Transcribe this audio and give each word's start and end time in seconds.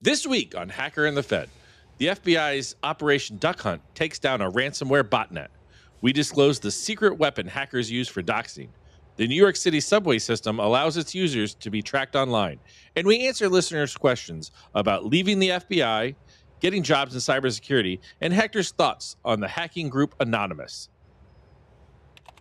This 0.00 0.24
week 0.24 0.54
on 0.56 0.68
Hacker 0.68 1.06
and 1.06 1.16
the 1.16 1.24
Fed, 1.24 1.48
the 1.96 2.06
FBI's 2.06 2.76
Operation 2.84 3.36
Duck 3.38 3.60
Hunt 3.62 3.82
takes 3.96 4.20
down 4.20 4.40
a 4.40 4.48
ransomware 4.48 5.02
botnet. 5.02 5.48
We 6.02 6.12
disclose 6.12 6.60
the 6.60 6.70
secret 6.70 7.18
weapon 7.18 7.48
hackers 7.48 7.90
use 7.90 8.06
for 8.06 8.22
doxing. 8.22 8.68
The 9.16 9.26
New 9.26 9.34
York 9.34 9.56
City 9.56 9.80
subway 9.80 10.20
system 10.20 10.60
allows 10.60 10.96
its 10.96 11.16
users 11.16 11.52
to 11.56 11.68
be 11.68 11.82
tracked 11.82 12.14
online. 12.14 12.60
And 12.94 13.08
we 13.08 13.26
answer 13.26 13.48
listeners' 13.48 13.96
questions 13.96 14.52
about 14.72 15.04
leaving 15.04 15.40
the 15.40 15.48
FBI, 15.48 16.14
getting 16.60 16.84
jobs 16.84 17.14
in 17.14 17.20
cybersecurity, 17.20 17.98
and 18.20 18.32
Hector's 18.32 18.70
thoughts 18.70 19.16
on 19.24 19.40
the 19.40 19.48
hacking 19.48 19.88
group 19.88 20.14
Anonymous. 20.20 20.90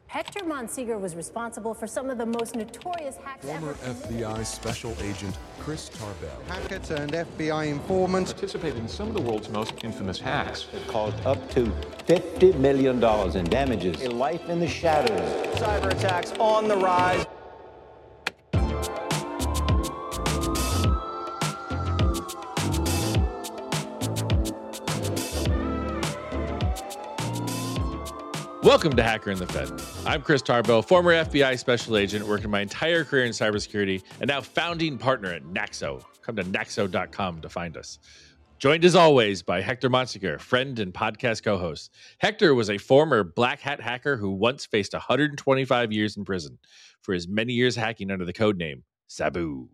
Hector 0.08 0.40
Monsegur 0.46 0.98
was 0.98 1.16
responsible 1.16 1.74
for 1.74 1.86
some 1.86 2.10
of 2.10 2.18
the 2.18 2.26
most 2.26 2.56
notorious 2.56 3.18
hacks 3.18 3.46
Former 3.46 3.76
ever. 3.84 3.94
FBI 3.94 4.46
Special 4.46 4.96
Agent 5.02 5.38
Chris 5.60 5.90
Tarbell. 5.90 6.42
Hacker 6.48 6.80
turned 6.80 7.12
FBI 7.12 7.68
informant. 7.68 8.28
participated 8.28 8.78
in 8.80 8.88
some 8.88 9.10
of 9.10 9.14
the 9.14 9.22
world's 9.22 9.50
most 9.50 9.74
infamous 9.84 10.18
hacks. 10.18 10.68
It 10.74 10.88
caused 10.88 11.20
up 11.26 11.50
to 11.52 11.66
$50 12.08 12.58
million 12.58 13.04
in 13.36 13.46
damages. 13.50 14.02
A 14.02 14.10
life 14.10 14.48
in 14.48 14.62
the 14.62 14.68
shadows. 14.68 15.58
Cyber 15.58 15.92
attacks 15.92 16.32
on 16.40 16.70
the 16.70 16.78
rise. 16.78 17.26
Welcome 28.68 28.98
to 28.98 29.02
Hacker 29.02 29.32
and 29.32 29.40
the 29.40 29.48
Fed. 29.48 29.72
I'm 30.06 30.22
Chris 30.22 30.42
Tarbell, 30.42 30.82
former 30.82 31.14
FBI 31.14 31.58
special 31.58 31.96
agent, 31.96 32.28
working 32.28 32.52
my 32.52 32.60
entire 32.60 33.06
career 33.06 33.24
in 33.24 33.32
cybersecurity, 33.32 34.04
and 34.20 34.28
now 34.28 34.42
founding 34.42 34.98
partner 34.98 35.32
at 35.32 35.46
Naxo. 35.46 36.04
Come 36.22 36.36
to 36.36 36.44
naxo.com 36.44 37.40
to 37.40 37.48
find 37.48 37.78
us. 37.78 37.98
Joined 38.60 38.84
as 38.84 38.94
always 38.94 39.42
by 39.42 39.62
Hector 39.62 39.90
Monsegur, 39.90 40.38
friend 40.42 40.80
and 40.80 40.94
podcast 40.94 41.46
co 41.46 41.58
host. 41.58 41.96
Hector 42.18 42.54
was 42.54 42.70
a 42.70 42.78
former 42.78 43.24
black 43.24 43.62
hat 43.62 43.80
hacker 43.80 44.18
who 44.18 44.32
once 44.32 44.66
faced 44.66 44.92
125 44.92 45.94
years 45.94 46.18
in 46.18 46.26
prison 46.26 46.60
for 47.04 47.14
his 47.14 47.26
many 47.26 47.54
years 47.54 47.78
hacking 47.78 48.12
under 48.12 48.26
the 48.26 48.34
code 48.34 48.58
name 48.58 48.84
Sabu. 49.08 49.70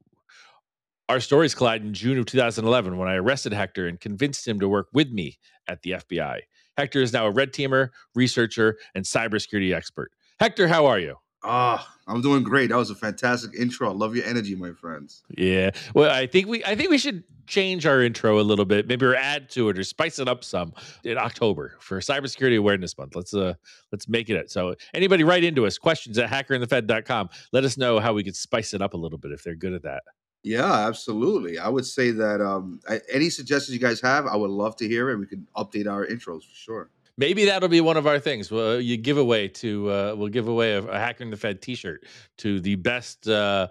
Our 1.09 1.19
stories 1.19 1.55
collide 1.55 1.81
in 1.81 1.95
June 1.95 2.19
of 2.19 2.27
2011 2.27 2.95
when 2.95 3.07
I 3.09 3.15
arrested 3.15 3.53
Hector 3.53 3.87
and 3.87 3.99
convinced 3.99 4.47
him 4.47 4.59
to 4.59 4.69
work 4.69 4.89
with 4.93 5.09
me 5.09 5.39
at 5.67 5.81
the 5.81 5.93
FBI. 5.93 6.41
Hector 6.77 7.01
is 7.01 7.13
now 7.13 7.25
a 7.25 7.31
red 7.31 7.53
teamer, 7.53 7.89
researcher, 8.15 8.77
and 8.95 9.05
cybersecurity 9.05 9.73
expert. 9.73 10.11
Hector, 10.39 10.67
how 10.67 10.85
are 10.85 10.99
you? 10.99 11.15
Ah, 11.45 11.93
I'm 12.07 12.21
doing 12.21 12.43
great. 12.43 12.69
That 12.69 12.77
was 12.77 12.89
a 12.89 12.95
fantastic 12.95 13.53
intro. 13.53 13.89
I 13.89 13.93
love 13.93 14.15
your 14.15 14.25
energy, 14.25 14.55
my 14.55 14.71
friends. 14.71 15.23
Yeah. 15.37 15.71
Well, 15.93 16.09
I 16.09 16.25
think 16.25 16.47
we 16.47 16.63
I 16.63 16.75
think 16.75 16.89
we 16.89 16.97
should 16.97 17.23
change 17.47 17.85
our 17.85 18.01
intro 18.01 18.39
a 18.39 18.41
little 18.41 18.63
bit, 18.63 18.87
maybe 18.87 19.05
or 19.05 19.15
add 19.15 19.49
to 19.51 19.67
it 19.67 19.77
or 19.77 19.83
spice 19.83 20.19
it 20.19 20.29
up 20.29 20.45
some 20.45 20.73
in 21.03 21.17
October 21.17 21.75
for 21.79 21.99
Cybersecurity 21.99 22.57
Awareness 22.57 22.97
Month. 22.97 23.15
Let's 23.15 23.33
uh 23.33 23.55
let's 23.91 24.07
make 24.07 24.29
it 24.29 24.37
it. 24.37 24.51
So 24.51 24.75
anybody 24.93 25.25
write 25.25 25.43
into 25.43 25.65
us, 25.65 25.77
questions 25.77 26.17
at 26.17 26.29
hackerandthefed.com. 26.29 27.29
Let 27.51 27.65
us 27.65 27.77
know 27.77 27.99
how 27.99 28.13
we 28.13 28.23
could 28.23 28.37
spice 28.37 28.73
it 28.73 28.81
up 28.81 28.93
a 28.93 28.97
little 28.97 29.17
bit 29.17 29.33
if 29.33 29.43
they're 29.43 29.55
good 29.55 29.73
at 29.73 29.83
that. 29.83 30.03
Yeah, 30.43 30.87
absolutely. 30.87 31.57
I 31.57 31.69
would 31.69 31.85
say 31.85 32.11
that 32.11 32.41
um, 32.41 32.81
I, 32.87 32.99
any 33.11 33.29
suggestions 33.29 33.73
you 33.73 33.79
guys 33.79 34.01
have, 34.01 34.27
I 34.27 34.35
would 34.35 34.51
love 34.51 34.75
to 34.77 34.87
hear 34.87 35.09
it. 35.09 35.17
We 35.17 35.25
can 35.25 35.47
update 35.55 35.87
our 35.87 36.05
intros 36.05 36.43
for 36.43 36.55
sure. 36.55 36.89
Maybe 37.17 37.45
that'll 37.45 37.69
be 37.69 37.81
one 37.81 37.95
of 37.95 38.07
our 38.07 38.19
things. 38.19 38.51
Well, 38.51 38.81
you 38.81 38.97
give 38.97 39.17
away 39.17 39.47
to 39.47 39.89
uh, 39.89 40.15
we'll 40.17 40.29
give 40.29 40.47
away 40.47 40.73
a, 40.73 40.83
a 40.83 40.97
Hacker 40.97 41.23
and 41.23 41.31
the 41.31 41.37
Fed 41.37 41.61
T-shirt 41.61 42.05
to 42.39 42.59
the 42.59 42.75
best 42.75 43.27
uh, 43.27 43.67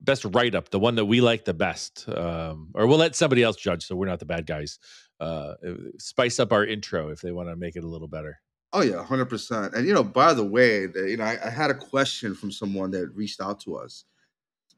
best 0.00 0.24
write 0.24 0.54
up, 0.54 0.70
the 0.70 0.78
one 0.78 0.94
that 0.94 1.04
we 1.04 1.20
like 1.20 1.44
the 1.44 1.54
best, 1.54 2.08
um, 2.08 2.70
or 2.74 2.86
we'll 2.86 2.98
let 2.98 3.16
somebody 3.16 3.42
else 3.42 3.56
judge. 3.56 3.84
So 3.84 3.96
we're 3.96 4.06
not 4.06 4.20
the 4.20 4.26
bad 4.26 4.46
guys. 4.46 4.78
Uh, 5.18 5.54
spice 5.98 6.38
up 6.38 6.52
our 6.52 6.64
intro 6.64 7.08
if 7.08 7.20
they 7.20 7.32
want 7.32 7.48
to 7.48 7.56
make 7.56 7.74
it 7.76 7.84
a 7.84 7.88
little 7.88 8.08
better. 8.08 8.38
Oh 8.72 8.82
yeah, 8.82 9.02
hundred 9.02 9.26
percent. 9.26 9.74
And 9.74 9.86
you 9.86 9.94
know, 9.94 10.04
by 10.04 10.32
the 10.32 10.44
way, 10.44 10.86
the, 10.86 11.10
you 11.10 11.16
know, 11.16 11.24
I, 11.24 11.38
I 11.44 11.50
had 11.50 11.70
a 11.70 11.74
question 11.74 12.34
from 12.34 12.52
someone 12.52 12.90
that 12.92 13.10
reached 13.14 13.40
out 13.40 13.58
to 13.60 13.76
us, 13.76 14.04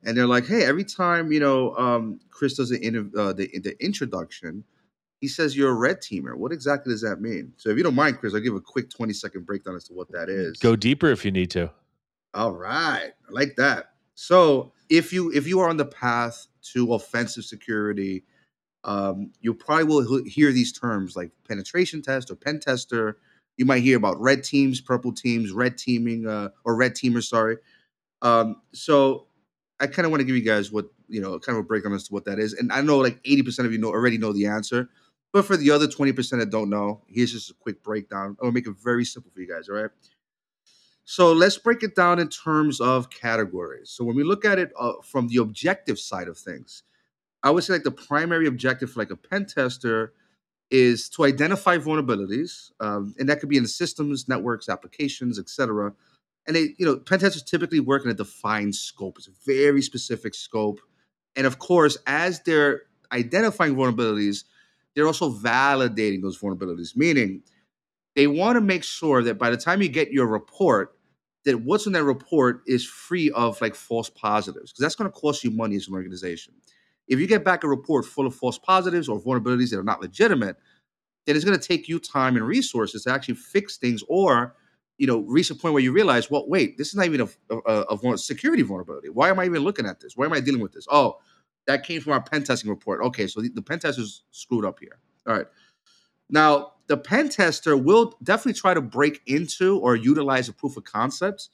and 0.04 0.16
they're 0.16 0.26
like, 0.26 0.46
"Hey, 0.46 0.64
every 0.64 0.84
time 0.84 1.32
you 1.32 1.40
know 1.40 1.74
um, 1.76 2.20
Chris 2.30 2.54
does 2.54 2.70
the, 2.70 2.84
inter- 2.84 3.10
uh, 3.18 3.32
the 3.32 3.50
the 3.58 3.76
introduction, 3.84 4.64
he 5.20 5.28
says 5.28 5.56
you're 5.56 5.70
a 5.70 5.74
red 5.74 6.00
teamer. 6.00 6.36
What 6.36 6.52
exactly 6.52 6.92
does 6.92 7.02
that 7.02 7.20
mean? 7.20 7.52
So 7.56 7.70
if 7.70 7.76
you 7.76 7.82
don't 7.82 7.94
mind, 7.94 8.18
Chris, 8.18 8.34
I'll 8.34 8.40
give 8.40 8.54
a 8.54 8.60
quick 8.60 8.90
twenty 8.90 9.12
second 9.12 9.46
breakdown 9.46 9.76
as 9.76 9.84
to 9.84 9.94
what 9.94 10.10
that 10.12 10.28
is. 10.28 10.58
Go 10.58 10.76
deeper 10.76 11.10
if 11.10 11.24
you 11.24 11.30
need 11.30 11.50
to. 11.52 11.70
All 12.34 12.52
right, 12.52 13.10
I 13.28 13.30
like 13.30 13.56
that. 13.56 13.92
So 14.14 14.72
if 14.88 15.12
you 15.12 15.32
if 15.32 15.46
you 15.46 15.60
are 15.60 15.68
on 15.68 15.76
the 15.76 15.86
path 15.86 16.46
to 16.72 16.92
offensive 16.94 17.44
security, 17.44 18.24
um, 18.84 19.32
you 19.40 19.54
probably 19.54 19.84
will 19.84 20.24
hear 20.24 20.52
these 20.52 20.72
terms 20.72 21.16
like 21.16 21.30
penetration 21.46 22.02
test 22.02 22.30
or 22.30 22.36
pen 22.36 22.60
tester. 22.60 23.18
You 23.56 23.64
might 23.64 23.82
hear 23.82 23.96
about 23.96 24.20
red 24.20 24.44
teams, 24.44 24.80
purple 24.80 25.12
teams, 25.12 25.52
red 25.52 25.78
teaming, 25.78 26.26
uh, 26.26 26.50
or 26.64 26.76
red 26.76 26.94
teamers. 26.94 27.24
Sorry. 27.24 27.56
Um, 28.22 28.62
so 28.72 29.27
I 29.80 29.86
kind 29.86 30.04
of 30.04 30.10
want 30.10 30.20
to 30.20 30.24
give 30.24 30.36
you 30.36 30.42
guys 30.42 30.72
what 30.72 30.86
you 31.08 31.20
know, 31.20 31.38
kind 31.38 31.56
of 31.56 31.64
a 31.64 31.66
breakdown 31.66 31.94
as 31.94 32.04
to 32.08 32.14
what 32.14 32.24
that 32.26 32.38
is. 32.38 32.52
And 32.52 32.72
I 32.72 32.80
know 32.80 32.98
like 32.98 33.18
eighty 33.24 33.42
percent 33.42 33.66
of 33.66 33.72
you 33.72 33.78
know 33.78 33.88
already 33.88 34.18
know 34.18 34.32
the 34.32 34.46
answer, 34.46 34.88
but 35.32 35.44
for 35.44 35.56
the 35.56 35.70
other 35.70 35.88
twenty 35.88 36.12
percent 36.12 36.40
that 36.40 36.50
don't 36.50 36.70
know, 36.70 37.02
here's 37.08 37.32
just 37.32 37.50
a 37.50 37.54
quick 37.54 37.82
breakdown. 37.82 38.36
I'll 38.42 38.52
make 38.52 38.66
it 38.66 38.74
very 38.82 39.04
simple 39.04 39.30
for 39.32 39.40
you 39.40 39.48
guys. 39.48 39.68
All 39.68 39.76
right. 39.76 39.90
So 41.04 41.32
let's 41.32 41.56
break 41.56 41.82
it 41.82 41.96
down 41.96 42.18
in 42.18 42.28
terms 42.28 42.82
of 42.82 43.08
categories. 43.08 43.88
So 43.88 44.04
when 44.04 44.14
we 44.14 44.24
look 44.24 44.44
at 44.44 44.58
it 44.58 44.72
uh, 44.78 44.92
from 45.02 45.28
the 45.28 45.38
objective 45.38 45.98
side 45.98 46.28
of 46.28 46.36
things, 46.36 46.82
I 47.42 47.50
would 47.50 47.64
say 47.64 47.72
like 47.72 47.84
the 47.84 47.90
primary 47.90 48.46
objective 48.46 48.90
for 48.90 49.00
like 49.00 49.10
a 49.10 49.16
pen 49.16 49.46
tester 49.46 50.12
is 50.70 51.08
to 51.10 51.24
identify 51.24 51.78
vulnerabilities, 51.78 52.72
um, 52.80 53.14
and 53.18 53.26
that 53.28 53.40
could 53.40 53.48
be 53.48 53.56
in 53.56 53.66
systems, 53.66 54.28
networks, 54.28 54.68
applications, 54.68 55.38
etc. 55.38 55.94
And 56.48 56.56
they, 56.56 56.74
you 56.78 56.86
know, 56.86 56.96
pen 56.96 57.20
testers 57.20 57.44
typically 57.44 57.78
work 57.78 58.04
in 58.04 58.10
a 58.10 58.14
defined 58.14 58.74
scope. 58.74 59.18
It's 59.18 59.28
a 59.28 59.32
very 59.46 59.82
specific 59.82 60.34
scope, 60.34 60.80
and 61.36 61.46
of 61.46 61.60
course, 61.60 61.96
as 62.06 62.40
they're 62.40 62.82
identifying 63.12 63.76
vulnerabilities, 63.76 64.44
they're 64.96 65.06
also 65.06 65.30
validating 65.30 66.22
those 66.22 66.38
vulnerabilities. 66.38 66.96
Meaning, 66.96 67.42
they 68.16 68.26
want 68.26 68.56
to 68.56 68.60
make 68.60 68.82
sure 68.82 69.22
that 69.22 69.38
by 69.38 69.50
the 69.50 69.56
time 69.56 69.80
you 69.80 69.88
get 69.88 70.10
your 70.10 70.26
report, 70.26 70.96
that 71.44 71.60
what's 71.60 71.86
in 71.86 71.92
that 71.92 72.02
report 72.02 72.62
is 72.66 72.84
free 72.84 73.30
of 73.30 73.60
like 73.60 73.74
false 73.74 74.10
positives, 74.10 74.72
because 74.72 74.80
that's 74.80 74.96
going 74.96 75.10
to 75.10 75.16
cost 75.16 75.44
you 75.44 75.50
money 75.50 75.76
as 75.76 75.86
an 75.86 75.94
organization. 75.94 76.54
If 77.06 77.20
you 77.20 77.26
get 77.26 77.44
back 77.44 77.62
a 77.62 77.68
report 77.68 78.04
full 78.04 78.26
of 78.26 78.34
false 78.34 78.58
positives 78.58 79.08
or 79.08 79.20
vulnerabilities 79.20 79.70
that 79.70 79.78
are 79.78 79.84
not 79.84 80.00
legitimate, 80.00 80.56
then 81.26 81.36
it's 81.36 81.44
going 81.44 81.58
to 81.58 81.68
take 81.68 81.88
you 81.88 82.00
time 82.00 82.36
and 82.36 82.46
resources 82.46 83.04
to 83.04 83.12
actually 83.12 83.34
fix 83.34 83.76
things 83.76 84.02
or 84.08 84.54
you 84.98 85.06
know 85.06 85.20
reach 85.20 85.50
a 85.50 85.54
point 85.54 85.72
where 85.72 85.82
you 85.82 85.92
realize 85.92 86.30
well 86.30 86.46
wait 86.48 86.76
this 86.76 86.88
is 86.88 86.94
not 86.94 87.06
even 87.06 87.26
a, 87.50 87.56
a, 87.56 87.96
a 88.12 88.18
security 88.18 88.62
vulnerability. 88.62 89.08
Why 89.08 89.30
am 89.30 89.38
i 89.38 89.46
even 89.46 89.62
looking 89.62 89.86
at 89.86 90.00
this? 90.00 90.16
Why 90.16 90.26
am 90.26 90.32
i 90.32 90.40
dealing 90.40 90.60
with 90.60 90.72
this? 90.72 90.86
Oh 90.90 91.18
that 91.66 91.84
came 91.84 92.00
from 92.00 92.12
our 92.12 92.22
pen 92.22 92.44
testing 92.44 92.68
report. 92.68 93.00
Okay 93.02 93.26
so 93.26 93.40
the, 93.40 93.48
the 93.48 93.62
pen 93.62 93.78
tester's 93.78 94.24
screwed 94.30 94.64
up 94.64 94.78
here. 94.80 94.98
All 95.26 95.36
right. 95.36 95.46
Now 96.28 96.72
the 96.88 96.96
pen 96.96 97.28
tester 97.28 97.76
will 97.76 98.16
definitely 98.22 98.54
try 98.54 98.74
to 98.74 98.80
break 98.80 99.22
into 99.26 99.78
or 99.78 99.96
utilize 99.96 100.48
a 100.48 100.52
proof 100.52 100.76
of 100.76 100.84
concept. 100.84 101.48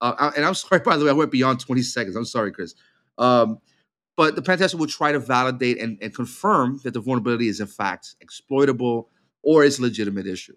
Uh, 0.00 0.30
and 0.36 0.44
i'm 0.44 0.54
sorry 0.66 0.82
by 0.82 0.96
the 0.96 1.04
way 1.04 1.10
i 1.10 1.14
went 1.14 1.30
beyond 1.30 1.60
20 1.60 1.82
seconds. 1.82 2.16
I'm 2.16 2.24
sorry 2.24 2.52
chris. 2.52 2.74
Um, 3.16 3.58
but 4.16 4.34
the 4.34 4.42
pen 4.42 4.58
tester 4.58 4.76
will 4.76 4.88
try 4.88 5.12
to 5.12 5.20
validate 5.20 5.80
and, 5.80 5.96
and 6.02 6.12
confirm 6.12 6.80
that 6.82 6.92
the 6.92 7.00
vulnerability 7.00 7.46
is 7.46 7.60
in 7.60 7.68
fact 7.68 8.16
exploitable 8.20 9.08
or 9.42 9.62
is 9.62 9.78
a 9.78 9.82
legitimate 9.82 10.26
issue. 10.26 10.56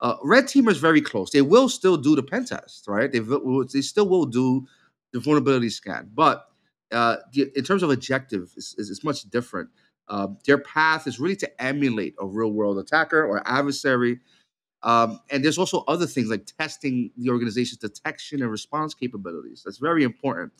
Uh, 0.00 0.16
red 0.22 0.44
teamers 0.44 0.78
very 0.78 1.00
close. 1.00 1.30
They 1.30 1.42
will 1.42 1.68
still 1.68 1.96
do 1.96 2.14
the 2.14 2.22
pen 2.22 2.44
test, 2.44 2.86
right? 2.86 3.10
They 3.10 3.18
they 3.18 3.80
still 3.80 4.08
will 4.08 4.26
do 4.26 4.66
the 5.12 5.20
vulnerability 5.20 5.70
scan, 5.70 6.10
but 6.14 6.48
uh, 6.92 7.16
the, 7.32 7.50
in 7.56 7.64
terms 7.64 7.82
of 7.82 7.90
objective, 7.90 8.52
it's, 8.56 8.74
it's, 8.78 9.04
much 9.04 9.22
different. 9.24 9.68
Uh, 10.08 10.28
their 10.46 10.58
path 10.58 11.06
is 11.06 11.20
really 11.20 11.36
to 11.36 11.62
emulate 11.62 12.14
a 12.18 12.26
real 12.26 12.50
world 12.50 12.78
attacker 12.78 13.24
or 13.24 13.42
adversary. 13.46 14.20
Um, 14.82 15.20
and 15.30 15.44
there's 15.44 15.58
also 15.58 15.84
other 15.86 16.06
things 16.06 16.30
like 16.30 16.46
testing 16.46 17.10
the 17.16 17.30
organization's 17.30 17.78
detection 17.78 18.40
and 18.42 18.50
response 18.50 18.94
capabilities. 18.94 19.62
That's 19.64 19.78
very 19.78 20.04
important. 20.04 20.52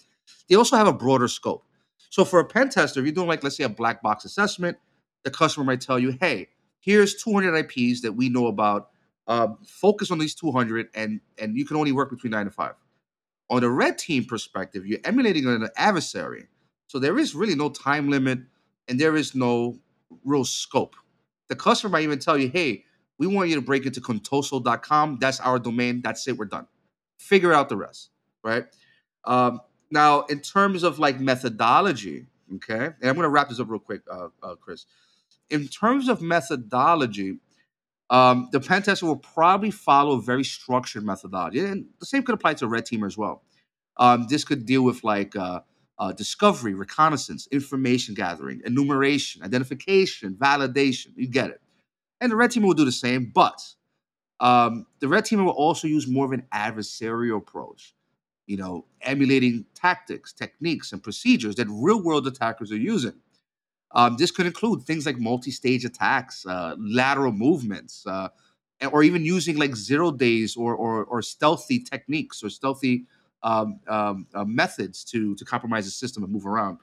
They 0.48 0.56
also 0.56 0.76
have 0.76 0.88
a 0.88 0.92
broader 0.92 1.28
scope. 1.28 1.64
So 2.10 2.24
for 2.24 2.40
a 2.40 2.44
pen 2.44 2.68
tester, 2.68 3.00
if 3.00 3.06
you're 3.06 3.14
doing 3.14 3.28
like 3.28 3.42
let's 3.42 3.56
say 3.56 3.64
a 3.64 3.68
black 3.68 4.02
box 4.02 4.24
assessment, 4.24 4.76
the 5.24 5.30
customer 5.30 5.64
might 5.64 5.80
tell 5.80 5.98
you, 5.98 6.16
"Hey, 6.20 6.48
here's 6.80 7.14
200 7.22 7.54
IPs 7.54 8.02
that 8.02 8.12
we 8.12 8.28
know 8.28 8.46
about. 8.46 8.90
Um, 9.28 9.58
focus 9.64 10.10
on 10.10 10.18
these 10.18 10.34
200, 10.34 10.88
and 10.94 11.20
and 11.38 11.56
you 11.56 11.66
can 11.66 11.76
only 11.76 11.92
work 11.92 12.10
between 12.10 12.32
nine 12.32 12.46
to 12.46 12.50
five. 12.50 12.74
On 13.50 13.60
the 13.60 13.70
red 13.70 13.98
team 13.98 14.24
perspective, 14.24 14.86
you're 14.86 15.00
emulating 15.04 15.46
an 15.46 15.68
adversary, 15.76 16.48
so 16.86 16.98
there 16.98 17.18
is 17.18 17.34
really 17.34 17.54
no 17.54 17.70
time 17.70 18.10
limit, 18.10 18.40
and 18.88 19.00
there 19.00 19.16
is 19.16 19.34
no 19.34 19.78
real 20.24 20.44
scope. 20.44 20.96
The 21.48 21.56
customer 21.56 21.92
might 21.92 22.04
even 22.04 22.18
tell 22.18 22.38
you, 22.38 22.48
"Hey, 22.48 22.84
we 23.18 23.26
want 23.26 23.50
you 23.50 23.54
to 23.56 23.62
break 23.62 23.86
into 23.86 24.00
contoso.com. 24.00 25.18
That's 25.20 25.40
our 25.40 25.58
domain. 25.58 26.02
That's 26.02 26.26
it. 26.26 26.36
We're 26.38 26.46
done. 26.46 26.66
Figure 27.18 27.52
out 27.52 27.68
the 27.68 27.76
rest." 27.76 28.10
Right? 28.42 28.66
Um, 29.24 29.60
now, 29.90 30.22
in 30.22 30.40
terms 30.40 30.82
of 30.82 30.98
like 30.98 31.20
methodology, 31.20 32.26
Okay, 32.56 32.74
and 32.86 32.94
I'm 33.02 33.14
going 33.14 33.24
to 33.24 33.28
wrap 33.28 33.48
this 33.48 33.60
up 33.60 33.68
real 33.68 33.78
quick, 33.78 34.02
uh, 34.10 34.28
uh, 34.42 34.54
Chris. 34.54 34.86
In 35.50 35.68
terms 35.68 36.08
of 36.08 36.22
methodology, 36.22 37.38
um, 38.10 38.48
the 38.52 38.60
pen 38.60 38.82
tester 38.82 39.06
will 39.06 39.16
probably 39.16 39.70
follow 39.70 40.16
a 40.16 40.22
very 40.22 40.44
structured 40.44 41.04
methodology, 41.04 41.60
and 41.60 41.86
the 42.00 42.06
same 42.06 42.22
could 42.22 42.34
apply 42.34 42.54
to 42.54 42.64
a 42.64 42.68
red 42.68 42.86
teamer 42.86 43.06
as 43.06 43.18
well. 43.18 43.42
Um, 43.98 44.26
this 44.28 44.44
could 44.44 44.64
deal 44.64 44.82
with 44.82 45.04
like 45.04 45.36
uh, 45.36 45.60
uh, 45.98 46.12
discovery, 46.12 46.74
reconnaissance, 46.74 47.48
information 47.50 48.14
gathering, 48.14 48.62
enumeration, 48.64 49.42
identification, 49.42 50.34
validation. 50.34 51.08
You 51.16 51.28
get 51.28 51.50
it. 51.50 51.60
And 52.20 52.32
the 52.32 52.36
red 52.36 52.50
teamer 52.50 52.66
will 52.66 52.74
do 52.74 52.84
the 52.84 52.92
same, 52.92 53.30
but 53.34 53.60
um, 54.40 54.86
the 55.00 55.08
red 55.08 55.24
teamer 55.24 55.44
will 55.44 55.52
also 55.52 55.86
use 55.88 56.08
more 56.08 56.24
of 56.24 56.32
an 56.32 56.44
adversarial 56.54 57.38
approach, 57.38 57.94
you 58.46 58.56
know, 58.56 58.86
emulating 59.02 59.66
tactics, 59.74 60.32
techniques, 60.32 60.92
and 60.92 61.02
procedures 61.02 61.56
that 61.56 61.66
real 61.68 62.02
world 62.02 62.26
attackers 62.26 62.72
are 62.72 62.76
using. 62.76 63.14
Um, 63.92 64.16
this 64.16 64.30
could 64.30 64.46
include 64.46 64.82
things 64.82 65.06
like 65.06 65.18
multi 65.18 65.50
stage 65.50 65.84
attacks, 65.84 66.44
uh, 66.46 66.74
lateral 66.78 67.32
movements, 67.32 68.06
uh, 68.06 68.28
or 68.92 69.02
even 69.02 69.24
using 69.24 69.56
like 69.56 69.74
zero 69.74 70.10
days 70.10 70.56
or, 70.56 70.74
or, 70.74 71.04
or 71.04 71.22
stealthy 71.22 71.80
techniques 71.80 72.42
or 72.42 72.50
stealthy 72.50 73.06
um, 73.42 73.80
um, 73.88 74.26
uh, 74.34 74.44
methods 74.44 75.04
to, 75.04 75.34
to 75.36 75.44
compromise 75.44 75.84
the 75.84 75.90
system 75.90 76.22
and 76.22 76.32
move 76.32 76.46
around. 76.46 76.78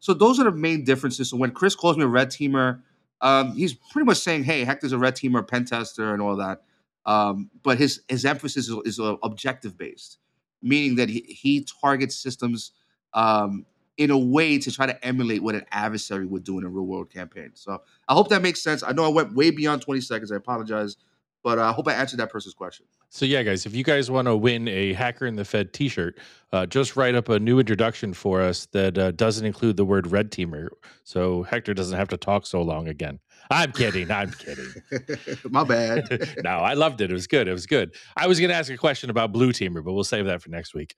So 0.00 0.14
those 0.14 0.38
are 0.38 0.44
the 0.44 0.52
main 0.52 0.84
differences. 0.84 1.30
So 1.30 1.36
when 1.36 1.50
Chris 1.50 1.74
calls 1.74 1.96
me 1.96 2.04
a 2.04 2.08
red 2.08 2.28
teamer, 2.28 2.82
um, 3.20 3.52
he's 3.52 3.74
pretty 3.74 4.06
much 4.06 4.18
saying, 4.18 4.44
"Hey, 4.44 4.62
Hector's 4.64 4.92
a 4.92 4.98
red 4.98 5.16
teamer, 5.16 5.46
pen 5.46 5.64
tester, 5.64 6.12
and 6.12 6.22
all 6.22 6.36
that." 6.36 6.62
Um, 7.04 7.50
but 7.64 7.78
his 7.78 8.02
his 8.08 8.24
emphasis 8.24 8.68
is, 8.68 8.76
is 8.84 9.00
uh, 9.00 9.16
objective 9.24 9.76
based, 9.76 10.18
meaning 10.62 10.96
that 10.96 11.08
he, 11.08 11.20
he 11.22 11.66
targets 11.82 12.14
systems 12.14 12.72
um, 13.14 13.66
in 13.98 14.10
a 14.10 14.18
way 14.18 14.58
to 14.58 14.72
try 14.72 14.86
to 14.86 15.04
emulate 15.04 15.42
what 15.42 15.54
an 15.54 15.66
adversary 15.72 16.24
would 16.24 16.44
do 16.44 16.58
in 16.58 16.64
a 16.64 16.68
real 16.68 16.86
world 16.86 17.10
campaign. 17.10 17.50
So 17.54 17.82
I 18.06 18.14
hope 18.14 18.28
that 18.28 18.42
makes 18.42 18.62
sense. 18.62 18.82
I 18.82 18.92
know 18.92 19.04
I 19.04 19.08
went 19.08 19.34
way 19.34 19.50
beyond 19.50 19.82
20 19.82 20.00
seconds. 20.00 20.32
I 20.32 20.36
apologize, 20.36 20.96
but 21.42 21.58
uh, 21.58 21.64
I 21.64 21.72
hope 21.72 21.88
I 21.88 21.94
answered 21.94 22.18
that 22.20 22.30
person's 22.30 22.54
question. 22.54 22.86
So 23.10 23.24
yeah, 23.26 23.42
guys, 23.42 23.66
if 23.66 23.74
you 23.74 23.82
guys 23.82 24.10
want 24.10 24.26
to 24.26 24.36
win 24.36 24.68
a 24.68 24.92
Hacker 24.92 25.26
and 25.26 25.36
the 25.36 25.44
Fed 25.44 25.72
T-shirt, 25.72 26.18
uh, 26.52 26.66
just 26.66 26.94
write 26.94 27.14
up 27.14 27.28
a 27.28 27.40
new 27.40 27.58
introduction 27.58 28.12
for 28.12 28.40
us 28.40 28.66
that 28.66 28.98
uh, 28.98 29.10
doesn't 29.12 29.44
include 29.44 29.76
the 29.76 29.84
word 29.84 30.06
red 30.06 30.30
teamer, 30.30 30.68
so 31.04 31.42
Hector 31.42 31.72
doesn't 31.72 31.96
have 31.96 32.08
to 32.08 32.18
talk 32.18 32.46
so 32.46 32.60
long 32.60 32.86
again. 32.86 33.18
I'm 33.50 33.72
kidding. 33.72 34.10
I'm 34.10 34.30
kidding. 34.30 34.66
My 35.50 35.64
bad. 35.64 36.36
no, 36.44 36.50
I 36.50 36.74
loved 36.74 37.00
it. 37.00 37.10
It 37.10 37.14
was 37.14 37.26
good. 37.26 37.48
It 37.48 37.52
was 37.52 37.66
good. 37.66 37.94
I 38.14 38.26
was 38.26 38.38
going 38.38 38.50
to 38.50 38.56
ask 38.56 38.70
a 38.70 38.76
question 38.76 39.08
about 39.08 39.32
blue 39.32 39.52
teamer, 39.52 39.82
but 39.82 39.94
we'll 39.94 40.04
save 40.04 40.26
that 40.26 40.42
for 40.42 40.50
next 40.50 40.74
week. 40.74 40.94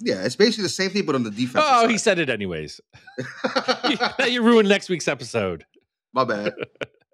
Yeah, 0.00 0.24
it's 0.24 0.36
basically 0.36 0.62
the 0.62 0.68
same 0.68 0.90
thing, 0.90 1.04
but 1.04 1.14
on 1.14 1.24
the 1.24 1.30
defense. 1.30 1.64
Oh, 1.66 1.82
side. 1.82 1.90
he 1.90 1.98
said 1.98 2.18
it 2.18 2.30
anyways. 2.30 2.80
you, 3.88 3.96
you 4.26 4.42
ruined 4.42 4.68
next 4.68 4.88
week's 4.88 5.08
episode. 5.08 5.66
My 6.12 6.24
bad. 6.24 6.54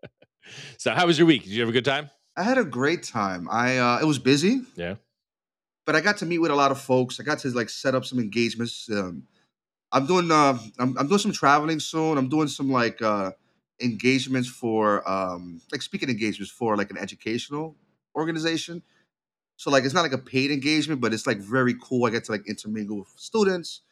so, 0.79 0.93
how 0.93 1.07
was 1.07 1.19
your 1.19 1.27
week? 1.27 1.45
Did 1.45 1.53
you 1.53 1.61
have 1.61 1.69
a 1.69 1.73
good 1.73 1.85
time? 1.85 2.11
I 2.37 2.43
had 2.43 2.59
a 2.59 2.65
great 2.65 3.03
time. 3.03 3.49
I 3.51 3.79
uh, 3.79 3.99
it 4.03 4.05
was 4.05 4.19
busy. 4.19 4.63
Yeah. 4.77 4.97
But 5.87 5.97
I 5.97 6.01
got 6.01 6.19
to 6.19 6.27
meet 6.27 6.39
with 6.39 6.51
a 6.51 6.55
lot 6.55 6.71
of 6.71 6.81
folks. 6.81 7.21
I 7.21 7.23
got 7.23 7.39
to 7.41 7.51
like 7.51 7.69
set 7.69 7.95
up 7.95 8.05
some 8.05 8.19
engagements. 8.19 8.89
Um, 8.91 9.25
I'm 9.93 10.07
doing 10.07 10.31
uh, 10.31 10.59
I'm, 10.79 10.97
I'm 10.99 11.09
doing 11.09 11.21
some 11.21 11.33
traveling 11.33 11.81
soon. 11.81 12.19
I'm 12.19 12.29
doing 12.29 12.49
some 12.49 12.71
like 12.71 13.01
uh, 13.01 13.33
engagements 13.81 14.49
for 14.49 15.09
um, 15.09 15.61
like 15.73 15.83
speaking 15.83 16.11
engagements 16.11 16.51
for 16.51 16.77
like 16.77 16.91
an 16.91 16.99
educational 16.99 17.77
organization. 18.17 18.83
So 19.56 19.71
like 19.71 19.85
it's 19.85 19.95
not 19.95 20.03
like 20.03 20.12
a 20.12 20.19
paid 20.19 20.51
engagement, 20.51 21.01
but 21.01 21.12
it's 21.15 21.27
like 21.27 21.39
very 21.39 21.75
cool. 21.81 22.06
I 22.06 22.11
get 22.11 22.25
to 22.25 22.33
like 22.33 22.47
intermingle 22.49 22.99
with 22.99 23.09
students 23.17 23.83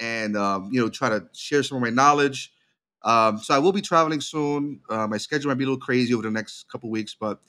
and 0.00 0.36
um, 0.36 0.70
you 0.72 0.80
know 0.80 0.88
try 0.88 1.08
to 1.08 1.26
share 1.34 1.62
some 1.62 1.76
of 1.76 1.82
my 1.82 1.90
knowledge. 1.90 2.52
Um, 3.02 3.38
so 3.38 3.54
I 3.54 3.58
will 3.58 3.72
be 3.72 3.80
traveling 3.80 4.20
soon. 4.20 4.80
Uh, 4.90 5.06
my 5.06 5.16
schedule 5.16 5.50
might 5.50 5.58
be 5.58 5.64
a 5.64 5.66
little 5.66 5.80
crazy 5.80 6.12
over 6.12 6.22
the 6.22 6.30
next 6.30 6.70
couple 6.70 6.90
weeks, 6.90 7.16
but 7.18 7.40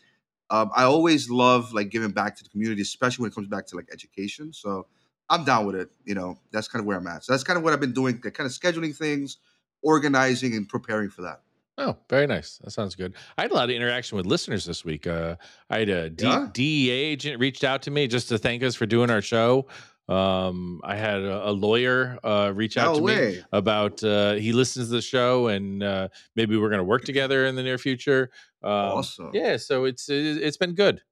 um, 0.50 0.72
I 0.75 0.84
always 0.84 1.30
love 1.30 1.74
like 1.74 1.90
giving 1.90 2.12
back 2.12 2.36
to 2.38 2.44
the 2.44 2.50
community, 2.50 2.81
especially 2.81 3.24
when 3.24 3.31
it 3.31 3.36
comes 3.36 3.48
back 3.48 3.68
to 3.68 3.75
like 3.75 3.88
education. 3.92 4.54
So 4.54 4.88
I'm 5.30 5.46
down 5.46 5.66
with 5.66 5.75
it. 5.75 5.90
You 6.06 6.16
know, 6.16 6.40
that's 6.52 6.68
kind 6.68 6.81
of 6.81 6.86
where 6.86 6.98
I'm 6.98 7.08
at. 7.08 7.24
So 7.24 7.34
that's 7.34 7.44
kind 7.44 7.58
of 7.58 7.63
what 7.63 7.74
I've 7.74 7.80
been 7.80 7.94
doing, 7.94 8.19
kind 8.19 8.46
of 8.46 8.52
scheduling 8.52 8.96
things, 8.96 9.38
organizing, 9.81 10.56
and 10.56 10.68
preparing 10.68 11.10
for 11.10 11.22
that. 11.24 11.42
Oh, 11.78 11.98
very 12.10 12.28
nice. 12.28 12.58
That 12.64 12.72
sounds 12.72 12.96
good. 12.96 13.16
I 13.38 13.44
had 13.44 13.52
a 13.52 13.54
lot 13.54 13.70
of 13.70 13.76
interaction 13.76 14.16
with 14.18 14.26
listeners 14.26 14.66
this 14.66 14.84
week. 14.86 15.08
Uh, 15.08 15.36
I 15.70 15.80
had 15.80 15.90
a 15.90 16.10
D- 16.10 16.26
Yeah? 16.26 16.48
DEA 16.52 16.90
agent 16.92 17.40
reached 17.40 17.64
out 17.64 17.82
to 17.84 17.92
me 17.92 18.08
just 18.08 18.30
to 18.30 18.38
thank 18.38 18.62
us 18.62 18.76
for 18.76 18.86
doing 18.86 19.10
our 19.10 19.22
show. 19.22 19.68
Um, 20.10 20.82
I 20.84 20.96
had 20.98 21.22
a, 21.22 21.50
a 21.50 21.52
lawyer 21.52 22.20
uh, 22.24 22.52
reach 22.54 22.76
out 22.76 22.96
No 22.98 23.08
to 23.08 23.16
me 23.16 23.42
about 23.54 24.04
uh, 24.04 24.34
he 24.34 24.52
listens 24.52 24.90
to 24.90 24.96
the 24.96 25.02
show 25.02 25.48
and 25.48 25.82
uh, 25.82 26.10
maybe 26.36 26.58
we're 26.58 26.70
going 26.70 26.80
to 26.80 26.84
work 26.84 27.04
together 27.06 27.46
in 27.46 27.56
the 27.56 27.64
near 27.64 27.78
future. 27.78 28.30
Um, 28.62 28.72
Awesome. 28.72 29.32
Yeah, 29.34 29.56
so 29.58 29.86
it's 29.86 30.10
it, 30.10 30.38
it's 30.44 30.58
been 30.58 30.74
good. 30.76 30.96
It 30.98 31.04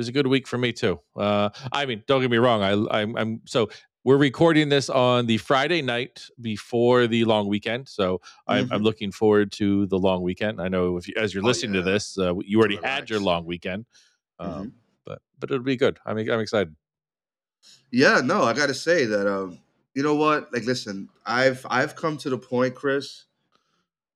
was 0.00 0.08
a 0.08 0.12
good 0.12 0.26
week 0.28 0.46
for 0.46 0.58
me 0.58 0.72
too. 0.72 1.00
Uh, 1.16 1.48
I 1.72 1.86
mean, 1.86 2.04
don't 2.06 2.20
get 2.20 2.30
me 2.30 2.36
wrong. 2.36 2.62
I 2.62 3.00
I'm, 3.00 3.16
I'm 3.16 3.40
so 3.46 3.68
we're 4.06 4.16
recording 4.16 4.68
this 4.68 4.88
on 4.88 5.26
the 5.26 5.36
Friday 5.36 5.82
night 5.82 6.24
before 6.40 7.08
the 7.08 7.24
long 7.24 7.48
weekend, 7.48 7.88
so 7.88 8.20
I'm, 8.46 8.68
I'm 8.70 8.80
Mhm. 8.80 8.84
looking 8.84 9.10
forward 9.10 9.50
to 9.52 9.84
the 9.86 9.98
long 9.98 10.22
weekend. 10.22 10.60
I 10.62 10.68
know 10.68 10.96
if 10.96 11.08
you, 11.08 11.14
as 11.16 11.34
you're 11.34 11.42
Oh, 11.42 11.46
listening 11.48 11.72
to 11.72 11.82
this, 11.82 12.16
uh, 12.16 12.32
you 12.38 12.56
already 12.60 12.76
Relax. 12.76 12.94
had 12.94 13.10
your 13.10 13.18
long 13.18 13.44
weekend, 13.46 13.84
um, 14.38 14.48
Mhm. 14.68 14.72
but 15.04 15.22
but 15.40 15.50
it'll 15.50 15.64
be 15.64 15.74
good. 15.76 15.98
I'm 16.06 16.16
I'm 16.18 16.38
excited. 16.38 16.76
Yeah, 17.90 18.20
no, 18.20 18.44
I 18.44 18.52
got 18.52 18.66
to 18.68 18.74
say 18.74 19.06
that. 19.06 19.26
Um, 19.26 19.58
you 19.94 20.04
know 20.04 20.14
what? 20.14 20.52
Like, 20.52 20.64
listen, 20.66 21.08
I've 21.24 21.66
I've 21.68 21.96
come 21.96 22.16
to 22.18 22.30
the 22.30 22.38
point, 22.38 22.76
Chris, 22.76 23.24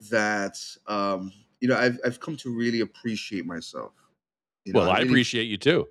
that 0.09 0.57
um, 0.87 1.33
you 1.61 1.67
know 1.67 1.77
I've 1.77 1.99
I've 2.07 2.21
come 2.21 2.37
to 2.37 2.57
really 2.57 2.79
appreciate 2.81 3.45
myself. 3.45 3.91
You 4.65 4.73
know, 4.73 4.81
well, 4.81 4.91
I 4.91 4.99
really- 4.99 5.09
appreciate 5.09 5.49
you 5.49 5.57
too. 5.57 5.89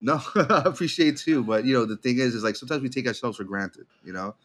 No, 0.00 0.20
I 0.34 0.62
appreciate 0.66 1.16
too. 1.18 1.42
But 1.44 1.64
you 1.64 1.74
know, 1.74 1.84
the 1.84 1.96
thing 1.96 2.18
is, 2.18 2.34
is 2.34 2.44
like 2.44 2.56
sometimes 2.56 2.82
we 2.82 2.88
take 2.88 3.06
ourselves 3.06 3.36
for 3.38 3.44
granted, 3.44 3.86
you 4.04 4.12
know, 4.12 4.36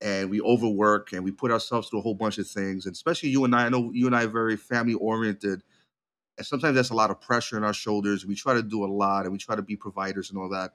and 0.00 0.30
we 0.30 0.40
overwork 0.40 1.12
and 1.12 1.24
we 1.24 1.30
put 1.32 1.50
ourselves 1.50 1.88
through 1.88 2.00
a 2.00 2.02
whole 2.02 2.14
bunch 2.14 2.38
of 2.38 2.46
things. 2.48 2.86
And 2.86 2.94
especially 2.94 3.30
you 3.30 3.44
and 3.44 3.54
I, 3.54 3.66
I 3.66 3.68
know 3.70 3.90
you 3.92 4.06
and 4.06 4.16
I 4.16 4.24
are 4.24 4.28
very 4.28 4.56
family 4.56 4.94
oriented, 4.94 5.62
and 6.38 6.46
sometimes 6.46 6.76
that's 6.76 6.90
a 6.90 6.94
lot 6.94 7.10
of 7.10 7.20
pressure 7.20 7.56
on 7.56 7.64
our 7.64 7.74
shoulders. 7.74 8.26
We 8.26 8.34
try 8.34 8.54
to 8.54 8.62
do 8.62 8.84
a 8.84 8.88
lot 8.88 9.24
and 9.24 9.32
we 9.32 9.38
try 9.38 9.56
to 9.56 9.62
be 9.62 9.76
providers 9.76 10.30
and 10.30 10.38
all 10.38 10.50
that. 10.50 10.72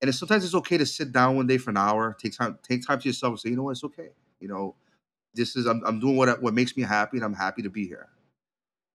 And 0.00 0.08
it's, 0.08 0.18
sometimes 0.18 0.44
it's 0.44 0.54
okay 0.56 0.78
to 0.78 0.86
sit 0.86 1.12
down 1.12 1.36
one 1.36 1.46
day 1.46 1.58
for 1.58 1.70
an 1.70 1.76
hour, 1.76 2.16
take 2.20 2.36
time, 2.36 2.58
take 2.62 2.86
time 2.86 3.00
to 3.00 3.08
yourself, 3.08 3.32
and 3.32 3.40
say, 3.40 3.50
you 3.50 3.56
know 3.56 3.64
what, 3.64 3.72
it's 3.72 3.84
okay. 3.84 4.10
You 4.40 4.48
know, 4.48 4.74
this 5.34 5.56
is 5.56 5.66
I'm, 5.66 5.82
I'm 5.84 6.00
doing 6.00 6.16
what 6.16 6.42
what 6.42 6.54
makes 6.54 6.76
me 6.76 6.84
happy, 6.84 7.18
and 7.18 7.24
I'm 7.24 7.34
happy 7.34 7.62
to 7.62 7.70
be 7.70 7.86
here. 7.86 8.08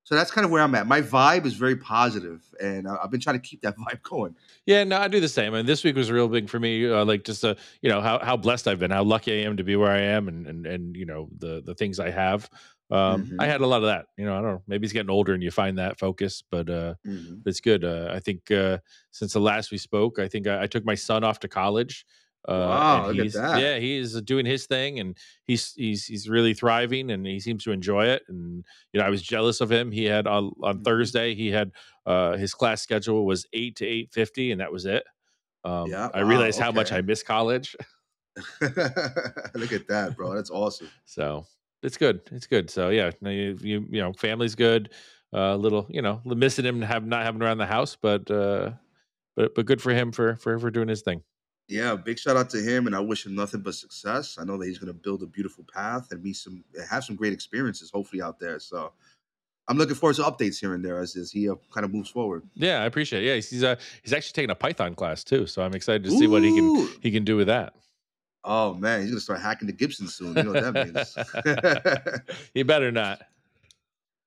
So 0.07 0.15
that's 0.15 0.31
kind 0.31 0.45
of 0.45 0.51
where 0.51 0.61
I'm 0.63 0.73
at. 0.73 0.87
My 0.87 1.01
vibe 1.01 1.45
is 1.45 1.55
very 1.55 1.75
positive, 1.75 2.41
and 2.61 2.87
I- 2.87 2.95
I've 3.03 3.11
been 3.11 3.19
trying 3.19 3.41
to 3.41 3.45
keep 3.45 3.59
that 3.63 3.75
vibe 3.77 4.01
going. 4.03 4.37
Yeah, 4.65 4.85
no, 4.85 4.97
I 4.97 5.09
do 5.09 5.19
the 5.19 5.27
same. 5.27 5.53
And 5.53 5.67
this 5.67 5.83
week 5.83 5.97
was 5.97 6.09
real 6.09 6.29
big 6.29 6.47
for 6.49 6.59
me. 6.61 6.89
Uh, 6.89 7.03
like 7.03 7.25
just 7.25 7.43
uh, 7.43 7.55
you 7.81 7.89
know 7.89 7.99
how 7.99 8.19
how 8.19 8.37
blessed 8.37 8.67
I've 8.69 8.79
been, 8.79 8.91
how 8.91 9.03
lucky 9.03 9.33
I 9.33 9.45
am 9.45 9.57
to 9.57 9.63
be 9.65 9.75
where 9.75 9.91
I 9.91 9.99
am, 9.99 10.29
and 10.29 10.47
and 10.47 10.65
and 10.65 10.95
you 10.95 11.05
know 11.05 11.29
the 11.37 11.61
the 11.65 11.75
things 11.75 11.99
I 11.99 12.09
have. 12.09 12.49
Um, 12.89 13.27
Mhm. 13.27 13.37
I 13.37 13.47
had 13.47 13.59
a 13.59 13.67
lot 13.67 13.83
of 13.83 13.87
that. 13.87 14.05
You 14.17 14.23
know, 14.25 14.37
I 14.37 14.41
don't 14.41 14.51
know. 14.53 14.63
Maybe 14.65 14.85
it's 14.85 14.93
getting 14.93 15.09
older 15.09 15.33
and 15.33 15.43
you 15.43 15.51
find 15.51 15.77
that 15.77 15.99
focus, 15.99 16.41
but 16.49 16.69
uh, 16.69 16.95
Mhm. 17.03 17.45
it's 17.45 17.59
good. 17.59 17.83
Uh, 17.83 18.09
I 18.13 18.19
think 18.21 18.49
uh, 18.49 18.79
since 19.11 19.33
the 19.33 19.41
last 19.41 19.71
we 19.71 19.77
spoke, 19.77 20.19
I 20.19 20.29
think 20.29 20.47
I, 20.47 20.63
I 20.63 20.67
took 20.67 20.85
my 20.85 20.95
son 20.95 21.23
off 21.25 21.39
to 21.41 21.49
college. 21.49 22.05
Uh, 22.47 22.65
Wow, 22.65 23.07
look 23.07 23.19
at 23.19 23.31
that. 23.33 23.59
Yeah, 23.59 23.77
he's 23.79 24.19
doing 24.21 24.45
his 24.45 24.65
thing, 24.67 24.99
and 24.99 25.17
he's 25.45 25.73
he's 25.73 26.05
he's 26.05 26.29
really 26.29 26.53
thriving, 26.53 27.11
and 27.11 27.25
he 27.25 27.39
seems 27.39 27.63
to 27.65 27.71
enjoy 27.71 28.05
it. 28.07 28.23
And 28.29 28.65
you 28.93 28.99
know, 28.99 29.05
I 29.05 29.09
was 29.09 29.21
jealous 29.21 29.59
of 29.61 29.71
him. 29.71 29.91
He 29.91 30.05
had 30.05 30.27
on 30.27 30.53
on 30.63 30.79
Mhm. 30.79 30.83
Thursday, 30.83 31.35
he 31.35 31.49
had 31.49 31.71
uh, 32.05 32.37
his 32.37 32.53
class 32.53 32.81
schedule 32.81 33.25
was 33.25 33.45
eight 33.53 33.75
to 33.77 33.85
eight 33.85 34.13
fifty, 34.13 34.51
and 34.51 34.61
that 34.61 34.71
was 34.71 34.85
it. 34.85 35.03
Um, 35.63 35.89
Yeah, 35.91 36.09
I 36.13 36.19
wow, 36.19 36.21
realized 36.21 36.59
how 36.59 36.71
much. 36.71 36.91
I 36.93 37.01
miss 37.01 37.23
college. 37.23 37.75
Look 38.61 39.71
at 39.71 39.87
that, 39.87 40.13
bro. 40.15 40.33
That's 40.35 40.49
awesome. 40.51 40.91
So 41.05 41.45
it's 41.83 41.97
good. 41.97 42.21
It's 42.31 42.47
good. 42.47 42.69
So 42.69 42.89
yeah, 42.89 43.11
you 43.21 43.57
you, 43.61 43.87
you 43.89 44.01
know, 44.01 44.13
family's 44.13 44.55
good. 44.55 44.93
A 45.33 45.37
uh, 45.39 45.55
little, 45.57 45.85
you 45.89 46.01
know, 46.01 46.21
missing 46.23 46.63
him 46.65 46.81
have 46.81 47.05
not 47.05 47.23
having 47.25 47.41
around 47.41 47.57
the 47.57 47.65
house, 47.65 47.97
but 47.97 48.29
uh, 48.31 48.71
but 49.35 49.55
but 49.55 49.65
good 49.65 49.81
for 49.81 49.91
him 49.93 50.11
for 50.11 50.35
for 50.37 50.59
for 50.59 50.71
doing 50.71 50.87
his 50.89 51.01
thing. 51.01 51.23
Yeah, 51.67 51.95
big 51.95 52.17
shout 52.17 52.37
out 52.37 52.49
to 52.51 52.61
him, 52.61 52.87
and 52.87 52.95
I 52.95 52.99
wish 53.01 53.25
him 53.25 53.35
nothing 53.35 53.61
but 53.61 53.75
success. 53.75 54.37
I 54.39 54.45
know 54.45 54.57
that 54.57 54.67
he's 54.67 54.77
going 54.77 54.87
to 54.87 54.93
build 54.93 55.21
a 55.21 55.25
beautiful 55.25 55.65
path 55.73 56.11
and 56.11 56.23
meet 56.23 56.37
some, 56.37 56.63
have 56.89 57.03
some 57.03 57.17
great 57.17 57.33
experiences, 57.33 57.91
hopefully 57.91 58.21
out 58.21 58.39
there. 58.39 58.57
So 58.59 58.93
I'm 59.67 59.77
looking 59.77 59.95
forward 59.95 60.15
to 60.15 60.23
updates 60.23 60.59
here 60.59 60.73
and 60.75 60.83
there 60.83 60.99
as, 60.99 61.17
as 61.17 61.29
he 61.29 61.49
uh, 61.49 61.55
kind 61.73 61.83
of 61.83 61.93
moves 61.93 62.09
forward. 62.09 62.43
Yeah, 62.53 62.81
I 62.81 62.85
appreciate. 62.85 63.23
it. 63.23 63.27
Yeah, 63.27 63.35
he's 63.35 63.49
he's, 63.49 63.63
uh, 63.63 63.75
he's 64.01 64.13
actually 64.13 64.33
taking 64.33 64.49
a 64.49 64.55
Python 64.55 64.95
class 64.95 65.25
too, 65.25 65.45
so 65.45 65.61
I'm 65.61 65.73
excited 65.73 66.05
to 66.05 66.11
see 66.11 66.27
what 66.27 66.43
he 66.43 66.55
can 66.55 66.89
he 67.01 67.11
can 67.11 67.25
do 67.25 67.35
with 67.35 67.47
that. 67.47 67.73
Oh 68.45 68.73
man, 68.73 69.01
he's 69.01 69.09
going 69.09 69.17
to 69.17 69.23
start 69.23 69.41
hacking 69.41 69.67
the 69.67 69.73
Gibson 69.73 70.07
soon. 70.07 70.37
You 70.37 70.43
know 70.43 70.53
what 70.53 70.73
that 70.73 72.05
means. 72.15 72.37
he 72.53 72.63
better 72.63 72.93
not. 72.93 73.21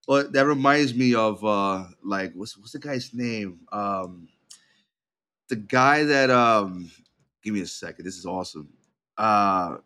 Well, 0.07 0.29
that 0.31 0.45
reminds 0.45 0.95
me 0.95 1.15
of 1.15 1.43
uh 1.43 1.85
like 2.05 2.35
what's 2.35 2.59
what's 2.59 2.73
the 2.73 2.79
guy's 2.79 3.15
name? 3.15 3.61
Um 3.73 4.29
the 5.49 5.57
guy 5.57 6.05
that 6.05 6.29
um 6.29 6.91
give 7.43 7.55
me 7.55 7.61
a 7.61 7.67
second. 7.67 8.05
This 8.05 8.17
is 8.19 8.27
awesome. 8.27 8.69
Uh 9.19 9.79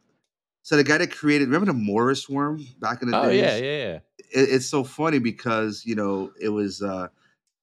So 0.63 0.77
the 0.77 0.85
guy 0.85 0.99
that 0.99 1.11
created, 1.13 1.47
remember 1.49 1.67
the 1.67 1.79
Morris 1.79 2.29
worm 2.29 2.67
back 2.81 3.03
in 3.03 3.11
the 3.11 3.15
Oh 3.19 3.29
days? 3.29 3.41
yeah, 3.41 3.57
yeah, 3.57 3.79
yeah. 3.87 3.99
It, 4.19 4.51
it's 4.55 4.67
so 4.67 4.85
funny 4.85 5.19
because 5.19 5.85
you 5.87 5.95
know 5.95 6.33
it 6.41 6.51
was 6.51 6.83
uh 6.83 7.09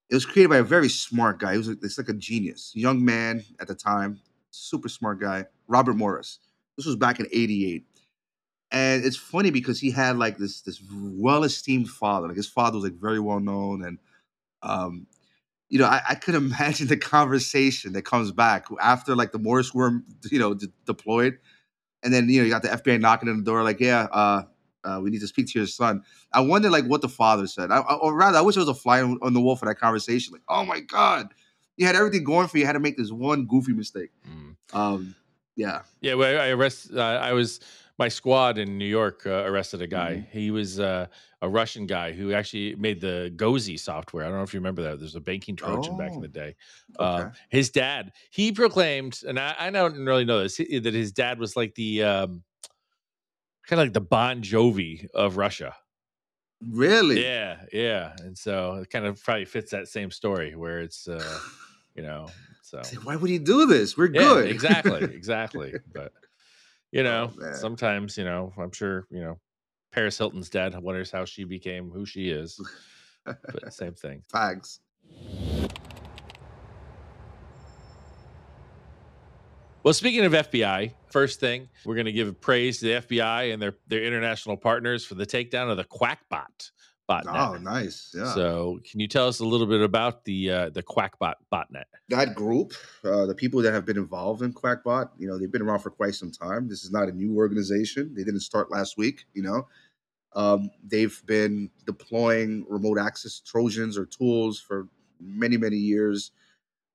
it 0.10 0.16
was 0.16 0.26
created 0.26 0.50
by 0.50 0.58
a 0.58 0.64
very 0.64 0.90
smart 0.90 1.40
guy. 1.40 1.54
He 1.54 1.58
was 1.58 1.70
it's 1.70 1.98
like 1.98 2.10
a 2.10 2.14
genius, 2.14 2.72
young 2.76 3.04
man 3.04 3.44
at 3.60 3.68
the 3.68 3.76
time, 3.76 4.20
super 4.52 4.90
smart 4.90 5.20
guy, 5.20 5.46
Robert 5.68 5.96
Morris. 5.96 6.40
This 6.78 6.86
was 6.86 6.96
back 6.96 7.20
in 7.20 7.28
'88, 7.32 7.86
and 8.72 9.06
it's 9.06 9.18
funny 9.18 9.52
because 9.52 9.80
he 9.80 9.92
had 9.92 10.18
like 10.18 10.38
this 10.38 10.62
this 10.62 10.82
well 10.92 11.44
esteemed 11.44 11.90
father. 11.90 12.28
Like 12.28 12.38
his 12.38 12.50
father 12.50 12.76
was 12.78 12.86
like 12.86 13.00
very 13.00 13.20
well 13.20 13.40
known, 13.40 13.84
and 13.84 14.00
um, 14.64 15.08
you 15.72 15.80
know, 15.80 15.86
I, 15.86 16.01
I 16.10 16.16
could 16.16 16.36
imagine 16.46 16.88
the 16.88 16.98
conversation 16.98 17.94
that 17.94 18.04
comes 18.04 18.32
back 18.32 18.68
after 18.80 19.16
like 19.16 19.32
the 19.32 19.40
Morris 19.40 19.74
worm, 19.74 20.06
you 20.30 20.38
know, 20.38 20.54
de- 20.54 20.68
deployed, 20.86 21.40
and 22.04 22.13
then 22.13 22.30
you 22.30 22.40
know 22.40 22.46
you 22.46 22.51
got 22.51 22.62
the 22.62 22.70
FBI 22.70 23.00
knocking 23.00 23.30
on 23.30 23.38
the 23.38 23.44
door, 23.44 23.63
like, 23.63 23.80
yeah, 23.80 24.08
uh, 24.12 24.44
uh, 24.84 25.00
we 25.01 25.10
need 25.10 25.22
to 25.22 25.28
speak 25.28 25.48
to 25.48 25.60
your 25.60 25.68
son. 25.68 26.04
I 26.34 26.42
wonder 26.42 26.70
like 26.70 26.86
what 26.86 27.01
the 27.01 27.10
father 27.10 27.48
said, 27.48 27.72
I, 27.72 27.80
or 27.80 28.13
rather, 28.13 28.38
I 28.38 28.42
wish 28.42 28.56
there 28.56 28.66
was 28.66 28.70
a 28.70 28.80
fly 28.80 29.01
on, 29.01 29.18
on 29.22 29.34
the 29.34 29.40
wall 29.40 29.56
for 29.56 29.66
that 29.66 29.75
conversation. 29.75 30.34
Like, 30.34 30.44
oh 30.50 30.66
my 30.66 30.82
god, 30.82 31.34
you 31.78 31.86
had 31.88 31.96
everything 31.96 32.24
going 32.24 32.48
for 32.48 32.58
you, 32.58 32.62
you 32.62 32.68
had 32.68 32.74
to 32.74 32.80
make 32.80 32.98
this 32.98 33.12
one 33.12 33.46
goofy 33.46 33.74
mistake. 33.74 34.12
Mm. 34.30 34.56
Um, 34.78 35.16
yeah, 35.56 35.82
Yeah, 36.01 36.16
well, 36.16 36.42
I 36.42 36.50
arrest. 36.50 36.92
Uh, 36.94 37.00
I 37.00 37.34
was 37.34 37.60
my 38.00 38.08
squad 38.08 38.58
in 38.58 38.78
New 38.78 38.86
York 38.86 39.24
uh, 39.26 39.44
arrested 39.46 39.82
a 39.82 39.88
guy. 39.88 40.16
Mm-hmm. 40.16 40.38
He 40.38 40.52
was 40.52 40.80
uh, 40.80 41.08
a 41.42 41.50
Russian 41.50 41.86
guy 41.86 42.12
who 42.14 42.34
actually 42.34 42.76
made 42.76 43.00
the 43.02 43.32
Gozi 43.36 43.80
software. 43.80 44.26
I 44.26 44.30
don't 44.30 44.38
know 44.38 44.44
if 44.44 44.54
you 44.54 44.60
remember 44.60 44.82
that. 44.84 45.00
There's 45.00 45.16
a 45.16 45.22
banking 45.22 45.56
Trojan 45.56 45.98
back 45.98 46.12
in 46.12 46.18
Oh, 46.18 46.22
the 46.22 46.28
day. 46.28 46.56
okay. 47.00 47.24
Um, 47.24 47.32
his 47.50 47.70
dad, 47.70 48.12
he 48.32 48.52
proclaimed, 48.52 49.22
and 49.28 49.40
I, 49.40 49.56
I 49.60 49.70
don't 49.72 50.04
really 50.06 50.26
know 50.26 50.42
this, 50.44 50.58
that 50.58 50.94
his 50.94 51.12
dad 51.12 51.40
was 51.40 51.56
like 51.56 51.76
the 51.76 52.04
um, 52.04 52.44
kind 53.68 53.80
of 53.82 53.86
like 53.88 53.94
the 53.94 54.02
Bon 54.02 54.42
Jovi 54.42 55.08
of 55.14 55.38
Russia. 55.38 55.76
really, 56.70 57.24
Yeah, 57.24 57.64
yeah, 57.74 58.16
and 58.20 58.38
so 58.38 58.76
it 58.76 58.90
kind 58.90 59.06
of 59.06 59.22
probably 59.24 59.46
fits 59.46 59.72
that 59.72 59.88
same 59.88 60.12
story 60.12 60.56
where 60.56 60.80
it's, 60.80 61.08
uh, 61.08 61.40
you 61.96 62.04
know, 62.04 62.28
so 62.64 62.82
Why 63.04 63.16
would 63.18 63.30
he 63.30 63.38
do 63.40 63.66
this? 63.66 63.98
We're 63.98 64.06
yeah, 64.14 64.22
good. 64.22 64.50
exactly, 64.50 65.04
exactly. 65.14 65.74
But 65.94 66.14
you 66.92 67.02
oh, 67.02 67.04
know, 67.04 67.32
Oh, 67.42 67.54
sometimes 67.54 68.18
you 68.18 68.24
know, 68.24 68.54
I'm 68.58 68.72
sure 68.72 69.08
you 69.10 69.22
know, 69.22 69.40
Paris 69.92 70.18
Hilton's 70.18 70.50
dad 70.50 70.78
wonders 70.82 71.12
how 71.12 71.26
she 71.26 71.44
became 71.44 71.90
who 71.90 72.06
she 72.06 72.30
is. 72.30 72.60
But 73.26 73.74
same 73.74 73.94
thing. 73.94 74.24
Fags. 74.34 74.80
Well, 79.84 79.96
speaking 79.96 80.26
of 80.26 80.34
FBI, 80.34 80.94
first 81.10 81.40
thing 81.40 81.68
we're 81.86 81.96
going 81.96 82.06
to 82.06 82.12
give 82.12 82.40
praise 82.40 82.80
to 82.80 82.86
the 82.86 82.92
FBI 83.08 83.52
and 83.52 83.62
their 83.62 83.76
their 83.88 84.04
international 84.04 84.58
partners 84.58 85.06
for 85.06 85.16
the 85.16 85.26
takedown 85.26 85.72
of 85.72 85.78
the 85.78 85.86
Qakbot 85.86 86.72
botnet. 87.12 87.50
Oh, 87.50 87.58
nice. 87.58 88.13
Yeah. 88.18 88.34
So, 88.34 88.80
can 88.89 89.00
you 89.00 89.08
tell 89.08 89.27
us 89.27 89.39
a 89.39 89.46
little 89.46 89.68
bit 89.68 89.82
about 89.82 90.24
the 90.25 90.50
uh, 90.51 90.70
the 90.70 90.84
Qakbot 90.84 91.36
botnet? 91.51 91.84
that 92.10 92.36
group, 92.36 92.74
uh, 93.03 93.25
the 93.25 93.36
people 93.36 93.62
that 93.62 93.74
have 93.74 93.86
been 93.86 93.98
involved 93.98 94.41
in 94.41 94.53
Qakbot, 94.53 95.10
you 95.18 95.27
know, 95.27 95.38
they've 95.39 95.51
been 95.51 95.62
around 95.62 95.80
for 95.80 95.91
quite 95.91 96.15
some 96.15 96.32
time. 96.32 96.68
This 96.68 96.84
is 96.84 96.91
not 96.91 97.08
a 97.08 97.12
new 97.12 97.36
organization. 97.38 98.13
They 98.15 98.24
didn't 98.24 98.41
start 98.41 98.72
last 98.72 98.98
week, 98.98 99.25
you 99.34 99.44
know. 99.44 99.68
Um, 100.34 100.70
they've 100.84 101.22
been 101.25 101.70
deploying 101.86 102.65
remote 102.70 102.98
access 103.00 103.39
Trojans 103.39 103.98
or 103.98 104.06
tools 104.06 104.60
for 104.60 104.88
many, 105.20 105.58
many 105.58 105.75
years. 105.77 106.32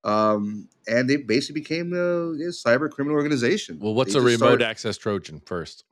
Um, 0.04 0.68
and 0.86 1.10
they 1.10 1.16
basically 1.16 1.60
became 1.60 1.92
a, 1.92 2.30
a 2.30 2.50
cyber 2.52 2.88
criminal 2.88 3.16
organization. 3.16 3.78
Well, 3.80 3.92
what's 3.94 4.12
They 4.14 4.20
a 4.20 4.22
remote 4.22 4.36
started- 4.38 4.64
access 4.66 4.96
Trojan 4.96 5.40
first? 5.44 5.84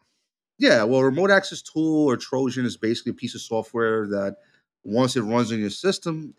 Yeah, 0.58 0.84
well, 0.84 1.02
remote 1.02 1.30
access 1.30 1.62
tool 1.62 2.06
or 2.08 2.16
Trojan 2.16 2.64
is 2.64 2.76
basically 2.76 3.10
a 3.10 3.14
piece 3.14 3.34
of 3.34 3.40
software 3.40 4.06
that 4.08 4.36
once 4.84 5.16
it 5.16 5.22
runs 5.22 5.50
in 5.50 5.60
your 5.60 5.70
system, 5.70 6.34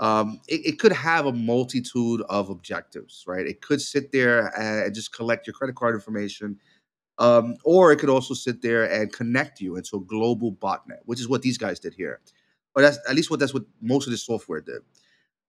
um, 0.00 0.40
it, 0.48 0.66
it 0.66 0.78
could 0.78 0.92
have 0.92 1.26
a 1.26 1.32
multitude 1.32 2.22
of 2.28 2.50
objectives, 2.50 3.24
right? 3.26 3.46
It 3.46 3.62
could 3.62 3.80
sit 3.80 4.12
there 4.12 4.48
and 4.60 4.94
just 4.94 5.14
collect 5.14 5.46
your 5.46 5.54
credit 5.54 5.76
card 5.76 5.94
information, 5.94 6.58
um, 7.18 7.56
or 7.64 7.92
it 7.92 7.98
could 7.98 8.10
also 8.10 8.34
sit 8.34 8.62
there 8.62 8.84
and 8.90 9.12
connect 9.12 9.60
you 9.60 9.76
into 9.76 9.96
a 9.96 10.00
global 10.00 10.52
botnet, 10.52 11.00
which 11.06 11.20
is 11.20 11.28
what 11.28 11.42
these 11.42 11.58
guys 11.58 11.80
did 11.80 11.94
here. 11.94 12.20
Or 12.76 12.82
that's 12.82 12.98
at 13.08 13.16
least 13.16 13.30
what 13.30 13.40
that's 13.40 13.54
what 13.54 13.64
most 13.82 14.06
of 14.06 14.12
this 14.12 14.24
software 14.26 14.60
did. 14.60 14.82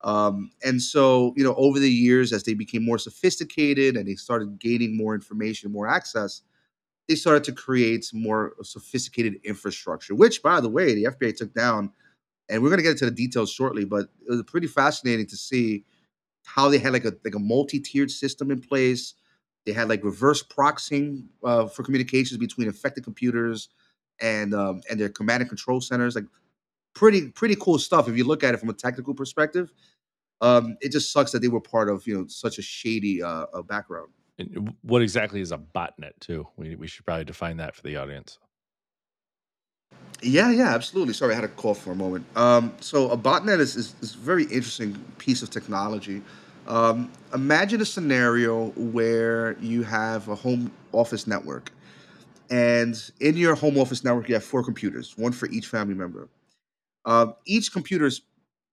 Um, 0.03 0.51
and 0.63 0.81
so, 0.81 1.33
you 1.35 1.43
know, 1.43 1.55
over 1.55 1.79
the 1.79 1.91
years, 1.91 2.31
as 2.33 2.43
they 2.43 2.53
became 2.53 2.85
more 2.85 2.99
sophisticated 2.99 3.95
and 3.97 4.07
they 4.07 4.15
started 4.15 4.59
gaining 4.59 4.95
more 4.97 5.15
information, 5.15 5.71
more 5.71 5.87
access, 5.87 6.41
they 7.07 7.15
started 7.15 7.43
to 7.45 7.51
create 7.51 8.09
more 8.13 8.53
sophisticated 8.63 9.39
infrastructure, 9.43 10.15
which, 10.15 10.41
by 10.41 10.59
the 10.59 10.69
way, 10.69 10.95
the 10.95 11.05
FBI 11.05 11.35
took 11.35 11.53
down. 11.53 11.91
And 12.49 12.61
we're 12.61 12.69
going 12.69 12.77
to 12.77 12.83
get 12.83 12.91
into 12.91 13.05
the 13.05 13.11
details 13.11 13.51
shortly, 13.51 13.85
but 13.85 14.07
it 14.27 14.29
was 14.29 14.43
pretty 14.43 14.67
fascinating 14.67 15.25
to 15.27 15.35
see 15.35 15.83
how 16.45 16.69
they 16.69 16.77
had 16.77 16.93
like 16.93 17.05
a 17.05 17.13
like 17.23 17.35
a 17.35 17.39
multi-tiered 17.39 18.11
system 18.11 18.51
in 18.51 18.61
place. 18.61 19.15
They 19.65 19.73
had 19.73 19.89
like 19.89 20.03
reverse 20.03 20.43
proxying 20.43 21.25
uh, 21.43 21.65
for 21.67 21.83
communications 21.83 22.37
between 22.37 22.67
affected 22.67 23.03
computers 23.03 23.69
and 24.21 24.53
um, 24.53 24.81
and 24.89 24.99
their 24.99 25.09
command 25.09 25.41
and 25.41 25.49
control 25.49 25.81
centers. 25.81 26.15
Like 26.15 26.25
pretty 26.93 27.29
pretty 27.29 27.55
cool 27.55 27.79
stuff 27.79 28.07
if 28.07 28.15
you 28.15 28.23
look 28.23 28.43
at 28.43 28.53
it 28.53 28.59
from 28.59 28.69
a 28.69 28.73
technical 28.73 29.13
perspective. 29.13 29.71
Um, 30.41 30.77
it 30.81 30.91
just 30.91 31.11
sucks 31.11 31.31
that 31.31 31.39
they 31.39 31.47
were 31.47 31.61
part 31.61 31.89
of 31.89 32.05
you 32.05 32.15
know 32.15 32.27
such 32.27 32.57
a 32.57 32.61
shady 32.61 33.23
uh, 33.23 33.45
uh, 33.53 33.61
background. 33.63 34.09
And 34.37 34.73
what 34.81 35.01
exactly 35.01 35.41
is 35.41 35.51
a 35.51 35.57
botnet 35.57 36.19
too? 36.19 36.47
We 36.57 36.75
we 36.75 36.87
should 36.87 37.05
probably 37.05 37.25
define 37.25 37.57
that 37.57 37.75
for 37.75 37.81
the 37.83 37.95
audience. 37.97 38.39
Yeah, 40.21 40.49
yeah, 40.49 40.73
absolutely. 40.73 41.13
Sorry, 41.13 41.33
I 41.33 41.35
had 41.35 41.43
a 41.43 41.49
cough 41.49 41.81
for 41.81 41.91
a 41.91 41.95
moment. 41.95 42.25
Um, 42.35 42.73
so 42.79 43.11
a 43.11 43.17
botnet 43.17 43.59
is, 43.59 43.75
is, 43.75 43.95
is 44.01 44.15
a 44.15 44.17
very 44.17 44.43
interesting 44.45 44.95
piece 45.17 45.41
of 45.43 45.49
technology. 45.49 46.21
Um, 46.67 47.11
imagine 47.33 47.81
a 47.81 47.85
scenario 47.85 48.69
where 48.71 49.57
you 49.59 49.83
have 49.83 50.27
a 50.29 50.35
home 50.35 50.71
office 50.93 51.27
network, 51.27 51.71
and 52.49 53.11
in 53.19 53.37
your 53.37 53.55
home 53.55 53.77
office 53.77 54.03
network, 54.03 54.27
you 54.29 54.35
have 54.35 54.43
four 54.43 54.63
computers, 54.63 55.15
one 55.17 55.31
for 55.31 55.47
each 55.49 55.67
family 55.67 55.93
member. 55.93 56.27
Uh, 57.03 57.27
each 57.45 57.71
computer's, 57.71 58.21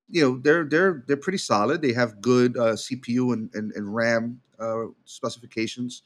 you 0.08 0.22
know, 0.22 0.38
they're 0.38 0.64
they're 0.64 1.04
they're 1.06 1.16
pretty 1.18 1.38
solid. 1.38 1.82
They 1.82 1.92
have 1.92 2.22
good 2.22 2.56
uh, 2.56 2.72
CPU 2.72 3.34
and, 3.34 3.50
and, 3.54 3.72
and 3.72 3.94
RAM 3.94 4.40
uh, 4.62 4.86
specifications. 5.04 6.02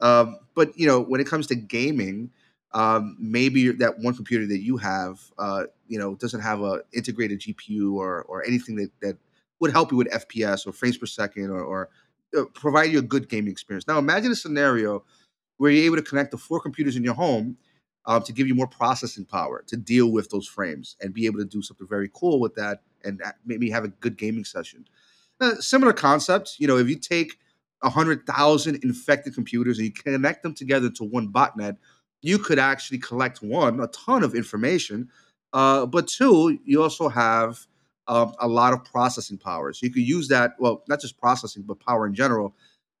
Um, 0.00 0.38
but 0.54 0.78
you 0.78 0.86
know, 0.86 1.00
when 1.00 1.20
it 1.20 1.26
comes 1.26 1.46
to 1.48 1.54
gaming, 1.54 2.30
um, 2.72 3.16
maybe 3.18 3.70
that 3.72 3.98
one 3.98 4.14
computer 4.14 4.46
that 4.46 4.60
you 4.60 4.76
have, 4.76 5.20
uh, 5.38 5.64
you 5.88 5.98
know, 5.98 6.14
doesn't 6.14 6.40
have 6.40 6.62
a 6.62 6.82
integrated 6.92 7.40
GPU 7.40 7.94
or 7.94 8.22
or 8.22 8.44
anything 8.44 8.76
that 8.76 8.90
that 9.00 9.16
would 9.60 9.72
help 9.72 9.90
you 9.90 9.96
with 9.96 10.10
FPS 10.10 10.66
or 10.66 10.72
frames 10.72 10.98
per 10.98 11.06
second 11.06 11.50
or, 11.50 11.62
or 11.62 11.88
uh, 12.36 12.44
provide 12.54 12.90
you 12.92 12.98
a 12.98 13.02
good 13.02 13.28
gaming 13.28 13.50
experience. 13.50 13.86
Now, 13.86 13.98
imagine 13.98 14.32
a 14.32 14.36
scenario 14.36 15.04
where 15.56 15.70
you're 15.70 15.84
able 15.86 15.96
to 15.96 16.02
connect 16.02 16.30
the 16.30 16.38
four 16.38 16.60
computers 16.60 16.96
in 16.96 17.04
your 17.04 17.14
home 17.14 17.56
um, 18.06 18.22
to 18.22 18.32
give 18.32 18.46
you 18.46 18.54
more 18.54 18.66
processing 18.66 19.24
power 19.24 19.64
to 19.66 19.76
deal 19.76 20.12
with 20.12 20.30
those 20.30 20.46
frames 20.46 20.96
and 21.00 21.14
be 21.14 21.26
able 21.26 21.38
to 21.38 21.44
do 21.44 21.62
something 21.62 21.86
very 21.88 22.10
cool 22.14 22.40
with 22.40 22.54
that 22.54 22.82
and 23.04 23.22
uh, 23.22 23.32
maybe 23.44 23.70
have 23.70 23.84
a 23.84 23.88
good 23.88 24.16
gaming 24.16 24.44
session. 24.44 24.84
Similar 25.60 25.92
concept, 25.92 26.56
you 26.58 26.66
know, 26.66 26.78
if 26.78 26.88
you 26.88 26.96
take 26.96 27.38
a 27.82 27.90
hundred 27.90 28.26
thousand 28.26 28.82
infected 28.82 29.34
computers 29.34 29.78
and 29.78 29.86
you 29.86 29.92
connect 29.92 30.42
them 30.42 30.54
together 30.54 30.90
to 30.90 31.04
one 31.04 31.32
botnet, 31.32 31.76
you 32.22 32.38
could 32.38 32.58
actually 32.58 32.98
collect 32.98 33.42
one 33.42 33.80
a 33.80 33.86
ton 33.88 34.22
of 34.22 34.34
information, 34.34 35.08
uh, 35.52 35.86
but 35.86 36.08
two, 36.08 36.58
you 36.64 36.82
also 36.82 37.08
have 37.08 37.66
um, 38.08 38.34
a 38.40 38.48
lot 38.48 38.72
of 38.72 38.84
processing 38.84 39.38
power. 39.38 39.72
So 39.72 39.86
you 39.86 39.92
could 39.92 40.02
use 40.02 40.28
that. 40.28 40.52
Well, 40.58 40.84
not 40.88 41.00
just 41.00 41.18
processing, 41.18 41.62
but 41.62 41.80
power 41.80 42.06
in 42.06 42.14
general. 42.14 42.54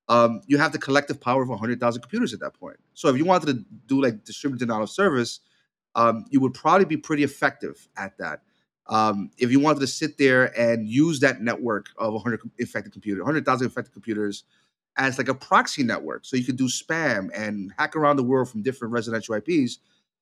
Um, 0.08 0.40
you 0.46 0.58
have 0.58 0.72
the 0.72 0.78
collective 0.78 1.20
power 1.20 1.42
of 1.42 1.48
100,000 1.48 2.00
computers 2.00 2.32
at 2.32 2.40
that 2.40 2.54
point. 2.54 2.76
So 2.94 3.08
if 3.08 3.16
you 3.16 3.24
wanted 3.24 3.46
to 3.46 3.64
do 3.86 4.02
like 4.02 4.24
distributed 4.24 4.66
denial 4.66 4.84
of 4.84 4.90
service, 4.90 5.40
um, 5.96 6.26
you 6.30 6.40
would 6.40 6.54
probably 6.54 6.84
be 6.84 6.96
pretty 6.96 7.24
effective 7.24 7.88
at 7.96 8.16
that. 8.18 8.42
Um, 8.88 9.30
if 9.38 9.50
you 9.50 9.58
wanted 9.58 9.80
to 9.80 9.86
sit 9.88 10.16
there 10.16 10.56
and 10.58 10.86
use 10.86 11.18
that 11.20 11.40
network 11.40 11.86
of 11.98 12.12
100 12.12 12.40
infected 12.58 12.92
computers, 12.92 13.20
100,000 13.20 13.64
infected 13.64 13.92
computers 13.92 14.44
as 14.96 15.18
like 15.18 15.28
a 15.28 15.34
proxy 15.34 15.82
network, 15.82 16.24
so 16.24 16.36
you 16.36 16.44
could 16.44 16.56
do 16.56 16.68
spam 16.68 17.28
and 17.34 17.72
hack 17.78 17.96
around 17.96 18.16
the 18.16 18.22
world 18.22 18.48
from 18.48 18.62
different 18.62 18.92
residential 18.92 19.34
IPs, 19.34 19.78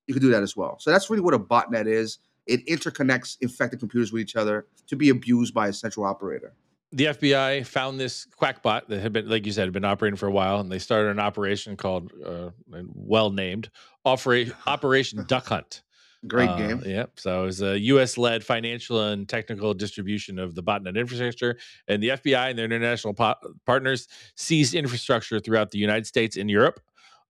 you 0.06 0.14
could 0.14 0.22
do 0.22 0.30
that 0.30 0.42
as 0.42 0.56
well. 0.56 0.76
So 0.78 0.90
that's 0.90 1.08
really 1.10 1.22
what 1.22 1.34
a 1.34 1.38
botnet 1.38 1.86
is. 1.86 2.18
It 2.46 2.66
interconnects 2.66 3.38
infected 3.40 3.78
computers 3.78 4.12
with 4.12 4.20
each 4.20 4.36
other 4.36 4.66
to 4.88 4.96
be 4.96 5.08
abused 5.08 5.54
by 5.54 5.68
a 5.68 5.72
central 5.72 6.04
operator. 6.04 6.52
The 6.92 7.06
FBI 7.06 7.66
found 7.66 7.98
this 7.98 8.26
Qakbot 8.40 8.86
that 8.88 9.00
had 9.00 9.12
been, 9.12 9.28
like 9.28 9.46
you 9.46 9.52
said, 9.52 9.64
had 9.64 9.72
been 9.72 9.84
operating 9.84 10.16
for 10.16 10.26
a 10.26 10.30
while, 10.30 10.60
and 10.60 10.70
they 10.70 10.78
started 10.78 11.10
an 11.10 11.18
operation 11.18 11.76
called, 11.76 12.12
uh, 12.24 12.50
well 12.94 13.30
named, 13.30 13.70
Operation 14.04 14.54
Operation 14.66 15.24
Duck 15.28 15.46
Hunt. 15.46 15.82
Great 16.26 16.48
Uh, 16.48 16.56
game. 16.56 16.82
Yep. 16.84 17.12
So 17.20 17.42
it 17.42 17.46
was 17.46 17.62
a 17.62 17.78
U.S. 17.80 18.16
led 18.16 18.44
financial 18.44 19.08
and 19.08 19.28
technical 19.28 19.74
distribution 19.74 20.38
of 20.38 20.54
the 20.54 20.62
botnet 20.62 20.96
infrastructure, 20.96 21.58
and 21.88 22.02
the 22.02 22.08
FBI 22.10 22.50
and 22.50 22.58
their 22.58 22.64
international 22.64 23.14
po- 23.14 23.34
partners 23.66 24.08
seized 24.36 24.74
infrastructure 24.74 25.38
throughout 25.40 25.70
the 25.70 25.78
United 25.78 26.06
States 26.06 26.36
and 26.36 26.50
Europe. 26.50 26.80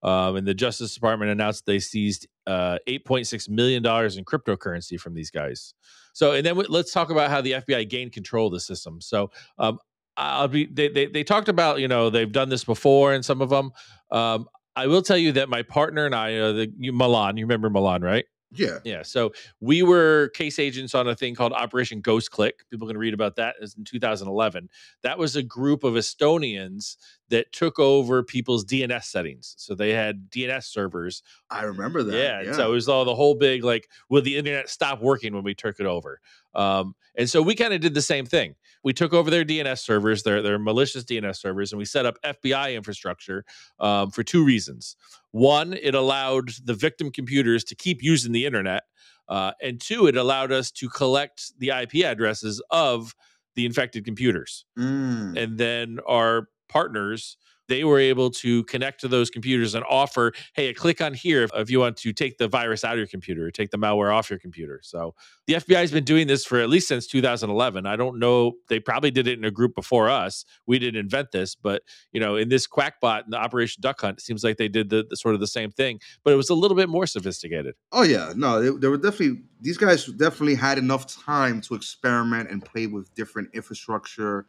Um, 0.03 0.35
and 0.35 0.45
the 0.47 0.53
Justice 0.53 0.93
Department 0.93 1.31
announced 1.31 1.65
they 1.65 1.79
seized 1.79 2.27
uh, 2.45 2.77
8.6 2.87 3.49
million 3.49 3.81
dollars 3.81 4.17
in 4.17 4.23
cryptocurrency 4.25 4.99
from 4.99 5.13
these 5.15 5.31
guys. 5.31 5.73
So, 6.13 6.33
and 6.33 6.45
then 6.45 6.51
w- 6.55 6.69
let's 6.71 6.91
talk 6.93 7.09
about 7.09 7.31
how 7.31 7.41
the 7.41 7.53
FBI 7.53 7.89
gained 7.89 8.11
control 8.13 8.47
of 8.47 8.53
the 8.53 8.59
system. 8.59 9.01
So, 9.01 9.31
um, 9.57 9.79
I'll 10.17 10.47
be 10.47 10.65
they, 10.67 10.87
they 10.87 11.07
they 11.07 11.23
talked 11.25 11.49
about 11.49 11.79
you 11.79 11.87
know 11.89 12.09
they've 12.09 12.31
done 12.31 12.47
this 12.49 12.63
before 12.63 13.13
and 13.13 13.25
some 13.25 13.41
of 13.41 13.49
them. 13.49 13.71
Um, 14.11 14.47
I 14.77 14.87
will 14.87 15.01
tell 15.01 15.17
you 15.17 15.31
that 15.33 15.49
my 15.49 15.61
partner 15.63 16.05
and 16.05 16.13
I, 16.15 16.35
uh, 16.37 16.51
the 16.53 16.71
you, 16.77 16.93
Milan, 16.93 17.35
you 17.37 17.45
remember 17.45 17.69
Milan, 17.69 18.01
right? 18.01 18.25
Yeah. 18.55 18.79
Yeah. 18.83 19.03
So 19.03 19.33
we 19.59 19.83
were 19.83 20.29
case 20.29 20.59
agents 20.59 20.95
on 20.95 21.07
a 21.07 21.15
thing 21.15 21.35
called 21.35 21.53
Operation 21.53 22.01
Ghost 22.01 22.31
Click. 22.31 22.63
People 22.69 22.87
can 22.87 22.97
read 22.97 23.13
about 23.13 23.35
that. 23.37 23.55
It's 23.61 23.75
in 23.75 23.83
2011. 23.83 24.69
That 25.03 25.17
was 25.17 25.35
a 25.35 25.43
group 25.43 25.83
of 25.83 25.93
Estonians 25.93 26.97
that 27.29 27.51
took 27.51 27.79
over 27.79 28.23
people's 28.23 28.65
DNS 28.65 29.03
settings. 29.03 29.55
So 29.57 29.75
they 29.75 29.91
had 29.91 30.29
DNS 30.29 30.63
servers. 30.63 31.23
I 31.49 31.63
remember 31.63 32.03
that. 32.03 32.15
Yeah. 32.15 32.41
Yeah. 32.41 32.53
So 32.53 32.67
it 32.69 32.73
was 32.73 32.87
all 32.87 33.05
the 33.05 33.15
whole 33.15 33.35
big 33.35 33.63
like, 33.63 33.89
will 34.09 34.21
the 34.21 34.37
internet 34.37 34.69
stop 34.69 35.01
working 35.01 35.33
when 35.33 35.43
we 35.43 35.55
took 35.55 35.79
it 35.79 35.85
over? 35.85 36.19
Um, 36.53 36.95
and 37.17 37.29
so 37.29 37.41
we 37.41 37.55
kind 37.55 37.73
of 37.73 37.81
did 37.81 37.93
the 37.93 38.01
same 38.01 38.25
thing. 38.25 38.55
We 38.83 38.93
took 38.93 39.13
over 39.13 39.31
their 39.31 39.43
DNS 39.43 39.79
servers, 39.79 40.23
their 40.23 40.41
their 40.41 40.59
malicious 40.59 41.03
DNS 41.03 41.35
servers, 41.37 41.71
and 41.71 41.79
we 41.79 41.85
set 41.85 42.05
up 42.05 42.21
FBI 42.23 42.75
infrastructure 42.75 43.43
um, 43.79 44.11
for 44.11 44.23
two 44.23 44.43
reasons. 44.45 44.95
One, 45.35 45.73
it 45.73 45.93
allowed 45.95 46.51
the 46.63 46.73
victim 46.73 47.11
computers 47.11 47.65
to 47.65 47.75
keep 47.75 48.01
using 48.01 48.31
the 48.31 48.45
internet, 48.45 48.83
uh, 49.27 49.51
and 49.61 49.81
two, 49.81 50.07
it 50.07 50.15
allowed 50.15 50.53
us 50.53 50.71
to 50.71 50.87
collect 50.87 51.51
the 51.59 51.71
IP 51.71 52.05
addresses 52.05 52.61
of 52.71 53.13
the 53.55 53.65
infected 53.65 54.05
computers, 54.05 54.63
Mm. 54.77 55.37
and 55.37 55.57
then 55.57 55.99
our 56.07 56.47
partners. 56.69 57.35
They 57.67 57.83
were 57.83 57.99
able 57.99 58.29
to 58.31 58.63
connect 58.65 59.01
to 59.01 59.07
those 59.07 59.29
computers 59.29 59.75
and 59.75 59.83
offer, 59.89 60.33
hey, 60.53 60.73
click 60.73 61.01
on 61.01 61.13
here 61.13 61.43
if, 61.43 61.51
if 61.53 61.69
you 61.69 61.79
want 61.79 61.97
to 61.97 62.13
take 62.13 62.37
the 62.37 62.47
virus 62.47 62.83
out 62.83 62.93
of 62.93 62.97
your 62.97 63.07
computer, 63.07 63.49
take 63.51 63.71
the 63.71 63.77
malware 63.77 64.13
off 64.13 64.29
your 64.29 64.39
computer. 64.39 64.79
So 64.83 65.15
the 65.47 65.53
FBI 65.53 65.77
has 65.77 65.91
been 65.91 66.03
doing 66.03 66.27
this 66.27 66.45
for 66.45 66.59
at 66.59 66.69
least 66.69 66.87
since 66.87 67.07
2011. 67.07 67.85
I 67.85 67.95
don't 67.95 68.19
know; 68.19 68.53
they 68.69 68.79
probably 68.79 69.11
did 69.11 69.27
it 69.27 69.37
in 69.37 69.45
a 69.45 69.51
group 69.51 69.75
before 69.75 70.09
us. 70.09 70.45
We 70.65 70.79
didn't 70.79 70.99
invent 70.99 71.31
this, 71.31 71.55
but 71.55 71.83
you 72.11 72.19
know, 72.19 72.35
in 72.35 72.49
this 72.49 72.67
Qakbot 72.67 73.23
and 73.23 73.33
the 73.33 73.37
Operation 73.37 73.81
Duck 73.81 74.01
Hunt, 74.01 74.19
it 74.19 74.21
seems 74.21 74.43
like 74.43 74.57
they 74.57 74.67
did 74.67 74.89
the, 74.89 75.05
the 75.09 75.17
sort 75.17 75.33
of 75.35 75.41
the 75.41 75.47
same 75.47 75.71
thing, 75.71 75.99
but 76.23 76.33
it 76.33 76.37
was 76.37 76.49
a 76.49 76.55
little 76.55 76.77
bit 76.77 76.89
more 76.89 77.07
sophisticated. 77.07 77.75
Oh 77.91 78.03
yeah, 78.03 78.33
no, 78.35 78.61
they, 78.61 78.77
they 78.79 78.87
were 78.87 78.97
definitely 78.97 79.43
these 79.61 79.77
guys 79.77 80.05
definitely 80.05 80.55
had 80.55 80.77
enough 80.77 81.07
time 81.07 81.61
to 81.61 81.75
experiment 81.75 82.49
and 82.49 82.63
play 82.63 82.87
with 82.87 83.13
different 83.15 83.49
infrastructure 83.53 84.45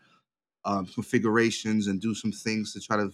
um, 0.66 0.84
configurations 0.86 1.86
and 1.86 2.00
do 2.00 2.14
some 2.14 2.32
things 2.32 2.72
to 2.74 2.80
try 2.80 2.96
to 2.96 3.10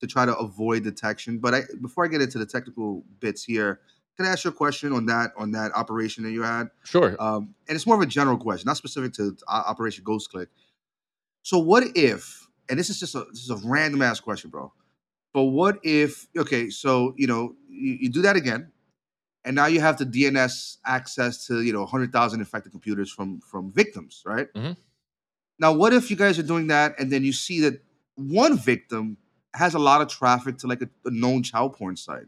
to 0.00 0.06
try 0.06 0.24
to 0.26 0.34
avoid 0.36 0.82
detection. 0.82 1.38
But 1.38 1.54
I 1.54 1.60
before 1.80 2.04
I 2.04 2.08
get 2.08 2.22
into 2.22 2.38
the 2.38 2.46
technical 2.46 3.04
bits 3.20 3.44
here, 3.44 3.80
can 4.16 4.26
I 4.26 4.30
ask 4.30 4.44
you 4.44 4.50
a 4.50 4.54
question 4.54 4.92
on 4.92 5.06
that 5.06 5.32
on 5.36 5.50
that 5.52 5.72
operation 5.74 6.24
that 6.24 6.30
you 6.30 6.42
had? 6.42 6.68
Sure. 6.84 7.14
Um, 7.20 7.54
and 7.68 7.76
it's 7.76 7.86
more 7.86 7.96
of 7.96 8.02
a 8.02 8.06
general 8.06 8.38
question, 8.38 8.66
not 8.66 8.76
specific 8.76 9.12
to 9.14 9.36
O- 9.48 9.52
Operation 9.52 10.04
Ghost 10.04 10.30
Click. 10.30 10.48
So 11.42 11.58
what 11.58 11.84
if, 11.96 12.46
and 12.68 12.78
this 12.78 12.88
is 12.88 12.98
just 13.00 13.14
a 13.14 13.26
this 13.30 13.42
is 13.42 13.50
a 13.50 13.56
random 13.56 14.02
ass 14.02 14.20
question, 14.20 14.50
bro. 14.50 14.72
But 15.34 15.44
what 15.44 15.78
if, 15.82 16.28
okay, 16.36 16.68
so 16.70 17.14
you 17.16 17.26
know, 17.26 17.54
you, 17.68 17.94
you 18.02 18.08
do 18.10 18.22
that 18.22 18.36
again, 18.36 18.70
and 19.44 19.56
now 19.56 19.66
you 19.66 19.80
have 19.80 19.96
the 19.98 20.04
DNS 20.04 20.76
access 20.84 21.46
to 21.46 21.62
you 21.62 21.72
know 21.72 21.80
100,000 21.80 22.38
infected 22.40 22.70
computers 22.72 23.10
from 23.10 23.40
from 23.40 23.72
victims, 23.72 24.22
right? 24.26 24.52
Mhm. 24.54 24.76
Now, 25.62 25.72
what 25.72 25.94
if 25.94 26.10
you 26.10 26.16
guys 26.16 26.40
are 26.40 26.42
doing 26.42 26.66
that, 26.66 26.98
and 26.98 27.12
then 27.12 27.22
you 27.22 27.32
see 27.32 27.60
that 27.60 27.80
one 28.16 28.58
victim 28.58 29.16
has 29.54 29.74
a 29.74 29.78
lot 29.78 30.02
of 30.02 30.08
traffic 30.08 30.58
to 30.58 30.66
like 30.66 30.82
a, 30.82 30.88
a 31.04 31.10
known 31.12 31.44
child 31.44 31.74
porn 31.74 31.96
site? 31.96 32.26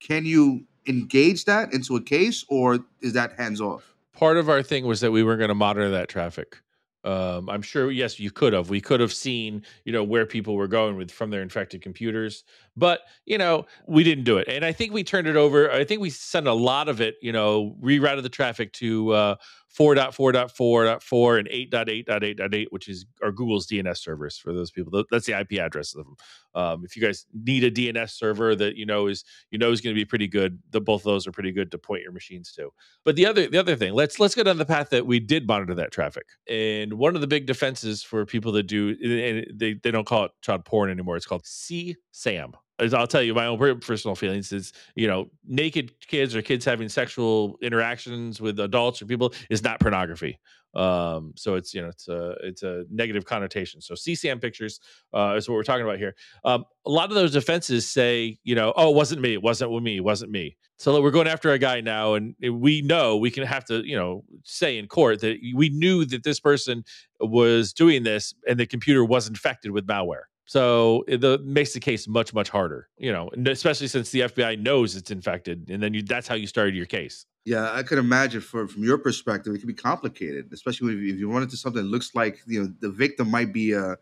Can 0.00 0.24
you 0.24 0.64
engage 0.86 1.44
that 1.46 1.74
into 1.74 1.96
a 1.96 2.00
case, 2.00 2.44
or 2.48 2.78
is 3.00 3.14
that 3.14 3.32
hands 3.36 3.60
off? 3.60 3.92
Part 4.12 4.36
of 4.36 4.48
our 4.48 4.62
thing 4.62 4.86
was 4.86 5.00
that 5.00 5.10
we 5.10 5.24
weren't 5.24 5.40
going 5.40 5.48
to 5.48 5.56
monitor 5.56 5.90
that 5.90 6.08
traffic. 6.08 6.62
Um, 7.04 7.48
I'm 7.50 7.62
sure, 7.62 7.90
yes, 7.90 8.20
you 8.20 8.30
could 8.30 8.52
have. 8.52 8.70
We 8.70 8.80
could 8.80 9.00
have 9.00 9.12
seen, 9.12 9.64
you 9.84 9.92
know, 9.92 10.04
where 10.04 10.24
people 10.24 10.54
were 10.54 10.68
going 10.68 10.96
with 10.96 11.10
from 11.10 11.30
their 11.30 11.42
infected 11.42 11.82
computers, 11.82 12.44
but 12.76 13.00
you 13.26 13.38
know, 13.38 13.66
we 13.88 14.04
didn't 14.04 14.22
do 14.22 14.38
it. 14.38 14.46
And 14.46 14.64
I 14.64 14.70
think 14.70 14.92
we 14.92 15.02
turned 15.02 15.26
it 15.26 15.34
over. 15.34 15.68
I 15.68 15.82
think 15.82 16.00
we 16.00 16.10
sent 16.10 16.46
a 16.46 16.52
lot 16.52 16.88
of 16.88 17.00
it, 17.00 17.16
you 17.20 17.32
know, 17.32 17.76
rerouted 17.82 18.22
the 18.22 18.28
traffic 18.28 18.72
to 18.74 19.10
uh, 19.10 19.34
4.4.4.4 19.78 21.38
and 21.38 21.48
8.8.8.8, 21.48 22.66
which 22.70 22.88
is 22.88 23.06
our 23.22 23.32
Google's 23.32 23.66
DNS 23.66 23.96
servers 23.96 24.36
for 24.36 24.52
those 24.52 24.70
people. 24.70 25.04
That's 25.10 25.26
the 25.26 25.38
IP 25.38 25.52
addresses 25.52 25.94
of 25.94 26.04
them. 26.04 26.16
Um, 26.54 26.84
if 26.84 26.96
you 26.96 27.02
guys 27.02 27.26
need 27.32 27.64
a 27.64 27.70
DNS 27.70 28.10
server 28.10 28.54
that 28.54 28.76
you 28.76 28.84
know 28.84 29.06
is 29.06 29.24
you 29.50 29.58
know 29.58 29.70
is 29.70 29.80
going 29.80 29.94
to 29.94 29.98
be 29.98 30.04
pretty 30.04 30.28
good, 30.28 30.58
the 30.70 30.80
both 30.80 31.00
of 31.00 31.04
those 31.04 31.26
are 31.26 31.32
pretty 31.32 31.52
good 31.52 31.70
to 31.70 31.78
point 31.78 32.02
your 32.02 32.12
machines 32.12 32.52
to. 32.52 32.70
But 33.04 33.16
the 33.16 33.24
other 33.26 33.48
the 33.48 33.58
other 33.58 33.76
thing, 33.76 33.94
let's 33.94 34.20
let's 34.20 34.34
go 34.34 34.42
down 34.42 34.58
the 34.58 34.66
path 34.66 34.90
that 34.90 35.06
we 35.06 35.20
did 35.20 35.46
monitor 35.46 35.74
that 35.74 35.92
traffic. 35.92 36.26
And 36.48 36.94
one 36.94 37.14
of 37.14 37.20
the 37.22 37.26
big 37.26 37.46
defenses 37.46 38.02
for 38.02 38.26
people 38.26 38.52
that 38.52 38.64
do 38.64 38.90
and 38.90 39.58
they, 39.58 39.74
they 39.74 39.90
don't 39.90 40.06
call 40.06 40.26
it 40.26 40.32
child 40.42 40.64
porn 40.64 40.90
anymore. 40.90 41.16
It's 41.16 41.26
called 41.26 41.44
CSAM. 41.44 42.52
As 42.78 42.94
I'll 42.94 43.06
tell 43.06 43.22
you, 43.22 43.34
my 43.34 43.46
own 43.46 43.80
personal 43.80 44.14
feelings 44.14 44.52
is, 44.52 44.72
you 44.96 45.06
know, 45.06 45.30
naked 45.46 45.92
kids 46.00 46.34
or 46.34 46.42
kids 46.42 46.64
having 46.64 46.88
sexual 46.88 47.56
interactions 47.62 48.40
with 48.40 48.58
adults 48.58 49.00
or 49.02 49.06
people 49.06 49.34
is 49.50 49.62
not 49.62 49.78
pornography. 49.78 50.38
Um, 50.74 51.34
so 51.36 51.56
it's 51.56 51.74
you 51.74 51.82
know 51.82 51.88
it's 51.88 52.08
a 52.08 52.34
it's 52.42 52.62
a 52.62 52.84
negative 52.90 53.24
connotation. 53.24 53.80
So 53.80 53.94
CSAM 53.94 54.40
pictures 54.40 54.80
uh, 55.12 55.34
is 55.36 55.48
what 55.48 55.56
we're 55.56 55.64
talking 55.64 55.84
about 55.84 55.98
here. 55.98 56.14
Um, 56.44 56.64
a 56.86 56.90
lot 56.90 57.10
of 57.10 57.14
those 57.14 57.36
offenses 57.36 57.88
say, 57.88 58.38
you 58.42 58.54
know, 58.54 58.72
oh, 58.76 58.90
it 58.90 58.96
wasn't 58.96 59.20
me, 59.20 59.34
it 59.34 59.42
wasn't 59.42 59.70
with 59.70 59.82
me, 59.82 59.96
it 59.96 60.04
wasn't 60.04 60.30
me. 60.30 60.56
So 60.78 61.00
we're 61.00 61.10
going 61.10 61.28
after 61.28 61.52
a 61.52 61.58
guy 61.58 61.80
now, 61.80 62.14
and 62.14 62.34
we 62.42 62.80
know 62.82 63.16
we 63.16 63.30
can 63.30 63.44
have 63.44 63.64
to, 63.66 63.86
you 63.86 63.96
know, 63.96 64.24
say 64.44 64.78
in 64.78 64.88
court 64.88 65.20
that 65.20 65.38
we 65.54 65.68
knew 65.68 66.04
that 66.06 66.24
this 66.24 66.40
person 66.40 66.84
was 67.20 67.72
doing 67.72 68.02
this, 68.02 68.34
and 68.48 68.58
the 68.58 68.66
computer 68.66 69.04
was 69.04 69.28
infected 69.28 69.72
with 69.72 69.86
malware. 69.86 70.24
So 70.52 71.02
it 71.08 71.22
the, 71.22 71.38
makes 71.38 71.72
the 71.72 71.80
case 71.80 72.06
much 72.06 72.34
much 72.34 72.50
harder, 72.50 72.90
you 72.98 73.10
know, 73.10 73.30
especially 73.46 73.86
since 73.86 74.10
the 74.10 74.20
FBI 74.20 74.60
knows 74.60 74.96
it's 74.96 75.10
infected, 75.10 75.70
and 75.70 75.82
then 75.82 75.94
you, 75.94 76.02
that's 76.02 76.28
how 76.28 76.34
you 76.34 76.46
started 76.46 76.74
your 76.74 76.84
case. 76.84 77.24
Yeah, 77.46 77.72
I 77.72 77.82
could 77.82 77.96
imagine 77.96 78.42
for 78.42 78.68
from 78.68 78.84
your 78.84 78.98
perspective, 78.98 79.54
it 79.54 79.60
could 79.60 79.66
be 79.66 79.72
complicated, 79.72 80.52
especially 80.52 80.92
if 80.92 81.00
you, 81.00 81.14
if 81.14 81.18
you 81.18 81.32
run 81.32 81.42
into 81.42 81.56
something 81.56 81.82
that 81.82 81.88
looks 81.88 82.14
like 82.14 82.42
you 82.46 82.60
know 82.60 82.72
the 82.80 82.90
victim 82.90 83.30
might 83.30 83.54
be 83.54 83.72
a 83.72 83.96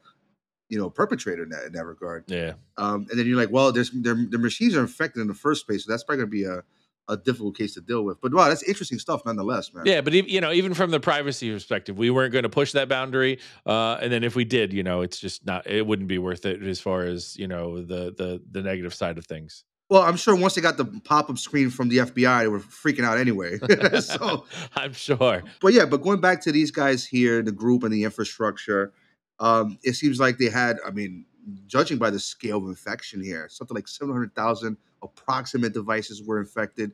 you 0.68 0.76
know 0.76 0.90
perpetrator 0.90 1.44
in 1.44 1.50
that 1.50 1.66
in 1.66 1.72
that 1.74 1.86
regard. 1.86 2.24
Yeah. 2.26 2.54
Um, 2.76 3.06
and 3.10 3.16
then 3.16 3.28
you're 3.28 3.36
like, 3.36 3.52
well, 3.52 3.70
there's 3.70 3.92
their 3.92 4.16
their 4.28 4.40
machines 4.40 4.74
are 4.74 4.80
infected 4.80 5.22
in 5.22 5.28
the 5.28 5.34
first 5.34 5.68
place, 5.68 5.84
so 5.84 5.92
that's 5.92 6.02
probably 6.02 6.24
gonna 6.24 6.30
be 6.32 6.46
a, 6.46 6.64
a 7.10 7.16
difficult 7.16 7.56
case 7.56 7.74
to 7.74 7.80
deal 7.80 8.04
with. 8.04 8.20
But 8.20 8.32
wow, 8.32 8.48
that's 8.48 8.62
interesting 8.62 8.98
stuff 8.98 9.22
nonetheless, 9.26 9.74
man. 9.74 9.84
Yeah, 9.84 10.00
but 10.00 10.12
you 10.12 10.40
know, 10.40 10.52
even 10.52 10.72
from 10.74 10.90
the 10.90 11.00
privacy 11.00 11.52
perspective, 11.52 11.98
we 11.98 12.10
weren't 12.10 12.32
going 12.32 12.44
to 12.44 12.48
push 12.48 12.72
that 12.72 12.88
boundary. 12.88 13.40
Uh, 13.66 13.98
and 14.00 14.12
then 14.12 14.24
if 14.24 14.36
we 14.36 14.44
did, 14.44 14.72
you 14.72 14.82
know, 14.82 15.02
it's 15.02 15.18
just 15.18 15.44
not. 15.44 15.66
It 15.66 15.86
wouldn't 15.86 16.08
be 16.08 16.18
worth 16.18 16.46
it 16.46 16.62
as 16.62 16.80
far 16.80 17.02
as 17.02 17.36
you 17.36 17.48
know 17.48 17.82
the 17.82 18.14
the 18.16 18.42
the 18.50 18.62
negative 18.62 18.94
side 18.94 19.18
of 19.18 19.26
things. 19.26 19.64
Well, 19.90 20.02
I'm 20.02 20.16
sure 20.16 20.36
once 20.36 20.54
they 20.54 20.60
got 20.60 20.76
the 20.76 20.84
pop 20.84 21.28
up 21.30 21.38
screen 21.38 21.68
from 21.68 21.88
the 21.88 21.98
FBI, 21.98 22.42
they 22.42 22.48
were 22.48 22.60
freaking 22.60 23.04
out 23.04 23.18
anyway. 23.18 23.58
so 24.00 24.46
I'm 24.76 24.92
sure. 24.92 25.42
but 25.60 25.72
yeah, 25.72 25.84
but 25.84 26.02
going 26.02 26.20
back 26.20 26.40
to 26.42 26.52
these 26.52 26.70
guys 26.70 27.04
here, 27.04 27.42
the 27.42 27.52
group 27.52 27.82
and 27.82 27.92
the 27.92 28.04
infrastructure, 28.04 28.92
um, 29.40 29.78
it 29.82 29.94
seems 29.94 30.20
like 30.20 30.38
they 30.38 30.48
had, 30.48 30.78
I 30.86 30.92
mean, 30.92 31.26
judging 31.66 31.98
by 31.98 32.10
the 32.10 32.18
scale 32.18 32.58
of 32.58 32.64
infection 32.66 33.22
here, 33.22 33.48
something 33.48 33.74
like 33.74 33.88
700,000 33.88 34.76
approximate 35.02 35.72
devices 35.72 36.22
were 36.22 36.38
infected. 36.38 36.92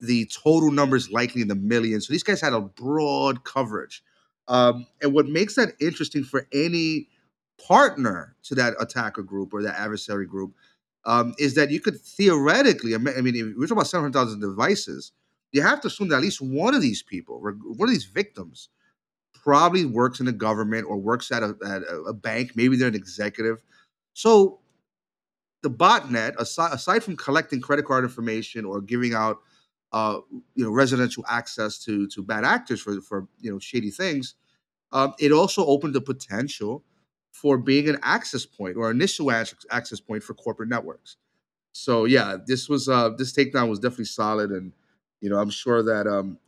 The 0.00 0.26
total 0.26 0.70
number 0.70 0.96
is 0.96 1.10
likely 1.10 1.42
in 1.42 1.48
the 1.48 1.54
millions. 1.54 2.06
So 2.06 2.12
these 2.12 2.22
guys 2.22 2.40
had 2.40 2.52
a 2.52 2.60
broad 2.60 3.44
coverage. 3.44 4.02
Um, 4.48 4.86
and 5.02 5.12
what 5.14 5.26
makes 5.26 5.54
that 5.54 5.74
interesting 5.80 6.24
for 6.24 6.46
any 6.52 7.08
partner 7.66 8.36
to 8.44 8.54
that 8.56 8.74
attacker 8.80 9.22
group 9.22 9.54
or 9.54 9.62
that 9.62 9.78
adversary 9.78 10.26
group 10.26 10.54
um, 11.06 11.34
is 11.38 11.54
that 11.54 11.70
you 11.70 11.80
could 11.80 12.00
theoretically, 12.00 12.94
I 12.94 12.98
mean, 12.98 13.54
we're 13.56 13.66
talking 13.66 13.78
about 13.78 13.86
700,000 13.86 14.40
devices, 14.40 15.12
you 15.52 15.62
have 15.62 15.80
to 15.82 15.88
assume 15.88 16.08
that 16.08 16.16
at 16.16 16.22
least 16.22 16.40
one 16.40 16.74
of 16.74 16.82
these 16.82 17.02
people, 17.02 17.40
one 17.40 17.88
of 17.88 17.90
these 17.92 18.06
victims, 18.06 18.68
probably 19.34 19.84
works 19.84 20.20
in 20.20 20.26
the 20.26 20.32
government 20.32 20.86
or 20.88 20.96
works 20.96 21.30
at 21.30 21.42
a, 21.42 21.54
at 21.66 21.82
a- 22.06 22.12
bank. 22.12 22.52
Maybe 22.54 22.76
they're 22.76 22.88
an 22.88 22.94
executive. 22.94 23.62
So 24.14 24.60
the 25.62 25.70
botnet, 25.70 26.36
aside, 26.36 26.72
aside 26.72 27.02
from 27.02 27.16
collecting 27.16 27.60
credit 27.60 27.84
card 27.84 28.04
information 28.04 28.64
or 28.64 28.80
giving 28.80 29.14
out, 29.14 29.38
uh, 29.92 30.18
you 30.54 30.64
know, 30.64 30.70
residential 30.70 31.24
access 31.28 31.78
to 31.84 32.06
to 32.08 32.22
bad 32.22 32.44
actors 32.44 32.80
for 32.80 33.00
for 33.00 33.28
you 33.40 33.50
know 33.50 33.58
shady 33.58 33.90
things, 33.90 34.34
um, 34.92 35.14
it 35.18 35.32
also 35.32 35.64
opened 35.66 35.94
the 35.94 36.00
potential 36.00 36.84
for 37.32 37.58
being 37.58 37.88
an 37.88 37.98
access 38.02 38.46
point 38.46 38.76
or 38.76 38.90
initial 38.90 39.30
access 39.30 40.00
point 40.00 40.22
for 40.22 40.34
corporate 40.34 40.68
networks. 40.68 41.16
So 41.72 42.04
yeah, 42.04 42.36
this 42.46 42.68
was 42.68 42.88
uh, 42.88 43.10
this 43.10 43.32
takedown 43.32 43.68
was 43.68 43.80
definitely 43.80 44.06
solid, 44.06 44.50
and 44.50 44.72
you 45.20 45.30
know 45.30 45.38
I'm 45.38 45.50
sure 45.50 45.82
that 45.82 46.06
um, 46.06 46.38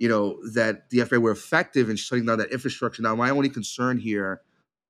you 0.00 0.08
know 0.08 0.38
that 0.54 0.90
the 0.90 1.00
FBI 1.00 1.20
were 1.20 1.30
effective 1.30 1.90
in 1.90 1.96
shutting 1.96 2.26
down 2.26 2.38
that 2.38 2.50
infrastructure. 2.50 3.02
Now, 3.02 3.14
my 3.14 3.30
only 3.30 3.50
concern 3.50 3.98
here, 3.98 4.40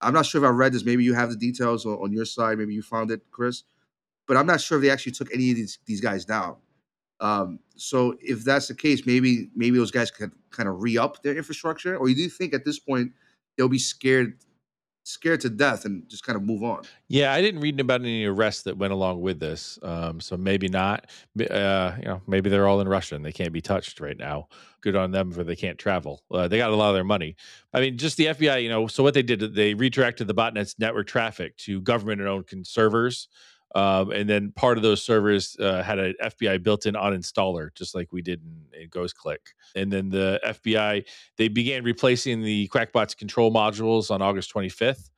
I'm 0.00 0.14
not 0.14 0.24
sure 0.24 0.42
if 0.42 0.48
I 0.48 0.52
read 0.52 0.72
this. 0.72 0.84
Maybe 0.86 1.04
you 1.04 1.14
have 1.14 1.30
the 1.30 1.36
details 1.36 1.84
on, 1.84 1.94
on 1.94 2.12
your 2.12 2.24
side. 2.24 2.58
Maybe 2.58 2.74
you 2.74 2.82
found 2.82 3.10
it, 3.10 3.22
Chris. 3.32 3.64
but 4.28 4.38
I'm 4.38 4.46
not 4.46 4.60
sure 4.62 4.78
if 4.78 4.82
they 4.82 4.90
actually 4.90 5.12
took 5.12 5.34
any 5.34 5.50
of 5.50 5.56
these 5.56 5.80
these 5.86 6.00
guys 6.00 6.24
down. 6.24 6.56
Um, 7.20 7.58
so 7.76 8.16
if 8.20 8.44
that's 8.44 8.68
the 8.68 8.74
case, 8.74 9.04
maybe 9.04 9.50
maybe 9.56 9.78
those 9.78 9.90
guys 9.90 10.10
could 10.12 10.32
kind 10.50 10.68
of 10.68 10.80
re 10.82 10.96
up 10.96 11.22
their 11.24 11.36
infrastructure, 11.36 11.96
or 11.96 12.08
you 12.08 12.14
do 12.14 12.28
think 12.28 12.54
at 12.54 12.64
this 12.64 12.78
point 12.78 13.12
they'll 13.58 13.68
be 13.68 13.78
scared 13.80 14.38
scared 15.10 15.40
to 15.40 15.50
death 15.50 15.84
and 15.84 16.08
just 16.08 16.24
kind 16.24 16.36
of 16.36 16.42
move 16.42 16.62
on. 16.62 16.82
Yeah, 17.08 17.32
I 17.32 17.40
didn't 17.40 17.60
read 17.60 17.80
about 17.80 18.00
any 18.00 18.24
arrests 18.24 18.62
that 18.62 18.78
went 18.78 18.92
along 18.92 19.20
with 19.20 19.40
this, 19.40 19.78
um, 19.82 20.20
so 20.20 20.36
maybe 20.36 20.68
not. 20.68 21.06
Uh, 21.38 21.94
you 21.98 22.04
know, 22.04 22.22
maybe 22.26 22.50
they're 22.50 22.68
all 22.68 22.80
in 22.80 22.88
Russia 22.88 23.14
and 23.14 23.24
they 23.24 23.32
can't 23.32 23.52
be 23.52 23.60
touched 23.60 24.00
right 24.00 24.16
now. 24.16 24.48
Good 24.80 24.96
on 24.96 25.10
them 25.10 25.30
for 25.30 25.44
they 25.44 25.56
can't 25.56 25.78
travel. 25.78 26.22
Uh, 26.30 26.48
they 26.48 26.56
got 26.56 26.70
a 26.70 26.76
lot 26.76 26.88
of 26.88 26.94
their 26.94 27.04
money. 27.04 27.36
I 27.74 27.80
mean, 27.80 27.98
just 27.98 28.16
the 28.16 28.26
FBI. 28.26 28.62
You 28.62 28.68
know, 28.68 28.86
so 28.86 29.02
what 29.02 29.14
they 29.14 29.22
did, 29.22 29.54
they 29.54 29.74
redirected 29.74 30.26
the 30.26 30.34
botnet's 30.34 30.78
network 30.78 31.06
traffic 31.06 31.56
to 31.58 31.80
government-owned 31.82 32.66
servers. 32.66 33.28
Um, 33.74 34.10
and 34.10 34.28
then 34.28 34.52
part 34.52 34.76
of 34.76 34.82
those 34.82 35.02
servers 35.02 35.56
uh, 35.60 35.82
had 35.82 35.98
an 35.98 36.14
FBI 36.22 36.62
built-in 36.62 36.94
uninstaller, 36.94 37.72
just 37.74 37.94
like 37.94 38.12
we 38.12 38.20
did 38.20 38.40
in, 38.42 38.82
in 38.82 38.88
GhostClick. 38.88 39.38
And 39.76 39.92
then 39.92 40.08
the 40.08 40.40
FBI 40.44 41.04
they 41.36 41.48
began 41.48 41.84
replacing 41.84 42.42
the 42.42 42.68
Qakbot's 42.68 43.14
control 43.14 43.52
modules 43.52 44.10
on 44.10 44.22
August 44.22 44.52
25th. 44.52 45.10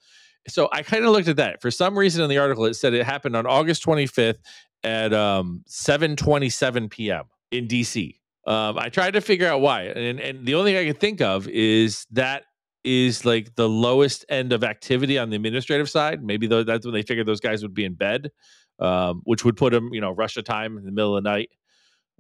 So 0.49 0.69
I 0.73 0.83
kind 0.83 1.05
of 1.05 1.13
looked 1.13 1.29
at 1.29 1.37
that. 1.37 1.63
For 1.63 1.71
some 1.71 1.97
reason 1.97 2.23
in 2.23 2.29
the 2.29 2.39
article, 2.39 2.65
it 2.67 2.75
said 2.75 2.95
it 2.95 3.07
happened 3.07 3.37
on 3.37 3.47
August 3.47 3.85
25th 3.87 4.39
at 4.85 5.13
um, 5.13 5.65
7:27 5.69 6.91
p.m. 6.91 7.25
in 7.51 7.69
DC. 7.69 8.17
Um, 8.45 8.77
I 8.77 8.89
tried 8.89 9.13
to 9.13 9.21
figure 9.21 9.47
out 9.47 9.61
why, 9.61 9.83
and 9.83 10.19
and 10.19 10.45
the 10.45 10.57
only 10.57 10.73
thing 10.73 10.85
I 10.85 10.91
could 10.91 11.01
think 11.01 11.21
of 11.21 11.49
is 11.49 12.07
that 12.11 12.45
is 12.85 13.25
like 13.25 13.55
the 13.55 13.69
lowest 13.69 14.25
end 14.29 14.53
of 14.53 14.65
activity 14.65 15.19
on 15.19 15.31
the 15.31 15.37
administrative 15.37 15.89
side. 15.89 16.23
Maybe 16.23 16.47
that's 16.47 16.85
when 16.85 16.95
they 16.95 17.03
figured 17.03 17.27
those 17.27 17.41
guys 17.41 17.63
would 17.63 17.75
be 17.75 17.85
in 17.85 17.95
bed, 17.95 18.31
um, 18.79 19.23
which 19.25 19.45
would 19.45 19.57
put 19.57 19.73
them, 19.73 19.93
you 19.93 20.01
know, 20.01 20.11
Russia 20.11 20.43
time 20.43 20.77
in 20.79 20.85
the 20.85 20.91
middle 20.91 21.17
of 21.17 21.23
the 21.23 21.31
night. 21.31 21.51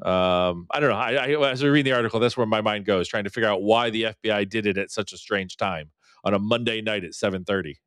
Um, 0.00 0.66
I 0.70 0.80
don't 0.80 0.90
know. 0.90 0.96
I, 0.96 1.12
I, 1.12 1.50
as 1.50 1.62
I 1.62 1.66
read 1.66 1.86
the 1.86 1.92
article, 1.92 2.18
that's 2.20 2.36
where 2.36 2.46
my 2.46 2.60
mind 2.60 2.84
goes, 2.84 3.08
trying 3.08 3.24
to 3.24 3.30
figure 3.30 3.48
out 3.48 3.62
why 3.62 3.90
the 3.90 4.14
FBI 4.24 4.48
did 4.48 4.66
it 4.66 4.78
at 4.78 4.90
such 4.90 5.12
a 5.12 5.16
strange 5.16 5.56
time 5.56 5.90
on 6.24 6.34
a 6.34 6.38
Monday 6.38 6.80
night 6.80 7.04
at 7.04 7.14
seven 7.14 7.44
thirty, 7.44 7.80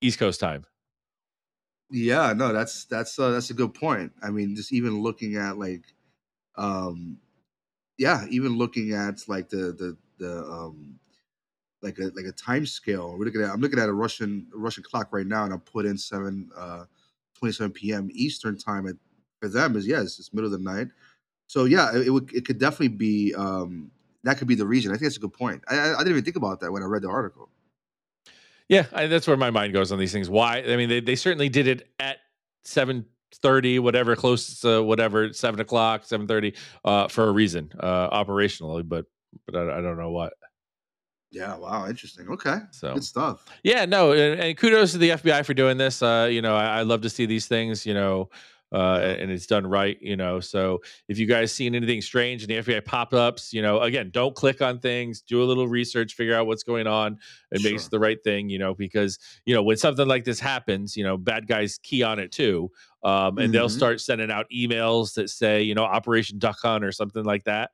East 0.00 0.18
Coast 0.18 0.40
time. 0.40 0.64
Yeah, 1.90 2.32
no, 2.32 2.52
that's 2.52 2.84
that's 2.86 3.18
uh, 3.18 3.30
that's 3.30 3.50
a 3.50 3.54
good 3.54 3.72
point. 3.74 4.12
I 4.22 4.30
mean, 4.30 4.56
just 4.56 4.72
even 4.72 5.00
looking 5.02 5.36
at 5.36 5.58
like, 5.58 5.84
um, 6.56 7.18
yeah, 7.98 8.24
even 8.30 8.58
looking 8.58 8.92
at 8.92 9.26
like 9.28 9.48
the 9.48 9.72
the 9.72 9.96
the 10.18 10.42
um 10.44 10.98
like 11.82 11.98
a 11.98 12.10
like 12.14 12.26
a 12.26 12.32
time 12.32 12.66
scale. 12.66 13.16
We're 13.18 13.24
looking 13.24 13.42
at 13.42 13.50
I'm 13.50 13.60
looking 13.60 13.78
at 13.78 13.88
a 13.88 13.92
Russian 13.92 14.46
Russian 14.54 14.82
clock 14.82 15.08
right 15.12 15.26
now, 15.26 15.44
and 15.44 15.52
I 15.52 15.56
put 15.58 15.86
in 15.86 15.98
seven 15.98 16.50
uh, 16.56 16.84
27 17.38 17.72
p.m. 17.72 18.08
Eastern 18.12 18.56
time. 18.56 18.86
At, 18.86 18.96
for 19.40 19.48
them 19.48 19.76
is 19.76 19.86
yes, 19.86 20.18
it's 20.18 20.32
middle 20.32 20.52
of 20.52 20.52
the 20.52 20.64
night. 20.64 20.88
So 21.46 21.64
yeah, 21.64 21.94
it, 21.94 22.06
it 22.06 22.10
would 22.10 22.32
it 22.32 22.46
could 22.46 22.58
definitely 22.58 22.88
be 22.88 23.34
um, 23.34 23.90
that 24.24 24.38
could 24.38 24.48
be 24.48 24.54
the 24.54 24.66
reason. 24.66 24.90
I 24.90 24.94
think 24.94 25.04
that's 25.04 25.16
a 25.16 25.20
good 25.20 25.32
point. 25.32 25.62
I, 25.68 25.76
I, 25.76 25.94
I 25.94 25.98
didn't 25.98 26.12
even 26.12 26.24
think 26.24 26.36
about 26.36 26.60
that 26.60 26.72
when 26.72 26.82
I 26.82 26.86
read 26.86 27.02
the 27.02 27.10
article. 27.10 27.48
Yeah, 28.68 28.86
I, 28.92 29.06
that's 29.06 29.26
where 29.26 29.36
my 29.36 29.50
mind 29.50 29.72
goes 29.72 29.92
on 29.92 29.98
these 29.98 30.12
things. 30.12 30.30
Why? 30.30 30.62
I 30.62 30.76
mean, 30.76 30.88
they 30.88 31.00
they 31.00 31.16
certainly 31.16 31.48
did 31.48 31.66
it 31.66 31.88
at 31.98 32.18
seven 32.64 33.04
thirty, 33.34 33.78
whatever, 33.78 34.16
close 34.16 34.60
to 34.60 34.82
whatever, 34.82 35.32
seven 35.32 35.60
o'clock, 35.60 36.04
seven 36.04 36.26
thirty, 36.26 36.54
uh, 36.84 37.08
for 37.08 37.28
a 37.28 37.32
reason, 37.32 37.72
uh, 37.80 38.24
operationally. 38.24 38.88
But 38.88 39.06
but 39.46 39.56
I, 39.56 39.78
I 39.78 39.80
don't 39.80 39.98
know 39.98 40.10
what. 40.10 40.32
Yeah. 41.32 41.56
Wow. 41.56 41.88
Interesting. 41.88 42.28
Okay. 42.28 42.58
So 42.70 42.94
good 42.94 43.04
stuff. 43.04 43.44
Yeah. 43.64 43.84
No. 43.86 44.12
And, 44.12 44.40
and 44.40 44.56
kudos 44.56 44.92
to 44.92 44.98
the 44.98 45.10
FBI 45.10 45.44
for 45.44 45.54
doing 45.54 45.78
this. 45.78 46.02
Uh, 46.02 46.28
you 46.30 46.42
know, 46.42 46.54
I, 46.54 46.78
I 46.78 46.82
love 46.82 47.00
to 47.02 47.10
see 47.10 47.26
these 47.26 47.46
things. 47.46 47.84
You 47.84 47.94
know, 47.94 48.28
uh, 48.72 49.16
and 49.18 49.30
it's 49.30 49.46
done 49.46 49.66
right, 49.66 49.98
you 50.00 50.16
know. 50.16 50.40
So 50.40 50.80
if 51.08 51.18
you 51.18 51.26
guys 51.26 51.52
seen 51.52 51.74
anything 51.74 52.00
strange 52.00 52.42
in 52.42 52.48
the 52.48 52.56
FBI 52.56 52.84
pop 52.84 53.12
ups, 53.12 53.52
you 53.52 53.60
know, 53.60 53.80
again, 53.80 54.10
don't 54.12 54.34
click 54.34 54.62
on 54.62 54.78
things, 54.78 55.20
do 55.20 55.42
a 55.42 55.44
little 55.44 55.68
research, 55.68 56.14
figure 56.14 56.34
out 56.34 56.46
what's 56.46 56.62
going 56.62 56.86
on, 56.86 57.18
and 57.50 57.60
sure. 57.60 57.70
makes 57.70 57.88
the 57.88 57.98
right 57.98 58.22
thing, 58.24 58.48
you 58.48 58.58
know, 58.58 58.74
because 58.74 59.18
you 59.44 59.54
know 59.54 59.62
when 59.62 59.76
something 59.76 60.08
like 60.08 60.24
this 60.24 60.40
happens, 60.40 60.96
you 60.96 61.04
know, 61.04 61.18
bad 61.18 61.46
guys 61.46 61.78
key 61.82 62.02
on 62.02 62.18
it 62.18 62.32
too, 62.32 62.70
um, 63.04 63.36
and 63.36 63.38
mm-hmm. 63.38 63.52
they'll 63.52 63.68
start 63.68 64.00
sending 64.00 64.30
out 64.30 64.46
emails 64.54 65.14
that 65.14 65.28
say, 65.28 65.62
you 65.62 65.74
know, 65.74 65.84
Operation 65.84 66.38
Duck 66.38 66.58
Hunt 66.62 66.82
or 66.84 66.92
something 66.92 67.24
like 67.24 67.44
that. 67.44 67.70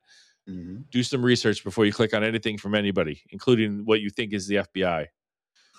Mm-hmm. 0.49 0.81
Do 0.91 1.03
some 1.03 1.23
research 1.23 1.63
before 1.63 1.85
you 1.85 1.93
click 1.93 2.13
on 2.13 2.23
anything 2.23 2.57
from 2.57 2.75
anybody, 2.75 3.21
including 3.29 3.85
what 3.85 4.01
you 4.01 4.09
think 4.09 4.33
is 4.33 4.47
the 4.47 4.55
FBI. 4.55 5.07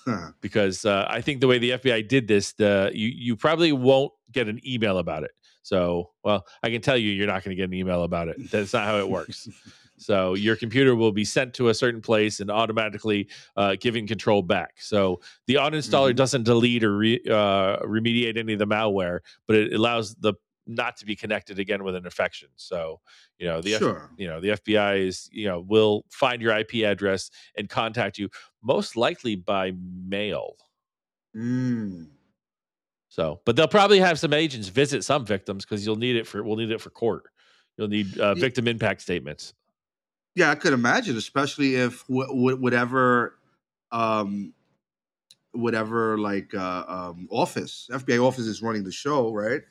Huh. 0.05 0.31
Because 0.41 0.85
uh, 0.85 1.07
I 1.09 1.21
think 1.21 1.41
the 1.41 1.47
way 1.47 1.59
the 1.59 1.71
FBI 1.71 2.09
did 2.09 2.27
this, 2.27 2.53
the 2.53 2.91
you 2.95 3.09
you 3.09 3.37
probably 3.37 3.73
won't 3.73 4.13
get 4.33 4.49
an 4.49 4.61
email 4.67 4.99
about 4.99 5.25
it. 5.25 5.33
So, 5.63 6.11
well, 6.25 6.47
I 6.63 6.71
can 6.71 6.81
tell 6.81 6.97
you, 6.97 7.11
you're 7.11 7.27
not 7.27 7.45
going 7.45 7.55
to 7.55 7.57
get 7.57 7.69
an 7.69 7.75
email 7.75 8.03
about 8.03 8.29
it. 8.29 8.51
That's 8.51 8.73
not 8.73 8.85
how 8.85 8.99
it 8.99 9.09
works. 9.09 9.49
so, 9.99 10.35
your 10.35 10.57
computer 10.57 10.97
will 10.97 11.13
be 11.13 11.25
sent 11.25 11.55
to 11.55 11.69
a 11.69 11.75
certain 11.75 12.01
place 12.01 12.41
and 12.41 12.51
automatically 12.51 13.29
uh, 13.57 13.77
giving 13.79 14.07
control 14.07 14.43
back. 14.43 14.75
So, 14.79 15.21
the 15.47 15.57
uninstaller 15.57 16.09
mm-hmm. 16.09 16.17
doesn't 16.17 16.45
delete 16.45 16.83
or 16.83 16.97
re, 16.97 17.21
uh, 17.29 17.77
remediate 17.81 18.39
any 18.39 18.55
of 18.55 18.59
the 18.59 18.67
malware, 18.67 19.21
but 19.47 19.57
it 19.57 19.75
allows 19.75 20.15
the 20.15 20.35
not 20.75 20.97
to 20.99 21.07
be 21.07 21.17
connected 21.17 21.59
again 21.59 21.85
with 21.85 21.95
an 21.95 22.05
infection. 22.05 22.49
So, 22.57 23.01
you 23.39 23.47
know, 23.47 23.61
the 23.61 23.73
sure. 23.73 24.11
F, 24.13 24.19
you 24.19 24.29
know, 24.29 24.41
the 24.41 24.49
FBI 24.49 25.07
is, 25.07 25.29
you 25.33 25.47
know, 25.47 25.61
will 25.61 26.05
find 26.11 26.41
your 26.41 26.57
IP 26.57 26.85
address 26.85 27.31
and 27.57 27.69
contact 27.69 28.19
you 28.19 28.29
most 28.63 28.97
likely 28.97 29.37
by 29.37 29.73
mail. 30.07 30.57
Mm. 31.37 32.09
So, 33.09 33.41
but 33.45 33.57
they'll 33.57 33.69
probably 33.69 33.99
have 33.99 34.19
some 34.19 34.33
agents 34.33 34.69
visit 34.69 35.05
some 35.05 35.27
victims 35.27 35.65
because 35.65 35.85
you'll 35.85 35.97
need 35.97 36.17
it 36.17 36.27
for 36.27 36.43
we'll 36.43 36.57
need 36.57 36.71
it 36.71 36.81
for 36.81 36.91
court. 36.91 37.25
You'll 37.77 37.89
need 37.89 38.19
uh, 38.19 38.35
victim 38.35 38.69
impact 38.69 39.03
statements. 39.03 39.55
Yeah, 40.37 40.51
I 40.51 40.55
could 40.55 40.73
imagine, 40.73 41.17
especially 41.17 41.75
if 41.75 42.07
w- 42.07 42.29
w- 42.29 42.57
whatever, 42.57 43.37
um, 43.91 44.53
whatever 45.53 46.19
like 46.19 46.55
uh, 46.55 46.85
um, 46.87 47.27
office 47.31 47.89
FBI 47.91 48.25
office 48.25 48.47
is 48.47 48.63
running 48.63 48.85
the 48.85 48.93
show, 48.93 49.33
right? 49.33 49.63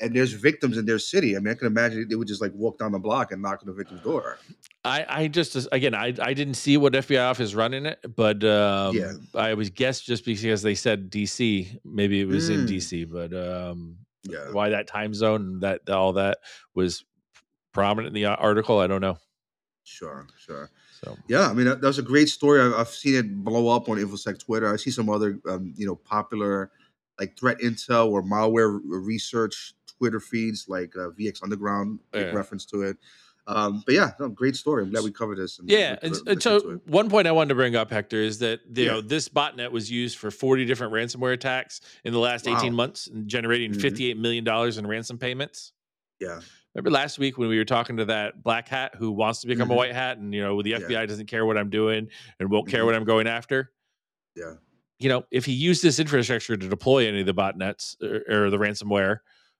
And 0.00 0.14
there's 0.14 0.32
victims 0.32 0.76
in 0.76 0.86
their 0.86 0.98
city. 0.98 1.36
I 1.36 1.40
mean, 1.40 1.52
I 1.52 1.54
can 1.54 1.66
imagine 1.66 2.06
they 2.08 2.16
would 2.16 2.28
just 2.28 2.40
like 2.40 2.52
walk 2.54 2.78
down 2.78 2.92
the 2.92 2.98
block 2.98 3.32
and 3.32 3.40
knock 3.40 3.60
on 3.62 3.66
the 3.66 3.72
victim's 3.72 4.02
door. 4.02 4.38
I, 4.84 5.06
I 5.08 5.28
just 5.28 5.56
again 5.72 5.94
I 5.94 6.14
I 6.20 6.34
didn't 6.34 6.54
see 6.54 6.76
what 6.76 6.92
FBI 6.92 7.30
office 7.30 7.54
running 7.54 7.86
it, 7.86 8.00
but 8.16 8.42
um, 8.44 8.96
yeah, 8.96 9.12
I 9.34 9.54
was 9.54 9.70
guess 9.70 10.00
just 10.00 10.24
because 10.24 10.62
they 10.62 10.74
said 10.74 11.10
DC, 11.10 11.78
maybe 11.84 12.20
it 12.20 12.28
was 12.28 12.50
mm. 12.50 12.54
in 12.54 12.66
DC, 12.66 13.10
but 13.10 13.32
um, 13.34 13.96
yeah, 14.24 14.50
why 14.52 14.70
that 14.70 14.86
time 14.86 15.14
zone 15.14 15.40
and 15.42 15.60
that 15.62 15.88
all 15.88 16.14
that 16.14 16.38
was 16.74 17.04
prominent 17.72 18.14
in 18.16 18.22
the 18.22 18.28
article, 18.28 18.78
I 18.78 18.86
don't 18.86 19.00
know. 19.00 19.18
Sure, 19.84 20.26
sure. 20.38 20.70
So 21.02 21.16
yeah, 21.28 21.48
I 21.48 21.52
mean 21.52 21.66
that, 21.66 21.80
that 21.80 21.86
was 21.86 21.98
a 21.98 22.02
great 22.02 22.28
story. 22.28 22.60
I've, 22.60 22.74
I've, 22.74 22.88
seen 22.88 23.14
it 23.14 23.44
blow 23.44 23.74
up 23.74 23.88
on 23.88 23.98
InfoSec 23.98 24.38
Twitter. 24.38 24.72
I 24.72 24.76
see 24.76 24.90
some 24.90 25.08
other 25.08 25.38
um, 25.48 25.72
you 25.76 25.86
know 25.86 25.94
popular 25.94 26.70
like 27.18 27.38
threat 27.38 27.58
intel 27.60 28.10
or 28.10 28.22
malware 28.22 28.80
research 28.84 29.74
Twitter 29.98 30.20
feeds 30.20 30.66
like 30.68 30.94
uh, 30.96 31.10
VX 31.10 31.42
Underground 31.42 32.00
yeah. 32.12 32.32
reference 32.32 32.64
to 32.66 32.82
it. 32.82 32.96
Um, 33.46 33.82
but 33.84 33.94
yeah, 33.94 34.12
no, 34.18 34.28
great 34.28 34.56
story. 34.56 34.82
I'm 34.82 34.90
glad 34.90 35.04
we 35.04 35.12
covered 35.12 35.36
this. 35.36 35.58
And 35.58 35.68
yeah, 35.68 35.96
and, 36.00 36.16
and 36.26 36.42
so 36.42 36.80
one 36.86 37.10
point 37.10 37.26
I 37.26 37.32
wanted 37.32 37.50
to 37.50 37.54
bring 37.54 37.76
up, 37.76 37.90
Hector, 37.90 38.16
is 38.16 38.38
that 38.38 38.60
you 38.74 38.84
yeah. 38.84 38.92
know 38.92 39.00
this 39.02 39.28
botnet 39.28 39.70
was 39.70 39.90
used 39.90 40.16
for 40.16 40.30
40 40.30 40.64
different 40.64 40.92
ransomware 40.94 41.34
attacks 41.34 41.82
in 42.04 42.12
the 42.12 42.18
last 42.18 42.46
wow. 42.46 42.56
18 42.56 42.74
months, 42.74 43.06
and 43.06 43.28
generating 43.28 43.72
mm-hmm. 43.72 43.80
58 43.80 44.16
million 44.16 44.44
dollars 44.44 44.78
in 44.78 44.86
ransom 44.86 45.18
payments. 45.18 45.72
Yeah. 46.20 46.40
Remember 46.74 46.90
last 46.90 47.18
week 47.18 47.36
when 47.36 47.48
we 47.48 47.58
were 47.58 47.64
talking 47.64 47.98
to 47.98 48.06
that 48.06 48.42
black 48.42 48.66
hat 48.66 48.94
who 48.96 49.12
wants 49.12 49.42
to 49.42 49.46
become 49.46 49.64
mm-hmm. 49.64 49.72
a 49.72 49.76
white 49.76 49.92
hat, 49.92 50.16
and 50.16 50.32
you 50.34 50.42
know 50.42 50.62
the 50.62 50.72
FBI 50.72 50.90
yeah. 50.90 51.06
doesn't 51.06 51.26
care 51.26 51.44
what 51.44 51.58
I'm 51.58 51.70
doing 51.70 52.08
and 52.40 52.50
won't 52.50 52.68
care 52.68 52.80
mm-hmm. 52.80 52.86
what 52.86 52.94
I'm 52.94 53.04
going 53.04 53.26
after. 53.26 53.70
Yeah. 54.34 54.54
You 54.98 55.10
know, 55.10 55.24
if 55.30 55.44
he 55.44 55.52
used 55.52 55.82
this 55.82 55.98
infrastructure 55.98 56.56
to 56.56 56.68
deploy 56.68 57.06
any 57.06 57.20
of 57.20 57.26
the 57.26 57.34
botnets 57.34 58.00
or, 58.02 58.46
or 58.46 58.50
the 58.50 58.56
ransomware, 58.56 59.18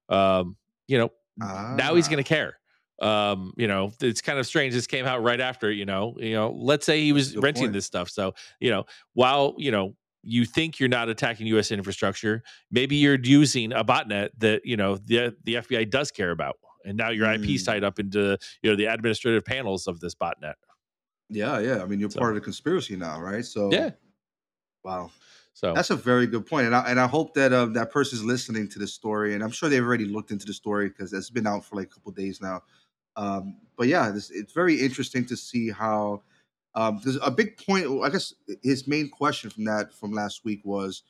um, 0.09 0.57
you 0.87 0.99
know, 0.99 1.11
ah. 1.43 1.75
now 1.77 1.95
he's 1.95 2.09
going 2.09 2.23
to 2.23 2.29
care. 2.29 2.59
Um, 3.03 3.53
you 3.57 3.67
know, 3.67 3.93
it's 4.01 4.21
kind 4.21 4.39
of 4.39 4.47
strange. 4.47 4.73
This 4.73 4.87
came 4.87 5.05
out 5.05 5.23
right 5.23 5.41
after, 5.41 5.71
you 5.71 5.85
know, 5.85 6.15
you 6.19 6.33
know, 6.33 6.55
let's 6.57 6.87
say 6.87 7.03
he 7.03 7.13
was 7.13 7.37
renting 7.37 7.65
point. 7.65 7.73
this 7.73 7.87
stuff. 7.87 8.09
So, 8.09 8.35
you 8.61 8.71
know, 8.71 8.85
while, 9.15 9.55
you 9.59 9.71
know, 9.71 9.97
you 10.23 10.45
think 10.45 10.79
you're 10.79 10.89
not 10.89 11.09
attacking 11.09 11.47
U.S. 11.49 11.71
infrastructure, 11.71 12.43
maybe 12.71 12.97
you're 12.97 13.19
using 13.21 13.73
a 13.73 13.85
botnet 13.85 14.31
that, 14.39 14.65
you 14.65 14.77
know, 14.77 14.97
the, 14.97 15.35
the 15.45 15.55
FBI 15.57 15.91
does 15.91 16.11
care 16.11 16.31
about. 16.31 16.57
And 16.85 16.97
now 16.97 17.11
your 17.11 17.27
mm. 17.27 17.43
IP's 17.43 17.65
tied 17.65 17.83
up 17.83 17.99
into, 17.99 18.39
you 18.63 18.71
know, 18.71 18.77
the 18.77 18.87
administrative 18.87 19.45
panels 19.45 19.87
of 19.87 20.01
this 20.01 20.15
botnet. 20.15 20.55
Yeah, 21.31 21.59
yeah. 21.59 21.83
I 21.83 21.87
mean, 21.87 21.99
you're 21.99 22.11
so, 22.11 22.21
part 22.21 22.33
of 22.33 22.37
the 22.37 22.45
conspiracy 22.45 22.97
now, 22.97 23.21
right? 23.21 23.45
So, 23.45 23.73
yeah. 23.73 23.91
Wow. 24.85 25.11
So 25.55 25.73
that's 25.73 25.91
a 25.91 25.97
very 25.97 26.27
good 26.27 26.47
point, 26.47 26.67
and 26.67 26.75
I 26.75 26.91
and 26.91 26.99
I 27.01 27.07
hope 27.07 27.35
that 27.35 27.53
um, 27.53 27.73
that 27.75 27.93
person's 27.93 28.25
listening 28.25 28.69
to 28.71 28.79
the 28.81 28.89
story, 28.89 29.35
and 29.35 29.43
I'm 29.43 29.51
sure 29.53 29.69
they've 29.69 29.85
already 29.85 30.05
looked 30.05 30.33
into 30.33 30.47
the 30.47 30.53
story 30.53 30.89
because 30.89 31.13
it's 31.13 31.31
been 31.31 31.47
out 31.47 31.65
for 31.65 31.77
like 31.77 31.87
a 31.87 31.91
couple 31.95 32.13
days 32.13 32.41
now. 32.43 32.63
Um, 33.17 33.59
but 33.77 33.87
yeah, 33.89 34.11
this, 34.11 34.31
it's 34.31 34.53
very 34.53 34.81
interesting 34.81 35.25
to 35.27 35.37
see 35.37 35.71
how 35.71 36.23
um, 36.75 37.01
there's 37.05 37.19
a 37.23 37.31
big 37.31 37.57
point. 37.57 37.87
I 38.03 38.11
guess 38.11 38.35
his 38.63 38.89
main 38.89 39.09
question 39.09 39.51
from 39.51 39.65
that 39.67 39.95
from 39.95 40.13
last 40.13 40.45
week 40.45 40.61
was, 40.65 41.03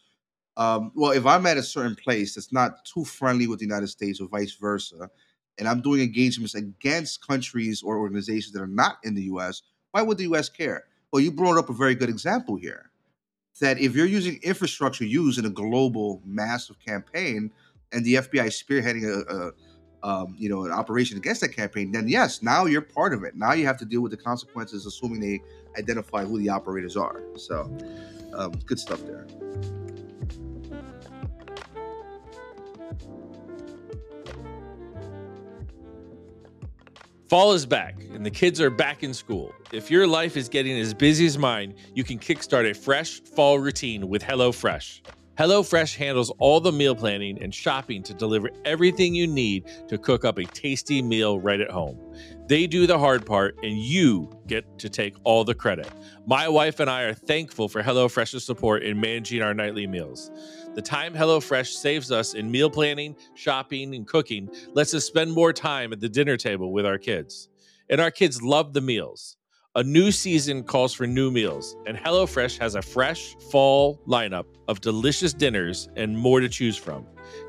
Um, 0.56 0.92
well, 0.94 1.12
if 1.12 1.26
I'm 1.26 1.46
at 1.46 1.56
a 1.56 1.62
certain 1.62 1.96
place 1.96 2.34
that's 2.34 2.52
not 2.52 2.84
too 2.84 3.04
friendly 3.04 3.46
with 3.46 3.58
the 3.58 3.64
United 3.64 3.88
States 3.88 4.20
or 4.20 4.28
vice 4.28 4.54
versa, 4.54 5.10
and 5.58 5.68
I'm 5.68 5.80
doing 5.80 6.00
engagements 6.02 6.54
against 6.54 7.26
countries 7.26 7.82
or 7.82 7.98
organizations 7.98 8.52
that 8.52 8.62
are 8.62 8.66
not 8.68 8.98
in 9.04 9.14
the 9.14 9.22
US, 9.34 9.62
why 9.92 10.02
would 10.02 10.18
the 10.18 10.24
US 10.34 10.48
care? 10.48 10.84
Well, 11.12 11.22
you 11.22 11.32
brought 11.32 11.58
up 11.58 11.70
a 11.70 11.72
very 11.74 11.94
good 11.94 12.08
example 12.08 12.56
here 12.56 12.90
that 13.60 13.78
if 13.78 13.94
you're 13.94 14.06
using 14.06 14.38
infrastructure 14.42 15.04
used 15.04 15.38
in 15.38 15.46
a 15.46 15.50
global 15.50 16.20
massive 16.24 16.78
campaign 16.80 17.50
and 17.92 18.04
the 18.04 18.14
FBI 18.14 18.46
is 18.46 18.62
spearheading 18.62 19.04
a, 19.04 19.34
a 19.34 19.52
um, 20.04 20.36
you 20.38 20.50
know, 20.50 20.66
an 20.66 20.70
operation 20.70 21.16
against 21.16 21.40
that 21.40 21.48
campaign, 21.48 21.90
then 21.90 22.06
yes, 22.06 22.42
now 22.42 22.66
you're 22.66 22.82
part 22.82 23.14
of 23.14 23.24
it. 23.24 23.34
Now 23.36 23.54
you 23.54 23.64
have 23.64 23.78
to 23.78 23.86
deal 23.86 24.02
with 24.02 24.10
the 24.10 24.18
consequences, 24.18 24.84
assuming 24.84 25.18
they 25.18 25.40
identify 25.78 26.24
who 26.24 26.38
the 26.38 26.50
operators 26.50 26.94
are. 26.94 27.22
So, 27.36 27.74
um, 28.34 28.52
good 28.66 28.78
stuff 28.78 29.00
there. 29.06 29.26
Fall 37.28 37.52
is 37.52 37.64
back 37.64 37.96
and 38.12 38.24
the 38.24 38.30
kids 38.30 38.60
are 38.60 38.68
back 38.68 39.02
in 39.02 39.14
school. 39.14 39.52
If 39.72 39.90
your 39.90 40.06
life 40.06 40.36
is 40.36 40.46
getting 40.48 40.78
as 40.78 40.92
busy 40.92 41.24
as 41.24 41.38
mine, 41.38 41.74
you 41.94 42.04
can 42.04 42.18
kickstart 42.18 42.70
a 42.70 42.74
fresh 42.74 43.22
fall 43.22 43.58
routine 43.58 44.08
with 44.08 44.22
HelloFresh. 44.22 45.00
HelloFresh 45.38 45.96
handles 45.96 46.30
all 46.38 46.60
the 46.60 46.70
meal 46.70 46.94
planning 46.94 47.42
and 47.42 47.52
shopping 47.52 48.04
to 48.04 48.14
deliver 48.14 48.50
everything 48.64 49.16
you 49.16 49.26
need 49.26 49.68
to 49.88 49.98
cook 49.98 50.24
up 50.24 50.38
a 50.38 50.44
tasty 50.44 51.02
meal 51.02 51.40
right 51.40 51.60
at 51.60 51.72
home. 51.72 51.98
They 52.46 52.68
do 52.68 52.86
the 52.86 53.00
hard 53.00 53.26
part, 53.26 53.56
and 53.64 53.76
you 53.76 54.30
get 54.46 54.78
to 54.78 54.88
take 54.88 55.16
all 55.24 55.42
the 55.42 55.54
credit. 55.54 55.88
My 56.24 56.48
wife 56.48 56.78
and 56.78 56.88
I 56.88 57.02
are 57.02 57.14
thankful 57.14 57.68
for 57.68 57.82
HelloFresh's 57.82 58.44
support 58.44 58.84
in 58.84 59.00
managing 59.00 59.42
our 59.42 59.54
nightly 59.54 59.88
meals. 59.88 60.30
The 60.74 60.82
time 60.82 61.14
HelloFresh 61.14 61.72
saves 61.72 62.12
us 62.12 62.34
in 62.34 62.48
meal 62.48 62.70
planning, 62.70 63.16
shopping, 63.34 63.92
and 63.96 64.06
cooking 64.06 64.48
lets 64.72 64.94
us 64.94 65.04
spend 65.04 65.32
more 65.32 65.52
time 65.52 65.92
at 65.92 65.98
the 65.98 66.08
dinner 66.08 66.36
table 66.36 66.72
with 66.72 66.86
our 66.86 66.98
kids. 66.98 67.48
And 67.90 68.00
our 68.00 68.12
kids 68.12 68.40
love 68.40 68.72
the 68.72 68.80
meals. 68.80 69.36
A 69.76 69.82
new 69.82 70.12
season 70.12 70.62
calls 70.62 70.94
for 70.94 71.04
new 71.04 71.32
meals, 71.32 71.74
and 71.84 71.96
HelloFresh 71.96 72.56
has 72.58 72.76
a 72.76 72.82
fresh 72.82 73.34
fall 73.50 74.00
lineup 74.06 74.44
of 74.68 74.80
delicious 74.80 75.32
dinners 75.32 75.88
and 75.96 76.16
more 76.16 76.38
to 76.38 76.48
choose 76.48 76.76
from. 76.76 77.04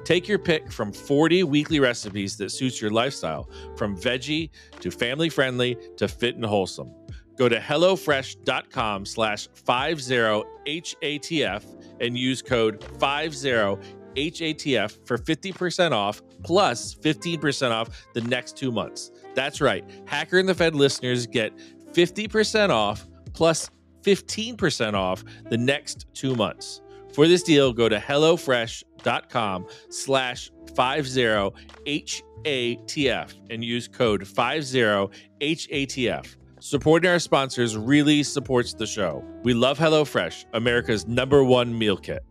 Take 0.06 0.28
your 0.28 0.40
pick 0.40 0.72
from 0.72 0.92
40 0.92 1.44
weekly 1.44 1.80
recipes 1.80 2.36
that 2.38 2.50
suits 2.50 2.82
your 2.82 2.90
lifestyle, 2.90 3.48
from 3.78 3.96
veggie 3.96 4.50
to 4.80 4.90
family 4.90 5.30
friendly 5.30 5.78
to 5.98 6.08
fit 6.08 6.36
and 6.36 6.44
wholesome. 6.44 6.92
Go 7.38 7.48
to 7.48 7.60
HelloFresh.com 7.60 9.06
slash 9.06 9.48
50HATF 9.50 11.64
and 12.02 12.18
use 12.18 12.42
code 12.42 12.80
50HATF 12.80 14.98
for 15.06 15.20
50% 15.20 15.92
off 15.92 16.24
plus 16.44 16.96
15% 16.96 17.70
off 17.70 18.08
the 18.14 18.22
next 18.22 18.58
two 18.58 18.72
months. 18.72 19.12
That's 19.36 19.62
right. 19.62 19.84
Hacker 20.06 20.40
and 20.40 20.48
the 20.48 20.56
Fed 20.56 20.76
listeners 20.76 21.28
get 21.28 21.52
50% 21.96 22.70
off 22.70 23.08
plus 23.34 23.70
15% 24.04 24.94
off 24.94 25.24
the 25.50 25.58
next 25.58 26.06
two 26.14 26.36
months. 26.36 26.82
For 27.14 27.28
this 27.28 27.44
deal, 27.44 27.72
go 27.72 27.88
to 27.88 27.98
HelloFresh.com 27.98 29.68
slash 29.90 30.52
50HATF 30.74 33.34
and 33.50 33.64
use 33.64 33.88
code 33.88 34.24
50HATF. 34.24 36.36
Supporting 36.60 37.12
our 37.12 37.20
sponsors 37.20 37.78
really 37.78 38.24
supports 38.24 38.74
the 38.74 38.88
show. 38.88 39.24
We 39.44 39.54
love 39.54 39.78
HelloFresh, 39.78 40.46
America's 40.54 41.08
number 41.08 41.44
one 41.44 41.78
meal 41.78 41.96
kit. 41.96 42.26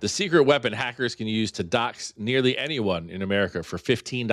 The 0.00 0.08
secret 0.08 0.44
weapon 0.44 0.72
hackers 0.72 1.16
can 1.16 1.26
use 1.26 1.50
to 1.52 1.64
dox 1.64 2.14
nearly 2.16 2.56
anyone 2.56 3.10
in 3.10 3.22
America 3.22 3.64
for 3.64 3.78
$15. 3.78 4.28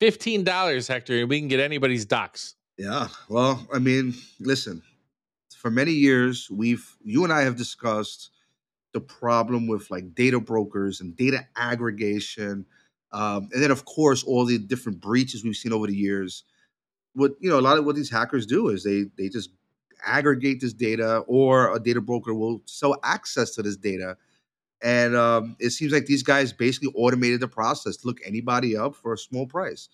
$15, 0.00 0.88
Hector, 0.88 1.20
and 1.20 1.28
we 1.28 1.38
can 1.38 1.48
get 1.48 1.58
anybody's 1.58 2.04
dox. 2.04 2.54
Yeah. 2.76 3.08
Well, 3.30 3.66
I 3.72 3.78
mean, 3.78 4.14
listen, 4.38 4.82
for 5.56 5.70
many 5.70 5.92
years, 5.92 6.50
we've, 6.50 6.86
you 7.02 7.24
and 7.24 7.32
I 7.32 7.42
have 7.42 7.56
discussed 7.56 8.30
the 8.92 9.00
problem 9.00 9.68
with 9.68 9.90
like 9.90 10.14
data 10.14 10.38
brokers 10.38 11.00
and 11.00 11.16
data 11.16 11.46
aggregation. 11.56 12.66
Um, 13.10 13.48
and 13.54 13.62
then, 13.62 13.70
of 13.70 13.86
course, 13.86 14.22
all 14.22 14.44
the 14.44 14.58
different 14.58 15.00
breaches 15.00 15.44
we've 15.44 15.56
seen 15.56 15.72
over 15.72 15.86
the 15.86 15.96
years. 15.96 16.44
What, 17.14 17.32
you 17.40 17.48
know, 17.48 17.58
a 17.58 17.62
lot 17.62 17.78
of 17.78 17.86
what 17.86 17.96
these 17.96 18.10
hackers 18.10 18.44
do 18.44 18.68
is 18.68 18.84
they, 18.84 19.04
they 19.16 19.30
just 19.30 19.50
aggregate 20.04 20.60
this 20.60 20.74
data 20.74 21.20
or 21.26 21.74
a 21.74 21.80
data 21.80 22.02
broker 22.02 22.34
will 22.34 22.60
sell 22.66 22.96
access 23.02 23.54
to 23.54 23.62
this 23.62 23.76
data 23.76 24.16
and 24.82 25.16
um, 25.16 25.56
it 25.58 25.70
seems 25.70 25.92
like 25.92 26.06
these 26.06 26.22
guys 26.22 26.52
basically 26.52 26.92
automated 26.94 27.40
the 27.40 27.48
process 27.48 27.96
to 27.98 28.06
look 28.06 28.18
anybody 28.24 28.76
up 28.76 28.94
for 28.94 29.12
a 29.12 29.18
small 29.18 29.46
price. 29.46 29.88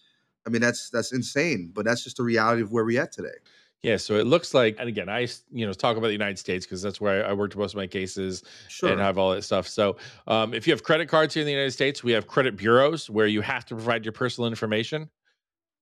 I 0.47 0.51
mean, 0.51 0.61
that's 0.61 0.91
that's 0.91 1.13
insane, 1.13 1.71
but 1.75 1.85
that's 1.85 2.05
just 2.05 2.19
the 2.19 2.23
reality 2.23 2.63
of 2.63 2.71
where 2.73 2.85
we're 2.85 3.01
at 3.01 3.13
today. 3.13 3.37
Yeah, 3.83 3.99
so 3.99 4.15
it 4.15 4.27
looks 4.27 4.55
like, 4.55 4.77
and 4.79 4.89
again, 4.89 5.11
I 5.11 5.29
you 5.53 5.67
know 5.67 5.73
talk 5.75 5.97
about 5.99 6.07
the 6.07 6.13
United 6.13 6.39
States 6.39 6.65
because 6.65 6.81
that's 6.81 7.01
where 7.01 7.25
I, 7.25 7.31
I 7.31 7.33
worked 7.35 7.55
most 7.55 7.75
of 7.75 7.77
my 7.77 7.87
cases 7.87 8.43
Sure. 8.69 8.91
and 8.91 8.99
have 8.99 9.19
all 9.19 9.33
that 9.33 9.43
stuff. 9.43 9.69
So, 9.69 9.97
um, 10.27 10.55
if 10.55 10.67
you 10.67 10.73
have 10.73 10.83
credit 10.83 11.07
cards 11.09 11.35
here 11.35 11.43
in 11.43 11.47
the 11.47 11.53
United 11.53 11.73
States, 11.73 12.03
we 12.03 12.13
have 12.13 12.27
credit 12.27 12.57
bureaus 12.57 13.11
where 13.11 13.27
you 13.27 13.43
have 13.43 13.67
to 13.67 13.75
provide 13.75 14.05
your 14.05 14.13
personal 14.13 14.49
information. 14.49 15.11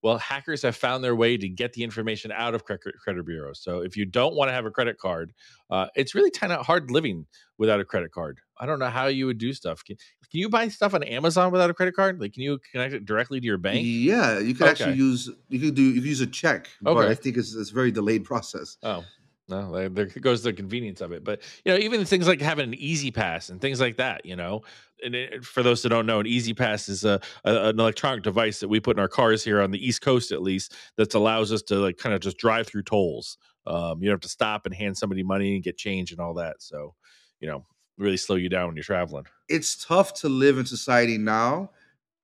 Well, 0.03 0.17
hackers 0.17 0.61
have 0.61 0.75
found 0.75 1.03
their 1.03 1.15
way 1.15 1.37
to 1.37 1.49
get 1.49 1.73
the 1.73 1.83
information 1.83 2.31
out 2.31 2.53
of 2.53 2.65
credit, 2.65 2.93
credit 3.01 3.25
bureaus. 3.25 3.61
So, 3.61 3.79
if 3.79 3.97
you 3.97 4.05
don't 4.05 4.35
want 4.35 4.49
to 4.49 4.53
have 4.53 4.65
a 4.65 4.71
credit 4.71 4.99
card, 4.99 5.33
uh, 5.69 5.87
it's 5.95 6.13
really 6.13 6.29
kind 6.29 6.53
of 6.53 6.65
hard 6.65 6.91
living 6.91 7.25
without 7.57 7.79
a 7.79 7.85
credit 7.85 8.11
card. 8.11 8.39
I 8.57 8.65
don't 8.65 8.79
know 8.79 8.89
how 8.89 9.07
you 9.07 9.25
would 9.25 9.37
do 9.37 9.53
stuff. 9.53 9.83
Can, 9.83 9.95
can 10.29 10.39
you 10.39 10.49
buy 10.49 10.67
stuff 10.67 10.93
on 10.93 11.03
Amazon 11.03 11.51
without 11.51 11.69
a 11.69 11.73
credit 11.73 11.95
card? 11.95 12.19
Like, 12.19 12.33
can 12.33 12.43
you 12.43 12.59
connect 12.71 12.93
it 12.93 13.05
directly 13.05 13.39
to 13.39 13.45
your 13.45 13.57
bank? 13.57 13.83
Yeah, 13.85 14.39
you 14.39 14.53
could 14.53 14.67
actually 14.67 14.95
use 14.95 15.29
you 15.49 15.59
could 15.59 15.75
do 15.75 15.83
you 15.83 15.93
could 15.95 16.05
use 16.05 16.21
a 16.21 16.27
check, 16.27 16.67
but 16.81 16.97
I 17.07 17.15
think 17.15 17.37
it's 17.37 17.55
it's 17.55 17.71
a 17.71 17.73
very 17.73 17.91
delayed 17.91 18.23
process. 18.25 18.77
Oh, 18.83 19.05
no, 19.49 19.71
there- 19.71 19.89
there 19.89 20.05
goes 20.05 20.43
the 20.43 20.53
convenience 20.53 21.01
of 21.01 21.11
it. 21.11 21.23
But 21.23 21.41
you 21.65 21.71
know, 21.71 21.77
even 21.77 22.05
things 22.05 22.27
like 22.27 22.41
having 22.41 22.69
an 22.69 22.73
E-ZPass 22.75 23.49
and 23.49 23.59
things 23.59 23.79
like 23.79 23.97
that. 23.97 24.25
You 24.25 24.35
know, 24.35 24.61
and 25.03 25.15
it, 25.15 25.43
for 25.45 25.63
those 25.63 25.81
that 25.83 25.89
don't 25.89 26.05
know, 26.05 26.19
an 26.19 26.27
E-ZPass 26.27 26.89
is 26.89 27.03
a, 27.03 27.19
a 27.43 27.69
an 27.69 27.79
electronic 27.79 28.23
device 28.23 28.59
that 28.61 28.69
we 28.69 28.79
put 28.79 28.95
in 28.97 29.01
our 29.01 29.07
cars 29.07 29.43
here 29.43 29.61
on 29.61 29.71
the 29.71 29.85
East 29.85 30.01
Coast, 30.01 30.31
at 30.31 30.41
least, 30.41 30.75
that 30.97 31.13
allows 31.13 31.51
us 31.51 31.61
to 31.63 31.75
like 31.75 31.97
kind 31.97 32.15
of 32.15 32.21
just 32.21 32.37
drive 32.37 32.67
through 32.67 32.83
tolls. 32.83 33.37
Um, 33.65 34.01
you 34.01 34.07
don't 34.09 34.15
have 34.15 34.21
to 34.21 34.29
stop 34.29 34.65
and 34.65 34.75
hand 34.75 34.97
somebody 34.97 35.23
money 35.23 35.55
and 35.55 35.63
get 35.63 35.77
change 35.77 36.11
and 36.11 36.19
all 36.19 36.33
that. 36.35 36.61
So, 36.61 36.95
you 37.39 37.47
know, 37.47 37.65
really 37.97 38.17
slow 38.17 38.35
you 38.35 38.49
down 38.49 38.67
when 38.67 38.75
you're 38.75 38.83
traveling. 38.83 39.25
It's 39.49 39.83
tough 39.85 40.13
to 40.15 40.29
live 40.29 40.57
in 40.57 40.65
society 40.65 41.17
now, 41.17 41.71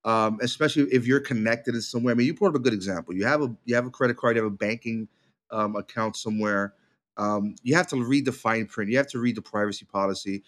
um, 0.06 0.40
especially 0.42 0.84
if 0.92 1.06
you're 1.06 1.20
connected 1.20 1.76
in 1.76 1.82
somewhere. 1.82 2.14
I 2.14 2.16
mean, 2.16 2.28
you 2.28 2.34
brought 2.34 2.50
up 2.50 2.56
a 2.56 2.60
good 2.60 2.74
example. 2.74 3.14
You 3.14 3.26
have 3.26 3.42
a 3.42 3.56
you 3.66 3.76
have 3.76 3.86
a 3.86 3.90
credit 3.92 4.18
card, 4.18 4.36
you 4.36 4.44
have 4.44 4.52
a 4.52 4.56
banking 4.56 5.08
um, 5.52 5.76
account 5.76 6.16
somewhere. 6.16 6.74
Um, 7.20 7.56
you 7.62 7.76
have 7.76 7.88
to 7.88 8.02
read 8.04 8.26
the 8.26 8.32
fine 8.32 8.66
print. 8.66 8.90
You 8.90 8.98
have 8.98 9.12
to 9.12 9.20
read 9.20 9.36
the 9.36 9.42
privacy 9.42 9.86
policy. 9.86 10.42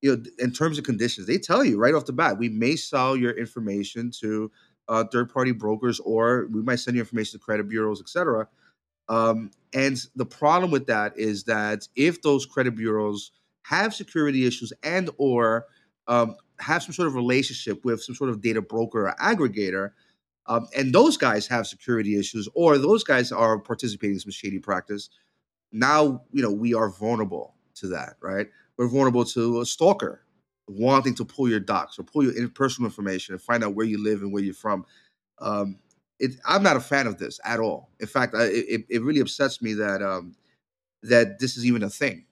You 0.00 0.16
know, 0.16 0.22
in 0.38 0.52
terms 0.52 0.78
of 0.78 0.84
conditions, 0.84 1.26
they 1.26 1.38
tell 1.38 1.62
you 1.64 1.78
right 1.78 1.94
off 1.94 2.06
the 2.06 2.12
bat, 2.12 2.38
we 2.38 2.48
may 2.48 2.76
sell 2.76 3.14
your 3.14 3.32
information 3.32 4.10
to 4.20 4.50
uh, 4.88 5.04
third 5.12 5.32
party 5.32 5.52
brokers, 5.52 6.00
or 6.00 6.48
we 6.50 6.62
might 6.62 6.80
send 6.80 6.96
you 6.96 7.02
information 7.02 7.38
to 7.38 7.44
credit 7.44 7.68
bureaus, 7.68 8.00
et 8.00 8.08
cetera. 8.08 8.48
Um, 9.08 9.50
and 9.74 10.00
the 10.16 10.26
problem 10.26 10.70
with 10.70 10.86
that 10.86 11.18
is 11.18 11.44
that 11.44 11.88
if 11.94 12.22
those 12.22 12.46
credit 12.46 12.74
bureaus 12.74 13.32
have 13.62 13.94
security 13.94 14.46
issues 14.46 14.72
and 14.82 15.10
or 15.18 15.66
um, 16.06 16.36
have 16.58 16.82
some 16.82 16.92
sort 16.92 17.08
of 17.08 17.14
relationship 17.14 17.84
with 17.84 18.02
some 18.02 18.14
sort 18.14 18.30
of 18.30 18.40
data 18.40 18.62
broker 18.62 19.08
or 19.08 19.14
aggregator, 19.20 19.92
um, 20.46 20.68
and 20.76 20.94
those 20.94 21.16
guys 21.16 21.46
have 21.46 21.66
security 21.66 22.18
issues, 22.18 22.48
or 22.54 22.78
those 22.78 23.04
guys 23.04 23.32
are 23.32 23.58
participating 23.58 24.16
in 24.16 24.20
some 24.20 24.32
shady 24.32 24.58
practice, 24.58 25.08
now 25.74 26.22
you 26.32 26.40
know 26.40 26.52
we 26.52 26.72
are 26.72 26.88
vulnerable 26.88 27.54
to 27.74 27.88
that, 27.88 28.14
right? 28.20 28.46
We're 28.76 28.88
vulnerable 28.88 29.24
to 29.26 29.60
a 29.60 29.66
stalker 29.66 30.24
wanting 30.68 31.14
to 31.16 31.24
pull 31.24 31.48
your 31.48 31.60
dox 31.60 31.98
or 31.98 32.04
pull 32.04 32.24
your 32.24 32.48
personal 32.48 32.88
information 32.88 33.34
and 33.34 33.42
find 33.42 33.62
out 33.62 33.74
where 33.74 33.84
you 33.84 34.02
live 34.02 34.22
and 34.22 34.32
where 34.32 34.42
you're 34.42 34.54
from. 34.54 34.86
Um, 35.38 35.78
it, 36.18 36.36
I'm 36.46 36.62
not 36.62 36.76
a 36.76 36.80
fan 36.80 37.06
of 37.06 37.18
this 37.18 37.38
at 37.44 37.60
all. 37.60 37.90
In 38.00 38.06
fact, 38.06 38.34
I, 38.34 38.44
it, 38.44 38.86
it 38.88 39.02
really 39.02 39.20
upsets 39.20 39.60
me 39.60 39.74
that 39.74 40.00
um, 40.00 40.36
that 41.02 41.38
this 41.38 41.56
is 41.56 41.66
even 41.66 41.82
a 41.82 41.90
thing, 41.90 42.24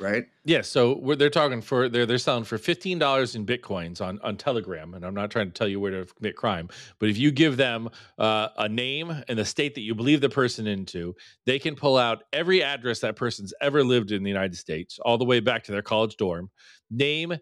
right? 0.00 0.26
Yeah, 0.44 0.62
so 0.62 1.14
they're 1.18 1.28
talking 1.28 1.60
for 1.60 1.88
they're 1.90 2.06
they're 2.06 2.18
selling 2.18 2.44
for 2.44 2.56
fifteen 2.56 2.98
dollars 2.98 3.34
in 3.34 3.44
bitcoins 3.44 4.00
on 4.00 4.18
on 4.22 4.36
Telegram, 4.36 4.94
and 4.94 5.04
I'm 5.04 5.14
not 5.14 5.30
trying 5.30 5.48
to 5.48 5.52
tell 5.52 5.68
you 5.68 5.78
where 5.80 5.90
to 5.90 6.06
commit 6.14 6.36
crime, 6.36 6.68
but 6.98 7.10
if 7.10 7.18
you 7.18 7.30
give 7.30 7.56
them 7.58 7.90
uh, 8.18 8.48
a 8.56 8.68
name 8.68 9.10
and 9.28 9.38
the 9.38 9.44
state 9.44 9.74
that 9.74 9.82
you 9.82 9.94
believe 9.94 10.20
the 10.22 10.30
person 10.30 10.66
into, 10.66 11.14
they 11.44 11.58
can 11.58 11.74
pull 11.74 11.98
out 11.98 12.22
every 12.32 12.62
address 12.62 13.00
that 13.00 13.16
person's 13.16 13.52
ever 13.60 13.84
lived 13.84 14.10
in 14.10 14.22
the 14.22 14.30
United 14.30 14.56
States, 14.56 14.98
all 15.04 15.18
the 15.18 15.24
way 15.24 15.40
back 15.40 15.64
to 15.64 15.72
their 15.72 15.82
college 15.82 16.16
dorm, 16.16 16.48
name 16.90 17.34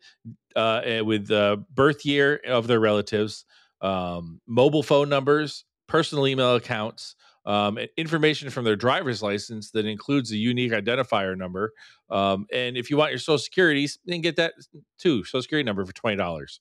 uh, 0.57 0.83
with 1.05 1.29
the 1.29 1.65
birth 1.75 2.05
year 2.05 2.41
of 2.47 2.67
their 2.67 2.81
relatives. 2.81 3.45
um, 3.83 4.41
mobile 4.47 4.83
phone 4.83 5.09
numbers, 5.09 5.65
personal 5.87 6.27
email 6.27 6.57
accounts, 6.57 7.15
um, 7.47 7.79
information 7.97 8.51
from 8.51 8.65
their 8.65 8.77
driver's 8.77 9.23
license 9.23 9.71
that 9.71 9.87
includes 9.87 10.33
a 10.33 10.37
unique 10.37 10.73
identifier 10.73 11.37
number. 11.37 11.73
Um, 12.11 12.47
and 12.53 12.77
if 12.77 12.91
you 12.91 12.97
want 12.97 13.13
your 13.13 13.19
social 13.19 13.39
security, 13.39 13.89
then 14.05 14.21
get 14.21 14.37
that 14.37 14.55
too, 14.99 15.25
social 15.25 15.43
security 15.43 15.65
number 15.65 15.85
for 15.85 15.93
twenty 15.93 16.17
dollars. 16.17 16.61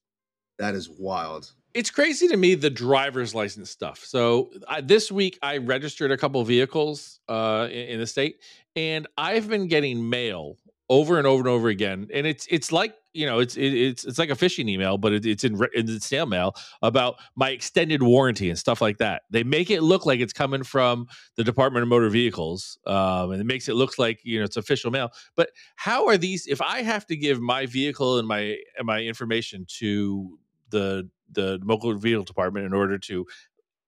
That 0.57 0.75
is 0.75 0.89
wild. 0.89 1.51
It's 1.73 1.91
crazy 1.91 2.29
to 2.29 2.37
me 2.37 2.55
the 2.55 2.69
driver's 2.69 3.35
license 3.35 3.69
stuff. 3.69 4.05
So 4.05 4.51
I, 4.69 4.79
this 4.79 5.11
week 5.11 5.37
I 5.41 5.57
registered 5.57 6.11
a 6.11 6.17
couple 6.17 6.41
vehicles 6.45 7.19
uh, 7.27 7.67
in, 7.69 7.87
in 7.89 7.99
the 7.99 8.07
state, 8.07 8.41
and 8.77 9.07
I've 9.17 9.49
been 9.49 9.67
getting 9.67 10.09
mail 10.09 10.57
over 10.89 11.17
and 11.17 11.27
over 11.27 11.39
and 11.39 11.49
over 11.49 11.67
again 11.69 12.07
and 12.13 12.27
it's 12.27 12.45
it's 12.49 12.71
like 12.71 12.95
you 13.15 13.25
know 13.25 13.39
it's 13.39 13.55
it, 13.55 13.73
it's 13.73 14.05
it's 14.05 14.19
like 14.19 14.29
a 14.29 14.35
phishing 14.35 14.69
email 14.69 14.97
but 14.97 15.13
it, 15.13 15.25
it's 15.25 15.43
in 15.43 15.59
in 15.73 15.99
snail 15.99 16.25
mail 16.25 16.55
about 16.81 17.15
my 17.35 17.49
extended 17.49 18.03
warranty 18.03 18.49
and 18.49 18.59
stuff 18.59 18.81
like 18.81 18.97
that. 18.97 19.23
They 19.29 19.43
make 19.43 19.69
it 19.69 19.81
look 19.81 20.05
like 20.05 20.19
it's 20.19 20.33
coming 20.33 20.63
from 20.63 21.07
the 21.35 21.43
department 21.43 21.83
of 21.83 21.89
motor 21.89 22.09
vehicles 22.09 22.77
um, 22.85 23.31
and 23.31 23.41
it 23.41 23.45
makes 23.45 23.69
it 23.69 23.75
look 23.75 23.97
like 23.97 24.19
you 24.23 24.39
know 24.39 24.45
it's 24.45 24.57
official 24.57 24.91
mail. 24.91 25.11
But 25.35 25.49
how 25.75 26.07
are 26.07 26.17
these 26.17 26.47
if 26.47 26.61
i 26.61 26.81
have 26.81 27.05
to 27.05 27.15
give 27.15 27.39
my 27.39 27.65
vehicle 27.65 28.17
and 28.17 28.27
my 28.27 28.57
and 28.77 28.85
my 28.85 29.01
information 29.01 29.65
to 29.67 30.37
the 30.69 31.09
the 31.31 31.59
motor 31.63 31.97
vehicle 31.97 32.23
department 32.23 32.65
in 32.65 32.73
order 32.73 32.97
to 32.97 33.25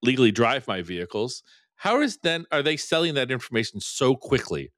legally 0.04 0.32
drive 0.32 0.68
my 0.68 0.82
vehicles 0.82 1.44
how 1.76 2.02
is 2.02 2.18
then 2.24 2.46
are 2.52 2.62
they 2.64 2.78
selling 2.78 3.16
that 3.16 3.32
information 3.32 3.80
so 3.80 4.16
quickly 4.16 4.72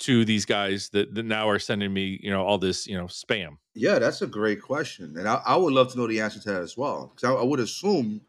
to 0.00 0.24
these 0.24 0.44
guys 0.44 0.88
that, 0.90 1.14
that 1.14 1.24
now 1.24 1.48
are 1.48 1.58
sending 1.58 1.92
me, 1.92 2.18
you 2.22 2.30
know, 2.30 2.44
all 2.44 2.58
this, 2.58 2.86
you 2.86 2.96
know, 2.96 3.06
spam? 3.06 3.58
Yeah, 3.74 3.98
that's 3.98 4.22
a 4.22 4.26
great 4.26 4.60
question, 4.60 5.14
and 5.16 5.28
I, 5.28 5.40
I 5.46 5.56
would 5.56 5.72
love 5.72 5.92
to 5.92 5.98
know 5.98 6.06
the 6.06 6.20
answer 6.20 6.40
to 6.40 6.52
that 6.52 6.62
as 6.62 6.76
well. 6.76 7.12
Because 7.14 7.30
I, 7.30 7.40
I 7.40 7.44
would 7.44 7.60
assume 7.60 8.20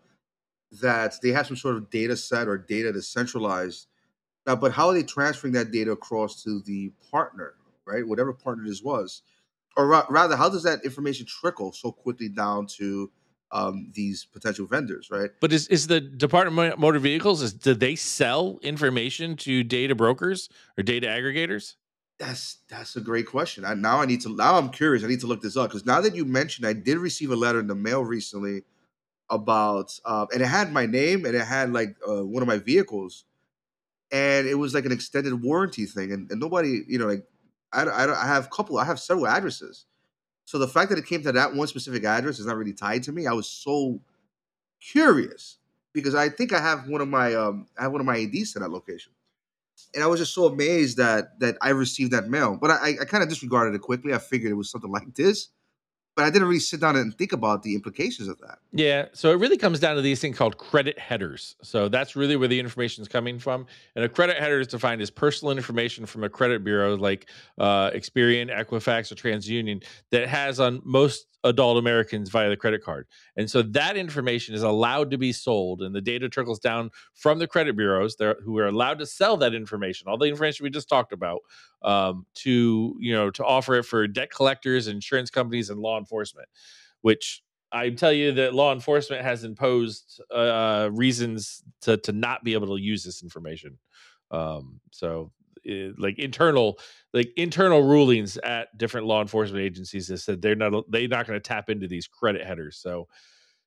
that 0.81 1.15
they 1.21 1.29
have 1.29 1.47
some 1.47 1.57
sort 1.57 1.75
of 1.75 1.89
data 1.89 2.15
set 2.15 2.47
or 2.47 2.57
data 2.57 2.91
that's 2.91 3.07
centralized. 3.07 3.87
Now, 4.45 4.53
uh, 4.53 4.55
but 4.57 4.73
how 4.73 4.89
are 4.89 4.93
they 4.93 5.03
transferring 5.03 5.53
that 5.53 5.71
data 5.71 5.91
across 5.91 6.43
to 6.43 6.61
the 6.61 6.91
partner, 7.09 7.53
right? 7.85 8.05
Whatever 8.05 8.33
partner 8.33 8.65
this 8.67 8.83
was, 8.83 9.21
or 9.77 9.87
ra- 9.87 10.05
rather, 10.09 10.35
how 10.35 10.49
does 10.49 10.63
that 10.63 10.83
information 10.83 11.25
trickle 11.25 11.71
so 11.71 11.91
quickly 11.91 12.29
down 12.29 12.67
to 12.77 13.09
um, 13.53 13.91
these 13.93 14.25
potential 14.25 14.65
vendors, 14.65 15.09
right? 15.11 15.29
But 15.39 15.53
is, 15.53 15.67
is 15.67 15.87
the 15.87 16.01
Department 16.01 16.73
of 16.73 16.79
Motor 16.79 16.99
Vehicles 16.99 17.41
is 17.41 17.53
do 17.53 17.75
they 17.75 17.95
sell 17.95 18.59
information 18.63 19.37
to 19.37 19.63
data 19.63 19.93
brokers 19.95 20.49
or 20.77 20.83
data 20.83 21.07
aggregators? 21.07 21.75
That's 22.19 22.57
that's 22.67 22.95
a 22.95 23.01
great 23.01 23.27
question. 23.27 23.63
I, 23.63 23.75
now 23.75 24.01
I 24.01 24.05
need 24.05 24.21
to 24.21 24.35
now 24.35 24.57
I'm 24.57 24.69
curious. 24.69 25.03
I 25.03 25.07
need 25.07 25.19
to 25.21 25.27
look 25.27 25.41
this 25.41 25.55
up 25.55 25.69
because 25.69 25.85
now 25.85 26.01
that 26.01 26.15
you 26.15 26.25
mentioned, 26.25 26.65
I 26.65 26.73
did 26.73 26.97
receive 26.97 27.31
a 27.31 27.35
letter 27.35 27.59
in 27.59 27.67
the 27.67 27.75
mail 27.75 28.03
recently 28.03 28.63
about 29.29 29.99
uh, 30.03 30.25
and 30.33 30.41
it 30.41 30.47
had 30.47 30.73
my 30.73 30.85
name 30.85 31.25
and 31.25 31.35
it 31.35 31.45
had 31.45 31.71
like 31.71 31.95
uh, 32.07 32.25
one 32.25 32.41
of 32.41 32.47
my 32.47 32.57
vehicles, 32.57 33.25
and 34.11 34.47
it 34.47 34.55
was 34.55 34.73
like 34.73 34.85
an 34.85 34.91
extended 34.91 35.43
warranty 35.43 35.85
thing, 35.85 36.11
and, 36.11 36.29
and 36.31 36.39
nobody, 36.39 36.81
you 36.87 36.97
know, 36.97 37.07
like 37.07 37.25
I, 37.71 37.83
I 37.83 38.23
I 38.23 38.27
have 38.27 38.45
a 38.45 38.49
couple, 38.49 38.79
I 38.79 38.85
have 38.85 38.99
several 38.99 39.27
addresses, 39.27 39.85
so 40.45 40.57
the 40.57 40.67
fact 40.67 40.89
that 40.89 40.99
it 40.99 41.05
came 41.05 41.23
to 41.23 41.31
that 41.31 41.53
one 41.53 41.67
specific 41.67 42.03
address 42.03 42.39
is 42.39 42.45
not 42.45 42.57
really 42.57 42.73
tied 42.73 43.03
to 43.03 43.11
me. 43.11 43.27
I 43.27 43.33
was 43.33 43.47
so 43.47 44.01
curious 44.81 45.57
because 45.93 46.15
I 46.15 46.29
think 46.29 46.53
I 46.53 46.59
have 46.59 46.87
one 46.87 47.01
of 47.01 47.07
my 47.07 47.33
um 47.33 47.67
I 47.77 47.83
have 47.83 47.91
one 47.91 48.01
of 48.01 48.07
my 48.07 48.17
IDs 48.17 48.53
to 48.53 48.59
that 48.59 48.71
location. 48.71 49.13
And 49.95 50.03
I 50.03 50.07
was 50.07 50.19
just 50.19 50.33
so 50.33 50.45
amazed 50.45 50.97
that 50.97 51.39
that 51.39 51.57
I 51.61 51.69
received 51.69 52.11
that 52.11 52.27
mail. 52.27 52.57
But 52.59 52.71
I, 52.71 52.95
I 53.01 53.05
kind 53.05 53.23
of 53.23 53.29
disregarded 53.29 53.75
it 53.75 53.81
quickly. 53.81 54.13
I 54.13 54.17
figured 54.17 54.51
it 54.51 54.55
was 54.55 54.69
something 54.69 54.91
like 54.91 55.15
this 55.15 55.49
but 56.15 56.25
I 56.25 56.29
didn't 56.29 56.47
really 56.47 56.59
sit 56.59 56.79
down 56.79 56.95
and 56.95 57.15
think 57.17 57.31
about 57.31 57.63
the 57.63 57.73
implications 57.75 58.27
of 58.27 58.39
that. 58.39 58.59
Yeah. 58.71 59.07
So 59.13 59.31
it 59.31 59.39
really 59.39 59.57
comes 59.57 59.79
down 59.79 59.95
to 59.95 60.01
these 60.01 60.19
things 60.19 60.37
called 60.37 60.57
credit 60.57 60.97
headers. 60.99 61.55
So 61.63 61.89
that's 61.89 62.15
really 62.15 62.35
where 62.35 62.47
the 62.47 62.59
information 62.59 63.01
is 63.01 63.07
coming 63.07 63.39
from. 63.39 63.65
And 63.95 64.05
a 64.05 64.09
credit 64.09 64.37
header 64.37 64.59
is 64.59 64.67
defined 64.67 65.01
as 65.01 65.09
personal 65.09 65.55
information 65.55 66.05
from 66.05 66.23
a 66.23 66.29
credit 66.29 66.63
bureau 66.63 66.95
like 66.95 67.29
uh, 67.57 67.89
Experian, 67.91 68.55
Equifax, 68.55 69.11
or 69.11 69.15
TransUnion 69.15 69.83
that 70.11 70.27
has 70.27 70.59
on 70.59 70.81
most 70.85 71.27
adult 71.43 71.77
Americans 71.77 72.29
via 72.29 72.49
the 72.49 72.57
credit 72.57 72.83
card. 72.83 73.07
And 73.35 73.49
so 73.49 73.61
that 73.63 73.97
information 73.97 74.55
is 74.55 74.63
allowed 74.63 75.11
to 75.11 75.17
be 75.17 75.31
sold, 75.31 75.81
and 75.81 75.93
the 75.93 76.01
data 76.01 76.29
trickles 76.29 76.59
down 76.59 76.89
from 77.13 77.39
the 77.39 77.47
credit 77.47 77.75
bureaus 77.75 78.15
who 78.43 78.57
are 78.59 78.67
allowed 78.67 78.99
to 78.99 79.05
sell 79.05 79.37
that 79.37 79.53
information, 79.53 80.07
all 80.07 80.17
the 80.17 80.25
information 80.25 80.63
we 80.63 80.69
just 80.69 80.89
talked 80.89 81.11
about, 81.11 81.41
um, 81.81 82.25
to 82.35 82.95
you 82.99 83.13
know 83.13 83.29
to 83.31 83.43
offer 83.43 83.75
it 83.75 83.83
for 83.83 84.07
debt 84.07 84.31
collectors, 84.31 84.87
insurance 84.87 85.29
companies, 85.29 85.69
and 85.69 85.79
law 85.79 85.97
enforcement. 86.03 86.47
Which 87.01 87.41
I 87.71 87.89
tell 87.89 88.13
you 88.13 88.33
that 88.33 88.53
law 88.53 88.71
enforcement 88.71 89.23
has 89.23 89.43
imposed 89.43 90.21
uh, 90.33 90.89
reasons 90.91 91.63
to 91.81 91.97
to 91.97 92.11
not 92.11 92.43
be 92.43 92.53
able 92.53 92.75
to 92.75 92.81
use 92.81 93.03
this 93.03 93.23
information. 93.23 93.79
Um, 94.31 94.79
so 94.91 95.31
uh, 95.69 95.89
like 95.97 96.19
internal 96.19 96.77
like 97.13 97.31
internal 97.37 97.81
rulings 97.83 98.37
at 98.37 98.77
different 98.77 99.07
law 99.07 99.21
enforcement 99.21 99.63
agencies 99.63 100.07
that 100.07 100.17
said 100.17 100.41
they're 100.41 100.55
not 100.55 100.83
they're 100.89 101.07
not 101.07 101.25
going 101.25 101.39
to 101.39 101.47
tap 101.47 101.69
into 101.69 101.87
these 101.87 102.07
credit 102.07 102.45
headers 102.45 102.73
so 102.73 103.07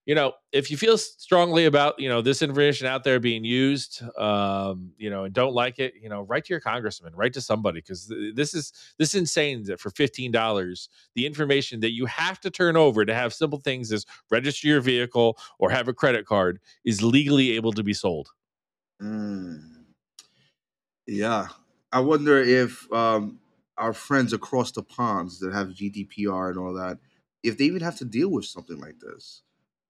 you 0.07 0.14
know 0.14 0.33
if 0.53 0.71
you 0.71 0.77
feel 0.77 0.97
strongly 0.97 1.66
about 1.66 1.99
you 1.99 2.09
know 2.09 2.23
this 2.23 2.40
information 2.40 2.87
out 2.87 3.05
there 3.05 3.21
being 3.21 3.45
used 3.45 4.03
um 4.19 4.92
you 4.97 5.11
know 5.11 5.25
and 5.25 5.35
don't 5.35 5.53
like 5.53 5.79
it 5.79 5.95
you 6.01 6.09
know 6.09 6.23
write 6.23 6.45
to 6.47 6.53
your 6.53 6.61
congressman 6.61 7.14
write 7.14 7.35
to 7.35 7.40
somebody 7.40 7.81
because 7.81 8.11
this 8.35 8.55
is 8.55 8.73
this 8.99 9.11
is 9.11 9.21
insane 9.21 9.62
that 9.64 9.79
for 9.79 9.90
$15 9.90 10.88
the 11.14 11.27
information 11.27 11.81
that 11.81 11.92
you 11.92 12.07
have 12.07 12.40
to 12.40 12.51
turn 12.51 12.77
over 12.77 13.05
to 13.05 13.14
have 13.14 13.35
simple 13.35 13.61
things 13.61 13.92
as 13.92 14.07
register 14.31 14.69
your 14.69 14.81
vehicle 14.81 15.37
or 15.59 15.71
have 15.71 15.88
a 15.88 15.92
credit 15.92 16.25
card 16.25 16.61
is 16.85 17.03
legally 17.03 17.53
able 17.53 17.73
to 17.73 17.83
be 17.83 17.92
sold 17.92 18.31
mm. 19.03 19.61
yeah 21.07 21.49
I 21.92 22.01
wonder 22.01 22.38
if 22.38 22.92
um, 22.92 23.38
our 23.79 23.92
friends 23.92 24.33
across 24.33 24.73
the 24.73 24.83
ponds 24.83 25.38
that 25.40 25.53
have 25.53 25.69
GDPR 25.69 26.51
and 26.51 26.59
all 26.59 26.75
that, 26.75 26.99
if 27.42 27.57
they 27.57 27.64
even 27.64 27.83
have 27.83 27.97
to 27.97 28.05
deal 28.05 28.29
with 28.29 28.45
something 28.45 28.79
like 28.79 28.99
this. 29.01 29.42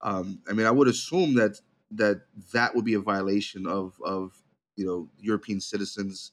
Um, 0.02 0.40
I 0.48 0.52
mean, 0.52 0.66
I 0.66 0.70
would 0.70 0.88
assume 0.88 1.34
that 1.34 1.60
that 1.92 2.22
that 2.52 2.74
would 2.74 2.84
be 2.84 2.94
a 2.94 3.00
violation 3.00 3.66
of 3.66 3.94
of 4.04 4.32
you 4.76 4.86
know 4.86 5.08
European 5.18 5.60
citizens' 5.60 6.32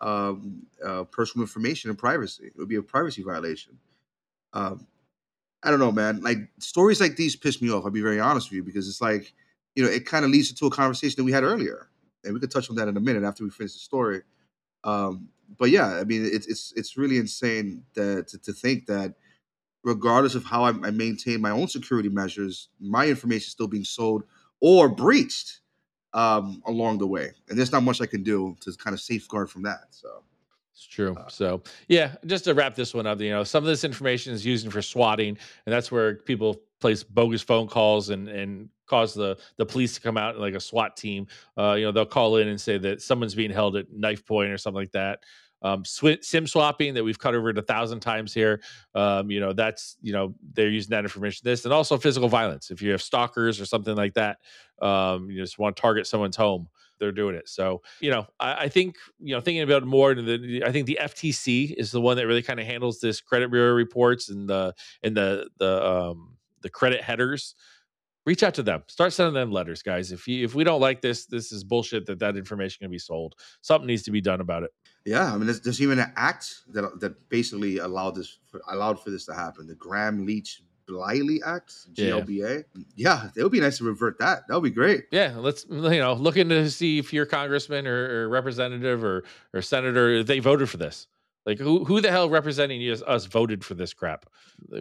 um, 0.00 0.66
uh, 0.84 1.04
personal 1.04 1.44
information 1.44 1.90
and 1.90 1.98
privacy. 1.98 2.46
It 2.46 2.56
would 2.58 2.68
be 2.68 2.76
a 2.76 2.82
privacy 2.82 3.22
violation. 3.22 3.78
Um, 4.52 4.86
I 5.62 5.70
don't 5.70 5.80
know, 5.80 5.92
man. 5.92 6.20
Like 6.20 6.38
stories 6.58 7.00
like 7.00 7.16
these 7.16 7.36
piss 7.36 7.62
me 7.62 7.70
off. 7.70 7.84
I'll 7.84 7.90
be 7.90 8.02
very 8.02 8.20
honest 8.20 8.50
with 8.50 8.56
you 8.56 8.62
because 8.62 8.88
it's 8.88 9.00
like 9.00 9.32
you 9.74 9.84
know 9.84 9.90
it 9.90 10.06
kind 10.06 10.24
of 10.24 10.30
leads 10.30 10.52
to 10.52 10.66
a 10.66 10.70
conversation 10.70 11.16
that 11.18 11.24
we 11.24 11.32
had 11.32 11.42
earlier, 11.44 11.88
and 12.24 12.34
we 12.34 12.40
could 12.40 12.50
touch 12.50 12.70
on 12.70 12.76
that 12.76 12.88
in 12.88 12.96
a 12.96 13.00
minute 13.00 13.24
after 13.24 13.44
we 13.44 13.50
finish 13.50 13.72
the 13.72 13.78
story. 13.78 14.22
Um, 14.84 15.28
but 15.58 15.70
yeah, 15.70 15.88
I 16.00 16.04
mean, 16.04 16.24
it's 16.24 16.46
it's 16.46 16.72
it's 16.76 16.96
really 16.96 17.18
insane 17.18 17.84
that 17.94 18.28
to, 18.28 18.38
to 18.38 18.52
think 18.52 18.86
that 18.86 19.14
regardless 19.84 20.34
of 20.34 20.44
how 20.44 20.64
I, 20.64 20.70
I, 20.70 20.90
maintain 20.90 21.40
my 21.40 21.50
own 21.50 21.68
security 21.68 22.08
measures, 22.08 22.68
my 22.80 23.06
information 23.06 23.46
is 23.46 23.52
still 23.52 23.68
being 23.68 23.84
sold 23.84 24.24
or 24.60 24.88
breached 24.88 25.60
um, 26.14 26.62
along 26.66 26.98
the 26.98 27.06
way, 27.06 27.32
and 27.48 27.58
there's 27.58 27.72
not 27.72 27.82
much 27.82 28.00
I 28.00 28.06
can 28.06 28.22
do 28.22 28.56
to 28.60 28.72
kind 28.72 28.94
of 28.94 29.00
safeguard 29.00 29.50
from 29.50 29.62
that. 29.62 29.86
So. 29.90 30.22
It's 30.72 30.86
true. 30.86 31.14
Uh, 31.14 31.28
so, 31.28 31.62
yeah, 31.86 32.16
just 32.26 32.44
to 32.44 32.54
wrap 32.54 32.74
this 32.74 32.92
one 32.92 33.06
up, 33.06 33.20
you 33.20 33.30
know, 33.30 33.44
some 33.44 33.62
of 33.62 33.68
this 33.68 33.84
information 33.84 34.32
is 34.32 34.44
used 34.44 34.70
for 34.72 34.82
swatting, 34.82 35.28
and 35.28 35.72
that's 35.72 35.92
where 35.92 36.16
people 36.16 36.62
place 36.80 37.04
bogus 37.04 37.42
phone 37.42 37.68
calls 37.68 38.10
and 38.10 38.28
and 38.28 38.68
cause 38.86 39.14
the 39.14 39.38
the 39.56 39.64
police 39.64 39.94
to 39.94 40.00
come 40.00 40.16
out 40.16 40.38
like 40.38 40.54
a 40.54 40.60
SWAT 40.60 40.96
team. 40.96 41.28
Uh, 41.56 41.74
you 41.74 41.84
know, 41.84 41.92
they'll 41.92 42.04
call 42.04 42.36
in 42.36 42.48
and 42.48 42.60
say 42.60 42.76
that 42.78 43.00
someone's 43.00 43.34
being 43.34 43.50
held 43.50 43.76
at 43.76 43.92
knife 43.92 44.26
point 44.26 44.50
or 44.50 44.58
something 44.58 44.80
like 44.80 44.92
that. 44.92 45.20
Um, 45.64 45.84
sw- 45.84 46.20
sim 46.20 46.46
swapping 46.46 46.92
that 46.94 47.02
we've 47.02 47.18
covered 47.18 47.56
a 47.56 47.62
thousand 47.62 48.00
times 48.00 48.34
here. 48.34 48.60
Um, 48.94 49.30
you 49.30 49.40
know, 49.40 49.54
that's 49.54 49.96
you 50.02 50.12
know 50.12 50.34
they're 50.52 50.68
using 50.68 50.90
that 50.90 51.04
information. 51.04 51.40
This 51.42 51.64
and 51.64 51.72
also 51.72 51.96
physical 51.96 52.28
violence. 52.28 52.70
If 52.70 52.82
you 52.82 52.90
have 52.92 53.02
stalkers 53.02 53.60
or 53.60 53.66
something 53.66 53.96
like 53.96 54.14
that, 54.14 54.38
um, 54.82 55.30
you 55.30 55.40
just 55.40 55.58
want 55.58 55.74
to 55.74 55.80
target 55.80 56.06
someone's 56.06 56.36
home. 56.36 56.68
They're 57.00 57.12
doing 57.12 57.34
it. 57.34 57.48
So 57.48 57.82
you 58.00 58.10
know, 58.10 58.26
I, 58.38 58.64
I 58.64 58.68
think 58.68 58.96
you 59.18 59.34
know 59.34 59.40
thinking 59.40 59.62
about 59.62 59.82
it 59.82 59.86
more. 59.86 60.14
The, 60.14 60.62
I 60.64 60.70
think 60.70 60.86
the 60.86 60.98
FTC 61.00 61.74
is 61.76 61.90
the 61.90 62.00
one 62.00 62.18
that 62.18 62.26
really 62.26 62.42
kind 62.42 62.60
of 62.60 62.66
handles 62.66 63.00
this 63.00 63.22
credit 63.22 63.50
bureau 63.50 63.72
reports 63.72 64.28
and 64.28 64.48
the 64.48 64.74
and 65.02 65.16
the 65.16 65.48
the 65.58 65.84
um, 65.84 66.36
the 66.60 66.70
credit 66.70 67.00
headers 67.00 67.54
reach 68.26 68.42
out 68.42 68.54
to 68.54 68.62
them 68.62 68.82
start 68.86 69.12
sending 69.12 69.34
them 69.34 69.50
letters 69.50 69.82
guys 69.82 70.12
if 70.12 70.26
you 70.26 70.44
if 70.44 70.54
we 70.54 70.64
don't 70.64 70.80
like 70.80 71.00
this 71.00 71.26
this 71.26 71.52
is 71.52 71.64
bullshit 71.64 72.06
that 72.06 72.18
that 72.18 72.36
information 72.36 72.78
can 72.80 72.90
be 72.90 72.98
sold 72.98 73.34
something 73.60 73.86
needs 73.86 74.02
to 74.02 74.10
be 74.10 74.20
done 74.20 74.40
about 74.40 74.62
it 74.62 74.70
yeah 75.04 75.32
i 75.32 75.36
mean 75.36 75.46
there's, 75.46 75.60
there's 75.60 75.82
even 75.82 75.98
an 75.98 76.12
act 76.16 76.62
that 76.68 77.00
that 77.00 77.28
basically 77.28 77.78
allowed 77.78 78.14
this 78.14 78.38
for, 78.46 78.60
allowed 78.70 79.00
for 79.02 79.10
this 79.10 79.24
to 79.26 79.34
happen 79.34 79.66
the 79.66 79.74
gramm 79.74 80.24
leach 80.26 80.62
Bliley 80.86 81.38
Act, 81.44 81.72
GLBA. 81.94 82.64
Yeah. 82.74 82.84
yeah, 82.94 83.30
it 83.36 83.42
would 83.42 83.52
be 83.52 83.60
nice 83.60 83.78
to 83.78 83.84
revert 83.84 84.18
that. 84.18 84.46
That 84.48 84.54
would 84.54 84.62
be 84.62 84.70
great. 84.70 85.04
Yeah, 85.10 85.34
let's 85.36 85.64
you 85.68 85.80
know 85.80 86.14
look 86.14 86.36
into 86.36 86.68
see 86.70 86.98
if 86.98 87.12
your 87.12 87.26
congressman 87.26 87.86
or, 87.86 88.24
or 88.24 88.28
representative 88.28 89.02
or 89.02 89.24
or 89.52 89.62
senator 89.62 90.22
they 90.22 90.40
voted 90.40 90.68
for 90.68 90.76
this. 90.76 91.06
Like 91.46 91.58
who 91.58 91.84
who 91.84 92.00
the 92.00 92.10
hell 92.10 92.28
representing 92.28 92.80
us, 92.90 93.02
us 93.02 93.26
voted 93.26 93.64
for 93.64 93.74
this 93.74 93.92
crap? 93.92 94.26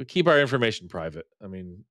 Keep 0.07 0.27
our 0.27 0.39
information 0.39 0.87
private. 0.87 1.27
I 1.43 1.47
mean, 1.47 1.83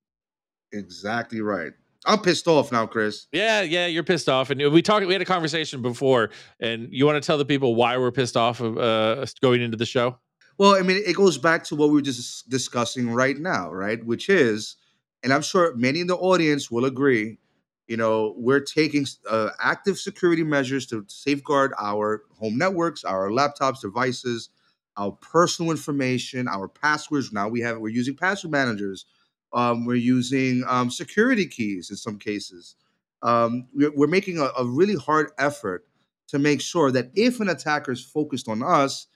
exactly 0.73 1.41
right. 1.41 1.73
I'm 2.05 2.20
pissed 2.20 2.49
off 2.49 2.73
now, 2.73 2.87
Chris. 2.87 3.27
Yeah, 3.33 3.62
yeah, 3.62 3.87
you're 3.87 4.03
pissed 4.03 4.29
off, 4.29 4.51
and 4.51 4.73
we 4.73 4.83
talked. 4.83 5.07
We 5.07 5.12
had 5.12 5.23
a 5.23 5.27
conversation 5.27 5.83
before, 5.83 6.31
and 6.59 6.89
you 6.91 7.07
want 7.07 7.23
to 7.23 7.27
tell 7.27 7.39
the 7.39 7.45
people 7.45 7.75
why 7.77 7.97
we're 7.97 8.11
pissed 8.11 8.37
off 8.37 8.61
of 8.61 8.77
uh, 8.77 9.25
going 9.41 9.62
into 9.62 9.77
the 9.77 9.87
show? 9.87 10.18
Well, 10.59 10.75
I 10.75 10.83
mean, 10.83 11.03
it 11.07 11.16
goes 11.16 11.39
back 11.39 11.64
to 11.64 11.77
what 11.77 11.89
we 11.89 11.95
were 11.95 12.03
just 12.03 12.49
discussing 12.49 13.11
right 13.11 13.39
now, 13.39 13.70
right? 13.70 14.05
Which 14.05 14.29
is, 14.29 14.77
and 15.23 15.33
I'm 15.33 15.43
sure 15.43 15.75
many 15.77 16.01
in 16.01 16.09
the 16.09 16.16
audience 16.16 16.70
will 16.70 16.85
agree. 16.85 17.39
You 17.87 17.97
know, 17.97 18.35
we're 18.37 18.61
taking 18.61 19.07
uh, 19.29 19.51
active 19.61 19.99
security 19.99 20.45
measures 20.45 20.87
to 20.87 21.05
safeguard 21.09 21.73
our 21.79 22.23
home 22.39 22.59
networks, 22.59 23.05
our 23.05 23.31
laptops, 23.31 23.81
devices, 23.81 24.51
our 24.97 25.12
personal 25.12 25.70
information, 25.70 26.49
our 26.49 26.68
passwords. 26.68 27.33
Now 27.33 27.49
we 27.49 27.61
have 27.61 27.79
we're 27.79 27.89
using 27.89 28.16
password 28.16 28.53
managers 28.53 29.07
um, 29.55 29.84
we're 29.84 29.94
using 29.94 30.64
um, 30.66 30.90
security 30.90 31.46
keys 31.46 31.90
in 31.90 31.96
some 31.96 32.18
cases. 32.18 32.76
Um, 33.22 33.68
we're, 33.74 33.92
we're, 33.94 34.07
making 34.07 34.38
a, 34.38 34.48
a, 34.59 34.64
really 34.64 34.96
hard 34.96 35.30
effort 35.38 35.86
to 36.28 36.38
make 36.38 36.61
sure 36.61 36.90
that 36.90 37.11
if 37.14 37.38
an 37.40 37.48
attacker 37.48 37.92
is 37.92 38.05
focused 38.05 38.48
on 38.48 38.62
us, 38.62 39.07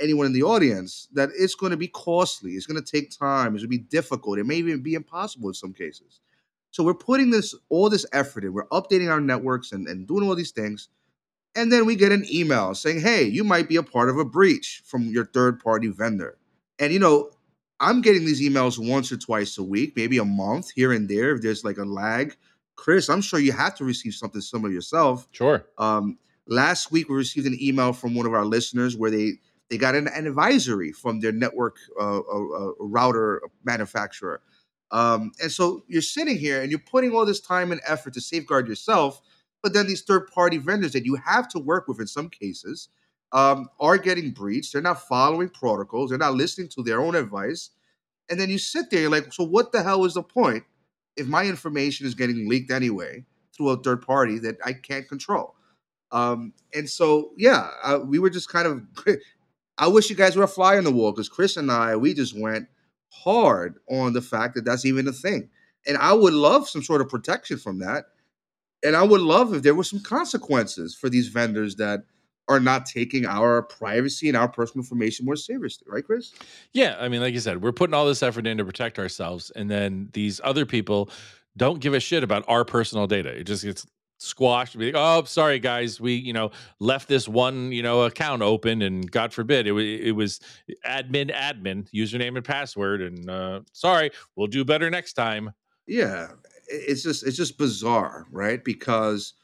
anyone 0.00 0.26
in 0.26 0.32
the 0.32 0.42
audience, 0.42 1.08
that 1.12 1.30
it's 1.36 1.54
going 1.54 1.70
to 1.70 1.76
be 1.76 1.88
costly. 1.88 2.52
It's 2.52 2.66
going 2.66 2.82
to 2.82 2.90
take 2.90 3.10
time. 3.10 3.54
It's 3.54 3.64
going 3.64 3.72
to 3.72 3.78
be 3.78 3.84
difficult. 3.90 4.38
It 4.38 4.46
may 4.46 4.56
even 4.56 4.82
be 4.82 4.94
impossible 4.94 5.48
in 5.48 5.54
some 5.54 5.74
cases. 5.74 6.20
So 6.70 6.82
we're 6.82 6.94
putting 6.94 7.30
this 7.30 7.54
all 7.68 7.90
this 7.90 8.06
effort 8.12 8.44
in. 8.44 8.54
We're 8.54 8.68
updating 8.68 9.10
our 9.10 9.20
networks 9.20 9.72
and, 9.72 9.86
and 9.86 10.06
doing 10.06 10.26
all 10.26 10.34
these 10.34 10.52
things. 10.52 10.88
And 11.54 11.70
then 11.70 11.84
we 11.84 11.96
get 11.96 12.12
an 12.12 12.24
email 12.32 12.74
saying, 12.74 13.00
hey, 13.00 13.24
you 13.24 13.44
might 13.44 13.68
be 13.68 13.76
a 13.76 13.82
part 13.82 14.08
of 14.08 14.16
a 14.16 14.24
breach 14.24 14.82
from 14.86 15.10
your 15.10 15.26
third 15.26 15.60
party 15.60 15.88
vendor. 15.88 16.38
And, 16.78 16.92
you 16.92 16.98
know, 16.98 17.30
I'm 17.82 18.00
getting 18.00 18.24
these 18.24 18.40
emails 18.40 18.78
once 18.78 19.10
or 19.10 19.16
twice 19.16 19.58
a 19.58 19.62
week, 19.62 19.94
maybe 19.96 20.18
a 20.18 20.24
month 20.24 20.70
here 20.70 20.92
and 20.92 21.08
there. 21.08 21.34
If 21.34 21.42
there's 21.42 21.64
like 21.64 21.78
a 21.78 21.84
lag, 21.84 22.36
Chris, 22.76 23.10
I'm 23.10 23.20
sure 23.20 23.40
you 23.40 23.52
have 23.52 23.74
to 23.76 23.84
receive 23.84 24.14
something 24.14 24.40
similar 24.40 24.70
yourself. 24.70 25.28
Sure. 25.32 25.66
Um, 25.78 26.18
last 26.46 26.92
week 26.92 27.08
we 27.08 27.16
received 27.16 27.46
an 27.46 27.58
email 27.60 27.92
from 27.92 28.14
one 28.14 28.24
of 28.24 28.34
our 28.34 28.44
listeners 28.44 28.96
where 28.96 29.10
they 29.10 29.32
they 29.68 29.78
got 29.78 29.94
an, 29.94 30.06
an 30.08 30.26
advisory 30.26 30.92
from 30.92 31.20
their 31.20 31.32
network 31.32 31.76
uh, 32.00 32.20
router 32.78 33.42
manufacturer. 33.64 34.42
Um, 34.90 35.32
and 35.42 35.50
so 35.50 35.82
you're 35.88 36.02
sitting 36.02 36.36
here 36.36 36.60
and 36.60 36.70
you're 36.70 36.78
putting 36.78 37.12
all 37.12 37.24
this 37.24 37.40
time 37.40 37.72
and 37.72 37.80
effort 37.86 38.12
to 38.14 38.20
safeguard 38.20 38.68
yourself, 38.68 39.22
but 39.62 39.72
then 39.72 39.86
these 39.86 40.02
third 40.02 40.28
party 40.28 40.58
vendors 40.58 40.92
that 40.92 41.06
you 41.06 41.16
have 41.16 41.48
to 41.48 41.58
work 41.58 41.88
with 41.88 42.00
in 42.00 42.06
some 42.06 42.28
cases 42.28 42.90
um, 43.32 43.68
are 43.80 43.98
getting 43.98 44.30
breached. 44.30 44.72
They're 44.72 44.82
not 44.82 45.06
following 45.08 45.48
protocols. 45.48 46.10
They're 46.10 46.18
not 46.18 46.34
listening 46.34 46.68
to 46.70 46.82
their 46.82 47.00
own 47.00 47.14
advice. 47.14 47.70
And 48.30 48.38
then 48.38 48.50
you 48.50 48.58
sit 48.58 48.90
there, 48.90 49.02
you're 49.02 49.10
like, 49.10 49.32
so 49.32 49.44
what 49.44 49.72
the 49.72 49.82
hell 49.82 50.04
is 50.04 50.14
the 50.14 50.22
point 50.22 50.64
if 51.16 51.26
my 51.26 51.44
information 51.44 52.06
is 52.06 52.14
getting 52.14 52.48
leaked 52.48 52.70
anyway 52.70 53.24
through 53.56 53.70
a 53.70 53.82
third 53.82 54.02
party 54.02 54.38
that 54.40 54.56
I 54.64 54.72
can't 54.72 55.08
control? 55.08 55.54
Um, 56.10 56.52
and 56.74 56.88
so, 56.88 57.32
yeah, 57.36 57.96
we 58.04 58.18
were 58.18 58.30
just 58.30 58.48
kind 58.48 58.66
of. 58.66 58.82
I 59.78 59.88
wish 59.88 60.10
you 60.10 60.16
guys 60.16 60.36
were 60.36 60.44
a 60.44 60.48
fly 60.48 60.76
on 60.76 60.84
the 60.84 60.92
wall 60.92 61.12
because 61.12 61.30
Chris 61.30 61.56
and 61.56 61.72
I, 61.72 61.96
we 61.96 62.12
just 62.12 62.38
went 62.38 62.68
hard 63.08 63.76
on 63.90 64.12
the 64.12 64.20
fact 64.20 64.54
that 64.54 64.64
that's 64.64 64.84
even 64.84 65.08
a 65.08 65.12
thing. 65.12 65.48
And 65.86 65.96
I 65.96 66.12
would 66.12 66.34
love 66.34 66.68
some 66.68 66.82
sort 66.82 67.00
of 67.00 67.08
protection 67.08 67.56
from 67.56 67.78
that. 67.78 68.04
And 68.84 68.94
I 68.94 69.02
would 69.02 69.22
love 69.22 69.54
if 69.54 69.62
there 69.62 69.74
were 69.74 69.84
some 69.84 70.00
consequences 70.00 70.94
for 70.94 71.08
these 71.08 71.28
vendors 71.28 71.76
that 71.76 72.04
are 72.48 72.60
not 72.60 72.86
taking 72.86 73.24
our 73.24 73.62
privacy 73.62 74.28
and 74.28 74.36
our 74.36 74.48
personal 74.48 74.82
information 74.82 75.24
more 75.24 75.36
seriously, 75.36 75.86
right, 75.88 76.04
Chris? 76.04 76.32
Yeah, 76.72 76.96
I 76.98 77.08
mean, 77.08 77.20
like 77.20 77.34
you 77.34 77.40
said, 77.40 77.62
we're 77.62 77.72
putting 77.72 77.94
all 77.94 78.06
this 78.06 78.22
effort 78.22 78.46
in 78.46 78.58
to 78.58 78.64
protect 78.64 78.98
ourselves, 78.98 79.50
and 79.54 79.70
then 79.70 80.08
these 80.12 80.40
other 80.44 80.66
people 80.66 81.10
don't 81.56 81.80
give 81.80 81.94
a 81.94 82.00
shit 82.00 82.24
about 82.24 82.44
our 82.48 82.64
personal 82.64 83.06
data. 83.06 83.28
It 83.30 83.44
just 83.44 83.64
gets 83.64 83.86
squashed. 84.18 84.78
Be 84.78 84.86
like, 84.86 84.94
oh, 84.96 85.24
sorry 85.24 85.58
guys, 85.58 86.00
we 86.00 86.14
you 86.14 86.32
know 86.32 86.50
left 86.80 87.08
this 87.08 87.28
one 87.28 87.72
you 87.72 87.82
know 87.82 88.02
account 88.02 88.42
open, 88.42 88.82
and 88.82 89.10
God 89.10 89.32
forbid 89.32 89.66
it 89.66 89.72
was 89.72 89.84
it 89.84 90.12
was 90.12 90.40
admin 90.86 91.32
admin 91.34 91.88
username 91.92 92.36
and 92.36 92.44
password, 92.44 93.02
and 93.02 93.28
uh, 93.28 93.60
sorry, 93.72 94.10
we'll 94.36 94.46
do 94.46 94.64
better 94.64 94.90
next 94.90 95.14
time. 95.14 95.52
Yeah, 95.86 96.28
it's 96.68 97.02
just 97.02 97.26
it's 97.26 97.36
just 97.36 97.58
bizarre, 97.58 98.26
right? 98.30 98.62
Because 98.62 99.34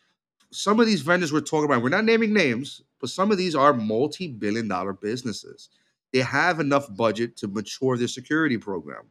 some 0.50 0.80
of 0.80 0.86
these 0.86 1.02
vendors 1.02 1.32
we're 1.32 1.40
talking 1.40 1.66
about, 1.66 1.82
we're 1.82 1.88
not 1.90 2.04
naming 2.04 2.32
names, 2.32 2.82
but 3.00 3.10
some 3.10 3.30
of 3.30 3.38
these 3.38 3.54
are 3.54 3.72
multi-billion 3.72 4.68
dollar 4.68 4.92
businesses. 4.92 5.68
They 6.12 6.20
have 6.20 6.60
enough 6.60 6.94
budget 6.94 7.36
to 7.38 7.48
mature 7.48 7.96
their 7.96 8.08
security 8.08 8.58
program. 8.58 9.04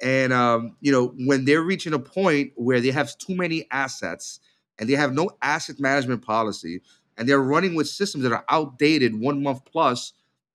And 0.00 0.32
um, 0.32 0.76
you 0.80 0.92
know, 0.92 1.14
when 1.26 1.44
they're 1.44 1.62
reaching 1.62 1.92
a 1.92 1.98
point 1.98 2.52
where 2.54 2.80
they 2.80 2.90
have 2.90 3.16
too 3.18 3.34
many 3.34 3.66
assets 3.70 4.40
and 4.78 4.88
they 4.88 4.94
have 4.94 5.12
no 5.12 5.30
asset 5.42 5.80
management 5.80 6.24
policy, 6.24 6.80
and 7.16 7.28
they're 7.28 7.42
running 7.42 7.74
with 7.74 7.88
systems 7.88 8.22
that 8.22 8.32
are 8.32 8.44
outdated 8.48 9.18
one 9.18 9.42
month 9.42 9.64
plus 9.64 10.12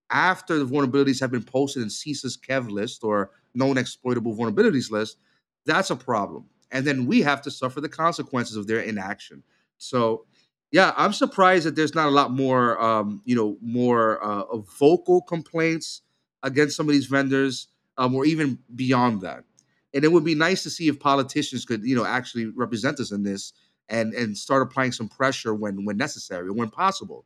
after 0.10 0.58
the 0.58 0.66
vulnerabilities 0.66 1.20
have 1.20 1.32
been 1.32 1.44
posted 1.44 1.84
in 1.84 1.90
CISA's 1.90 2.38
KEV 2.38 2.70
list 2.70 3.04
or 3.04 3.32
known 3.54 3.78
exploitable 3.78 4.36
vulnerabilities 4.36 4.90
list, 4.90 5.18
that's 5.66 5.90
a 5.90 5.96
problem. 5.96 6.46
And 6.72 6.86
then 6.88 7.06
we 7.06 7.22
have 7.22 7.42
to 7.44 7.52
suffer 7.52 7.82
the 7.82 7.90
consequences 7.90 8.56
of 8.56 8.68
their 8.68 8.80
inaction. 8.80 9.44
So, 9.78 10.26
yeah, 10.74 10.92
I'm 10.98 11.14
surprised 11.14 11.68
that 11.68 11.76
there's 11.76 11.94
not 11.94 12.08
a 12.08 12.10
lot 12.12 12.32
more, 12.32 12.82
um, 12.82 13.22
you 13.26 13.36
know, 13.36 13.58
more 13.62 14.22
uh, 14.24 14.58
vocal 14.80 15.22
complaints 15.22 16.02
against 16.42 16.76
some 16.76 16.90
of 16.90 16.94
these 16.94 17.06
vendors, 17.06 17.68
um, 18.00 18.16
or 18.16 18.26
even 18.26 18.58
beyond 18.76 19.22
that. 19.22 19.44
And 19.94 20.04
it 20.04 20.12
would 20.12 20.24
be 20.26 20.34
nice 20.34 20.64
to 20.64 20.72
see 20.72 20.88
if 20.88 21.00
politicians 21.00 21.64
could, 21.64 21.86
you 21.86 21.96
know, 21.96 22.06
actually 22.06 22.48
represent 22.48 23.00
us 23.00 23.12
in 23.12 23.22
this 23.22 23.54
and 23.88 24.16
and 24.16 24.36
start 24.36 24.64
applying 24.64 24.92
some 24.92 25.08
pressure 25.08 25.54
when 25.54 25.86
when 25.86 25.96
necessary, 25.96 26.50
when 26.50 26.72
possible. 26.72 27.24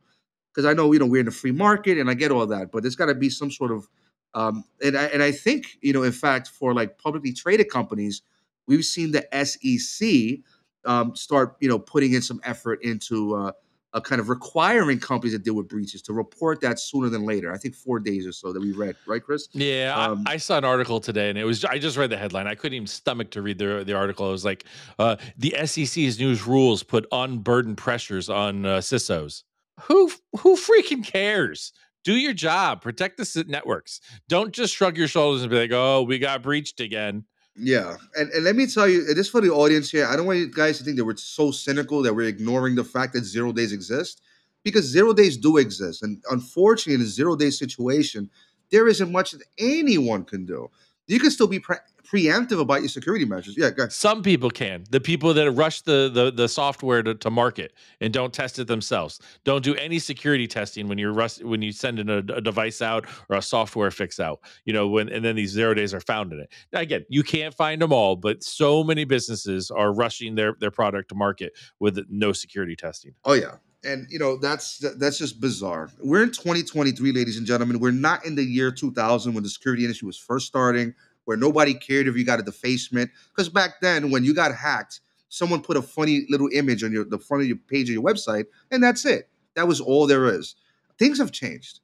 Because 0.52 0.66
I 0.66 0.74
know, 0.74 0.92
you 0.92 0.98
know, 0.98 1.06
we're 1.06 1.22
in 1.22 1.28
a 1.28 1.30
free 1.30 1.52
market, 1.52 1.96
and 1.96 2.10
I 2.10 2.14
get 2.14 2.30
all 2.30 2.46
that, 2.48 2.70
but 2.70 2.82
there's 2.82 2.96
got 2.96 3.06
to 3.06 3.14
be 3.14 3.30
some 3.30 3.50
sort 3.50 3.72
of, 3.72 3.88
um, 4.34 4.62
and 4.84 4.94
I 4.94 5.04
and 5.04 5.22
I 5.22 5.32
think, 5.32 5.78
you 5.80 5.94
know, 5.94 6.02
in 6.02 6.12
fact, 6.12 6.48
for 6.48 6.74
like 6.74 6.98
publicly 6.98 7.32
traded 7.32 7.70
companies, 7.70 8.20
we've 8.66 8.84
seen 8.84 9.12
the 9.12 9.26
SEC 9.32 10.40
um, 10.88 11.14
start 11.14 11.56
you 11.60 11.68
know 11.68 11.78
putting 11.78 12.14
in 12.14 12.22
some 12.22 12.40
effort 12.42 12.82
into 12.82 13.36
uh, 13.36 13.52
a 13.92 14.00
kind 14.00 14.20
of 14.20 14.28
requiring 14.28 14.98
companies 14.98 15.32
that 15.32 15.44
deal 15.44 15.54
with 15.54 15.68
breaches 15.68 16.02
to 16.02 16.12
report 16.12 16.60
that 16.62 16.80
sooner 16.80 17.08
than 17.08 17.24
later. 17.24 17.52
I 17.52 17.58
think 17.58 17.74
four 17.74 18.00
days 18.00 18.26
or 18.26 18.32
so 18.32 18.52
that 18.52 18.60
we 18.60 18.72
read, 18.72 18.96
right, 19.06 19.22
Chris? 19.22 19.48
Yeah, 19.52 19.94
um, 19.96 20.24
I, 20.26 20.34
I, 20.34 20.36
saw 20.38 20.58
an 20.58 20.64
article 20.64 20.98
today, 20.98 21.28
and 21.28 21.38
it 21.38 21.44
was 21.44 21.64
I 21.64 21.78
just 21.78 21.96
read 21.96 22.10
the 22.10 22.16
headline. 22.16 22.46
I 22.46 22.54
couldn't 22.54 22.74
even 22.74 22.86
stomach 22.86 23.30
to 23.30 23.42
read 23.42 23.58
the 23.58 23.84
the 23.86 23.94
article. 23.94 24.28
It 24.28 24.32
was 24.32 24.44
like 24.44 24.64
uh, 24.98 25.16
the 25.36 25.54
SEC's 25.64 26.18
news 26.18 26.46
rules 26.46 26.82
put 26.82 27.06
unburdened 27.12 27.76
pressures 27.76 28.28
on 28.28 28.64
uh, 28.64 28.78
CISOs. 28.78 29.44
Who 29.82 30.10
who 30.38 30.56
freaking 30.56 31.04
cares? 31.04 31.72
Do 32.04 32.14
your 32.14 32.32
job, 32.32 32.80
protect 32.80 33.18
the 33.18 33.44
networks. 33.48 34.00
Don't 34.28 34.52
just 34.54 34.74
shrug 34.74 34.96
your 34.96 35.08
shoulders 35.08 35.42
and 35.42 35.50
be 35.50 35.58
like, 35.58 35.72
"Oh, 35.72 36.02
we 36.02 36.18
got 36.18 36.42
breached 36.42 36.80
again." 36.80 37.24
Yeah, 37.60 37.96
and, 38.14 38.30
and 38.30 38.44
let 38.44 38.54
me 38.54 38.66
tell 38.66 38.88
you, 38.88 39.12
this 39.14 39.28
for 39.28 39.40
the 39.40 39.50
audience 39.50 39.90
here. 39.90 40.06
I 40.06 40.14
don't 40.16 40.26
want 40.26 40.38
you 40.38 40.48
guys 40.48 40.78
to 40.78 40.84
think 40.84 40.96
that 40.96 41.04
we're 41.04 41.16
so 41.16 41.50
cynical 41.50 42.02
that 42.02 42.14
we're 42.14 42.28
ignoring 42.28 42.76
the 42.76 42.84
fact 42.84 43.14
that 43.14 43.24
zero 43.24 43.52
days 43.52 43.72
exist, 43.72 44.22
because 44.62 44.84
zero 44.84 45.12
days 45.12 45.36
do 45.36 45.56
exist, 45.56 46.02
and 46.02 46.22
unfortunately, 46.30 46.94
in 46.94 47.00
a 47.00 47.04
zero 47.04 47.34
day 47.34 47.50
situation, 47.50 48.30
there 48.70 48.86
isn't 48.86 49.10
much 49.10 49.32
that 49.32 49.42
anyone 49.58 50.24
can 50.24 50.44
do. 50.46 50.70
You 51.08 51.18
can 51.18 51.30
still 51.30 51.46
be 51.46 51.58
pre- 51.58 51.76
preemptive 52.06 52.60
about 52.60 52.80
your 52.80 52.88
security 52.88 53.24
measures. 53.24 53.56
Yeah, 53.56 53.70
some 53.88 54.22
people 54.22 54.50
can. 54.50 54.84
The 54.90 55.00
people 55.00 55.34
that 55.34 55.50
rush 55.52 55.82
the 55.82 56.10
the, 56.12 56.30
the 56.30 56.48
software 56.48 57.02
to, 57.02 57.14
to 57.14 57.30
market 57.30 57.72
and 58.00 58.12
don't 58.12 58.32
test 58.32 58.58
it 58.58 58.66
themselves, 58.66 59.20
don't 59.44 59.64
do 59.64 59.74
any 59.74 59.98
security 59.98 60.46
testing 60.46 60.88
when 60.88 60.98
you're 60.98 61.12
rust, 61.12 61.44
when 61.44 61.62
you 61.62 61.72
send 61.72 61.98
in 61.98 62.08
a, 62.08 62.18
a, 62.18 62.40
device 62.40 62.80
out 62.80 63.06
or 63.28 63.36
a 63.36 63.42
software 63.42 63.90
fix 63.90 64.20
out. 64.20 64.40
You 64.64 64.72
know 64.72 64.86
when 64.88 65.08
and 65.08 65.24
then 65.24 65.36
these 65.36 65.50
zero 65.50 65.74
days 65.74 65.92
are 65.92 66.00
found 66.00 66.32
in 66.32 66.40
it. 66.40 66.52
Now, 66.72 66.80
again, 66.80 67.04
you 67.08 67.22
can't 67.22 67.54
find 67.54 67.80
them 67.80 67.92
all, 67.92 68.16
but 68.16 68.42
so 68.42 68.84
many 68.84 69.04
businesses 69.04 69.70
are 69.70 69.92
rushing 69.92 70.34
their 70.34 70.54
their 70.60 70.70
product 70.70 71.08
to 71.10 71.14
market 71.14 71.52
with 71.80 71.98
no 72.08 72.32
security 72.32 72.76
testing. 72.76 73.14
Oh 73.24 73.34
yeah, 73.34 73.56
and 73.84 74.06
you 74.10 74.18
know 74.18 74.36
that's 74.36 74.78
that's 74.98 75.18
just 75.18 75.40
bizarre. 75.40 75.90
We're 76.00 76.22
in 76.22 76.30
2023, 76.30 77.12
ladies 77.12 77.36
and 77.36 77.46
gentlemen. 77.46 77.78
We're 77.78 77.90
not 77.90 78.24
in 78.24 78.34
the 78.34 78.44
year 78.44 78.70
2000 78.70 79.34
when 79.34 79.42
the 79.42 79.50
security 79.50 79.84
industry 79.84 80.06
was 80.06 80.18
first 80.18 80.46
starting 80.46 80.94
where 81.28 81.36
nobody 81.36 81.74
cared 81.74 82.08
if 82.08 82.16
you 82.16 82.24
got 82.24 82.40
a 82.40 82.42
defacement. 82.42 83.10
Because 83.28 83.50
back 83.50 83.82
then, 83.82 84.10
when 84.10 84.24
you 84.24 84.32
got 84.32 84.54
hacked, 84.54 85.02
someone 85.28 85.60
put 85.60 85.76
a 85.76 85.82
funny 85.82 86.24
little 86.30 86.48
image 86.54 86.82
on 86.82 86.90
your 86.90 87.04
the 87.04 87.18
front 87.18 87.42
of 87.42 87.48
your 87.48 87.58
page 87.58 87.90
of 87.90 87.92
your 87.92 88.02
website, 88.02 88.46
and 88.70 88.82
that's 88.82 89.04
it. 89.04 89.28
That 89.54 89.68
was 89.68 89.78
all 89.78 90.06
there 90.06 90.24
is. 90.24 90.56
Things 90.98 91.18
have 91.18 91.30
changed. 91.30 91.80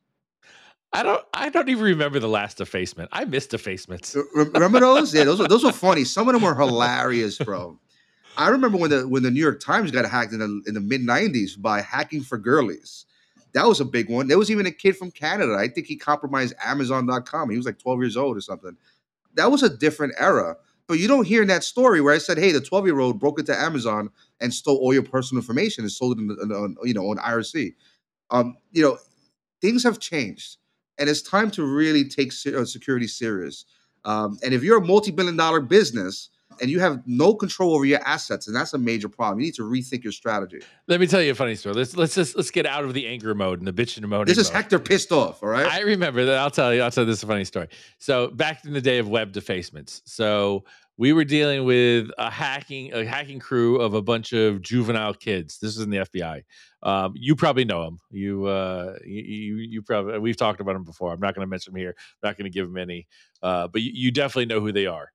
I 0.94 1.02
don't. 1.02 1.22
I 1.34 1.50
don't 1.50 1.68
even 1.68 1.84
remember 1.84 2.20
the 2.20 2.28
last 2.28 2.56
defacement. 2.56 3.10
I 3.12 3.26
missed 3.26 3.50
defacements. 3.50 4.16
remember 4.34 4.80
those? 4.80 5.12
Yeah, 5.12 5.24
those 5.24 5.40
were 5.40 5.48
those 5.48 5.62
were 5.62 5.72
funny. 5.72 6.04
Some 6.04 6.26
of 6.26 6.32
them 6.32 6.42
were 6.42 6.54
hilarious, 6.54 7.36
bro. 7.36 7.78
I 8.36 8.48
remember 8.48 8.78
when 8.78 8.90
the 8.90 9.08
when 9.08 9.22
the 9.22 9.30
New 9.30 9.40
York 9.42 9.60
Times 9.60 9.90
got 9.90 10.08
hacked 10.10 10.32
in 10.32 10.40
the 10.40 10.62
in 10.66 10.74
the 10.74 10.80
mid 10.80 11.02
'90s 11.02 11.60
by 11.60 11.80
hacking 11.80 12.22
for 12.22 12.38
girlies. 12.38 13.06
That 13.54 13.66
was 13.66 13.80
a 13.80 13.84
big 13.84 14.10
one. 14.10 14.26
There 14.28 14.38
was 14.38 14.50
even 14.50 14.66
a 14.66 14.72
kid 14.72 14.96
from 14.96 15.12
Canada. 15.12 15.54
I 15.54 15.68
think 15.68 15.86
he 15.86 15.96
compromised 15.96 16.54
Amazon.com. 16.64 17.50
He 17.50 17.56
was 17.56 17.66
like 17.66 17.78
12 17.78 18.00
years 18.00 18.16
old 18.16 18.36
or 18.36 18.40
something 18.40 18.76
that 19.34 19.50
was 19.50 19.62
a 19.62 19.70
different 19.70 20.14
era. 20.18 20.56
But 20.86 20.98
you 20.98 21.08
don't 21.08 21.26
hear 21.26 21.42
in 21.42 21.48
that 21.48 21.64
story 21.64 22.00
where 22.00 22.14
I 22.14 22.18
said, 22.18 22.38
"Hey, 22.38 22.52
the 22.52 22.60
12 22.60 22.86
year 22.86 23.00
old 23.00 23.20
broke 23.20 23.38
into 23.38 23.58
Amazon 23.58 24.10
and 24.40 24.52
stole 24.52 24.76
all 24.78 24.92
your 24.92 25.02
personal 25.02 25.40
information 25.42 25.84
and 25.84 25.92
sold 25.92 26.18
it, 26.18 26.22
in- 26.22 26.52
on, 26.52 26.76
you 26.84 26.94
know, 26.94 27.10
on 27.10 27.18
IRC." 27.18 27.74
Um, 28.30 28.56
you 28.72 28.82
know, 28.82 28.98
things 29.60 29.82
have 29.84 29.98
changed, 29.98 30.58
and 30.98 31.08
it's 31.08 31.22
time 31.22 31.50
to 31.52 31.64
really 31.64 32.04
take 32.08 32.32
uh, 32.46 32.64
security 32.64 33.06
serious. 33.06 33.64
Um, 34.04 34.38
and 34.44 34.54
if 34.54 34.62
you're 34.62 34.78
a 34.78 34.84
multi-billion 34.86 35.36
dollar 35.36 35.60
business 35.60 36.30
and 36.60 36.70
you 36.70 36.80
have 36.80 37.02
no 37.06 37.34
control 37.34 37.74
over 37.74 37.84
your 37.84 38.00
assets, 38.06 38.46
and 38.46 38.56
that's 38.56 38.74
a 38.74 38.78
major 38.78 39.08
problem, 39.08 39.40
you 39.40 39.46
need 39.46 39.54
to 39.54 39.62
rethink 39.62 40.02
your 40.02 40.12
strategy. 40.12 40.60
Let 40.86 41.00
me 41.00 41.06
tell 41.06 41.22
you 41.22 41.32
a 41.32 41.34
funny 41.34 41.54
story. 41.54 41.74
Let's 41.74 41.96
let's 41.96 42.14
just 42.14 42.36
let's 42.36 42.50
get 42.50 42.66
out 42.66 42.84
of 42.84 42.94
the 42.94 43.06
anger 43.06 43.34
mode 43.34 43.58
and 43.58 43.68
the 43.68 43.72
bitching 43.72 44.06
mode. 44.08 44.28
This 44.28 44.38
is 44.38 44.48
mode. 44.48 44.56
Hector 44.56 44.78
pissed 44.78 45.12
off. 45.12 45.42
All 45.42 45.48
right. 45.48 45.66
I 45.66 45.80
remember 45.80 46.24
that. 46.26 46.38
I'll 46.38 46.50
tell 46.50 46.74
you. 46.74 46.82
I'll 46.82 46.90
tell 46.90 47.04
you 47.04 47.10
this 47.10 47.18
is 47.18 47.24
a 47.24 47.26
funny 47.26 47.44
story. 47.44 47.68
So 47.98 48.28
back 48.28 48.64
in 48.64 48.72
the 48.72 48.80
day 48.80 48.98
of 48.98 49.08
web 49.08 49.32
defacements, 49.32 50.02
so 50.04 50.64
we 50.96 51.12
were 51.12 51.24
dealing 51.24 51.64
with 51.64 52.08
a 52.18 52.30
hacking 52.30 52.92
a 52.92 53.04
hacking 53.04 53.40
crew 53.40 53.80
of 53.80 53.94
a 53.94 54.02
bunch 54.02 54.32
of 54.32 54.62
juvenile 54.62 55.14
kids. 55.14 55.58
This 55.58 55.76
is 55.76 55.82
in 55.82 55.90
the 55.90 55.98
FBI. 55.98 56.42
Um, 56.82 57.14
you 57.16 57.34
probably 57.34 57.64
know 57.64 57.84
them. 57.84 57.98
You, 58.10 58.44
uh, 58.44 58.96
you 59.04 59.22
you 59.22 59.56
you 59.56 59.82
probably 59.82 60.18
we've 60.18 60.36
talked 60.36 60.60
about 60.60 60.74
them 60.74 60.84
before. 60.84 61.12
I'm 61.12 61.20
not 61.20 61.34
going 61.34 61.46
to 61.46 61.50
mention 61.50 61.72
them 61.72 61.80
here. 61.80 61.94
I'm 62.22 62.28
not 62.28 62.36
going 62.36 62.50
to 62.50 62.54
give 62.54 62.66
them 62.66 62.76
any. 62.76 63.06
Uh, 63.42 63.68
but 63.68 63.82
you, 63.82 63.90
you 63.92 64.10
definitely 64.12 64.46
know 64.46 64.60
who 64.60 64.72
they 64.72 64.86
are. 64.86 65.10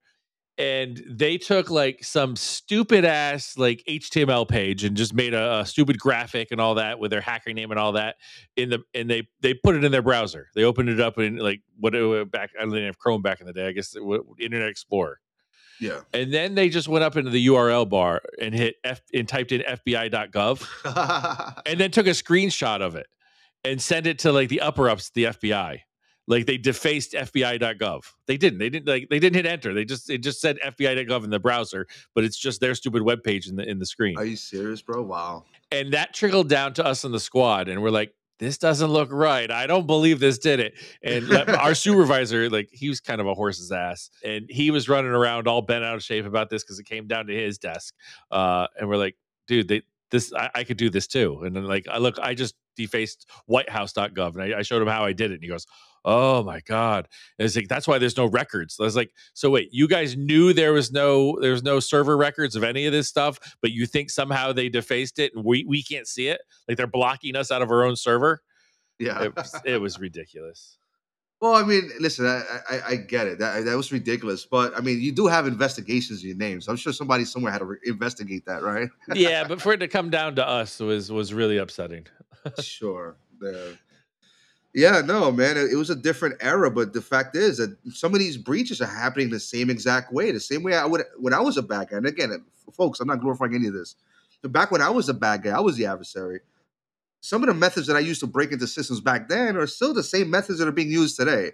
And 0.59 1.01
they 1.09 1.37
took 1.37 1.69
like 1.69 2.03
some 2.03 2.35
stupid 2.35 3.05
ass 3.05 3.57
like 3.57 3.81
HTML 3.87 4.45
page 4.45 4.83
and 4.83 4.97
just 4.97 5.13
made 5.13 5.33
a, 5.33 5.59
a 5.59 5.65
stupid 5.65 5.97
graphic 5.97 6.49
and 6.51 6.59
all 6.59 6.75
that 6.75 6.99
with 6.99 7.11
their 7.11 7.21
hacker 7.21 7.53
name 7.53 7.71
and 7.71 7.79
all 7.79 7.93
that 7.93 8.17
in 8.57 8.69
the 8.69 8.79
and 8.93 9.09
they 9.09 9.29
they 9.39 9.53
put 9.53 9.75
it 9.75 9.85
in 9.85 9.93
their 9.93 10.01
browser. 10.01 10.49
They 10.55 10.65
opened 10.65 10.89
it 10.89 10.99
up 10.99 11.17
in 11.17 11.37
like 11.37 11.61
what 11.77 11.95
it, 11.95 12.03
uh, 12.03 12.25
back 12.25 12.49
I 12.59 12.65
didn't 12.65 12.85
have 12.85 12.99
Chrome 12.99 13.21
back 13.21 13.39
in 13.39 13.47
the 13.47 13.53
day. 13.53 13.67
I 13.67 13.71
guess 13.71 13.95
it, 13.95 14.03
Internet 14.37 14.67
Explorer. 14.67 15.21
yeah. 15.79 16.01
And 16.13 16.33
then 16.33 16.55
they 16.55 16.67
just 16.67 16.89
went 16.89 17.05
up 17.05 17.15
into 17.15 17.31
the 17.31 17.47
URL 17.47 17.87
bar 17.87 18.21
and 18.41 18.53
hit 18.53 18.75
F 18.83 18.99
and 19.13 19.29
typed 19.29 19.53
in 19.53 19.61
FBI.gov 19.61 21.61
and 21.65 21.79
then 21.79 21.91
took 21.91 22.07
a 22.07 22.11
screenshot 22.11 22.81
of 22.81 22.95
it 22.95 23.07
and 23.63 23.81
sent 23.81 24.07
it 24.07 24.19
to 24.19 24.33
like 24.33 24.49
the 24.49 24.59
upper 24.59 24.89
ups, 24.89 25.09
the 25.11 25.25
FBI. 25.25 25.79
Like 26.29 26.45
they 26.45 26.57
defaced 26.57 27.11
FBI.gov. 27.13 28.03
They 28.27 28.37
didn't. 28.37 28.59
They 28.59 28.69
didn't 28.69 28.87
like 28.87 29.09
they 29.09 29.19
didn't 29.19 29.35
hit 29.35 29.45
enter. 29.45 29.73
They 29.73 29.83
just 29.83 30.09
it 30.09 30.19
just 30.19 30.39
said 30.39 30.57
FBI.gov 30.63 31.25
in 31.25 31.31
the 31.31 31.39
browser, 31.39 31.87
but 32.15 32.23
it's 32.23 32.37
just 32.37 32.61
their 32.61 32.75
stupid 32.75 33.01
web 33.01 33.23
page 33.23 33.47
in 33.47 33.57
the 33.57 33.67
in 33.67 33.79
the 33.79 33.85
screen 33.85 34.17
Are 34.17 34.23
you 34.23 34.37
serious, 34.37 34.81
bro? 34.81 35.01
Wow. 35.01 35.43
and 35.71 35.91
that 35.91 36.13
trickled 36.13 36.47
down 36.47 36.73
to 36.75 36.85
us 36.85 37.03
in 37.03 37.11
the 37.11 37.19
squad 37.19 37.67
and 37.67 37.81
we're 37.81 37.89
like 37.89 38.13
this 38.37 38.57
doesn't 38.57 38.89
look 38.89 39.09
right 39.11 39.51
i 39.51 39.67
don't 39.67 39.85
believe 39.85 40.19
this 40.21 40.37
did 40.37 40.59
it 40.61 40.73
and 41.03 41.29
our 41.49 41.75
supervisor 41.75 42.49
like 42.49 42.69
he 42.71 42.87
was 42.87 43.01
kind 43.01 43.19
of 43.19 43.27
a 43.27 43.33
horse's 43.33 43.71
ass 43.71 44.09
and 44.23 44.45
he 44.49 44.71
was 44.71 44.87
running 44.87 45.11
around 45.11 45.45
all 45.47 45.61
bent 45.61 45.83
out 45.83 45.95
of 45.95 46.01
shape 46.03 46.25
about 46.25 46.49
this 46.49 46.63
because 46.63 46.79
it 46.79 46.85
came 46.85 47.05
down 47.05 47.25
to 47.27 47.33
his 47.33 47.57
desk 47.57 47.93
uh, 48.31 48.65
and 48.79 48.87
we're 48.87 48.95
like 48.97 49.15
dude 49.47 49.67
they 49.67 49.81
this 50.11 50.31
I, 50.33 50.49
I 50.55 50.63
could 50.63 50.77
do 50.77 50.89
this 50.89 51.05
too 51.05 51.41
and 51.43 51.53
then 51.55 51.65
like 51.65 51.87
i 51.89 51.97
look 51.97 52.17
i 52.19 52.33
just 52.33 52.55
defaced 52.77 53.27
whitehouse.gov 53.47 54.35
and 54.35 54.41
I, 54.55 54.59
I 54.59 54.61
showed 54.61 54.81
him 54.81 54.87
how 54.87 55.03
i 55.03 55.11
did 55.11 55.31
it 55.31 55.35
and 55.35 55.43
he 55.43 55.49
goes 55.49 55.65
oh 56.05 56.43
my 56.43 56.59
god 56.61 57.07
and 57.37 57.45
it's 57.45 57.55
like 57.55 57.67
that's 57.67 57.87
why 57.87 57.97
there's 57.97 58.17
no 58.17 58.25
records 58.25 58.77
i 58.79 58.83
was 58.83 58.95
like 58.95 59.11
so 59.33 59.49
wait 59.49 59.69
you 59.71 59.87
guys 59.87 60.15
knew 60.15 60.53
there 60.53 60.73
was 60.73 60.91
no 60.91 61.37
there 61.41 61.51
was 61.51 61.63
no 61.63 61.79
server 61.79 62.15
records 62.17 62.55
of 62.55 62.63
any 62.63 62.85
of 62.85 62.91
this 62.93 63.07
stuff 63.07 63.37
but 63.61 63.71
you 63.71 63.85
think 63.85 64.09
somehow 64.09 64.51
they 64.53 64.69
defaced 64.69 65.19
it 65.19 65.33
and 65.35 65.43
we, 65.43 65.65
we 65.67 65.83
can't 65.83 66.07
see 66.07 66.27
it 66.27 66.41
like 66.67 66.77
they're 66.77 66.87
blocking 66.87 67.35
us 67.35 67.51
out 67.51 67.61
of 67.61 67.69
our 67.71 67.83
own 67.83 67.95
server 67.95 68.41
Yeah. 68.97 69.23
it 69.23 69.35
was, 69.35 69.55
it 69.65 69.81
was 69.81 69.99
ridiculous 69.99 70.77
Well, 71.41 71.55
I 71.55 71.63
mean, 71.63 71.89
listen, 72.01 72.25
I, 72.25 72.41
I, 72.69 72.81
I 72.89 72.95
get 72.97 73.25
it. 73.27 73.39
That 73.39 73.63
that 73.63 73.77
was 73.77 73.93
ridiculous, 73.93 74.45
but 74.45 74.75
I 74.77 74.81
mean, 74.81 74.99
you 74.99 75.13
do 75.13 75.25
have 75.27 75.47
investigations 75.47 76.21
in 76.21 76.27
your 76.27 76.37
name, 76.37 76.59
so 76.59 76.69
I'm 76.69 76.75
sure 76.77 76.91
somebody 76.91 77.23
somewhere 77.23 77.53
had 77.53 77.59
to 77.59 77.65
re- 77.65 77.77
investigate 77.85 78.43
that, 78.45 78.61
right? 78.61 78.89
yeah 79.15 79.47
but 79.47 79.61
for 79.61 79.71
it 79.71 79.77
to 79.77 79.87
come 79.87 80.09
down 80.09 80.35
to 80.35 80.45
us 80.45 80.79
was 80.81 81.09
was 81.11 81.33
really 81.33 81.55
upsetting 81.57 82.05
sure. 82.61 83.15
Yeah. 83.41 83.71
Yeah, 84.73 85.01
no, 85.01 85.31
man, 85.31 85.57
it, 85.57 85.73
it 85.73 85.75
was 85.77 85.91
a 85.91 85.95
different 85.95 86.37
era, 86.41 86.71
but 86.71 86.93
the 86.93 87.01
fact 87.01 87.35
is 87.35 87.57
that 87.57 87.75
some 87.91 88.13
of 88.13 88.19
these 88.19 88.37
breaches 88.37 88.81
are 88.81 88.87
happening 88.87 89.29
the 89.29 89.41
same 89.41 89.69
exact 89.69 90.13
way, 90.13 90.31
the 90.31 90.39
same 90.39 90.63
way 90.63 90.75
I 90.75 90.85
would 90.85 91.03
when 91.17 91.33
I 91.33 91.41
was 91.41 91.57
a 91.57 91.63
bad 91.63 91.89
guy. 91.89 91.97
And 91.97 92.07
again, 92.07 92.45
folks, 92.73 93.01
I'm 93.01 93.07
not 93.09 93.21
glorifying 93.21 93.55
any 93.55 93.67
of 93.67 93.73
this. 93.73 93.95
But 94.43 94.53
back 94.53 94.71
when 94.71 94.81
I 94.81 94.89
was 94.91 95.09
a 95.09 95.15
bad 95.15 95.43
guy, 95.43 95.51
I 95.57 95.61
was 95.61 95.77
the 95.77 95.87
adversary. 95.87 96.41
Some 97.21 97.43
of 97.43 97.47
the 97.47 97.55
methods 97.55 97.87
that 97.87 97.97
I 97.97 98.01
used 98.01 98.21
to 98.21 98.27
break 98.27 98.51
into 98.51 98.67
systems 98.67 99.01
back 99.01 99.29
then 99.29 99.57
are 99.57 99.67
still 99.67 99.93
the 99.93 100.03
same 100.03 100.29
methods 100.29 100.59
that 100.59 100.67
are 100.67 100.73
being 100.73 100.91
used 100.91 101.17
today. 101.17 101.53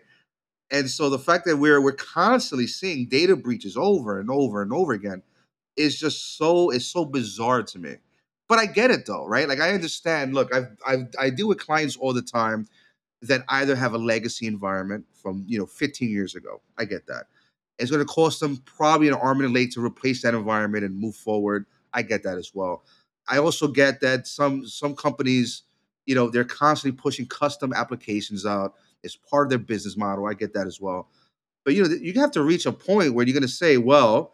And 0.71 0.89
so 0.89 1.09
the 1.09 1.19
fact 1.19 1.45
that 1.45 1.57
we're 1.57 1.81
we're 1.81 1.93
constantly 1.93 2.67
seeing 2.67 3.07
data 3.07 3.35
breaches 3.35 3.77
over 3.77 4.19
and 4.19 4.29
over 4.29 4.61
and 4.61 4.73
over 4.73 4.93
again 4.93 5.23
is 5.77 5.97
just 5.99 6.37
so 6.37 6.71
is 6.71 6.85
so 6.87 7.05
bizarre 7.05 7.63
to 7.63 7.79
me. 7.79 7.95
But 8.49 8.59
I 8.59 8.65
get 8.65 8.91
it 8.91 9.05
though, 9.05 9.25
right? 9.27 9.47
Like 9.47 9.59
I 9.61 9.71
understand. 9.71 10.33
Look, 10.33 10.53
I've, 10.53 10.75
I've 10.85 11.07
I 11.19 11.29
deal 11.29 11.47
with 11.47 11.59
clients 11.59 11.97
all 11.97 12.13
the 12.13 12.21
time 12.21 12.67
that 13.27 13.43
either 13.49 13.75
have 13.75 13.93
a 13.93 13.97
legacy 13.97 14.47
environment 14.47 15.05
from 15.13 15.43
you 15.47 15.57
know 15.59 15.65
15 15.65 16.09
years 16.09 16.35
ago. 16.35 16.61
I 16.77 16.85
get 16.85 17.07
that. 17.07 17.25
It's 17.77 17.91
going 17.91 18.05
to 18.05 18.11
cost 18.11 18.39
them 18.39 18.57
probably 18.65 19.07
an 19.09 19.15
arm 19.15 19.41
and 19.41 19.49
a 19.49 19.53
leg 19.53 19.71
to 19.71 19.83
replace 19.83 20.21
that 20.21 20.33
environment 20.33 20.85
and 20.85 20.97
move 20.97 21.15
forward. 21.15 21.65
I 21.93 22.03
get 22.03 22.23
that 22.23 22.37
as 22.37 22.51
well. 22.53 22.83
I 23.27 23.37
also 23.39 23.67
get 23.67 24.01
that 24.01 24.27
some 24.27 24.65
some 24.67 24.95
companies, 24.95 25.63
you 26.05 26.15
know, 26.15 26.29
they're 26.29 26.43
constantly 26.43 26.99
pushing 26.99 27.25
custom 27.25 27.73
applications 27.73 28.45
out. 28.45 28.75
It's 29.03 29.15
part 29.15 29.47
of 29.47 29.49
their 29.49 29.59
business 29.59 29.97
model. 29.97 30.25
I 30.25 30.33
get 30.33 30.53
that 30.53 30.67
as 30.67 30.79
well. 30.79 31.09
But 31.63 31.73
you 31.73 31.83
know, 31.83 31.89
you 31.89 32.13
have 32.19 32.31
to 32.31 32.43
reach 32.43 32.65
a 32.65 32.71
point 32.71 33.13
where 33.13 33.25
you're 33.25 33.33
going 33.33 33.41
to 33.41 33.47
say, 33.47 33.77
well, 33.77 34.33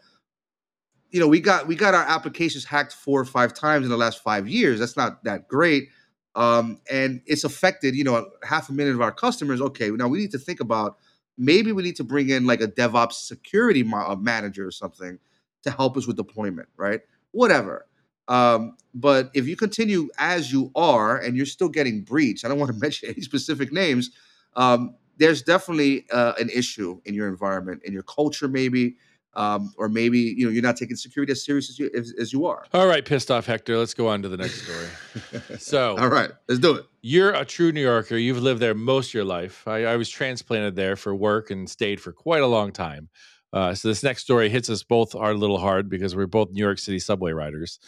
you 1.12 1.20
know, 1.20 1.28
we 1.28 1.40
got 1.40 1.68
we 1.68 1.76
got 1.76 1.94
our 1.94 2.04
applications 2.04 2.66
hacked 2.66 2.94
four 2.94 3.20
or 3.20 3.26
five 3.26 3.54
times 3.54 3.86
in 3.86 3.92
the 3.92 3.98
last 3.98 4.22
five 4.22 4.48
years. 4.48 4.80
That's 4.80 4.98
not 4.98 5.24
that 5.24 5.48
great, 5.48 5.90
um, 6.36 6.80
and 6.90 7.22
it's 7.26 7.44
affected. 7.44 7.96
You 7.96 8.04
know, 8.04 8.30
half 8.44 8.70
a 8.70 8.74
million 8.74 8.96
of 8.96 9.02
our 9.02 9.12
customers. 9.12 9.62
Okay, 9.62 9.90
now 9.90 10.08
we 10.08 10.20
need 10.20 10.32
to 10.32 10.40
think 10.40 10.60
about 10.60 10.98
maybe 11.38 11.72
we 11.72 11.84
need 11.84 11.96
to 11.96 12.04
bring 12.04 12.30
in 12.30 12.46
like 12.46 12.62
a 12.62 12.68
DevOps 12.68 13.14
security 13.14 13.84
uh, 13.94 14.16
manager 14.16 14.68
or 14.68 14.72
something 14.72 15.20
to 15.64 15.72
help 15.72 15.98
us 15.98 16.08
with 16.08 16.18
deployment, 16.18 16.70
right? 16.78 17.02
Whatever. 17.32 17.88
Um, 18.28 18.78
but 18.94 19.32
if 19.34 19.48
you 19.48 19.56
continue 19.56 20.10
as 20.18 20.52
you 20.52 20.72
are 20.76 21.18
and 21.18 21.36
you're 21.36 21.46
still 21.46 21.70
getting 21.70 22.02
breached, 22.02 22.46
I 22.46 22.48
don't 22.48 22.60
want 22.60 22.72
to 22.72 22.80
mention 22.80 23.10
any 23.10 23.22
specific 23.22 23.72
names. 23.72 24.12
Um, 24.56 24.96
there's 25.18 25.42
definitely 25.42 26.06
uh, 26.12 26.34
an 26.40 26.50
issue 26.50 27.00
in 27.06 27.14
your 27.14 27.28
environment, 27.28 27.82
in 27.84 27.94
your 27.94 28.04
culture, 28.04 28.48
maybe, 28.48 28.98
um, 29.34 29.74
or 29.78 29.88
maybe 29.88 30.20
you 30.20 30.46
know 30.46 30.52
you're 30.52 30.62
not 30.62 30.76
taking 30.76 30.96
security 30.96 31.32
as 31.32 31.44
serious 31.46 31.70
as 31.70 31.80
you 31.80 31.90
as, 31.98 32.14
as 32.20 32.34
you 32.34 32.46
are. 32.46 32.66
all 32.74 32.88
right 32.88 33.06
pissed 33.06 33.32
off 33.32 33.46
hector 33.46 33.78
let's 33.78 33.94
go 33.94 34.08
on 34.08 34.22
to 34.22 34.28
the 34.30 34.38
next 34.38 34.64
story 34.64 34.88
so 35.58 35.98
All 35.98 36.10
right, 36.10 36.32
let's 36.50 36.60
do 36.60 36.76
it. 36.76 36.86
you're 37.02 37.32
a 37.32 37.46
true 37.46 37.72
New 37.72 37.82
Yorker. 37.82 38.18
You've 38.18 38.42
lived 38.42 38.60
there 38.60 38.74
most 38.74 39.10
of 39.10 39.14
your 39.14 39.24
life. 39.26 39.68
I, 39.68 39.86
I 39.86 39.96
was 39.96 40.10
transplanted 40.10 40.76
there 40.76 40.96
for 40.96 41.16
work 41.16 41.50
and 41.52 41.70
stayed 41.70 42.00
for 42.02 42.12
quite 42.12 42.42
a 42.42 42.48
long 42.48 42.72
time. 42.72 43.10
Uh, 43.54 43.74
so 43.74 43.88
this 43.88 44.04
next 44.04 44.24
story 44.24 44.50
hits 44.50 44.70
us 44.70 44.84
both 44.84 45.14
are 45.16 45.32
a 45.32 45.38
little 45.38 45.58
hard 45.60 45.90
because 45.90 46.16
we're 46.16 46.28
both 46.28 46.52
New 46.52 46.64
York 46.64 46.80
City 46.80 47.00
subway 47.00 47.32
riders. 47.32 47.80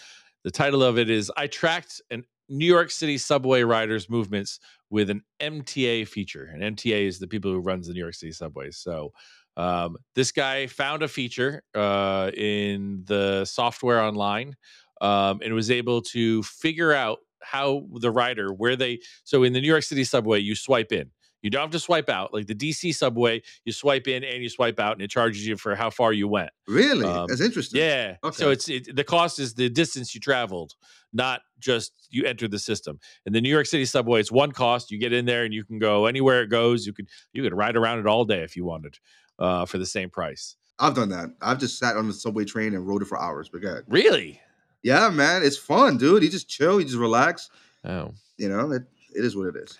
The 0.44 0.52
title 0.52 0.84
of 0.84 0.98
it 0.98 1.10
is 1.10 1.32
"I 1.38 1.48
tracked 1.48 2.02
an 2.12 2.26
New 2.50 2.66
York 2.66 2.91
City 2.91 3.18
subway 3.18 3.64
riders 3.64 4.10
movements 4.10 4.60
with 4.89 5.10
an 5.10 5.24
MTA 5.39 6.06
feature." 6.08 6.50
And 6.54 6.78
MTA 6.78 7.08
is 7.08 7.20
the 7.20 7.28
people 7.28 7.50
who 7.52 7.60
runs 7.60 7.88
the 7.88 7.94
New 7.94 8.02
York 8.02 8.14
City 8.16 8.34
subways. 8.34 8.78
So 8.78 9.14
um, 9.58 9.97
this 10.16 10.32
guy 10.32 10.68
found 10.68 11.04
a 11.04 11.08
feature 11.08 11.64
uh, 11.76 12.32
in 12.36 13.04
the 13.06 13.45
software 13.45 14.01
online 14.01 14.56
um, 15.01 15.39
and 15.43 15.54
was 15.54 15.70
able 15.70 16.01
to 16.01 16.41
figure 16.43 16.93
out 16.93 17.20
how 17.41 17.86
the 17.99 18.10
rider 18.10 18.54
where 18.54 18.76
they 18.76 18.99
so 19.24 19.43
in 19.43 19.54
the 19.54 19.60
New 19.62 19.68
York 19.68 19.84
City 19.84 20.04
subway 20.04 20.39
you 20.39 20.56
swipe 20.56 20.91
in. 20.91 21.12
You 21.41 21.49
don't 21.49 21.64
have 21.64 21.72
to 21.72 21.80
swipe 21.80 22.08
out. 22.10 22.34
Like 22.34 22.47
the 22.47 22.56
DC 22.56 22.95
subway 22.95 23.41
you 23.66 23.74
swipe 23.74 24.08
in 24.08 24.24
and 24.24 24.41
you 24.41 24.47
swipe 24.47 24.80
out 24.80 24.93
and 24.93 25.01
it 25.01 25.10
charges 25.10 25.45
you 25.45 25.58
for 25.58 25.76
how 25.76 25.89
far 25.89 26.14
you 26.14 26.26
went. 26.26 26.51
Really, 26.70 27.06
Um, 27.06 27.26
that's 27.28 27.41
interesting. 27.41 27.82
yeah. 27.82 28.16
So 28.32 28.49
it's 28.51 28.70
it, 28.70 28.95
the 28.95 29.04
cost 29.04 29.39
is 29.39 29.54
the 29.54 29.68
distance 29.70 30.16
you 30.16 30.22
traveled 30.22 30.72
not 31.12 31.41
just 31.60 31.91
you 32.10 32.24
entered 32.24 32.51
the 32.51 32.60
system. 32.60 32.97
In 33.26 33.34
the 33.34 33.41
New 33.41 33.49
York 33.49 33.66
City 33.66 33.84
subway 33.84 34.22
it's 34.22 34.32
one 34.32 34.54
cost. 34.54 34.89
You 34.89 34.97
get 34.97 35.12
in 35.12 35.26
there 35.26 35.43
and 35.43 35.54
you 35.54 35.66
can 35.66 35.80
go 35.80 36.06
anywhere 36.06 36.43
it 36.43 36.47
goes. 36.47 36.88
You 36.88 36.93
could 36.93 37.10
you 37.34 37.43
could 37.43 37.54
ride 37.54 37.76
around 37.76 37.99
it 37.99 38.08
all 38.08 38.24
day 38.24 38.41
if 38.41 38.56
you 38.56 38.64
wanted 38.64 38.97
uh, 39.40 39.66
for 39.66 39.78
the 39.78 39.86
same 39.86 40.10
price 40.10 40.56
I've 40.80 40.96
done 40.96 41.10
that. 41.10 41.30
I've 41.42 41.60
just 41.60 41.78
sat 41.78 41.96
on 41.96 42.08
the 42.08 42.14
subway 42.14 42.46
train 42.46 42.74
and 42.74 42.86
rode 42.86 43.04
it 43.04 43.06
for 43.06 43.20
hours. 43.20 43.48
But 43.48 43.62
go 43.62 43.70
ahead. 43.70 43.84
really 43.88 44.42
Yeah, 44.82 45.10
man, 45.10 45.44
it's 45.44 45.58
fun, 45.58 45.98
dude. 45.98 46.24
You 46.24 46.30
just 46.30 46.50
chill, 46.50 46.80
you 46.80 46.86
just 46.86 46.98
relax. 46.98 47.50
oh 47.86 48.14
You 48.38 48.50
know, 48.50 48.72
it, 48.72 48.84
it 49.16 49.24
is 49.24 49.36
what 49.36 49.48
it 49.48 49.56
is. 49.56 49.78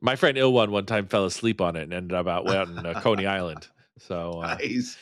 My 0.00 0.14
friend 0.14 0.36
Ilwan 0.36 0.68
one 0.70 0.86
time 0.86 1.06
fell 1.08 1.24
asleep 1.24 1.60
on 1.60 1.74
it 1.76 1.82
and 1.82 1.92
ended 1.92 2.16
up 2.16 2.26
out, 2.26 2.48
out 2.48 2.68
in 2.68 2.84
uh, 2.84 3.00
Coney 3.00 3.26
Island. 3.26 3.66
So 3.98 4.40
uh, 4.44 4.54
Nice. 4.54 4.96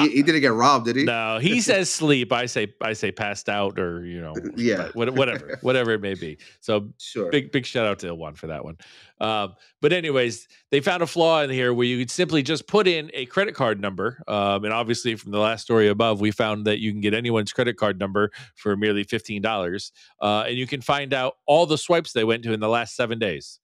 He, 0.00 0.08
he 0.16 0.22
didn't 0.22 0.40
get 0.40 0.52
robbed, 0.52 0.86
did 0.86 0.96
he? 0.96 1.04
No, 1.04 1.38
he 1.38 1.60
says 1.62 1.90
sleep. 1.90 2.32
I 2.32 2.46
say 2.46 2.72
I 2.82 2.92
say 2.92 3.12
passed 3.12 3.48
out 3.48 3.78
or 3.78 4.04
you 4.04 4.20
know, 4.20 4.34
Yeah. 4.56 4.88
whatever, 4.94 5.58
whatever 5.62 5.92
it 5.92 6.00
may 6.00 6.14
be. 6.14 6.38
So 6.60 6.92
Sure. 6.98 7.30
big 7.30 7.52
big 7.52 7.66
shout 7.66 7.86
out 7.86 7.98
to 8.00 8.06
Ilwan 8.08 8.36
for 8.36 8.46
that 8.48 8.64
one. 8.64 8.76
Um, 9.20 9.54
but 9.82 9.92
anyways, 9.92 10.48
they 10.70 10.80
found 10.80 11.02
a 11.02 11.06
flaw 11.06 11.42
in 11.42 11.50
here 11.50 11.74
where 11.74 11.86
you 11.86 11.98
could 11.98 12.10
simply 12.10 12.42
just 12.42 12.66
put 12.66 12.86
in 12.88 13.10
a 13.12 13.26
credit 13.26 13.54
card 13.54 13.78
number. 13.80 14.22
Um, 14.26 14.64
and 14.64 14.72
obviously, 14.72 15.14
from 15.16 15.30
the 15.32 15.38
last 15.38 15.62
story 15.62 15.88
above, 15.88 16.20
we 16.20 16.30
found 16.30 16.66
that 16.66 16.78
you 16.78 16.90
can 16.90 17.00
get 17.02 17.12
anyone's 17.12 17.52
credit 17.52 17.76
card 17.76 17.98
number 17.98 18.30
for 18.56 18.76
merely 18.76 19.04
fifteen 19.04 19.42
dollars, 19.42 19.92
uh, 20.22 20.44
and 20.48 20.56
you 20.56 20.66
can 20.66 20.80
find 20.80 21.12
out 21.12 21.34
all 21.46 21.66
the 21.66 21.78
swipes 21.78 22.12
they 22.12 22.24
went 22.24 22.42
to 22.44 22.52
in 22.52 22.60
the 22.60 22.68
last 22.68 22.96
seven 22.96 23.18
days. 23.18 23.60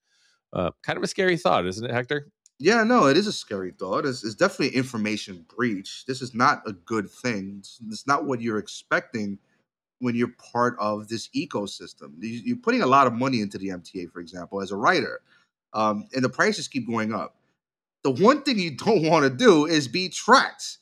Uh, 0.53 0.71
kind 0.83 0.95
of 0.97 1.03
a 1.03 1.07
scary 1.07 1.35
thought, 1.37 1.65
isn't 1.65 1.85
it, 1.89 1.91
Hector? 1.93 2.29
Yeah, 2.59 2.83
no, 2.83 3.05
it 3.05 3.17
is 3.17 3.27
a 3.27 3.31
scary 3.33 3.71
thought. 3.71 4.05
It's, 4.05 4.23
it's 4.23 4.33
definitely 4.35 4.75
information 4.75 5.45
breach. 5.55 6.05
This 6.07 6.21
is 6.21 6.33
not 6.33 6.63
a 6.65 6.73
good 6.73 7.09
thing. 7.09 7.57
It's, 7.59 7.79
it's 7.89 8.07
not 8.07 8.25
what 8.25 8.41
you're 8.41 8.57
expecting 8.57 9.37
when 9.99 10.15
you're 10.15 10.33
part 10.51 10.75
of 10.79 11.07
this 11.09 11.29
ecosystem. 11.35 12.13
You- 12.19 12.41
You're 12.45 12.57
putting 12.57 12.81
a 12.83 12.87
lot 12.87 13.07
of 13.07 13.13
money 13.13 13.41
into 13.41 13.57
the 13.57 13.69
MTA, 13.69 14.07
for 14.07 14.19
example, 14.21 14.61
as 14.61 14.71
a 14.71 14.77
writer, 14.77 15.21
um, 15.73 16.07
and 16.15 16.23
the 16.23 16.29
prices 16.29 16.67
keep 16.67 16.87
going 16.87 17.13
up. 17.13 17.35
The 18.03 18.11
one 18.11 18.43
thing 18.43 18.59
you 18.59 18.71
don't 18.77 19.03
want 19.03 19.23
to 19.25 19.29
do 19.29 19.65
is 19.65 19.87
be 19.87 20.09
tracked 20.09 20.79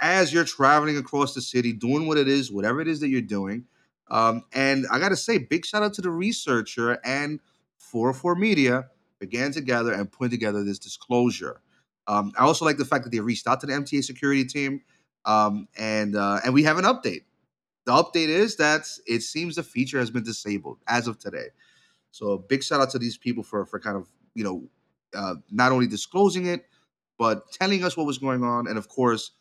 as 0.00 0.32
you're 0.32 0.44
traveling 0.44 0.96
across 0.98 1.34
the 1.34 1.42
city, 1.42 1.72
doing 1.72 2.06
what 2.06 2.18
it 2.18 2.28
is, 2.28 2.52
whatever 2.52 2.80
it 2.80 2.88
is 2.88 3.00
that 3.00 3.08
you're 3.08 3.20
doing. 3.20 3.64
Um, 4.10 4.44
and 4.54 4.86
I 4.92 4.98
got 4.98 5.10
to 5.10 5.16
say, 5.16 5.38
big 5.38 5.66
shout 5.66 5.82
out 5.82 5.94
to 5.94 6.02
the 6.02 6.10
researcher 6.10 6.98
and 7.04 7.40
404 7.78 8.36
Media 8.36 8.88
began 9.18 9.52
together 9.52 9.92
and 9.92 10.10
put 10.10 10.30
together 10.30 10.64
this 10.64 10.78
disclosure. 10.78 11.60
Um, 12.06 12.32
I 12.38 12.44
also 12.44 12.64
like 12.64 12.78
the 12.78 12.84
fact 12.84 13.04
that 13.04 13.10
they 13.10 13.20
reached 13.20 13.46
out 13.46 13.60
to 13.60 13.66
the 13.66 13.72
MTA 13.72 14.02
security 14.02 14.44
team, 14.44 14.82
um, 15.24 15.68
and 15.76 16.16
uh, 16.16 16.40
and 16.44 16.54
we 16.54 16.62
have 16.62 16.78
an 16.78 16.84
update. 16.84 17.24
The 17.84 17.92
update 17.92 18.28
is 18.28 18.56
that 18.56 18.86
it 19.06 19.22
seems 19.22 19.56
the 19.56 19.62
feature 19.62 19.98
has 19.98 20.10
been 20.10 20.24
disabled 20.24 20.78
as 20.86 21.06
of 21.06 21.18
today. 21.18 21.48
So 22.10 22.30
a 22.32 22.38
big 22.38 22.62
shout 22.62 22.80
out 22.80 22.90
to 22.90 22.98
these 22.98 23.18
people 23.18 23.42
for 23.42 23.66
for 23.66 23.78
kind 23.78 23.96
of 23.96 24.06
you 24.34 24.44
know 24.44 24.68
uh, 25.14 25.34
not 25.50 25.72
only 25.72 25.86
disclosing 25.86 26.46
it 26.46 26.64
but 27.18 27.50
telling 27.50 27.84
us 27.84 27.96
what 27.96 28.06
was 28.06 28.18
going 28.18 28.44
on, 28.44 28.68
and 28.68 28.78
of 28.78 28.88
course, 28.88 29.32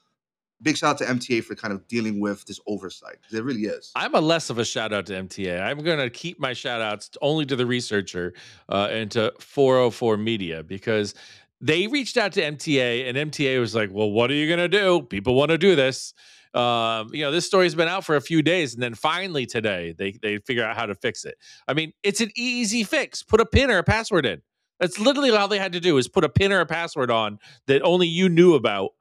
big 0.62 0.78
shout 0.78 0.91
out 0.91 0.97
to 0.99 1.05
MTA 1.05 1.43
for 1.43 1.55
kind 1.55 1.74
of 1.74 1.88
dealing 1.88 2.20
with 2.20 2.45
this 2.45 2.60
oversight. 2.68 3.18
it 3.32 3.43
really 3.43 3.66
is. 3.66 3.91
I'm 3.95 4.16
a 4.16 4.22
less 4.22 4.49
of 4.49 4.58
a 4.58 4.66
shout 4.66 4.93
out 4.93 5.05
to 5.08 5.14
MTA. 5.14 5.62
I'm 5.62 5.84
going 5.84 5.99
to 5.99 6.10
keep 6.10 6.39
my 6.39 6.53
shout 6.53 6.82
outs 6.82 7.12
only 7.22 7.45
to 7.45 7.55
the 7.55 7.66
researcher 7.66 8.34
uh, 8.70 8.89
and 8.91 9.12
to 9.12 9.34
404 9.39 10.18
Media 10.18 10.64
because 10.64 11.14
they 11.62 11.88
reached 11.88 12.18
out 12.18 12.34
to 12.34 12.41
MTA 12.41 13.08
and 13.08 13.32
MTA 13.32 13.60
was 13.60 13.76
like, 13.76 13.89
well, 13.91 14.12
what 14.12 14.30
are 14.30 14.36
you 14.36 14.47
going 14.47 14.60
to 14.60 14.68
do? 14.68 15.01
People 15.01 15.36
want 15.36 15.51
to 15.51 15.58
do 15.58 15.76
this. 15.76 16.14
Um, 16.53 17.10
you 17.14 17.24
know, 17.24 17.32
this 17.32 17.45
story's 17.45 17.76
been 17.76 17.88
out 17.88 18.03
for 18.03 18.16
a 18.16 18.22
few 18.22 18.41
days, 18.41 18.74
and 18.74 18.82
then 18.82 18.95
finally 18.95 19.45
today 19.45 19.93
they 19.95 20.18
they 20.22 20.38
figure 20.39 20.64
out 20.64 20.76
how 20.76 20.86
to 20.88 20.95
fix 20.95 21.24
it. 21.24 21.36
I 21.68 21.74
mean, 21.74 21.91
it's 22.01 22.22
an 22.22 22.32
easy 22.36 22.84
fix. 22.84 23.22
Put 23.22 23.41
a 23.41 23.45
pin 23.45 23.70
or 23.70 23.78
a 23.78 23.84
password 23.84 24.26
in. 24.26 24.41
That's 24.80 24.99
literally 24.99 25.32
all 25.32 25.47
they 25.47 25.60
had 25.60 25.74
to 25.74 25.80
do 25.80 25.97
is 25.97 26.08
put 26.08 26.24
a 26.24 26.30
pin 26.30 26.51
or 26.51 26.60
a 26.60 26.66
password 26.66 27.12
on 27.12 27.39
that 27.66 27.82
only 27.82 28.08
you 28.08 28.30
knew 28.30 28.53
about, 28.53 28.91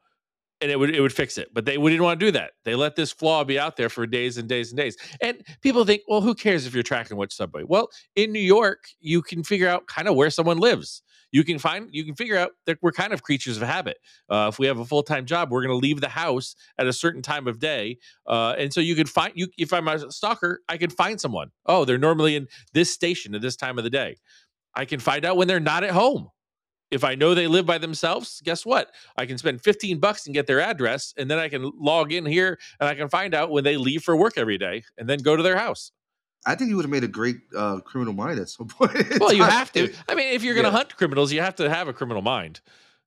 and 0.61 0.71
it 0.71 0.79
would 0.79 0.95
it 0.95 1.01
would 1.01 1.13
fix 1.13 1.39
it. 1.39 1.49
But 1.53 1.65
they 1.65 1.77
didn't 1.77 2.03
want 2.03 2.19
to 2.21 2.27
do 2.27 2.33
that. 2.33 2.53
They 2.65 2.75
let 2.75 2.97
this 2.97 3.13
flaw 3.13 3.45
be 3.45 3.59
out 3.59 3.77
there 3.77 3.89
for 3.89 4.07
days 4.07 4.39
and 4.39 4.49
days 4.49 4.71
and 4.71 4.79
days. 4.79 4.97
And 5.21 5.43
people 5.61 5.85
think, 5.85 6.03
well, 6.09 6.21
who 6.21 6.35
cares 6.35 6.67
if 6.67 6.75
you're 6.75 6.83
tracking 6.83 7.17
which 7.17 7.35
subway? 7.35 7.63
Well, 7.65 7.89
in 8.15 8.33
New 8.33 8.41
York, 8.41 8.85
you 9.01 9.23
can 9.23 9.43
figure 9.43 9.69
out 9.69 9.87
kind 9.87 10.09
of 10.09 10.15
where 10.15 10.31
someone 10.31 10.59
lives. 10.59 11.03
You 11.33 11.45
can 11.45 11.59
find, 11.59 11.89
you 11.91 12.05
can 12.05 12.15
figure 12.15 12.37
out 12.37 12.53
that 12.67 12.79
we're 12.81 12.93
kind 12.93 13.13
of 13.13 13.23
creatures 13.23 13.57
of 13.57 13.69
habit. 13.69 13.99
Uh, 14.31 14.49
if 14.51 14.59
we 14.59 14.67
have 14.67 14.79
a 14.79 14.85
full 14.85 15.03
time 15.03 15.27
job, 15.27 15.51
we're 15.51 15.61
going 15.63 15.79
to 15.79 15.87
leave 15.87 16.01
the 16.01 16.09
house 16.09 16.55
at 16.79 16.87
a 16.87 16.93
certain 16.93 17.21
time 17.21 17.47
of 17.47 17.59
day, 17.59 17.99
uh, 18.27 18.55
and 18.57 18.73
so 18.73 18.81
you 18.81 18.95
could 18.95 19.09
find 19.09 19.33
you. 19.35 19.49
If 19.59 19.73
I'm 19.73 19.89
a 19.89 20.11
stalker, 20.11 20.61
I 20.69 20.77
can 20.77 20.91
find 20.91 21.21
someone. 21.21 21.51
Oh, 21.67 21.85
they're 21.85 21.99
normally 21.99 22.37
in 22.37 22.47
this 22.73 22.93
station 22.93 23.35
at 23.35 23.43
this 23.43 23.57
time 23.57 23.77
of 23.77 23.85
the 23.85 23.91
day. 23.91 24.17
I 24.75 24.85
can 24.85 25.01
find 25.01 25.25
out 25.25 25.37
when 25.37 25.49
they're 25.49 25.61
not 25.61 25.85
at 25.85 25.91
home. 25.91 26.31
If 26.91 27.03
I 27.03 27.15
know 27.17 27.35
they 27.35 27.47
live 27.49 27.67
by 27.67 27.79
themselves, 27.79 28.41
guess 28.45 28.65
what? 28.65 28.93
I 29.17 29.27
can 29.27 29.39
spend 29.39 29.61
15 29.63 29.99
bucks 29.99 30.27
and 30.27 30.35
get 30.35 30.47
their 30.47 30.61
address, 30.61 31.13
and 31.17 31.29
then 31.31 31.39
I 31.39 31.49
can 31.49 31.71
log 31.77 32.13
in 32.13 32.25
here 32.25 32.59
and 32.79 32.89
I 32.89 32.95
can 32.95 33.09
find 33.09 33.35
out 33.35 33.51
when 33.51 33.65
they 33.65 33.77
leave 33.77 34.03
for 34.03 34.17
work 34.17 34.35
every 34.37 34.57
day 34.59 34.85
and 34.97 35.09
then 35.09 35.19
go 35.19 35.35
to 35.37 35.43
their 35.43 35.57
house. 35.57 35.91
I 36.47 36.55
think 36.55 36.71
you 36.71 36.77
would 36.77 36.85
have 36.85 36.91
made 36.93 37.03
a 37.03 37.09
great 37.09 37.39
uh, 37.57 37.81
criminal 37.81 38.15
mind 38.15 38.39
at 38.39 38.49
some 38.49 38.69
point. 38.69 39.19
Well, 39.21 39.33
you 39.33 39.43
have 39.43 39.73
to. 39.73 39.93
I 40.09 40.15
mean, 40.15 40.33
if 40.33 40.45
you're 40.45 40.55
going 40.55 40.65
to 40.65 40.71
Yeah. 40.71 40.77
hunt 40.77 40.97
criminals, 40.97 41.33
you 41.33 41.41
have 41.41 41.57
to 41.57 41.69
have 41.69 41.89
a 41.89 41.93
criminal 41.93 42.23
mind. 42.23 42.61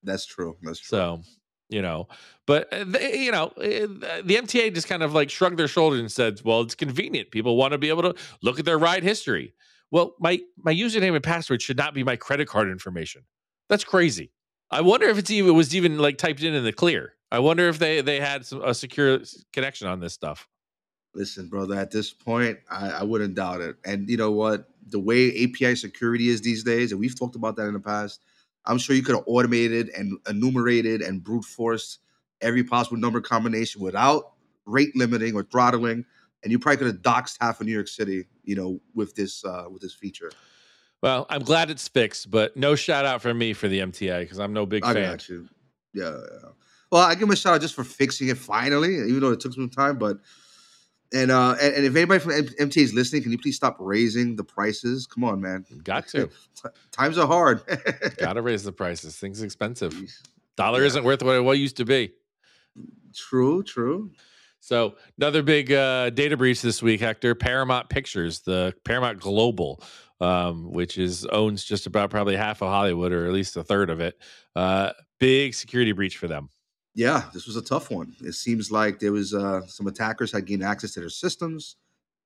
That's 0.03 0.25
true. 0.25 0.57
That's 0.61 0.80
true. 0.80 0.97
So, 0.97 1.21
you 1.69 1.82
know, 1.82 2.09
but 2.45 2.71
uh, 2.73 2.84
they, 2.86 3.19
you 3.23 3.32
know, 3.32 3.45
uh, 3.55 4.21
the 4.23 4.36
MTA 4.41 4.73
just 4.73 4.88
kind 4.89 5.03
of 5.03 5.13
like 5.13 5.30
shrugged 5.30 5.57
their 5.57 5.67
shoulders 5.69 6.01
and 6.01 6.11
said, 6.11 6.41
"Well, 6.43 6.61
it's 6.61 6.75
convenient. 6.75 7.32
People 7.32 7.55
want 7.55 7.71
to 7.71 7.77
be 7.77 7.88
able 7.89 8.01
to 8.01 8.15
look 8.41 8.59
at 8.59 8.65
their 8.65 8.77
ride 8.77 9.03
history." 9.03 9.53
Well, 9.91 10.15
my 10.19 10.39
my 10.57 10.73
username 10.73 11.15
and 11.15 11.23
password 11.23 11.61
should 11.61 11.77
not 11.77 11.93
be 11.93 12.03
my 12.03 12.17
credit 12.17 12.47
card 12.49 12.67
information. 12.69 13.23
That's 13.70 13.84
crazy. 13.84 14.32
I 14.72 14.82
wonder 14.82 15.07
if 15.07 15.17
it's 15.17 15.32
even 15.32 15.55
was 15.55 15.76
even 15.76 15.97
like 15.97 16.17
typed 16.17 16.43
in 16.43 16.53
in 16.53 16.63
the 16.63 16.74
clear. 16.74 17.13
I 17.32 17.39
wonder 17.39 17.70
if 17.70 17.80
they 17.80 18.01
they 18.01 18.20
had 18.20 18.45
some, 18.45 18.61
a 18.63 18.74
secure 18.74 19.20
connection 19.53 19.88
on 19.88 19.99
this 19.99 20.13
stuff. 20.13 20.47
Listen, 21.15 21.47
brother, 21.47 21.76
at 21.76 21.91
this 21.91 22.13
point, 22.13 22.59
I, 22.70 22.89
I 22.89 23.03
wouldn't 23.03 23.36
doubt 23.36 23.61
it. 23.61 23.78
And 23.84 24.07
you 24.09 24.17
know 24.17 24.32
what? 24.32 24.70
The 24.88 24.99
way 24.99 25.30
API 25.43 25.76
security 25.76 26.30
is 26.30 26.41
these 26.41 26.63
days, 26.63 26.91
and 26.91 26.99
we've 26.99 27.17
talked 27.17 27.36
about 27.36 27.55
that 27.55 27.67
in 27.67 27.74
the 27.74 27.80
past, 27.80 28.22
I'm 28.65 28.78
sure 28.78 28.95
you 28.95 29.01
could 29.01 29.15
have 29.15 29.24
automated 29.26 29.89
and 29.89 30.17
enumerated 30.30 31.01
and 31.01 31.24
brute 31.24 31.45
forced 31.45 31.99
every 32.41 32.63
possible 32.63 32.97
number 32.97 33.22
combination 33.22 33.82
without 33.82 34.34
rate 34.65 34.95
limiting 34.95 35.36
or 35.36 35.43
throttling. 35.43 36.05
And 36.43 36.51
you 36.51 36.59
probably 36.59 36.78
could 36.78 36.88
have 36.88 37.01
doxed 37.01 37.38
half 37.41 37.59
of 37.59 37.65
New 37.65 37.74
York 37.74 37.88
City, 37.88 38.26
you 38.43 38.55
know, 38.55 38.80
with 38.93 39.15
this 39.15 39.43
uh, 39.43 39.65
with 39.70 39.82
this 39.82 39.93
feature. 39.93 40.32
Well, 41.02 41.26
I'm 41.30 41.41
glad 41.43 41.70
it's 41.70 41.88
fixed, 41.88 42.30
but 42.30 42.58
no 42.58 42.76
shout 42.76 43.06
out 43.06 43.22
from 43.22 43.38
me 43.38 43.54
for 43.54 43.68
the 43.68 43.80
MTA 43.80 44.22
because 44.22 44.39
I'm 44.39 44.52
no 44.54 44.66
big 44.66 44.84
I 44.84 44.93
fan. 44.93 45.12
got 45.12 45.30
you. 45.30 45.47
Yeah, 45.93 46.12
yeah. 46.12 46.50
Well, 46.91 47.02
I 47.04 47.14
give 47.14 47.24
him 47.24 47.32
a 47.32 47.36
shout 47.36 47.56
out 47.56 47.62
just 47.62 47.76
for 47.76 47.84
fixing 47.84 48.28
it 48.30 48.38
finally, 48.38 48.95
even 48.95 49.20
though 49.22 49.32
it 49.32 49.39
took 49.39 49.54
some 49.54 49.70
time. 49.70 49.97
But 49.97 50.18
and 51.14 51.32
uh 51.32 51.56
and, 51.62 51.76
and 51.76 51.86
if 51.86 51.95
anybody 51.95 52.20
from 52.20 52.32
MTA 52.34 52.78
is 52.78 52.93
listening, 52.93 53.24
can 53.24 53.32
you 53.32 53.38
please 53.38 53.56
stop 53.56 53.78
raising 53.80 54.36
the 54.36 54.43
prices? 54.43 55.08
Come 55.08 55.24
on, 55.24 55.39
man. 55.39 55.66
Got 55.84 56.08
to. 56.10 56.30
Times 56.91 57.18
are 57.18 57.28
hard. 57.28 57.62
Got 58.18 58.34
to 58.34 58.41
raise 58.41 58.64
the 58.64 58.72
prices. 58.74 59.16
Things 59.18 59.41
expensive. 59.41 59.93
Dollar 60.58 60.82
Yeah. 60.82 60.88
isn't 60.88 61.04
worth 61.06 61.24
what 61.24 61.36
it 61.36 61.41
what 61.41 61.56
it 61.56 61.60
used 61.60 61.78
to 61.78 61.86
be. 61.86 62.12
true, 63.16 63.64
true. 63.64 64.12
So 64.60 64.95
another 65.18 65.41
big 65.41 65.72
uh, 65.72 66.10
data 66.10 66.36
breach 66.36 66.62
this 66.62 66.84
week, 66.84 67.00
Hector. 67.00 67.34
Paramount 67.34 67.88
Pictures, 67.89 68.41
the 68.41 68.74
Paramount 68.84 69.20
Global, 69.20 69.82
um, 70.20 70.72
which 70.72 70.97
is 70.97 71.26
owns 71.26 71.63
just 71.63 71.86
about 71.86 72.09
probably 72.09 72.36
half 72.36 72.61
of 72.61 72.70
Hollywood, 72.70 73.11
or 73.11 73.26
at 73.26 73.34
least 73.34 73.57
a 73.57 73.63
third 73.63 73.89
of 73.89 73.99
it. 73.99 74.20
Uh, 74.55 74.91
big 75.20 75.53
security 75.53 75.91
breach 75.91 76.17
for 76.17 76.28
them. 76.28 76.49
Yeah, 76.95 77.30
this 77.34 77.45
was 77.45 77.55
a 77.55 77.61
tough 77.61 77.91
one. 77.91 78.15
It 78.22 78.34
seems 78.34 78.72
like 78.72 78.99
there 78.99 79.11
was 79.11 79.34
uh, 79.34 79.65
some 79.67 79.88
attackers 79.88 80.32
had 80.32 80.45
gained 80.45 80.63
access 80.63 80.93
to 80.93 80.99
their 80.99 81.09
systems 81.09 81.78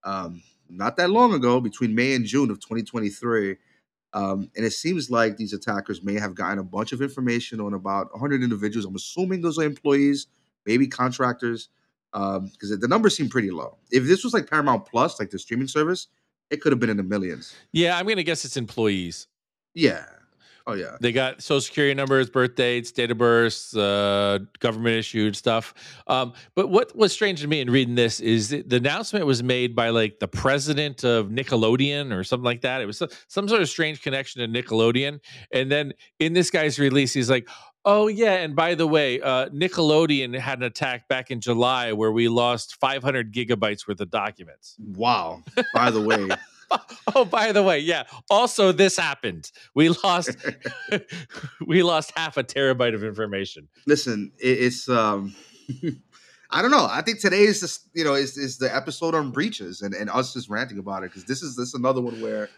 um, 0.03 0.41
not 0.69 0.97
that 0.97 1.09
long 1.09 1.33
ago, 1.33 1.59
between 1.59 1.95
May 1.95 2.13
and 2.13 2.25
June 2.25 2.49
of 2.49 2.59
2023. 2.59 3.57
Um, 4.13 4.49
and 4.55 4.65
it 4.65 4.73
seems 4.73 5.09
like 5.09 5.37
these 5.37 5.53
attackers 5.53 6.03
may 6.03 6.19
have 6.19 6.35
gotten 6.35 6.59
a 6.59 6.63
bunch 6.63 6.91
of 6.91 7.01
information 7.01 7.59
on 7.59 7.73
about 7.73 8.11
100 8.11 8.43
individuals. 8.43 8.85
I'm 8.85 8.95
assuming 8.95 9.41
those 9.41 9.57
are 9.57 9.63
employees, 9.63 10.27
maybe 10.65 10.87
contractors, 10.87 11.69
because 12.11 12.77
the 12.79 12.87
numbers 12.87 13.17
seem 13.17 13.29
pretty 13.29 13.49
low. 13.49 13.77
If 13.91 14.05
this 14.05 14.23
was 14.23 14.33
like 14.33 14.49
Paramount 14.49 14.85
Plus, 14.85 15.19
like 15.19 15.31
the 15.31 15.39
streaming 15.39 15.67
service, 15.67 16.07
it 16.49 16.61
could 16.61 16.71
have 16.71 16.79
been 16.79 16.89
in 16.89 16.97
the 16.97 17.03
millions. 17.03 17.55
Yeah, 17.71 17.97
I'm 17.97 18.07
gonna 18.07 18.23
guess 18.23 18.45
it's 18.45 18.57
employees. 18.57 19.27
Yeah. 19.73 20.05
Oh 20.65 20.73
yeah. 20.73 20.95
They 21.01 21.11
got 21.11 21.41
social 21.41 21.61
security 21.61 21.93
numbers, 21.93 22.29
birth 22.29 22.55
dates, 22.55 22.91
date 22.91 23.11
of 23.11 23.17
births, 23.17 23.75
uh, 23.75 24.39
government 24.59 24.95
issued 24.95 25.35
stuff. 25.35 25.73
Um, 26.07 26.33
but 26.55 26.69
what 26.69 26.95
was 26.95 27.11
strange 27.11 27.41
to 27.41 27.47
me 27.47 27.59
in 27.59 27.69
reading 27.69 27.95
this 27.95 28.21
is 28.21 28.49
the 28.49 28.77
announcement 28.77 29.25
was 29.25 29.43
made 29.43 29.75
by 29.75 29.89
like 29.89 30.19
the 30.19 30.27
president 30.27 31.03
of 31.03 31.27
Nickelodeon 31.27 32.15
or 32.15 32.23
something 32.23 32.45
like 32.45 32.61
that. 32.61 32.81
It 32.81 32.85
was 32.85 32.97
some, 32.97 33.09
some 33.27 33.49
sort 33.49 33.61
of 33.61 33.67
strange 33.67 34.01
connection 34.01 34.41
to 34.41 34.63
Nickelodeon. 34.63 35.19
And 35.51 35.69
then 35.69 35.93
in 36.19 36.31
this 36.31 36.49
guy's 36.49 36.79
release, 36.79 37.13
he's 37.13 37.29
like, 37.29 37.47
Oh 37.85 38.07
yeah, 38.07 38.35
and 38.35 38.55
by 38.55 38.75
the 38.75 38.87
way, 38.87 39.19
uh, 39.19 39.49
Nickelodeon 39.49 40.39
had 40.39 40.59
an 40.59 40.63
attack 40.63 41.09
back 41.09 41.31
in 41.31 41.41
July 41.41 41.91
where 41.91 42.13
we 42.13 42.29
lost 42.29 42.77
500 42.79 43.33
gigabytes 43.33 43.85
worth 43.85 43.99
of 43.99 44.09
documents. 44.09 44.77
Wow. 44.79 45.43
By 45.73 45.91
the 45.91 45.99
way, 45.99 46.29
Oh, 47.15 47.25
by 47.25 47.51
the 47.51 47.61
way, 47.61 47.79
yeah. 47.79 48.03
Also, 48.29 48.71
this 48.71 48.97
happened. 48.97 49.51
We 49.75 49.89
lost 50.03 50.35
we 51.65 51.83
lost 51.83 52.11
half 52.15 52.37
a 52.37 52.43
terabyte 52.43 52.95
of 52.95 53.03
information. 53.03 53.67
listen, 53.85 54.31
it's 54.39 54.87
um 54.89 55.35
I 56.49 56.61
don't 56.61 56.71
know. 56.71 56.87
I 56.89 57.01
think 57.01 57.19
today 57.19 57.41
is 57.41 57.59
just 57.59 57.89
you 57.93 58.03
know 58.03 58.13
is 58.13 58.37
is 58.37 58.57
the 58.57 58.73
episode 58.73 59.15
on 59.15 59.31
breaches 59.31 59.81
and, 59.81 59.93
and 59.93 60.09
us 60.09 60.33
just 60.33 60.49
ranting 60.49 60.77
about 60.77 61.03
it 61.03 61.11
because 61.11 61.25
this 61.25 61.41
is 61.43 61.55
this 61.55 61.69
is 61.69 61.73
another 61.73 62.01
one 62.01 62.21
where 62.21 62.49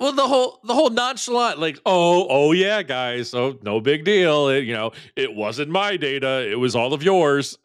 Well, 0.00 0.12
the 0.12 0.26
whole 0.26 0.60
the 0.64 0.74
whole 0.74 0.90
nonchalant, 0.90 1.58
like, 1.58 1.78
oh, 1.86 2.26
oh 2.28 2.52
yeah, 2.52 2.82
guys, 2.82 3.30
so 3.30 3.58
no 3.62 3.80
big 3.80 4.04
deal. 4.04 4.48
It, 4.48 4.64
you 4.64 4.74
know, 4.74 4.92
it 5.16 5.34
wasn't 5.34 5.70
my 5.70 5.96
data; 5.96 6.50
it 6.50 6.58
was 6.58 6.74
all 6.74 6.92
of 6.92 7.02
yours. 7.02 7.56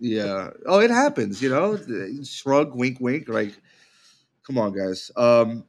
Yeah. 0.00 0.50
Oh, 0.66 0.80
it 0.80 0.90
happens, 0.90 1.42
you 1.42 1.50
know. 1.50 1.78
Shrug, 2.24 2.74
wink, 2.74 3.00
wink. 3.00 3.28
Like, 3.28 3.52
come 4.50 4.58
on, 4.58 4.72
guys. 4.72 5.10
Um, 5.16 5.64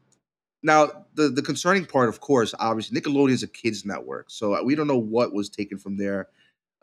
now 0.63 1.05
the 1.15 1.29
the 1.29 1.41
concerning 1.41 1.85
part, 1.85 2.09
of 2.09 2.19
course, 2.19 2.53
obviously, 2.59 2.99
Nickelodeon 2.99 3.31
is 3.31 3.43
a 3.43 3.47
kids 3.47 3.85
network, 3.85 4.29
so 4.29 4.55
uh, 4.55 4.63
we 4.63 4.75
don't 4.75 4.87
know 4.87 4.97
what 4.97 5.33
was 5.33 5.49
taken 5.49 5.77
from 5.77 5.97
there. 5.97 6.27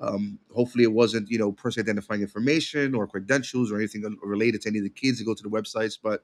Um, 0.01 0.39
hopefully, 0.55 0.85
it 0.85 0.93
wasn't 0.93 1.29
you 1.29 1.39
know 1.39 1.53
person 1.53 1.83
identifying 1.83 2.23
information 2.23 2.95
or 2.95 3.07
credentials 3.07 3.73
or 3.73 3.79
anything 3.79 4.17
related 4.23 4.63
to 4.63 4.69
any 4.69 4.79
of 4.79 4.85
the 4.85 4.91
kids 4.91 5.19
that 5.19 5.25
go 5.25 5.35
to 5.35 5.43
the 5.43 5.49
websites. 5.49 5.99
But 6.01 6.23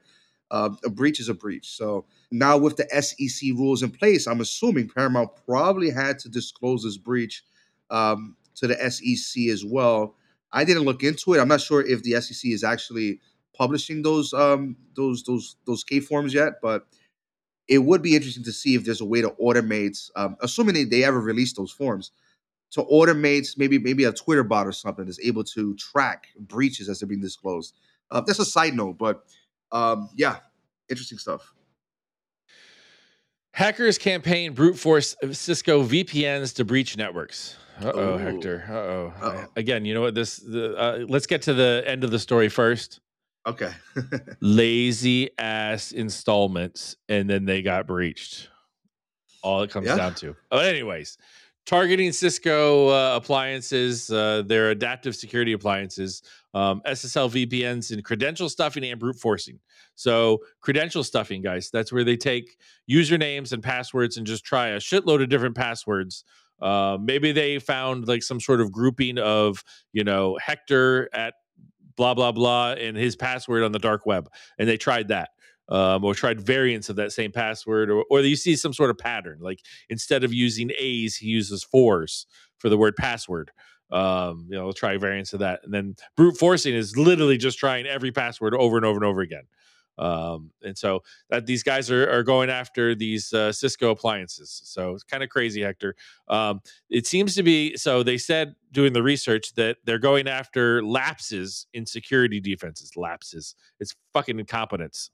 um, 0.51 0.79
a 0.85 0.91
breach 0.91 1.19
is 1.19 1.29
a 1.29 1.35
breach. 1.35 1.71
So 1.71 2.05
now 2.31 2.57
with 2.57 2.77
the 2.77 2.87
SEC 3.03 3.51
rules 3.55 3.83
in 3.83 3.91
place, 3.91 4.27
I'm 4.27 4.41
assuming 4.41 4.89
Paramount 4.89 5.31
probably 5.47 5.91
had 5.91 6.19
to 6.21 6.29
disclose 6.29 6.85
this 6.85 6.99
breach 6.99 7.43
um, 7.91 8.37
to 8.57 8.67
the 8.69 8.91
SEC 8.91 9.45
as 9.47 9.65
well. 9.65 10.15
I 10.53 10.65
didn't 10.65 10.85
look 10.85 11.03
into 11.03 11.35
it. 11.35 11.41
I'm 11.41 11.49
not 11.49 11.63
sure 11.63 11.85
if 11.85 12.03
the 12.03 12.21
SEC 12.21 12.53
is 12.53 12.63
actually 12.63 13.21
publishing 13.57 14.03
those 14.03 14.33
um, 14.33 14.77
those 14.97 15.23
those 15.23 15.57
those 15.67 15.85
K 15.85 16.01
forms 16.01 16.35
yet, 16.35 16.55
but 16.63 16.87
it 17.69 17.79
would 17.79 18.03
be 18.03 18.15
interesting 18.15 18.45
to 18.45 18.53
see 18.53 18.75
if 18.75 18.85
there's 18.85 19.01
a 19.01 19.07
way 19.07 19.21
to 19.23 19.31
automate, 19.41 20.11
um, 20.17 20.37
assuming 20.43 20.75
they, 20.75 20.85
they 20.85 21.05
ever 21.05 21.21
release 21.21 21.55
those 21.55 21.71
forms, 21.71 22.11
to 22.73 22.83
automate 22.83 23.57
maybe 23.57 23.79
maybe 23.79 24.05
a 24.05 24.13
Twitter 24.13 24.45
bot 24.45 24.67
or 24.67 24.73
something 24.73 25.05
that's 25.05 25.21
able 25.21 25.45
to 25.45 25.75
track 25.77 26.29
breaches 26.39 26.89
as 26.89 27.01
they're 27.01 27.09
being 27.09 27.21
disclosed. 27.21 27.75
Uh, 28.11 28.21
that's 28.21 28.39
a 28.39 28.45
side 28.45 28.75
note, 28.75 28.99
but 28.99 29.25
um, 29.73 30.11
yeah, 30.15 30.37
interesting 30.89 31.19
stuff. 31.19 31.53
Hackers 33.53 33.99
campaign 33.99 34.53
brute 34.53 34.77
force 34.77 35.15
Cisco 35.31 35.85
VPNs 35.85 36.57
to 36.57 36.65
breach 36.65 36.97
networks. 36.97 37.57
Uh 37.81 37.93
oh, 37.95 38.19
Hector. 38.19 38.65
Uh 38.69 39.25
oh. 39.25 39.45
Again, 39.57 39.85
you 39.85 39.95
know 39.95 40.01
what? 40.01 40.15
This. 40.15 40.37
The, 40.37 40.77
uh, 40.77 41.05
let's 41.09 41.27
get 41.27 41.43
to 41.43 41.55
the 41.55 41.83
end 41.87 42.05
of 42.05 42.11
the 42.11 42.19
story 42.19 42.49
first. 42.49 43.01
Okay. 43.47 43.73
Lazy 44.41 45.31
ass 45.39 45.93
installments, 45.93 46.97
and 47.09 47.29
then 47.29 47.45
they 47.45 47.63
got 47.63 47.87
breached. 47.87 48.49
All 49.43 49.63
it 49.63 49.71
comes 49.71 49.87
Yeah. 49.87 49.97
down 49.97 50.15
to. 50.17 50.35
But 50.51 50.65
anyways, 50.67 51.19
targeting 51.67 52.13
Cisco 52.13 52.89
uh, 52.89 53.17
appliances, 53.17 54.11
uh, 54.11 54.43
their 54.47 54.71
adaptive 54.71 55.15
security 55.15 55.53
appliances, 55.53 56.23
um, 56.55 56.81
SSL 56.87 57.29
VPNs, 57.29 57.91
and 57.93 58.03
credential 58.03 58.49
stuffing 58.49 58.85
and 58.85 58.99
brute 58.99 59.19
forcing. 59.21 59.59
So 59.95 60.39
credential 60.61 61.05
stuffing, 61.05 61.43
guys, 61.43 61.71
that's 61.71 61.93
where 61.93 62.05
they 62.05 62.17
take 62.17 62.57
usernames 62.91 63.53
and 63.53 63.63
passwords 63.63 64.17
and 64.17 64.27
just 64.27 64.45
try 64.45 64.69
a 64.69 64.79
shitload 64.79 65.23
of 65.23 65.29
different 65.29 65.55
passwords. 65.57 66.25
Uh, 66.61 66.97
maybe 67.01 67.33
they 67.33 67.59
found 67.59 68.09
like 68.09 68.23
some 68.23 68.41
sort 68.41 68.61
of 68.61 68.73
grouping 68.73 69.19
of, 69.19 69.63
you 69.93 70.05
know, 70.05 70.39
Hector 70.41 71.09
at 71.13 71.35
blah 71.97 72.15
blah 72.15 72.33
blah 72.33 72.73
and 72.73 72.97
his 72.97 73.17
password 73.17 73.63
on 73.63 73.73
the 73.73 73.79
dark 73.79 74.07
web 74.07 74.29
and 74.59 74.69
they 74.69 74.77
tried 74.77 75.09
that 75.09 75.31
um, 75.69 76.05
or 76.05 76.15
tried 76.15 76.41
variants 76.41 76.89
of 76.89 76.97
that 76.97 77.13
same 77.13 77.33
password 77.33 77.91
or, 77.91 78.05
or 78.11 78.21
you 78.21 78.37
see 78.37 78.57
some 78.57 78.73
sort 78.73 78.91
of 78.91 78.99
pattern 78.99 79.39
like 79.41 79.61
instead 79.89 80.25
of 80.25 80.33
using 80.33 80.71
a's 80.79 81.17
he 81.17 81.27
uses 81.29 81.65
fours 81.65 82.27
for 82.59 82.69
the 82.69 82.79
word 82.79 82.97
password. 82.97 83.51
Um, 83.93 84.47
you 84.49 84.57
know 84.57 84.73
try 84.73 84.97
variants 84.97 85.35
of 85.35 85.41
that 85.41 85.61
and 85.63 85.73
then 85.73 85.95
brute 86.17 86.39
forcing 86.39 86.75
is 86.75 86.97
literally 86.97 87.37
just 87.37 87.59
trying 87.59 87.87
every 87.87 88.11
password 88.11 88.55
over 88.55 88.77
and 88.77 88.85
over 88.85 88.97
and 88.97 89.05
over 89.05 89.21
again 89.21 89.45
um, 89.99 90.51
and 90.63 90.77
so 90.77 91.03
that 91.31 91.47
these 91.47 91.63
guys 91.63 91.91
are, 91.91 92.11
are 92.11 92.23
going 92.23 92.51
after 92.51 92.95
these 92.95 93.33
uh, 93.33 93.53
cisco 93.53 93.91
appliances 93.91 94.61
so 94.65 94.93
it's 94.95 95.05
kind 95.05 95.23
of 95.23 95.29
crazy 95.29 95.63
hector. 95.63 95.95
Um, 96.29 96.61
it 96.91 97.07
seems 97.07 97.35
to 97.37 97.43
be 97.43 97.77
so 97.77 98.03
they 98.03 98.19
said 98.19 98.55
doing 98.73 98.93
the 98.93 99.03
research 99.03 99.55
that 99.55 99.77
they're 99.85 99.99
going 99.99 100.27
after 100.27 100.83
lapses 100.83 101.67
in 101.75 101.87
security 101.87 102.41
defenses 102.41 102.93
lapses. 102.97 103.55
It's 103.81 103.95
fucking 104.13 104.39
incompetence. 104.39 105.11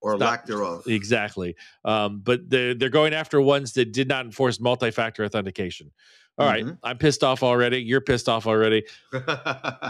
Or 0.00 0.18
lack 0.18 0.44
thereof. 0.44 0.82
exactly. 0.86 1.56
Um, 1.84 2.20
but 2.22 2.50
they're, 2.50 2.74
they're 2.74 2.90
going 2.90 3.14
after 3.14 3.40
ones 3.40 3.72
that 3.72 3.92
did 3.92 4.06
not 4.06 4.26
enforce 4.26 4.60
multi-factor 4.60 5.24
authentication. 5.24 5.92
All 6.36 6.46
right, 6.46 6.64
Mhm. 6.64 6.78
i'm 6.82 6.98
pissed 6.98 7.22
off 7.24 7.42
already. 7.42 7.78
You're 7.78 8.00
pissed 8.02 8.28
off 8.28 8.46
already. 8.46 8.82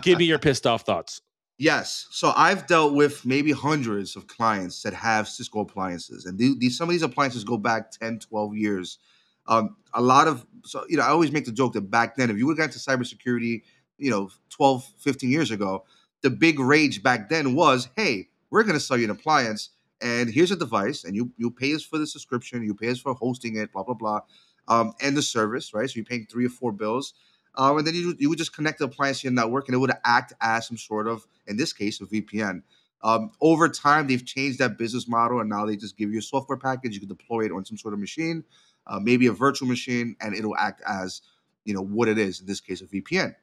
Give 0.02 0.18
me 0.18 0.26
your 0.26 0.38
pissed 0.46 0.66
off 0.66 0.82
thoughts 0.82 1.20
Yes. 1.58 2.08
So 2.10 2.32
I've 2.36 2.66
dealt 2.66 2.94
with 2.94 3.24
maybe 3.24 3.52
hundreds 3.52 4.16
of 4.16 4.26
clients 4.26 4.82
that 4.82 4.92
have 4.94 5.28
Cisco 5.28 5.60
appliances. 5.60 6.26
And 6.26 6.36
these 6.38 6.76
some 6.76 6.88
of 6.88 6.92
these 6.92 7.02
appliances 7.02 7.44
go 7.44 7.56
back 7.56 7.92
10, 7.92 8.18
12 8.18 8.56
years. 8.56 8.98
Um, 9.46 9.76
a 9.92 10.00
lot 10.02 10.26
of, 10.26 10.44
so, 10.64 10.84
you 10.88 10.96
know, 10.96 11.04
I 11.04 11.08
always 11.08 11.30
make 11.30 11.44
the 11.44 11.52
joke 11.52 11.74
that 11.74 11.82
back 11.90 12.16
then, 12.16 12.30
if 12.30 12.38
you 12.38 12.46
would 12.46 12.58
have 12.58 12.70
got 12.70 12.74
into 12.74 12.78
cybersecurity, 12.78 13.62
you 13.98 14.10
know, 14.10 14.30
12, 14.50 14.84
15 14.98 15.30
years 15.30 15.50
ago, 15.50 15.84
the 16.22 16.30
big 16.30 16.58
rage 16.58 17.02
back 17.02 17.28
then 17.28 17.54
was, 17.54 17.88
hey, 17.96 18.28
we're 18.50 18.62
going 18.62 18.74
to 18.74 18.80
sell 18.80 18.96
you 18.96 19.04
an 19.04 19.10
appliance 19.10 19.70
and 20.00 20.30
here's 20.30 20.50
a 20.50 20.56
device 20.56 21.04
and 21.04 21.14
you 21.14 21.30
you 21.36 21.50
pay 21.50 21.74
us 21.74 21.82
for 21.84 21.98
the 21.98 22.06
subscription, 22.06 22.64
you 22.64 22.74
pay 22.74 22.90
us 22.90 22.98
for 22.98 23.14
hosting 23.14 23.56
it, 23.56 23.72
blah, 23.72 23.82
blah, 23.82 23.94
blah, 23.94 24.20
um, 24.66 24.92
and 25.00 25.16
the 25.16 25.22
service, 25.22 25.72
right? 25.74 25.88
So 25.88 25.96
you're 25.96 26.04
paying 26.04 26.26
three 26.26 26.46
or 26.46 26.50
four 26.50 26.72
bills. 26.72 27.14
Um, 27.56 27.78
and 27.78 27.86
then 27.86 27.94
you, 27.94 28.14
you 28.18 28.28
would 28.28 28.38
just 28.38 28.54
connect 28.54 28.78
the 28.78 28.86
appliance 28.86 29.20
to 29.20 29.28
your 29.28 29.32
network 29.32 29.68
and 29.68 29.74
it 29.74 29.78
would 29.78 29.92
act 30.04 30.32
as 30.40 30.66
some 30.66 30.76
sort 30.76 31.06
of, 31.06 31.26
in 31.46 31.56
this 31.56 31.72
case, 31.72 32.00
a 32.00 32.04
VPN. 32.04 32.62
Um, 33.02 33.30
over 33.40 33.68
time, 33.68 34.06
they've 34.06 34.24
changed 34.24 34.58
that 34.58 34.78
business 34.78 35.06
model 35.06 35.40
and 35.40 35.48
now 35.48 35.66
they 35.66 35.76
just 35.76 35.96
give 35.96 36.10
you 36.10 36.18
a 36.18 36.22
software 36.22 36.56
package. 36.56 36.94
You 36.94 37.00
can 37.00 37.08
deploy 37.08 37.44
it 37.44 37.52
on 37.52 37.64
some 37.64 37.76
sort 37.76 37.94
of 37.94 38.00
machine, 38.00 38.44
uh, 38.86 38.98
maybe 38.98 39.26
a 39.26 39.32
virtual 39.32 39.68
machine, 39.68 40.16
and 40.20 40.34
it'll 40.34 40.56
act 40.56 40.82
as, 40.86 41.20
you 41.64 41.74
know, 41.74 41.82
what 41.82 42.08
it 42.08 42.18
is, 42.18 42.40
in 42.40 42.46
this 42.46 42.60
case, 42.60 42.80
a 42.80 42.86
VPN. 42.86 43.34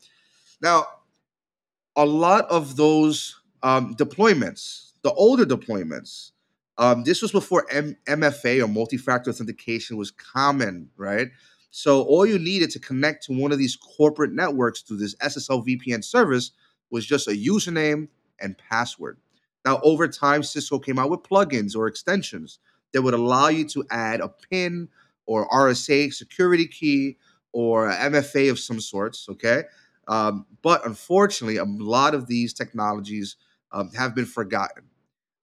Now, 0.62 0.88
a 1.96 2.06
lot 2.06 2.50
of 2.50 2.76
those 2.76 3.40
um, 3.64 3.96
deployments, 3.96 4.94
the 5.04 5.12
older 5.14 5.46
deployments, 5.46 6.32
um, 6.78 7.04
this 7.04 7.22
was 7.22 7.32
before 7.32 7.66
M- 7.70 7.98
MFA 8.08 8.64
or 8.64 8.68
multi-factor 8.68 9.30
authentication 9.30 9.98
was 9.98 10.10
common, 10.10 10.90
right? 10.98 11.30
So 11.72 12.04
all 12.04 12.26
you 12.26 12.38
needed 12.38 12.70
to 12.72 12.80
connect 12.80 13.26
to 13.26 13.34
one 13.34 13.52
of 13.52 13.58
these 13.58 13.78
corporate 13.78 14.34
networks 14.34 14.82
through 14.82 14.98
this 14.98 15.16
SSL 15.16 15.66
VPN 15.66 16.04
service 16.04 16.52
was 16.90 17.06
just 17.06 17.28
a 17.28 17.32
username 17.32 18.10
and 18.40 18.58
password. 18.58 19.18
Now, 19.66 19.80
over 19.84 20.08
time, 20.08 20.44
Cisco 20.44 20.80
came 20.80 21.00
out 21.00 21.10
with 21.10 21.24
plugins 21.24 21.76
or 21.76 21.88
extensions 21.88 22.60
that 22.92 23.02
would 23.02 23.14
allow 23.14 23.48
you 23.48 23.66
to 23.70 23.86
add 23.90 24.20
a 24.20 24.28
PIN 24.28 24.90
or 25.26 25.48
RSA 25.50 26.14
security 26.14 26.68
key 26.68 27.18
or 27.54 27.90
MFA 27.90 28.52
of 28.52 28.60
some 28.60 28.82
sorts. 28.82 29.28
Okay, 29.30 29.64
um, 30.08 30.46
but 30.62 30.86
unfortunately, 30.86 31.58
a 31.58 31.64
lot 31.64 32.14
of 32.14 32.28
these 32.28 32.54
technologies 32.54 33.38
um, 33.72 33.92
have 33.94 34.14
been 34.16 34.26
forgotten. 34.26 34.84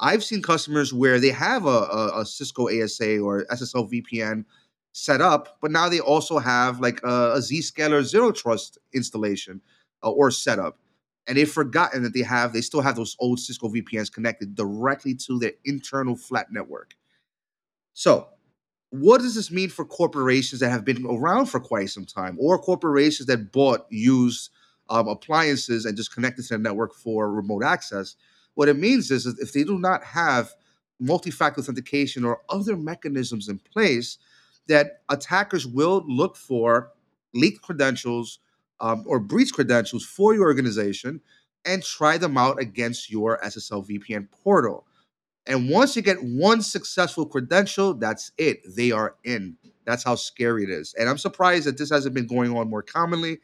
I've 0.00 0.22
seen 0.22 0.42
customers 0.42 0.92
where 0.92 1.18
they 1.18 1.30
have 1.30 1.64
a, 1.64 1.68
a, 1.68 2.20
a 2.20 2.26
Cisco 2.26 2.68
ASA 2.68 3.18
or 3.18 3.46
SSL 3.46 3.90
VPN 3.90 4.44
set 4.98 5.20
up, 5.20 5.58
but 5.60 5.70
now 5.70 5.88
they 5.88 6.00
also 6.00 6.38
have 6.38 6.80
like 6.80 7.00
a, 7.04 7.34
a 7.34 7.38
Zscaler 7.38 8.02
Zero 8.02 8.32
Trust 8.32 8.78
installation 8.92 9.60
uh, 10.02 10.10
or 10.10 10.30
setup, 10.32 10.78
and 11.28 11.38
they've 11.38 11.50
forgotten 11.50 12.02
that 12.02 12.14
they 12.14 12.22
have 12.22 12.52
they 12.52 12.60
still 12.60 12.80
have 12.80 12.96
those 12.96 13.16
old 13.20 13.38
Cisco 13.38 13.68
VPNs 13.68 14.12
connected 14.12 14.56
directly 14.56 15.14
to 15.14 15.38
their 15.38 15.52
internal 15.64 16.16
flat 16.16 16.48
network. 16.50 16.96
So, 17.94 18.26
what 18.90 19.20
does 19.20 19.36
this 19.36 19.52
mean 19.52 19.68
for 19.68 19.84
corporations 19.84 20.60
that 20.60 20.70
have 20.70 20.84
been 20.84 21.06
around 21.06 21.46
for 21.46 21.60
quite 21.60 21.90
some 21.90 22.04
time, 22.04 22.36
or 22.40 22.58
corporations 22.58 23.28
that 23.28 23.52
bought 23.52 23.86
used 23.90 24.50
um, 24.90 25.06
appliances 25.06 25.84
and 25.84 25.96
just 25.96 26.12
connected 26.12 26.42
to 26.46 26.54
the 26.54 26.58
network 26.58 26.92
for 26.92 27.30
remote 27.30 27.62
access? 27.62 28.16
What 28.54 28.68
it 28.68 28.76
means 28.76 29.12
is 29.12 29.24
that 29.24 29.38
if 29.38 29.52
they 29.52 29.62
do 29.62 29.78
not 29.78 30.02
have 30.02 30.50
multi-factor 30.98 31.60
authentication 31.60 32.24
or 32.24 32.40
other 32.48 32.76
mechanisms 32.76 33.48
in 33.48 33.60
place, 33.60 34.18
that 34.68 35.02
attackers 35.08 35.66
will 35.66 36.04
look 36.06 36.36
for 36.36 36.92
leaked 37.34 37.62
credentials 37.62 38.38
um, 38.80 39.04
or 39.06 39.18
breach 39.18 39.52
credentials 39.52 40.04
for 40.04 40.34
your 40.34 40.44
organization 40.44 41.20
and 41.64 41.82
try 41.82 42.16
them 42.16 42.36
out 42.36 42.60
against 42.60 43.10
your 43.10 43.38
SSL 43.44 43.86
VPN 43.88 44.28
portal. 44.30 44.86
And 45.46 45.70
once 45.70 45.96
you 45.96 46.02
get 46.02 46.22
one 46.22 46.62
successful 46.62 47.26
credential, 47.26 47.94
that's 47.94 48.32
it. 48.38 48.60
They 48.76 48.92
are 48.92 49.16
in. 49.24 49.56
That's 49.86 50.04
how 50.04 50.14
scary 50.14 50.64
it 50.64 50.70
is. 50.70 50.94
And 50.98 51.08
I'm 51.08 51.18
surprised 51.18 51.66
that 51.66 51.78
this 51.78 51.90
hasn't 51.90 52.14
been 52.14 52.26
going 52.26 52.54
on 52.54 52.68
more 52.68 52.82
commonly. 52.82 53.38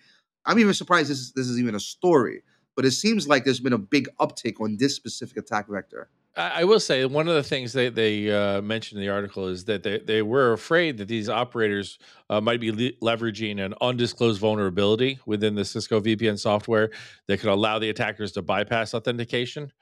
I'm 0.44 0.58
even 0.58 0.74
surprised 0.74 1.08
this 1.08 1.18
is, 1.18 1.32
this 1.32 1.48
is 1.48 1.58
even 1.58 1.74
a 1.74 1.80
story. 1.80 2.42
But 2.76 2.84
it 2.84 2.92
seems 2.92 3.28
like 3.28 3.44
there's 3.44 3.60
been 3.60 3.72
a 3.72 3.78
big 3.78 4.08
uptick 4.20 4.60
on 4.60 4.76
this 4.78 4.94
specific 4.94 5.36
attack 5.36 5.68
vector. 5.68 6.08
I 6.36 6.64
will 6.64 6.80
say 6.80 7.04
one 7.04 7.28
of 7.28 7.34
the 7.34 7.44
things 7.44 7.72
they 7.72 7.90
they 7.90 8.28
uh, 8.28 8.60
mentioned 8.60 9.00
in 9.00 9.06
the 9.06 9.12
article 9.12 9.46
is 9.46 9.64
that 9.66 9.84
they, 9.84 10.00
they 10.00 10.20
were 10.20 10.52
afraid 10.52 10.98
that 10.98 11.06
these 11.06 11.28
operators 11.28 11.98
uh, 12.28 12.40
might 12.40 12.60
be 12.60 12.72
le- 12.72 13.16
leveraging 13.16 13.64
an 13.64 13.72
undisclosed 13.80 14.40
vulnerability 14.40 15.20
within 15.26 15.54
the 15.54 15.64
Cisco 15.64 16.00
VPN 16.00 16.36
software 16.36 16.90
that 17.28 17.38
could 17.38 17.50
allow 17.50 17.78
the 17.78 17.88
attackers 17.88 18.32
to 18.32 18.42
bypass 18.42 18.94
authentication 18.94 19.72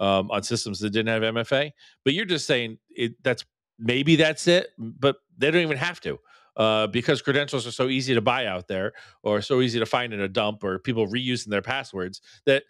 um, 0.00 0.30
on 0.30 0.42
systems 0.42 0.78
that 0.80 0.90
didn't 0.90 1.08
have 1.08 1.34
MFA. 1.34 1.72
But 2.04 2.14
you're 2.14 2.24
just 2.24 2.46
saying 2.46 2.78
it, 2.88 3.22
that's 3.22 3.44
maybe 3.78 4.16
that's 4.16 4.48
it, 4.48 4.68
but 4.78 5.16
they 5.36 5.50
don't 5.50 5.62
even 5.62 5.76
have 5.76 6.00
to. 6.02 6.18
Uh, 6.58 6.88
because 6.88 7.22
credentials 7.22 7.68
are 7.68 7.70
so 7.70 7.88
easy 7.88 8.14
to 8.14 8.20
buy 8.20 8.44
out 8.44 8.66
there, 8.66 8.92
or 9.22 9.40
so 9.40 9.60
easy 9.60 9.78
to 9.78 9.86
find 9.86 10.12
in 10.12 10.20
a 10.20 10.26
dump, 10.26 10.64
or 10.64 10.80
people 10.80 11.06
reusing 11.06 11.46
their 11.46 11.62
passwords, 11.62 12.20
that 12.46 12.64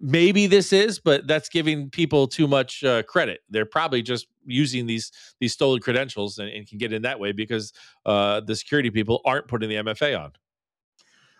maybe 0.00 0.46
this 0.46 0.72
is, 0.72 0.98
but 0.98 1.26
that's 1.26 1.48
giving 1.48 1.90
people 1.90 2.26
too 2.26 2.46
much 2.46 2.82
uh, 2.84 3.02
credit. 3.04 3.40
They're 3.48 3.64
probably 3.64 4.02
just 4.02 4.26
using 4.44 4.86
these 4.86 5.12
these 5.40 5.52
stolen 5.52 5.80
credentials 5.80 6.38
and, 6.38 6.48
and 6.48 6.66
can 6.66 6.78
get 6.78 6.92
in 6.92 7.02
that 7.02 7.20
way 7.20 7.32
because 7.32 7.72
uh, 8.06 8.40
the 8.40 8.56
security 8.56 8.90
people 8.90 9.20
aren't 9.24 9.48
putting 9.48 9.68
the 9.68 9.76
MFA 9.76 10.18
on. 10.20 10.32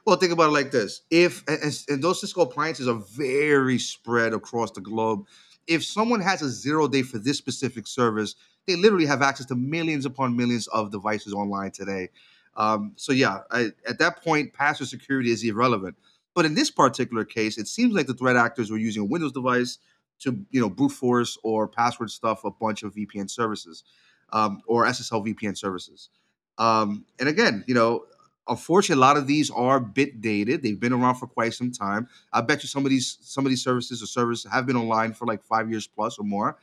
Well, 0.07 0.17
think 0.17 0.33
about 0.33 0.49
it 0.49 0.53
like 0.53 0.71
this: 0.71 1.03
if 1.11 1.45
and, 1.49 1.85
and 1.89 2.03
those 2.03 2.21
Cisco 2.21 2.43
appliances 2.43 2.89
are 2.89 3.03
very 3.15 3.79
spread 3.79 4.33
across 4.33 4.71
the 4.71 4.81
globe, 4.81 5.27
if 5.67 5.85
someone 5.85 6.21
has 6.21 6.43
a 6.43 6.49
zero 6.49 6.89
day 6.89 7.03
for 7.03 7.19
this 7.19 7.39
specific 7.39 7.87
service, 7.87 8.35
they 8.69 8.77
literally 8.77 9.07
have 9.07 9.23
access 9.23 9.47
to 9.47 9.57
millions 9.57 10.07
upon 10.07 10.37
millions 10.37 10.69
of 10.69 10.93
devices 10.93 11.33
online 11.33 11.73
today. 11.73 12.11
Um, 12.57 12.93
so 12.97 13.13
yeah, 13.13 13.41
I, 13.51 13.71
at 13.89 13.99
that 13.99 14.23
point, 14.23 14.53
password 14.53 14.89
security 14.89 15.31
is 15.31 15.43
irrelevant. 15.43 15.97
But 16.35 16.45
in 16.45 16.55
this 16.55 16.71
particular 16.71 17.25
case, 17.25 17.59
it 17.59 17.67
seems 17.67 17.95
like 17.95 18.07
the 18.07 18.15
threat 18.15 18.37
actors 18.37 18.71
were 18.71 18.79
using 18.79 19.03
a 19.03 19.05
Windows 19.05 19.33
device 19.33 19.79
to 20.21 20.45
you 20.51 20.61
know 20.61 20.69
brute 20.69 20.93
force 20.93 21.39
or 21.43 21.67
password 21.67 22.11
stuff 22.11 22.45
a 22.45 22.51
bunch 22.51 22.83
of 22.83 22.95
VPN 22.95 23.31
services 23.31 23.85
um, 24.33 24.63
or 24.67 24.85
SSL 24.85 25.27
VPN 25.27 25.57
services. 25.57 26.11
Um, 26.59 27.07
and 27.19 27.29
again, 27.29 27.65
you 27.67 27.75
know, 27.75 28.05
unfortunately, 28.49 29.01
a 29.01 29.07
lot 29.07 29.17
of 29.17 29.27
these 29.27 29.51
are 29.51 29.81
bit 29.81 30.21
dated. 30.21 30.63
They've 30.63 30.79
been 30.79 30.93
around 30.93 31.17
for 31.17 31.27
quite 31.27 31.55
some 31.55 31.71
time. 31.71 32.09
I 32.33 32.41
bet 32.41 32.63
you 32.63 32.69
some 32.69 32.85
of 32.85 32.91
these 32.91 33.19
some 33.21 33.47
of 33.47 33.51
these 33.51 33.63
services 33.63 34.03
or 34.03 34.07
services 34.07 34.51
have 34.51 34.67
been 34.67 34.77
online 34.77 35.13
for 35.15 35.27
like 35.27 35.43
five 35.43 35.71
years 35.71 35.87
plus 35.87 36.19
or 36.19 36.25
more. 36.25 36.59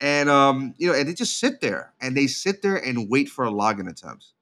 And 0.00 0.28
um, 0.28 0.74
you 0.76 0.88
know, 0.88 0.98
and 0.98 1.08
they 1.08 1.14
just 1.14 1.38
sit 1.38 1.60
there 1.60 1.92
and 2.00 2.16
they 2.16 2.26
sit 2.26 2.62
there 2.62 2.76
and 2.76 3.08
wait 3.08 3.28
for 3.28 3.44
a 3.44 3.50
login 3.50 3.88
attempt. 3.88 4.32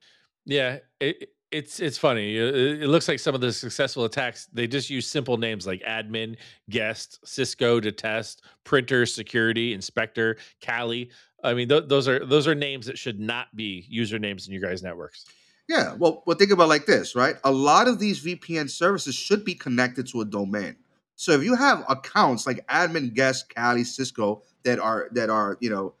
Yeah, 0.45 0.79
it, 0.99 1.29
it's 1.51 1.79
it's 1.79 1.97
funny. 1.97 2.35
It, 2.35 2.83
it 2.83 2.87
looks 2.87 3.07
like 3.07 3.19
some 3.19 3.35
of 3.35 3.41
the 3.41 3.53
successful 3.53 4.05
attacks 4.05 4.47
they 4.51 4.67
just 4.67 4.89
use 4.89 5.07
simple 5.07 5.37
names 5.37 5.67
like 5.67 5.81
admin, 5.83 6.37
guest, 6.69 7.19
Cisco 7.23 7.79
to 7.79 7.91
test, 7.91 8.43
printer, 8.63 9.05
security, 9.05 9.73
inspector, 9.73 10.37
Kali. 10.61 11.11
I 11.43 11.53
mean, 11.53 11.69
th- 11.69 11.85
those 11.87 12.07
are 12.07 12.25
those 12.25 12.47
are 12.47 12.55
names 12.55 12.87
that 12.87 12.97
should 12.97 13.19
not 13.19 13.55
be 13.55 13.87
usernames 13.93 14.47
in 14.47 14.53
your 14.53 14.61
guys' 14.61 14.81
networks. 14.81 15.25
Yeah, 15.69 15.93
well, 15.93 16.23
well, 16.25 16.35
think 16.35 16.51
about 16.51 16.65
it 16.65 16.67
like 16.67 16.85
this, 16.85 17.15
right? 17.15 17.35
A 17.43 17.51
lot 17.51 17.87
of 17.87 17.97
these 17.99 18.23
VPN 18.23 18.69
services 18.69 19.15
should 19.15 19.45
be 19.45 19.55
connected 19.55 20.07
to 20.07 20.21
a 20.21 20.25
domain. 20.25 20.75
So 21.15 21.31
if 21.31 21.43
you 21.43 21.55
have 21.55 21.83
accounts 21.89 22.47
like 22.47 22.65
admin, 22.67 23.13
guest, 23.13 23.53
Kali, 23.53 23.83
Cisco 23.83 24.43
that 24.63 24.79
are 24.79 25.09
that 25.11 25.29
are 25.29 25.57
you 25.59 25.69
know 25.69 25.93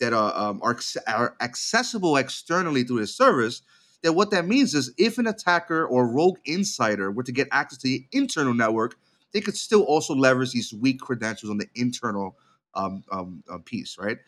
that 0.00 0.12
are 0.12 0.34
um, 0.36 0.60
are, 0.62 0.78
are 1.06 1.36
accessible 1.40 2.16
externally 2.16 2.84
through 2.84 3.00
the 3.00 3.06
service, 3.06 3.62
then 4.02 4.14
what 4.14 4.30
that 4.30 4.46
means 4.46 4.74
is 4.74 4.92
if 4.98 5.18
an 5.18 5.26
attacker 5.26 5.86
or 5.86 6.06
rogue 6.06 6.38
insider 6.44 7.10
were 7.10 7.22
to 7.22 7.32
get 7.32 7.48
access 7.50 7.78
to 7.78 7.88
the 7.88 8.06
internal 8.12 8.54
network, 8.54 8.96
they 9.32 9.40
could 9.40 9.56
still 9.56 9.82
also 9.82 10.14
leverage 10.14 10.52
these 10.52 10.72
weak 10.72 11.00
credentials 11.00 11.50
on 11.50 11.58
the 11.58 11.68
internal 11.74 12.36
um, 12.74 13.02
um, 13.10 13.42
uh, 13.50 13.58
piece, 13.64 13.96
right? 13.98 14.18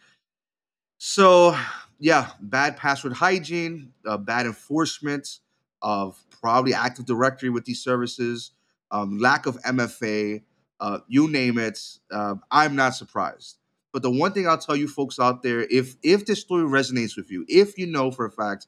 So, 0.98 1.56
yeah, 1.98 2.30
bad 2.40 2.76
password 2.76 3.14
hygiene, 3.14 3.92
uh, 4.06 4.18
bad 4.18 4.46
enforcement 4.46 5.38
of 5.80 6.22
probably 6.42 6.74
Active 6.74 7.06
Directory 7.06 7.48
with 7.48 7.64
these 7.64 7.82
services, 7.82 8.52
um, 8.90 9.18
lack 9.18 9.46
of 9.46 9.60
MFA, 9.62 10.42
uh, 10.80 10.98
you 11.08 11.28
name 11.28 11.58
it. 11.58 11.78
Uh, 12.10 12.36
I'm 12.50 12.76
not 12.76 12.94
surprised. 12.94 13.58
But 13.92 14.02
the 14.02 14.10
one 14.10 14.32
thing 14.32 14.46
I'll 14.46 14.58
tell 14.58 14.76
you 14.76 14.88
folks 14.88 15.18
out 15.18 15.42
there, 15.42 15.62
if 15.62 15.96
if 16.02 16.26
this 16.26 16.40
story 16.40 16.64
resonates 16.64 17.16
with 17.16 17.30
you, 17.30 17.44
if 17.48 17.76
you 17.76 17.86
know 17.86 18.10
for 18.10 18.24
a 18.24 18.30
fact 18.30 18.66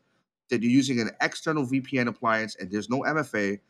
that 0.51 0.63
you're 0.63 0.73
using 0.73 1.01
an 1.01 1.11
external 1.21 1.65
VPN 1.65 2.09
appliance 2.09 2.57
and 2.57 2.71
there's 2.71 2.91
no 2.91 3.01
MFA, 3.01 3.61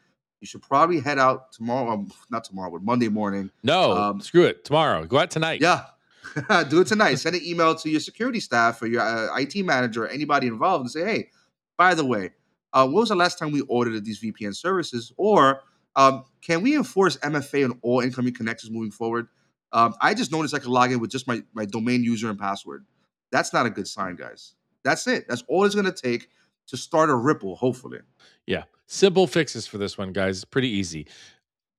you 0.40 0.46
should 0.46 0.62
probably 0.62 0.98
head 1.00 1.18
out 1.18 1.52
tomorrow. 1.52 1.92
Um, 1.92 2.10
not 2.30 2.44
tomorrow, 2.44 2.70
but 2.70 2.82
Monday 2.82 3.08
morning. 3.08 3.50
No, 3.62 3.92
um, 3.92 4.20
screw 4.20 4.44
it. 4.44 4.64
Tomorrow. 4.64 5.04
Go 5.04 5.18
out 5.18 5.30
tonight. 5.30 5.60
Yeah. 5.60 5.84
Do 6.68 6.80
it 6.80 6.86
tonight. 6.86 7.16
Send 7.16 7.36
an 7.36 7.42
email 7.44 7.74
to 7.74 7.90
your 7.90 8.00
security 8.00 8.40
staff 8.40 8.80
or 8.80 8.86
your 8.86 9.02
uh, 9.02 9.36
IT 9.38 9.56
manager 9.64 10.04
or 10.04 10.08
anybody 10.08 10.46
involved 10.46 10.82
and 10.82 10.90
say, 10.90 11.04
hey, 11.04 11.30
by 11.76 11.94
the 11.94 12.04
way, 12.04 12.30
uh, 12.72 12.84
when 12.86 12.94
was 12.94 13.10
the 13.10 13.14
last 13.14 13.38
time 13.38 13.52
we 13.52 13.62
audited 13.62 14.04
these 14.04 14.20
VPN 14.20 14.56
services? 14.56 15.12
Or 15.16 15.60
um, 15.96 16.24
can 16.40 16.62
we 16.62 16.76
enforce 16.76 17.16
MFA 17.18 17.64
on 17.64 17.78
all 17.82 18.00
incoming 18.00 18.34
connections 18.34 18.72
moving 18.72 18.90
forward? 18.90 19.28
Um, 19.72 19.94
I 20.00 20.14
just 20.14 20.32
noticed 20.32 20.54
I 20.54 20.58
could 20.58 20.68
log 20.68 20.92
in 20.92 21.00
with 21.00 21.10
just 21.10 21.26
my, 21.26 21.42
my 21.54 21.64
domain 21.64 22.04
user 22.04 22.28
and 22.28 22.38
password. 22.38 22.84
That's 23.30 23.52
not 23.52 23.66
a 23.66 23.70
good 23.70 23.88
sign, 23.88 24.16
guys. 24.16 24.54
That's 24.84 25.06
it. 25.06 25.26
That's 25.28 25.42
all 25.48 25.64
it's 25.64 25.74
going 25.74 25.86
to 25.86 25.92
take 25.92 26.28
to 26.68 26.76
start 26.76 27.10
a 27.10 27.14
ripple, 27.14 27.56
hopefully. 27.56 28.00
Yeah. 28.46 28.64
Simple 28.86 29.26
fixes 29.26 29.66
for 29.66 29.78
this 29.78 29.96
one, 29.96 30.12
guys. 30.12 30.44
Pretty 30.44 30.68
easy. 30.68 31.06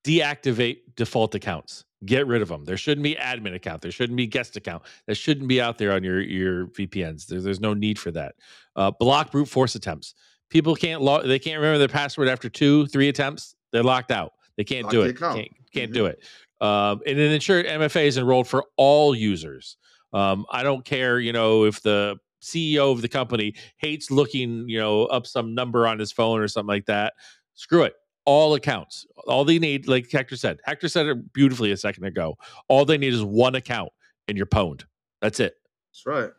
Deactivate 0.04 0.80
default 0.96 1.36
accounts. 1.36 1.86
Get 2.04 2.28
rid 2.28 2.42
of 2.42 2.50
them. 2.50 2.66
There 2.66 2.76
shouldn't 2.76 3.04
be 3.04 3.16
admin 3.16 3.56
account. 3.56 3.82
There 3.82 3.92
shouldn't 3.92 4.18
be 4.18 4.28
guest 4.28 4.58
account. 4.58 4.84
That 5.08 5.16
shouldn't 5.16 5.48
be 5.48 5.62
out 5.62 5.78
there 5.78 5.94
on 5.94 6.04
your 6.04 6.20
your 6.20 6.68
VPNs. 6.68 7.28
There, 7.28 7.40
there's 7.40 7.62
no 7.62 7.74
need 7.74 7.98
for 7.98 8.12
that. 8.12 8.36
Uh, 8.76 8.92
block 8.92 9.32
brute 9.32 9.48
force 9.48 9.76
attempts. 9.76 10.14
People 10.50 10.76
can't 10.76 11.02
log. 11.02 11.26
They 11.26 11.40
can't 11.40 11.58
remember 11.58 11.78
their 11.78 11.88
password 11.88 12.28
after 12.28 12.50
two, 12.50 12.88
three 12.88 13.08
attempts. 13.08 13.56
They're 13.74 13.84
locked 13.84 14.12
out. 14.12 14.32
They 14.56 14.64
can't 14.64 14.86
Lock 14.86 14.92
do 14.94 15.02
it. 15.02 15.20
Can't, 15.20 15.36
can't 15.74 15.92
mm-hmm. 15.92 15.94
do 15.94 16.06
it. 16.06 16.24
Um, 16.62 17.02
and 17.06 17.20
then 17.20 17.32
insured 17.32 17.66
MFA 17.66 18.06
is 18.06 18.18
enrolled 18.18 18.48
for 18.48 18.64
all 18.78 19.14
users. 19.14 19.76
Um, 20.14 20.46
I 20.50 20.64
don't 20.64 20.86
care, 20.86 21.20
you 21.20 21.34
know, 21.34 21.66
if 21.66 21.82
the 21.82 22.18
CEO 22.42 22.92
of 22.92 23.02
the 23.02 23.10
company 23.10 23.56
hates 23.78 24.12
looking, 24.12 24.70
you 24.70 24.80
know, 24.80 25.06
up 25.06 25.26
some 25.26 25.56
number 25.56 25.88
on 25.88 25.98
his 25.98 26.12
phone 26.12 26.40
or 26.40 26.48
something 26.48 26.68
like 26.68 26.86
that. 26.86 27.14
Screw 27.56 27.84
it. 27.84 27.96
All 28.26 28.54
accounts. 28.54 29.06
All 29.28 29.44
they 29.44 29.60
need, 29.60 29.88
like 29.88 30.10
Hector 30.10 30.38
said, 30.38 30.60
Hector 30.64 30.88
said 30.88 31.08
it 31.08 31.34
beautifully 31.34 31.72
a 31.72 31.78
second 31.78 32.06
ago. 32.06 32.38
All 32.70 32.86
they 32.86 32.98
need 32.98 33.14
is 33.14 33.24
one 33.24 33.56
account 33.56 33.90
and 34.28 34.38
you're 34.38 34.48
pwned. 34.48 34.84
That's 35.22 35.40
it. 35.40 35.56
That's 35.92 36.06
right. 36.06 36.30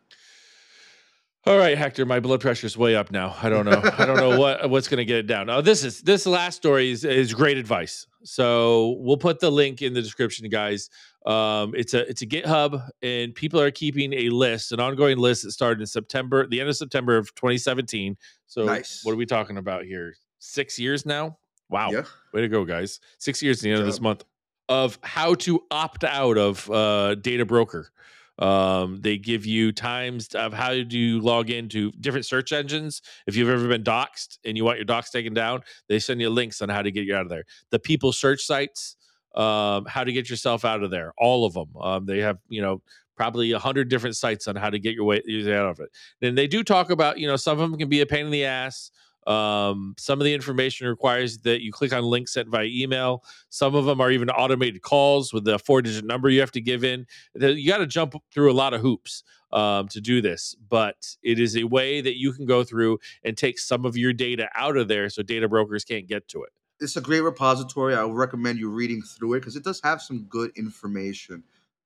All 1.47 1.59
right, 1.59 1.77
Hector, 1.77 2.07
my 2.07 2.19
blood 2.19 2.41
pressure 2.41 2.65
is 2.65 2.75
way 2.75 2.95
up 2.95 3.11
now. 3.11 3.35
I 3.39 3.49
don't 3.49 3.65
know. 3.65 3.79
I 3.99 4.05
don't 4.07 4.17
know 4.17 4.39
what 4.39 4.67
what's 4.67 4.87
going 4.87 4.97
to 4.97 5.05
get 5.05 5.17
it 5.17 5.27
down. 5.27 5.45
Now, 5.45 5.61
this 5.61 5.83
is 5.83 6.01
this 6.01 6.25
last 6.25 6.55
story 6.55 6.89
is, 6.89 7.05
is 7.05 7.35
great 7.35 7.57
advice. 7.57 8.07
So 8.23 8.95
we'll 8.99 9.17
put 9.17 9.39
the 9.39 9.51
link 9.51 9.83
in 9.83 9.93
the 9.93 10.01
description, 10.01 10.49
guys. 10.49 10.89
Um, 11.27 11.75
it's 11.75 11.93
a 11.93 12.09
it's 12.09 12.23
a 12.23 12.25
GitHub, 12.25 12.89
and 13.03 13.35
people 13.35 13.61
are 13.61 13.69
keeping 13.69 14.11
a 14.13 14.29
list, 14.29 14.71
an 14.71 14.79
ongoing 14.79 15.19
list 15.19 15.43
that 15.43 15.51
started 15.51 15.81
in 15.81 15.85
September, 15.85 16.47
the 16.47 16.59
end 16.59 16.69
of 16.69 16.77
September 16.77 17.15
of 17.15 17.33
2017. 17.35 18.17
So 18.47 18.65
nice. 18.65 19.05
what 19.05 19.11
are 19.11 19.17
we 19.17 19.27
talking 19.27 19.57
about 19.57 19.85
here? 19.85 20.15
Six 20.39 20.79
years 20.79 21.05
now. 21.05 21.37
Wow, 21.69 21.91
yeah. 21.91 22.03
way 22.33 22.41
to 22.41 22.47
go, 22.47 22.65
guys! 22.65 22.99
Six 23.19 23.43
years 23.43 23.59
at 23.59 23.63
the 23.63 23.71
end 23.71 23.81
of 23.81 23.85
this 23.85 24.01
month 24.01 24.23
of 24.67 24.97
how 25.03 25.35
to 25.35 25.63
opt 25.69 26.03
out 26.03 26.39
of 26.39 26.69
uh, 26.71 27.13
Data 27.15 27.45
Broker. 27.45 27.91
Um, 28.37 28.99
they 29.01 29.17
give 29.17 29.45
you 29.45 29.71
times 29.71 30.27
of 30.35 30.53
how 30.53 30.71
do 30.71 30.97
you 30.97 31.21
log 31.21 31.49
into 31.49 31.91
different 31.93 32.25
search 32.25 32.51
engines. 32.51 33.01
If 33.27 33.35
you've 33.35 33.49
ever 33.49 33.67
been 33.67 33.83
doxxed 33.83 34.39
and 34.43 34.57
you 34.57 34.65
want 34.65 34.77
your 34.77 34.85
docs 34.85 35.09
taken 35.09 35.33
down, 35.33 35.61
they 35.87 35.99
send 35.99 36.19
you 36.19 36.29
links 36.29 36.61
on 36.61 36.69
how 36.69 36.81
to 36.81 36.91
get 36.91 37.05
you 37.05 37.15
out 37.15 37.21
of 37.21 37.29
there. 37.29 37.45
The 37.69 37.79
people 37.79 38.11
search 38.11 38.43
sites 38.45 38.97
um, 39.35 39.85
how 39.85 40.03
to 40.03 40.11
get 40.11 40.29
yourself 40.29 40.65
out 40.65 40.83
of 40.83 40.91
there. 40.91 41.13
All 41.17 41.45
of 41.45 41.53
them. 41.53 41.69
Um, 41.79 42.05
they 42.05 42.19
have, 42.19 42.37
you 42.47 42.61
know, 42.61 42.81
probably 43.15 43.51
a 43.51 43.59
hundred 43.59 43.89
different 43.89 44.15
sites 44.15 44.47
on 44.47 44.55
how 44.55 44.69
to 44.69 44.79
get 44.79 44.93
your 44.93 45.05
way 45.05 45.21
out 45.47 45.69
of 45.69 45.79
it. 45.79 45.89
Then 46.21 46.35
they 46.35 46.47
do 46.47 46.63
talk 46.63 46.89
about, 46.89 47.17
you 47.17 47.27
know, 47.27 47.35
some 47.35 47.59
of 47.59 47.69
them 47.69 47.79
can 47.79 47.89
be 47.89 48.01
a 48.01 48.05
pain 48.05 48.25
in 48.25 48.31
the 48.31 48.45
ass. 48.45 48.91
Um, 49.25 49.95
some 49.97 50.19
of 50.19 50.25
the 50.25 50.33
information 50.33 50.87
requires 50.87 51.39
that 51.39 51.63
you 51.63 51.71
click 51.71 51.93
on 51.93 52.03
links 52.03 52.33
sent 52.33 52.49
via 52.49 52.65
email. 52.65 53.23
Some 53.49 53.75
of 53.75 53.85
them 53.85 53.99
are 53.99 54.11
even 54.11 54.29
automated 54.29 54.81
calls 54.81 55.33
with 55.33 55.47
a 55.47 55.59
four 55.59 55.81
digit 55.81 56.05
number 56.05 56.29
you 56.29 56.39
have 56.39 56.51
to 56.51 56.61
give 56.61 56.83
in. 56.83 57.05
You 57.33 57.67
got 57.67 57.79
to 57.79 57.87
jump 57.87 58.15
through 58.33 58.51
a 58.51 58.53
lot 58.53 58.73
of 58.73 58.81
hoops 58.81 59.23
um, 59.51 59.87
to 59.89 60.01
do 60.01 60.21
this, 60.21 60.55
but 60.69 61.15
it 61.23 61.39
is 61.39 61.57
a 61.57 61.63
way 61.63 62.01
that 62.01 62.17
you 62.17 62.33
can 62.33 62.45
go 62.45 62.63
through 62.63 62.99
and 63.23 63.37
take 63.37 63.57
some 63.59 63.85
of 63.85 63.97
your 63.97 64.13
data 64.13 64.49
out 64.55 64.77
of 64.77 64.87
there 64.87 65.09
so 65.09 65.23
data 65.23 65.47
brokers 65.47 65.83
can't 65.83 66.07
get 66.07 66.27
to 66.29 66.43
it 66.43 66.51
it's 66.79 66.97
a 66.97 67.01
great 67.01 67.21
repository. 67.21 67.95
I 67.95 68.03
recommend 68.03 68.59
you 68.59 68.69
reading 68.69 69.01
through 69.01 69.35
it 69.35 69.39
because 69.39 69.55
it 69.55 69.63
does 69.63 69.81
have 69.83 70.01
some 70.01 70.23
good 70.23 70.51
information, 70.57 71.43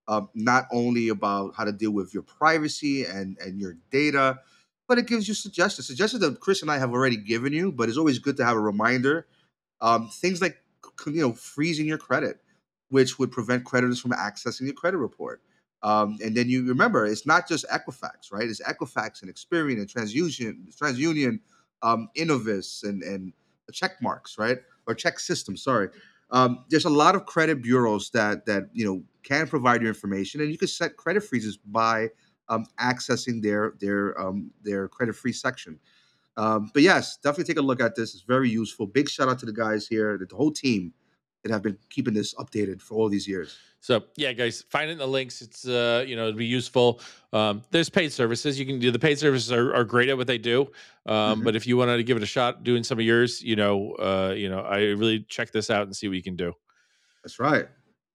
uh, 0.08 0.22
not 0.34 0.66
only 0.72 1.10
about 1.10 1.54
how 1.56 1.64
to 1.64 1.72
deal 1.72 1.92
with 1.92 2.14
your 2.14 2.24
privacy 2.24 3.06
and 3.06 3.38
and 3.40 3.60
your 3.60 3.76
data, 3.92 4.40
but 4.90 4.98
it 4.98 5.08
gives 5.08 5.28
you 5.28 5.34
suggestions. 5.34 5.88
Suggestions 5.88 6.22
that 6.22 6.42
Chris 6.42 6.62
and 6.62 6.70
I 6.70 6.78
have 6.78 6.92
already 6.92 7.16
given 7.16 7.54
you, 7.54 7.72
but 7.72 7.88
it's 7.88 7.98
always 7.98 8.20
good 8.20 8.36
to 8.38 8.46
have 8.46 8.58
a 8.58 8.62
reminder. 8.62 9.28
Um, 9.80 10.10
things 10.10 10.42
like 10.42 10.58
you 11.06 11.22
know 11.22 11.32
freezing 11.32 11.86
your 11.86 11.98
credit, 11.98 12.42
which 12.90 13.18
would 13.18 13.32
prevent 13.32 13.64
creditors 13.64 14.02
from 14.02 14.12
accessing 14.12 14.62
your 14.62 14.74
credit 14.74 14.98
report. 14.98 15.42
Um, 15.82 16.18
and 16.22 16.36
then 16.36 16.50
you 16.50 16.68
remember 16.68 17.06
it's 17.06 17.26
not 17.26 17.48
just 17.48 17.66
Equifax, 17.70 18.34
right? 18.34 18.50
It's 18.50 18.62
Equifax 18.62 19.22
and 19.22 19.34
Experian 19.34 19.78
and 19.78 19.88
TransUnion, 19.88 20.76
TransUnion, 20.76 21.40
um, 21.84 22.10
Innovis, 22.18 22.84
and 22.84 23.02
and 23.04 23.32
check 23.72 24.02
marks, 24.02 24.38
right? 24.38 24.58
or 24.90 24.96
ChexSystems. 24.96 25.60
Sorry. 25.60 25.90
Um, 26.32 26.66
there's 26.70 26.86
a 26.86 26.90
lot 26.90 27.16
of 27.16 27.26
credit 27.26 27.62
bureaus 27.62 28.10
that 28.12 28.46
that 28.48 28.70
you 28.74 28.86
know 28.86 29.04
can 29.24 29.48
provide 29.48 29.82
you 29.82 29.88
information, 29.88 30.42
and 30.42 30.52
you 30.52 30.58
can 30.58 30.68
set 30.68 30.98
credit 30.98 31.24
freezes 31.24 31.58
by 31.58 32.10
um, 32.50 32.66
accessing 32.80 33.42
their 33.42 33.74
their 33.80 34.20
um, 34.20 34.52
their 34.62 34.88
credit 34.88 35.16
free 35.16 35.34
section. 35.34 35.80
Um, 36.38 36.72
but 36.74 36.84
yes, 36.84 37.18
definitely 37.18 37.54
take 37.54 37.58
a 37.58 37.66
look 37.66 37.82
at 37.82 37.96
this. 37.96 38.14
It's 38.14 38.24
very 38.24 38.50
useful. 38.50 38.86
Big 38.86 39.10
shout 39.10 39.30
out 39.30 39.40
to 39.40 39.46
the 39.46 39.54
guys 39.54 39.88
here, 39.88 40.18
the 40.18 40.36
whole 40.36 40.52
team 40.52 40.94
that 41.44 41.52
have 41.52 41.62
been 41.62 41.78
keeping 41.90 42.14
this 42.14 42.34
updated 42.36 42.82
for 42.82 42.96
all 42.96 43.10
these 43.10 43.28
years. 43.28 43.58
So 43.82 44.04
yeah, 44.18 44.34
guys, 44.34 44.66
find 44.70 44.90
it 44.90 44.94
in 44.94 44.98
the 44.98 45.08
links. 45.08 45.42
It's 45.42 45.68
uh, 45.68 46.04
you 46.06 46.16
know, 46.16 46.24
it'd 46.24 46.38
be 46.38 46.46
useful. 46.46 47.02
Um, 47.32 47.64
there's 47.72 47.90
paid 47.90 48.12
services 48.12 48.60
you 48.60 48.66
can 48.66 48.80
do. 48.80 48.92
The 48.92 49.00
paid 49.00 49.20
services 49.20 49.52
are, 49.52 49.74
are 49.74 49.86
great 49.86 50.10
at 50.10 50.18
what 50.18 50.28
they 50.28 50.38
do. 50.38 50.62
Um, 51.06 51.42
Mhm. 51.42 51.44
but 51.46 51.56
if 51.56 51.66
you 51.66 51.78
wanted 51.78 51.98
to 51.98 52.04
give 52.04 52.18
it 52.18 52.24
a 52.24 52.28
shot 52.28 52.64
doing 52.64 52.84
some 52.84 53.00
of 53.00 53.06
yours, 53.06 53.42
you 53.42 53.56
know, 53.56 53.94
uh, 53.94 54.34
you 54.36 54.50
know, 54.50 54.60
I 54.60 54.80
really 54.92 55.26
check 55.30 55.52
this 55.52 55.70
out 55.70 55.84
and 55.84 55.96
see 55.96 56.08
what 56.08 56.18
you 56.18 56.24
can 56.24 56.36
do. 56.36 56.54
That's 57.24 57.40
right. 57.40 57.68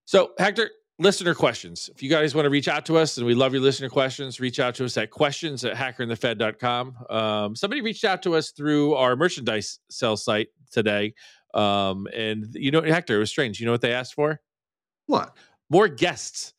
So, 0.05 0.33
Hector, 0.39 0.71
listener 0.99 1.35
questions. 1.35 1.91
If 1.95 2.03
you 2.03 2.11
guys 2.11 2.35
want 2.35 2.47
to 2.47 2.51
reach 2.51 2.69
out 2.69 2.87
to 2.87 2.97
us, 2.97 3.17
and 3.19 3.27
we 3.27 3.35
love 3.35 3.53
your 3.53 3.63
listener 3.63 3.89
questions, 3.89 4.41
reach 4.41 4.61
out 4.61 4.75
to 4.77 4.85
us 4.85 4.97
at 4.97 5.11
questions 5.11 5.65
at 5.65 5.75
hackerandthefed.com. 5.75 6.97
Um, 7.11 7.57
somebody 7.57 7.81
reached 7.81 8.05
out 8.05 8.23
to 8.23 8.35
us 8.35 8.51
through 8.51 8.95
our 8.95 9.17
merchandise 9.17 9.81
sell 9.91 10.17
site 10.17 10.49
today. 10.71 11.15
Um, 11.53 12.07
and, 12.15 12.49
you 12.55 12.71
know, 12.71 12.83
Hector, 12.83 13.17
it 13.17 13.21
was 13.21 13.31
strange. 13.31 13.61
You 13.61 13.67
know 13.67 13.73
what 13.73 13.81
they 13.81 13.93
asked 13.93 14.15
for? 14.15 14.41
What? 15.07 15.37
More 15.71 15.89
guests. 15.89 16.54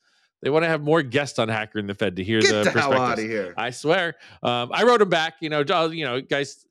They 0.46 0.52
want 0.52 0.62
to 0.62 0.70
have 0.70 0.84
more 0.84 1.02
guests 1.02 1.39
on 1.39 1.50
Hacker 1.50 1.80
and 1.80 1.89
the 1.89 1.96
Fed 1.96 2.18
to 2.18 2.24
hear 2.24 2.39
Get 2.39 2.66
the, 2.66 2.72
the 2.72 2.80
hell 2.80 2.93
out 2.93 3.18
of 3.18 3.26
here. 3.26 3.56
I 3.58 3.72
swear. 3.72 4.14
Um, 4.43 4.70
I 4.72 4.84
wrote 4.84 5.00
them 5.00 5.10
back. 5.10 5.38
You 5.39 5.50
know, 5.50 5.64
you 5.88 6.06
know, 6.06 6.22
guys. 6.22 6.68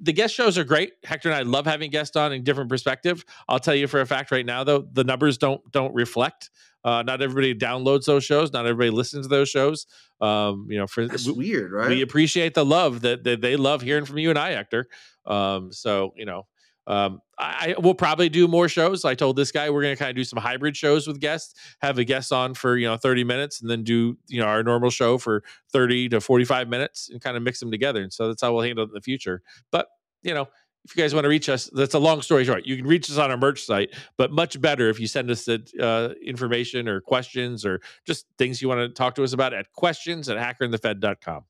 The 0.00 0.14
guest 0.14 0.34
shows 0.34 0.56
are 0.56 0.64
great. 0.64 0.94
Hector 1.04 1.28
and 1.28 1.36
I 1.36 1.42
love 1.42 1.66
having 1.66 1.90
guests 1.90 2.16
on 2.16 2.32
in 2.32 2.42
different 2.42 2.70
perspective. 2.70 3.22
I'll 3.46 3.58
tell 3.58 3.74
you 3.74 3.86
for 3.86 4.00
a 4.00 4.06
fact 4.06 4.32
right 4.32 4.46
now, 4.46 4.64
though, 4.64 4.88
the 4.94 5.04
numbers 5.04 5.36
don't 5.36 5.60
don't 5.70 5.94
reflect. 5.94 6.48
Uh, 6.82 7.02
not 7.02 7.20
everybody 7.20 7.54
downloads 7.54 8.06
those 8.06 8.24
shows. 8.24 8.50
Not 8.50 8.64
everybody 8.64 8.90
listens 8.90 9.26
to 9.26 9.28
those 9.28 9.50
shows. 9.50 9.86
Um, 10.22 10.66
you 10.70 10.78
know, 10.78 10.86
for 10.86 11.06
That's 11.06 11.26
we, 11.26 11.50
weird, 11.50 11.70
right? 11.70 11.90
we 11.90 12.00
appreciate 12.00 12.54
the 12.54 12.64
love 12.64 13.02
that, 13.02 13.24
that 13.24 13.42
they 13.42 13.56
love 13.56 13.82
hearing 13.82 14.06
from 14.06 14.16
you 14.16 14.30
and 14.30 14.38
I, 14.38 14.52
Hector. 14.52 14.88
Um, 15.26 15.70
so 15.70 16.14
you 16.16 16.24
know, 16.24 16.46
um, 16.88 17.20
I, 17.38 17.74
will 17.80 17.94
probably 17.94 18.30
do 18.30 18.48
more 18.48 18.66
shows. 18.66 19.04
I 19.04 19.14
told 19.14 19.36
this 19.36 19.52
guy 19.52 19.68
we're 19.68 19.82
going 19.82 19.94
to 19.94 19.98
kind 19.98 20.10
of 20.10 20.16
do 20.16 20.24
some 20.24 20.38
hybrid 20.38 20.74
shows 20.74 21.06
with 21.06 21.20
guests. 21.20 21.54
Have 21.80 21.98
a 21.98 22.04
guest 22.04 22.32
on 22.32 22.54
for 22.54 22.76
you 22.78 22.88
know 22.88 22.96
thirty 22.96 23.24
minutes, 23.24 23.60
and 23.60 23.70
then 23.70 23.84
do 23.84 24.16
you 24.26 24.40
know 24.40 24.46
our 24.46 24.62
normal 24.62 24.88
show 24.88 25.18
for 25.18 25.44
thirty 25.70 26.08
to 26.08 26.20
forty 26.20 26.46
five 26.46 26.66
minutes, 26.68 27.10
and 27.10 27.20
kind 27.20 27.36
of 27.36 27.42
mix 27.42 27.60
them 27.60 27.70
together. 27.70 28.02
And 28.02 28.12
so 28.12 28.28
that's 28.28 28.40
how 28.40 28.54
we'll 28.54 28.62
handle 28.62 28.84
it 28.84 28.88
in 28.88 28.94
the 28.94 29.02
future. 29.02 29.42
But 29.70 29.86
you 30.22 30.34
know. 30.34 30.48
If 30.84 30.96
you 30.96 31.02
guys 31.02 31.12
want 31.12 31.24
to 31.24 31.28
reach 31.28 31.50
us, 31.50 31.68
that's 31.74 31.92
a 31.92 31.98
long 31.98 32.22
story 32.22 32.46
short. 32.46 32.64
You 32.64 32.76
can 32.76 32.86
reach 32.86 33.10
us 33.10 33.18
on 33.18 33.30
our 33.30 33.36
merch 33.36 33.62
site, 33.62 33.90
but 34.16 34.32
much 34.32 34.58
better 34.58 34.88
if 34.88 34.98
you 34.98 35.06
send 35.06 35.30
us 35.30 35.44
the 35.44 35.62
uh, 35.78 36.14
information 36.24 36.88
or 36.88 37.02
questions 37.02 37.66
or 37.66 37.82
just 38.06 38.24
things 38.38 38.62
you 38.62 38.68
want 38.68 38.80
to 38.80 38.88
talk 38.88 39.14
to 39.16 39.24
us 39.24 39.34
about 39.34 39.52
at 39.52 39.70
questions 39.72 40.30
at 40.30 40.38
hackerandthefed.com. 40.38 41.44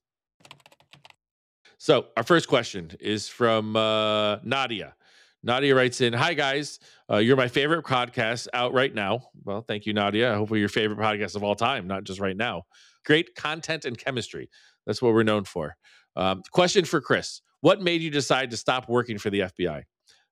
So, 1.76 2.06
our 2.16 2.24
first 2.24 2.48
question 2.48 2.90
is 2.98 3.28
from 3.28 3.76
uh, 3.76 4.38
Nadia. 4.42 4.96
Nadia 5.42 5.74
writes 5.74 6.00
in 6.00 6.12
Hi, 6.12 6.34
guys. 6.34 6.80
Uh, 7.10 7.18
you're 7.18 7.36
my 7.36 7.48
favorite 7.48 7.84
podcast 7.84 8.48
out 8.52 8.72
right 8.72 8.94
now. 8.94 9.22
Well, 9.44 9.62
thank 9.62 9.86
you, 9.86 9.92
Nadia. 9.92 10.34
Hopefully, 10.34 10.60
your 10.60 10.68
favorite 10.68 10.98
podcast 10.98 11.36
of 11.36 11.44
all 11.44 11.54
time, 11.54 11.86
not 11.86 12.04
just 12.04 12.20
right 12.20 12.36
now. 12.36 12.64
Great 13.04 13.34
content 13.34 13.84
and 13.84 13.96
chemistry. 13.96 14.50
That's 14.86 15.00
what 15.00 15.14
we're 15.14 15.22
known 15.22 15.44
for. 15.44 15.76
Um, 16.16 16.42
question 16.50 16.84
for 16.84 17.00
Chris 17.00 17.40
What 17.60 17.80
made 17.80 18.00
you 18.00 18.10
decide 18.10 18.50
to 18.50 18.56
stop 18.56 18.88
working 18.88 19.18
for 19.18 19.30
the 19.30 19.40
FBI? 19.40 19.82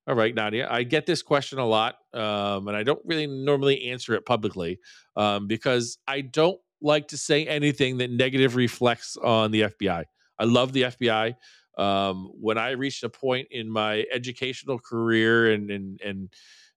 All 0.08 0.14
right, 0.14 0.34
Nadia. 0.34 0.68
I 0.70 0.82
get 0.82 1.06
this 1.06 1.22
question 1.22 1.58
a 1.58 1.66
lot, 1.66 1.96
um, 2.14 2.68
and 2.68 2.76
I 2.76 2.82
don't 2.82 3.00
really 3.04 3.26
normally 3.26 3.90
answer 3.90 4.14
it 4.14 4.24
publicly 4.24 4.78
um, 5.16 5.46
because 5.48 5.98
I 6.06 6.20
don't 6.20 6.60
like 6.80 7.08
to 7.08 7.18
say 7.18 7.46
anything 7.46 7.98
that 7.98 8.10
negative 8.10 8.54
reflects 8.54 9.16
on 9.16 9.50
the 9.50 9.62
FBI. 9.62 10.04
I 10.38 10.44
love 10.44 10.72
the 10.72 10.82
FBI. 10.82 11.34
Um, 11.76 12.30
when 12.40 12.58
I 12.58 12.70
reached 12.70 13.02
a 13.04 13.08
point 13.08 13.48
in 13.50 13.70
my 13.70 14.04
educational 14.12 14.78
career 14.78 15.52
and 15.52 15.70
and 15.70 16.00
and 16.00 16.28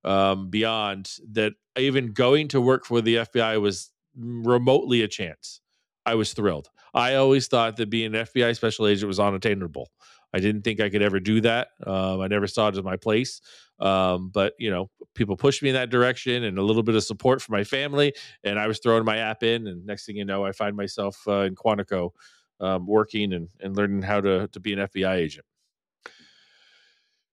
um, 0.03 0.49
beyond 0.49 1.11
that, 1.31 1.53
even 1.77 2.13
going 2.13 2.47
to 2.49 2.61
work 2.61 2.85
for 2.85 3.01
the 3.01 3.17
FBI 3.17 3.61
was 3.61 3.91
remotely 4.15 5.01
a 5.01 5.07
chance. 5.07 5.61
I 6.05 6.15
was 6.15 6.33
thrilled. 6.33 6.69
I 6.93 7.15
always 7.15 7.47
thought 7.47 7.77
that 7.77 7.89
being 7.89 8.15
an 8.15 8.25
FBI 8.25 8.55
special 8.55 8.87
agent 8.87 9.07
was 9.07 9.19
unattainable. 9.19 9.89
I 10.33 10.39
didn't 10.39 10.61
think 10.61 10.79
I 10.79 10.89
could 10.89 11.01
ever 11.01 11.19
do 11.19 11.41
that. 11.41 11.69
Um, 11.85 12.21
I 12.21 12.27
never 12.27 12.47
saw 12.47 12.67
it 12.67 12.77
as 12.77 12.83
my 12.83 12.97
place. 12.97 13.41
Um, 13.79 14.29
but 14.29 14.53
you 14.59 14.69
know, 14.69 14.89
people 15.15 15.37
pushed 15.37 15.63
me 15.63 15.69
in 15.69 15.75
that 15.75 15.89
direction, 15.89 16.43
and 16.43 16.57
a 16.57 16.63
little 16.63 16.83
bit 16.83 16.95
of 16.95 17.03
support 17.03 17.41
from 17.41 17.53
my 17.53 17.63
family, 17.63 18.13
and 18.43 18.59
I 18.59 18.67
was 18.67 18.79
throwing 18.79 19.05
my 19.05 19.17
app 19.17 19.43
in. 19.43 19.67
And 19.67 19.85
next 19.85 20.05
thing 20.05 20.17
you 20.17 20.25
know, 20.25 20.45
I 20.45 20.51
find 20.51 20.75
myself 20.75 21.17
uh, 21.27 21.41
in 21.41 21.55
Quantico, 21.55 22.11
um, 22.59 22.85
working 22.85 23.33
and, 23.33 23.47
and 23.61 23.75
learning 23.75 24.01
how 24.01 24.21
to 24.21 24.47
to 24.47 24.59
be 24.59 24.73
an 24.73 24.79
FBI 24.79 25.15
agent. 25.15 25.45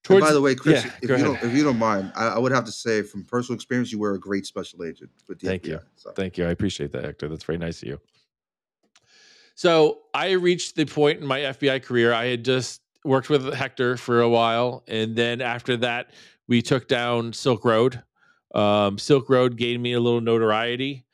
And 0.09 0.21
by 0.21 0.33
the 0.33 0.41
way, 0.41 0.55
Chris, 0.55 0.85
yeah, 0.85 0.93
if 1.03 1.11
you 1.11 1.25
don't 1.25 1.43
if 1.43 1.53
you 1.53 1.65
don't 1.65 1.79
mind, 1.79 2.13
I, 2.15 2.29
I 2.29 2.39
would 2.39 2.53
have 2.53 2.65
to 2.67 2.73
say 2.73 3.03
from 3.03 3.25
personal 3.25 3.57
experience, 3.57 3.91
you 3.91 3.99
were 3.99 4.15
a 4.15 4.21
great 4.21 4.47
special 4.47 4.85
agent 4.85 5.11
with 5.29 5.41
the 5.41 5.49
Thank 5.49 5.65
FBI. 5.65 5.69
you. 5.69 5.81
So. 5.97 6.13
Thank 6.13 6.39
you. 6.39 6.47
I 6.47 6.51
appreciate 6.51 6.93
that, 6.93 7.05
Hector. 7.05 7.29
That's 7.29 7.45
very 7.45 7.59
nice 7.59 7.83
of 7.83 7.89
you. 7.89 8.01
So 9.57 10.03
I 10.13 10.33
reached 10.33 10.77
the 10.77 10.85
point 10.85 11.21
in 11.21 11.27
my 11.27 11.41
FBI 11.41 11.83
career. 11.83 12.13
I 12.13 12.27
had 12.27 12.45
just 12.45 12.83
worked 13.05 13.31
with 13.31 13.53
Hector 13.55 13.97
for 13.97 14.21
a 14.21 14.29
while. 14.29 14.85
And 14.87 15.17
then 15.17 15.41
after 15.41 15.79
that, 15.79 16.11
we 16.47 16.61
took 16.61 16.89
down 16.89 17.33
Silk 17.33 17.65
Road. 17.65 18.03
Um, 18.55 18.99
Silk 18.99 19.31
Road 19.31 19.57
gave 19.57 19.81
me 19.81 19.95
a 19.95 20.01
little 20.01 20.21
notoriety 20.21 21.07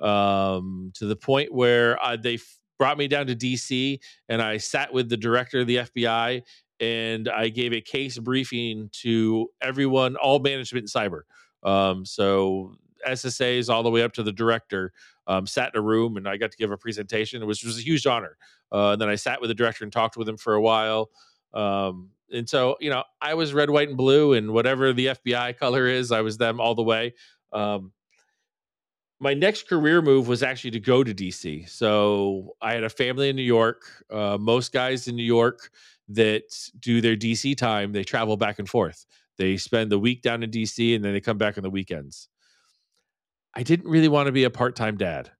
um, 0.00 0.92
to 0.94 1.06
the 1.06 1.16
point 1.16 1.52
where 1.52 2.00
uh, 2.02 2.16
they 2.16 2.38
brought 2.78 2.98
me 2.98 3.08
down 3.08 3.26
to 3.26 3.36
DC 3.36 3.98
and 4.28 4.40
I 4.40 4.56
sat 4.56 4.92
with 4.92 5.08
the 5.08 5.16
director 5.16 5.60
of 5.60 5.66
the 5.66 5.76
FBI 5.76 6.42
and 6.80 7.28
I 7.28 7.48
gave 7.48 7.72
a 7.72 7.80
case 7.80 8.18
briefing 8.18 8.90
to 9.02 9.48
everyone, 9.60 10.16
all 10.16 10.38
management 10.38 10.84
in 10.84 11.00
cyber. 11.00 11.22
Um, 11.68 12.04
so 12.04 12.76
SSAs 13.06 13.68
all 13.68 13.82
the 13.82 13.90
way 13.90 14.02
up 14.02 14.12
to 14.14 14.22
the 14.22 14.32
director 14.32 14.92
um, 15.26 15.46
sat 15.46 15.72
in 15.74 15.78
a 15.78 15.82
room 15.82 16.16
and 16.16 16.28
I 16.28 16.36
got 16.36 16.52
to 16.52 16.56
give 16.56 16.70
a 16.70 16.76
presentation, 16.76 17.46
which 17.46 17.64
was 17.64 17.78
a 17.78 17.82
huge 17.82 18.06
honor. 18.06 18.36
Uh, 18.72 18.92
and 18.92 19.00
then 19.00 19.08
I 19.08 19.16
sat 19.16 19.40
with 19.40 19.48
the 19.48 19.54
director 19.54 19.84
and 19.84 19.92
talked 19.92 20.16
with 20.16 20.28
him 20.28 20.36
for 20.36 20.54
a 20.54 20.60
while. 20.60 21.10
Um, 21.52 22.10
and 22.32 22.48
so, 22.48 22.76
you 22.80 22.90
know, 22.90 23.04
I 23.20 23.34
was 23.34 23.54
red, 23.54 23.70
white, 23.70 23.88
and 23.88 23.96
blue, 23.96 24.34
and 24.34 24.52
whatever 24.52 24.92
the 24.92 25.06
FBI 25.06 25.56
color 25.56 25.86
is, 25.86 26.12
I 26.12 26.20
was 26.20 26.36
them 26.36 26.60
all 26.60 26.74
the 26.74 26.82
way. 26.82 27.14
Um, 27.52 27.92
my 29.20 29.34
next 29.34 29.68
career 29.68 30.00
move 30.00 30.28
was 30.28 30.42
actually 30.42 30.70
to 30.72 30.80
go 30.80 31.02
to 31.02 31.12
DC. 31.12 31.68
So 31.68 32.54
I 32.60 32.74
had 32.74 32.84
a 32.84 32.88
family 32.88 33.28
in 33.28 33.36
New 33.36 33.42
York. 33.42 33.82
Uh, 34.10 34.38
most 34.38 34.72
guys 34.72 35.08
in 35.08 35.16
New 35.16 35.24
York 35.24 35.70
that 36.08 36.42
do 36.78 37.00
their 37.00 37.16
DC 37.16 37.56
time, 37.56 37.92
they 37.92 38.04
travel 38.04 38.36
back 38.36 38.58
and 38.58 38.68
forth. 38.68 39.06
They 39.36 39.56
spend 39.56 39.90
the 39.90 39.98
week 39.98 40.22
down 40.22 40.42
in 40.42 40.50
DC 40.50 40.94
and 40.94 41.04
then 41.04 41.12
they 41.12 41.20
come 41.20 41.38
back 41.38 41.56
on 41.56 41.62
the 41.62 41.70
weekends. 41.70 42.28
I 43.54 43.62
didn't 43.62 43.88
really 43.88 44.08
want 44.08 44.26
to 44.26 44.32
be 44.32 44.44
a 44.44 44.50
part 44.50 44.76
time 44.76 44.96
dad. 44.96 45.30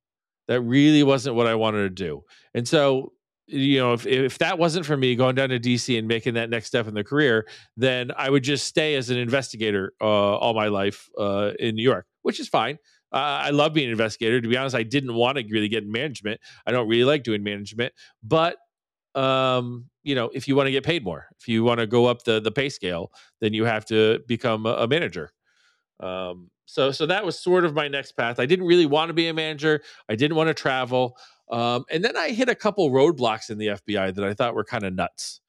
That 0.48 0.60
really 0.62 1.02
wasn't 1.02 1.36
what 1.36 1.46
I 1.46 1.54
wanted 1.54 1.82
to 1.82 1.90
do. 1.90 2.24
And 2.54 2.66
so, 2.66 3.12
you 3.46 3.78
know, 3.78 3.92
if, 3.92 4.06
if 4.06 4.38
that 4.38 4.58
wasn't 4.58 4.86
for 4.86 4.96
me 4.96 5.14
going 5.14 5.34
down 5.34 5.50
to 5.50 5.60
DC 5.60 5.96
and 5.98 6.08
making 6.08 6.34
that 6.34 6.50
next 6.50 6.66
step 6.66 6.88
in 6.88 6.94
the 6.94 7.04
career, 7.04 7.46
then 7.76 8.10
I 8.16 8.30
would 8.30 8.42
just 8.42 8.66
stay 8.66 8.94
as 8.94 9.10
an 9.10 9.18
investigator 9.18 9.92
uh, 10.00 10.04
all 10.04 10.54
my 10.54 10.68
life 10.68 11.08
uh, 11.18 11.52
in 11.58 11.76
New 11.76 11.82
York, 11.82 12.06
which 12.22 12.40
is 12.40 12.48
fine. 12.48 12.78
Uh, 13.12 13.46
I 13.46 13.50
love 13.50 13.72
being 13.72 13.86
an 13.86 13.92
investigator. 13.92 14.40
To 14.40 14.48
be 14.48 14.56
honest, 14.56 14.76
I 14.76 14.82
didn't 14.82 15.14
want 15.14 15.38
to 15.38 15.44
really 15.50 15.68
get 15.68 15.82
in 15.84 15.92
management. 15.92 16.40
I 16.66 16.72
don't 16.72 16.88
really 16.88 17.04
like 17.04 17.22
doing 17.22 17.42
management, 17.42 17.92
but 18.22 18.56
um, 19.14 19.86
you 20.02 20.14
know, 20.14 20.30
if 20.32 20.46
you 20.46 20.54
want 20.56 20.66
to 20.66 20.70
get 20.70 20.84
paid 20.84 21.04
more, 21.04 21.26
if 21.38 21.48
you 21.48 21.64
want 21.64 21.80
to 21.80 21.86
go 21.86 22.06
up 22.06 22.24
the 22.24 22.40
the 22.40 22.50
pay 22.50 22.68
scale, 22.68 23.12
then 23.40 23.52
you 23.52 23.64
have 23.64 23.84
to 23.86 24.20
become 24.26 24.66
a, 24.66 24.74
a 24.74 24.88
manager. 24.88 25.32
Um, 26.00 26.50
so 26.66 26.92
so 26.92 27.06
that 27.06 27.24
was 27.24 27.38
sort 27.38 27.64
of 27.64 27.74
my 27.74 27.88
next 27.88 28.12
path. 28.12 28.38
I 28.38 28.46
didn't 28.46 28.66
really 28.66 28.86
want 28.86 29.08
to 29.08 29.14
be 29.14 29.28
a 29.28 29.34
manager. 29.34 29.82
I 30.08 30.14
didn't 30.14 30.36
want 30.36 30.48
to 30.48 30.54
travel. 30.54 31.16
Um, 31.50 31.84
and 31.90 32.04
then 32.04 32.16
I 32.16 32.30
hit 32.30 32.48
a 32.48 32.54
couple 32.54 32.90
roadblocks 32.90 33.48
in 33.50 33.58
the 33.58 33.68
FBI 33.68 34.14
that 34.14 34.24
I 34.24 34.34
thought 34.34 34.54
were 34.54 34.64
kind 34.64 34.84
of 34.84 34.94
nuts. 34.94 35.40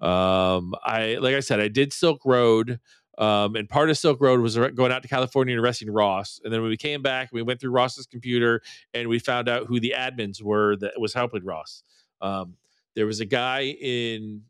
Um, 0.00 0.74
I 0.82 1.16
like 1.20 1.34
I 1.34 1.40
said, 1.40 1.60
I 1.60 1.68
did 1.68 1.92
Silk 1.92 2.20
Road. 2.24 2.78
Um, 3.20 3.54
and 3.54 3.68
part 3.68 3.90
of 3.90 3.98
Silk 3.98 4.18
Road 4.20 4.40
was 4.40 4.56
going 4.56 4.90
out 4.90 5.02
to 5.02 5.08
California 5.08 5.54
and 5.54 5.62
arresting 5.62 5.90
Ross. 5.90 6.40
And 6.42 6.52
then 6.52 6.62
when 6.62 6.70
we 6.70 6.78
came 6.78 7.02
back, 7.02 7.28
we 7.32 7.42
went 7.42 7.60
through 7.60 7.70
Ross's 7.70 8.06
computer 8.06 8.62
and 8.94 9.08
we 9.08 9.18
found 9.18 9.46
out 9.46 9.66
who 9.66 9.78
the 9.78 9.94
admins 9.96 10.42
were 10.42 10.76
that 10.76 10.98
was 10.98 11.12
helping 11.12 11.44
Ross. 11.44 11.82
Um, 12.22 12.54
there 12.96 13.06
was 13.06 13.20
a 13.20 13.26
guy 13.26 13.76
in 13.80 14.42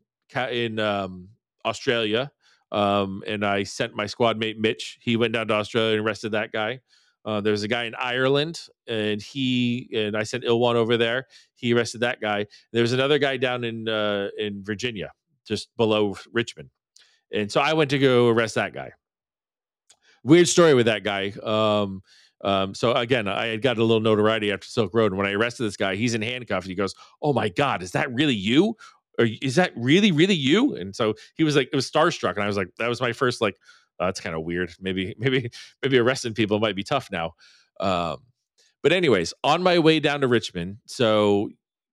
in 0.49 0.79
um, 0.79 1.27
Australia, 1.65 2.31
um, 2.71 3.23
and 3.27 3.45
I 3.45 3.63
sent 3.63 3.93
my 3.93 4.05
squad 4.05 4.37
mate 4.37 4.57
Mitch. 4.57 4.97
He 5.01 5.17
went 5.17 5.33
down 5.33 5.47
to 5.49 5.53
Australia 5.55 5.97
and 5.97 6.07
arrested 6.07 6.31
that 6.31 6.53
guy. 6.53 6.79
Uh, 7.23 7.41
there 7.41 7.51
was 7.51 7.63
a 7.63 7.67
guy 7.67 7.83
in 7.83 7.95
Ireland, 7.95 8.61
and 8.87 9.21
he 9.21 9.89
and 9.93 10.15
I 10.17 10.23
sent 10.23 10.43
Ilwan 10.43 10.75
over 10.75 10.97
there. 10.97 11.27
He 11.55 11.73
arrested 11.73 12.01
that 12.01 12.19
guy. 12.19 12.47
There 12.71 12.81
was 12.81 12.93
another 12.93 13.19
guy 13.19 13.37
down 13.37 13.63
in 13.63 13.87
uh, 13.87 14.29
in 14.37 14.63
Virginia, 14.63 15.11
just 15.45 15.69
below 15.77 16.15
Richmond, 16.31 16.69
and 17.33 17.51
so 17.51 17.61
I 17.61 17.73
went 17.73 17.89
to 17.91 17.99
go 17.99 18.27
arrest 18.27 18.55
that 18.55 18.73
guy. 18.73 18.91
Weird 20.23 20.47
story 20.47 20.73
with 20.73 20.85
that 20.85 21.03
guy. 21.03 21.33
Um, 21.43 22.01
um, 22.43 22.73
so 22.73 22.93
again, 22.93 23.27
I 23.27 23.47
had 23.47 23.61
got 23.61 23.77
a 23.77 23.83
little 23.83 24.01
notoriety 24.01 24.51
after 24.51 24.67
Silk 24.67 24.93
Road, 24.93 25.11
and 25.11 25.17
when 25.17 25.27
I 25.27 25.33
arrested 25.33 25.63
this 25.63 25.77
guy, 25.77 25.95
he's 25.95 26.13
in 26.13 26.21
handcuffs. 26.21 26.67
He 26.67 26.75
goes, 26.75 26.95
"Oh 27.21 27.33
my 27.33 27.49
god, 27.49 27.83
is 27.83 27.91
that 27.91 28.11
really 28.13 28.35
you? 28.35 28.75
Or 29.19 29.27
is 29.41 29.55
that 29.55 29.71
really, 29.75 30.11
really 30.11 30.35
you?" 30.35 30.75
And 30.75 30.95
so 30.95 31.15
he 31.35 31.43
was 31.43 31.55
like, 31.55 31.69
it 31.71 31.75
was 31.75 31.89
starstruck, 31.89 32.33
and 32.35 32.43
I 32.43 32.47
was 32.47 32.57
like, 32.57 32.69
that 32.79 32.87
was 32.87 33.01
my 33.01 33.13
first 33.13 33.41
like, 33.41 33.57
Uh, 33.99 34.05
that's 34.07 34.19
kind 34.21 34.35
of 34.35 34.43
weird. 34.43 34.73
Maybe 34.79 35.15
maybe 35.19 35.51
maybe 35.83 35.97
arresting 35.99 36.33
people 36.33 36.59
might 36.59 36.75
be 36.75 36.83
tough 36.83 37.09
now. 37.11 37.33
Um, 37.79 38.17
but 38.83 38.91
anyways, 38.93 39.33
on 39.43 39.61
my 39.63 39.79
way 39.79 39.99
down 39.99 40.21
to 40.21 40.27
Richmond, 40.27 40.77
so 40.87 41.49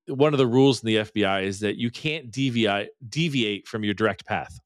one 0.06 0.32
of 0.32 0.38
the 0.38 0.46
rules 0.46 0.82
in 0.82 0.86
the 0.86 0.96
FBI 0.96 1.44
is 1.44 1.60
that 1.60 1.76
you 1.76 1.90
can't 1.90 2.30
deviate 2.30 2.90
deviate 3.08 3.68
from 3.68 3.84
your 3.84 3.94
direct 3.94 4.24
path. 4.26 4.58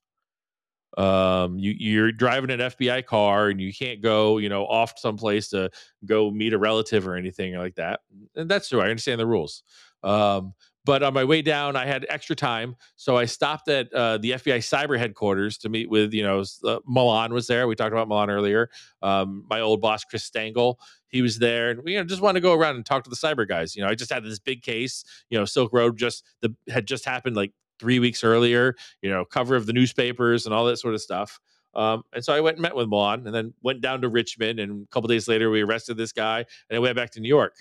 Um, 0.98 1.58
you 1.58 1.74
you're 1.78 2.12
driving 2.12 2.50
an 2.50 2.60
FBI 2.60 3.06
car 3.06 3.48
and 3.48 3.60
you 3.60 3.72
can't 3.72 4.02
go, 4.02 4.38
you 4.38 4.48
know, 4.48 4.66
off 4.66 4.98
someplace 4.98 5.48
to 5.48 5.70
go 6.04 6.30
meet 6.30 6.52
a 6.52 6.58
relative 6.58 7.08
or 7.08 7.16
anything 7.16 7.54
like 7.56 7.76
that. 7.76 8.00
And 8.36 8.50
that's 8.50 8.68
true. 8.68 8.80
I 8.80 8.88
understand 8.88 9.18
the 9.18 9.26
rules. 9.26 9.62
Um, 10.02 10.54
but 10.84 11.02
on 11.04 11.14
my 11.14 11.22
way 11.22 11.42
down, 11.42 11.76
I 11.76 11.86
had 11.86 12.04
extra 12.08 12.34
time, 12.34 12.74
so 12.96 13.16
I 13.16 13.26
stopped 13.26 13.68
at 13.68 13.92
uh, 13.92 14.18
the 14.18 14.32
FBI 14.32 14.58
cyber 14.58 14.98
headquarters 14.98 15.56
to 15.58 15.68
meet 15.68 15.88
with, 15.88 16.12
you 16.12 16.24
know, 16.24 16.42
uh, 16.64 16.78
Milan 16.86 17.32
was 17.32 17.46
there. 17.46 17.68
We 17.68 17.76
talked 17.76 17.92
about 17.92 18.08
Milan 18.08 18.30
earlier. 18.30 18.68
Um, 19.00 19.46
my 19.48 19.60
old 19.60 19.80
boss, 19.80 20.02
Chris 20.02 20.28
Stangl, 20.28 20.74
he 21.06 21.22
was 21.22 21.38
there, 21.38 21.70
and 21.70 21.84
we 21.84 21.92
you 21.92 21.98
know, 21.98 22.04
just 22.04 22.20
wanted 22.20 22.40
to 22.40 22.42
go 22.42 22.54
around 22.54 22.74
and 22.74 22.84
talk 22.84 23.04
to 23.04 23.10
the 23.10 23.16
cyber 23.16 23.46
guys. 23.46 23.76
You 23.76 23.82
know, 23.82 23.88
I 23.88 23.94
just 23.94 24.12
had 24.12 24.24
this 24.24 24.40
big 24.40 24.62
case. 24.62 25.04
You 25.30 25.38
know, 25.38 25.44
Silk 25.44 25.72
Road 25.72 25.96
just 25.96 26.24
the 26.40 26.52
had 26.68 26.86
just 26.86 27.04
happened 27.04 27.36
like 27.36 27.52
three 27.82 27.98
weeks 27.98 28.22
earlier. 28.22 28.76
You 29.02 29.10
know, 29.10 29.24
cover 29.24 29.56
of 29.56 29.66
the 29.66 29.72
newspapers 29.72 30.46
and 30.46 30.54
all 30.54 30.64
that 30.66 30.76
sort 30.76 30.94
of 30.94 31.02
stuff. 31.02 31.40
Um, 31.74 32.04
and 32.12 32.24
so 32.24 32.32
I 32.32 32.40
went 32.40 32.58
and 32.58 32.62
met 32.62 32.76
with 32.76 32.88
Milan, 32.88 33.26
and 33.26 33.34
then 33.34 33.54
went 33.62 33.80
down 33.80 34.02
to 34.02 34.08
Richmond. 34.08 34.60
And 34.60 34.84
a 34.84 34.86
couple 34.92 35.08
days 35.08 35.26
later, 35.26 35.50
we 35.50 35.62
arrested 35.62 35.96
this 35.96 36.12
guy, 36.12 36.44
and 36.70 36.76
I 36.76 36.78
went 36.78 36.94
back 36.94 37.10
to 37.12 37.20
New 37.20 37.28
York. 37.28 37.54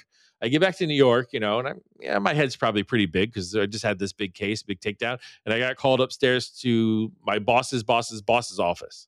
I 0.44 0.48
get 0.48 0.62
back 0.62 0.76
to 0.78 0.88
New 0.88 0.96
York, 0.96 1.30
you 1.34 1.40
know, 1.40 1.60
and 1.60 1.68
I'm 1.68 1.82
yeah, 2.00 2.20
my 2.20 2.34
head's 2.34 2.56
probably 2.56 2.84
pretty 2.84 3.06
big 3.06 3.32
because 3.32 3.56
I 3.56 3.66
just 3.66 3.84
had 3.84 4.00
this 4.00 4.14
big 4.14 4.34
case, 4.34 4.64
big 4.64 4.80
takedown, 4.80 5.20
and 5.46 5.54
I 5.54 5.60
got 5.60 5.76
called 5.76 6.02
upstairs 6.02 6.50
to 6.62 7.12
my 7.26 7.40
boss's 7.40 7.84
boss's 7.84 8.22
boss's 8.22 8.60
office, 8.60 9.08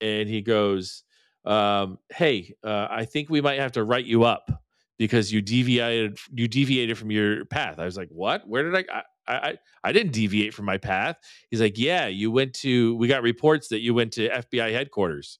and 0.00 0.28
he 0.28 0.40
goes, 0.40 1.04
um, 1.44 1.98
"Hey, 2.14 2.54
uh, 2.62 2.86
I 2.88 3.04
think 3.04 3.30
we 3.30 3.40
might 3.40 3.58
have 3.58 3.72
to 3.72 3.84
write 3.84 4.04
you 4.04 4.22
up 4.22 4.61
because 5.02 5.32
you 5.32 5.42
deviated 5.42 6.18
you 6.32 6.48
deviated 6.48 6.96
from 6.98 7.10
your 7.10 7.44
path." 7.46 7.78
I 7.78 7.84
was 7.84 7.96
like, 7.96 8.08
"What? 8.10 8.46
Where 8.48 8.62
did 8.62 8.74
I?" 8.74 9.02
I, 9.28 9.34
I 9.34 9.58
I 9.84 9.92
didn't 9.92 10.12
deviate 10.12 10.54
from 10.54 10.64
my 10.64 10.78
path. 10.78 11.16
He's 11.50 11.60
like, 11.60 11.78
yeah, 11.78 12.06
you 12.06 12.30
went 12.30 12.54
to. 12.54 12.96
We 12.96 13.08
got 13.08 13.22
reports 13.22 13.68
that 13.68 13.80
you 13.80 13.94
went 13.94 14.12
to 14.14 14.28
FBI 14.28 14.72
headquarters. 14.72 15.38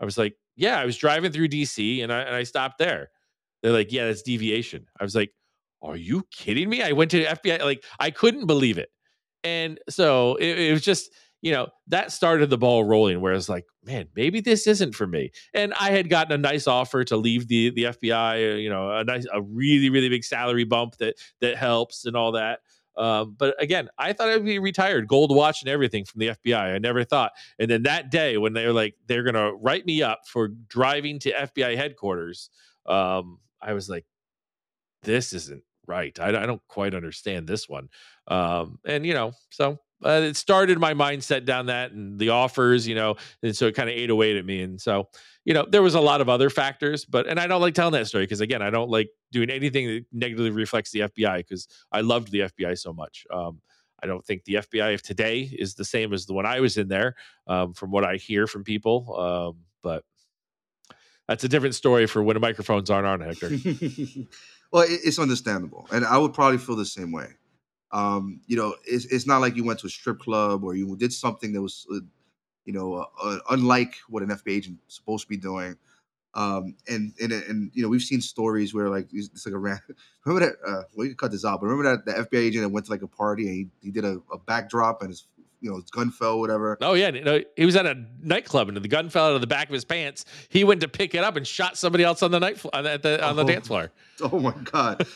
I 0.00 0.04
was 0.04 0.18
like, 0.18 0.36
yeah, 0.56 0.78
I 0.78 0.84
was 0.84 0.96
driving 0.96 1.32
through 1.32 1.48
DC 1.48 2.02
and 2.02 2.12
I 2.12 2.20
and 2.20 2.34
I 2.34 2.42
stopped 2.42 2.78
there. 2.78 3.10
They're 3.62 3.72
like, 3.72 3.92
yeah, 3.92 4.06
that's 4.06 4.22
deviation. 4.22 4.86
I 5.00 5.04
was 5.04 5.14
like, 5.14 5.32
are 5.82 5.96
you 5.96 6.24
kidding 6.30 6.68
me? 6.68 6.82
I 6.82 6.92
went 6.92 7.10
to 7.12 7.24
FBI, 7.24 7.62
like, 7.62 7.84
I 7.98 8.10
couldn't 8.10 8.46
believe 8.46 8.78
it. 8.78 8.90
And 9.44 9.78
so 9.88 10.36
it, 10.36 10.58
it 10.58 10.72
was 10.72 10.82
just, 10.82 11.10
you 11.46 11.52
know, 11.52 11.68
that 11.86 12.10
started 12.10 12.50
the 12.50 12.58
ball 12.58 12.82
rolling 12.82 13.20
where 13.20 13.32
it's 13.32 13.48
like, 13.48 13.66
man, 13.84 14.08
maybe 14.16 14.40
this 14.40 14.66
isn't 14.66 14.96
for 14.96 15.06
me. 15.06 15.30
And 15.54 15.72
I 15.74 15.92
had 15.92 16.10
gotten 16.10 16.32
a 16.32 16.38
nice 16.38 16.66
offer 16.66 17.04
to 17.04 17.16
leave 17.16 17.46
the 17.46 17.70
the 17.70 17.84
FBI, 17.84 18.54
uh, 18.54 18.56
you 18.56 18.68
know, 18.68 18.90
a 18.90 19.04
nice, 19.04 19.26
a 19.32 19.40
really, 19.40 19.88
really 19.88 20.08
big 20.08 20.24
salary 20.24 20.64
bump 20.64 20.96
that 20.96 21.14
that 21.40 21.56
helps 21.56 22.04
and 22.04 22.16
all 22.16 22.32
that. 22.32 22.62
Um, 22.96 23.36
but 23.38 23.54
again, 23.62 23.88
I 23.96 24.12
thought 24.12 24.28
I'd 24.28 24.44
be 24.44 24.58
retired, 24.58 25.06
gold 25.06 25.32
watch 25.32 25.62
and 25.62 25.68
everything 25.68 26.04
from 26.04 26.18
the 26.18 26.30
FBI. 26.30 26.74
I 26.74 26.78
never 26.78 27.04
thought. 27.04 27.30
And 27.60 27.70
then 27.70 27.84
that 27.84 28.10
day 28.10 28.38
when 28.38 28.52
they 28.52 28.66
were 28.66 28.72
like, 28.72 28.96
they're 29.06 29.22
gonna 29.22 29.52
write 29.54 29.86
me 29.86 30.02
up 30.02 30.22
for 30.26 30.48
driving 30.48 31.20
to 31.20 31.30
FBI 31.30 31.76
headquarters, 31.76 32.50
um, 32.86 33.38
I 33.62 33.72
was 33.72 33.88
like, 33.88 34.04
this 35.04 35.32
isn't 35.32 35.62
right. 35.86 36.18
I, 36.18 36.30
I 36.30 36.44
don't 36.44 36.66
quite 36.66 36.92
understand 36.92 37.46
this 37.46 37.68
one. 37.68 37.88
Um, 38.26 38.80
and 38.84 39.06
you 39.06 39.14
know, 39.14 39.30
so 39.50 39.78
it 40.02 40.36
started 40.36 40.78
my 40.78 40.94
mindset 40.94 41.44
down 41.44 41.66
that 41.66 41.92
and 41.92 42.18
the 42.18 42.30
offers, 42.30 42.86
you 42.86 42.94
know, 42.94 43.16
and 43.42 43.56
so 43.56 43.66
it 43.66 43.74
kind 43.74 43.88
of 43.88 43.94
ate 43.94 44.10
away 44.10 44.36
at 44.36 44.44
me. 44.44 44.62
And 44.62 44.80
so, 44.80 45.08
you 45.44 45.54
know, 45.54 45.66
there 45.68 45.82
was 45.82 45.94
a 45.94 46.00
lot 46.00 46.20
of 46.20 46.28
other 46.28 46.50
factors, 46.50 47.04
but 47.04 47.26
and 47.26 47.40
I 47.40 47.46
don't 47.46 47.60
like 47.60 47.74
telling 47.74 47.92
that 47.92 48.06
story 48.06 48.24
because 48.24 48.40
again, 48.40 48.62
I 48.62 48.70
don't 48.70 48.90
like 48.90 49.08
doing 49.32 49.50
anything 49.50 49.86
that 49.86 50.04
negatively 50.12 50.50
reflects 50.50 50.90
the 50.90 51.00
FBI 51.00 51.38
because 51.38 51.68
I 51.90 52.02
loved 52.02 52.30
the 52.30 52.40
FBI 52.40 52.78
so 52.78 52.92
much. 52.92 53.26
Um, 53.32 53.60
I 54.02 54.06
don't 54.06 54.24
think 54.24 54.44
the 54.44 54.54
FBI 54.54 54.94
of 54.94 55.02
today 55.02 55.40
is 55.40 55.74
the 55.74 55.84
same 55.84 56.12
as 56.12 56.26
the 56.26 56.34
one 56.34 56.44
I 56.44 56.60
was 56.60 56.76
in 56.76 56.88
there, 56.88 57.16
um, 57.46 57.72
from 57.72 57.90
what 57.90 58.04
I 58.04 58.16
hear 58.16 58.46
from 58.46 58.62
people. 58.62 59.18
Um, 59.18 59.64
but 59.82 60.04
that's 61.26 61.44
a 61.44 61.48
different 61.48 61.74
story 61.74 62.06
for 62.06 62.22
when 62.22 62.34
the 62.34 62.40
microphones 62.40 62.90
aren't 62.90 63.06
on, 63.06 63.20
Hector. 63.20 63.48
well, 64.72 64.84
it's 64.86 65.18
understandable, 65.18 65.88
and 65.90 66.04
I 66.04 66.18
would 66.18 66.34
probably 66.34 66.58
feel 66.58 66.76
the 66.76 66.84
same 66.84 67.10
way. 67.10 67.28
Um, 67.92 68.40
you 68.46 68.56
know, 68.56 68.74
it's, 68.84 69.04
it's 69.06 69.26
not 69.26 69.38
like 69.40 69.56
you 69.56 69.64
went 69.64 69.78
to 69.80 69.86
a 69.86 69.90
strip 69.90 70.18
club 70.18 70.64
or 70.64 70.74
you 70.74 70.96
did 70.96 71.12
something 71.12 71.52
that 71.52 71.62
was, 71.62 71.86
uh, 71.92 72.00
you 72.64 72.72
know, 72.72 72.94
uh, 72.94 73.06
uh, 73.22 73.38
unlike 73.50 73.94
what 74.08 74.22
an 74.22 74.28
FBI 74.30 74.52
agent 74.56 74.78
is 74.88 74.94
supposed 74.96 75.24
to 75.24 75.28
be 75.28 75.36
doing. 75.36 75.76
Um, 76.34 76.74
and, 76.86 77.14
and 77.18 77.32
and 77.32 77.70
you 77.72 77.82
know 77.82 77.88
we've 77.88 78.02
seen 78.02 78.20
stories 78.20 78.74
where 78.74 78.90
like 78.90 79.08
it's 79.10 79.46
like 79.46 79.54
a 79.54 79.58
ran. 79.58 79.80
Remember 80.26 80.46
that? 80.46 80.56
Uh, 80.68 80.82
well, 80.94 81.06
can 81.06 81.16
cut 81.16 81.30
this 81.30 81.46
out, 81.46 81.60
but 81.62 81.68
remember 81.68 81.96
that 81.96 82.04
the 82.04 82.24
FBI 82.24 82.40
agent 82.48 82.62
that 82.64 82.68
went 82.68 82.84
to 82.86 82.92
like 82.92 83.00
a 83.00 83.06
party 83.06 83.46
and 83.46 83.54
he, 83.54 83.66
he 83.86 83.90
did 83.90 84.04
a, 84.04 84.20
a 84.30 84.36
backdrop 84.36 85.00
and 85.00 85.08
his 85.08 85.28
you 85.62 85.70
know 85.70 85.76
his 85.76 85.88
gun 85.90 86.10
fell, 86.10 86.38
whatever. 86.38 86.76
Oh 86.82 86.92
yeah, 86.92 87.08
no, 87.10 87.40
he 87.56 87.64
was 87.64 87.74
at 87.74 87.86
a 87.86 88.04
nightclub 88.20 88.68
and 88.68 88.76
the 88.76 88.86
gun 88.86 89.08
fell 89.08 89.28
out 89.28 89.34
of 89.34 89.40
the 89.40 89.46
back 89.46 89.68
of 89.68 89.72
his 89.72 89.86
pants. 89.86 90.26
He 90.50 90.62
went 90.62 90.82
to 90.82 90.88
pick 90.88 91.14
it 91.14 91.24
up 91.24 91.36
and 91.36 91.46
shot 91.46 91.78
somebody 91.78 92.04
else 92.04 92.22
on 92.22 92.32
the 92.32 92.38
night 92.40 92.62
on 92.74 92.84
the 92.84 93.26
on 93.26 93.36
the 93.36 93.42
Oh. 93.44 93.46
dance 93.46 93.68
floor. 93.68 93.90
Oh 94.20 94.38
my 94.38 94.52
god! 94.64 95.06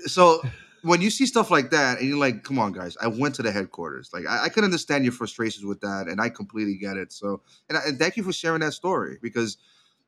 so 0.00 0.42
when 0.82 1.00
you 1.00 1.10
see 1.10 1.26
stuff 1.26 1.50
like 1.50 1.70
that, 1.70 1.98
and 1.98 2.08
you're 2.08 2.18
like, 2.18 2.42
"Come 2.44 2.58
on, 2.58 2.72
guys! 2.72 2.96
I 3.00 3.06
went 3.08 3.34
to 3.36 3.42
the 3.42 3.52
headquarters. 3.52 4.10
Like, 4.12 4.26
I, 4.26 4.44
I 4.44 4.48
can 4.48 4.64
understand 4.64 5.04
your 5.04 5.12
frustrations 5.12 5.64
with 5.64 5.80
that, 5.80 6.06
and 6.08 6.20
I 6.20 6.28
completely 6.30 6.76
get 6.76 6.96
it. 6.96 7.12
So, 7.12 7.42
and, 7.68 7.78
I- 7.78 7.82
and 7.86 7.98
thank 7.98 8.16
you 8.16 8.22
for 8.22 8.32
sharing 8.32 8.60
that 8.60 8.72
story 8.72 9.18
because, 9.22 9.58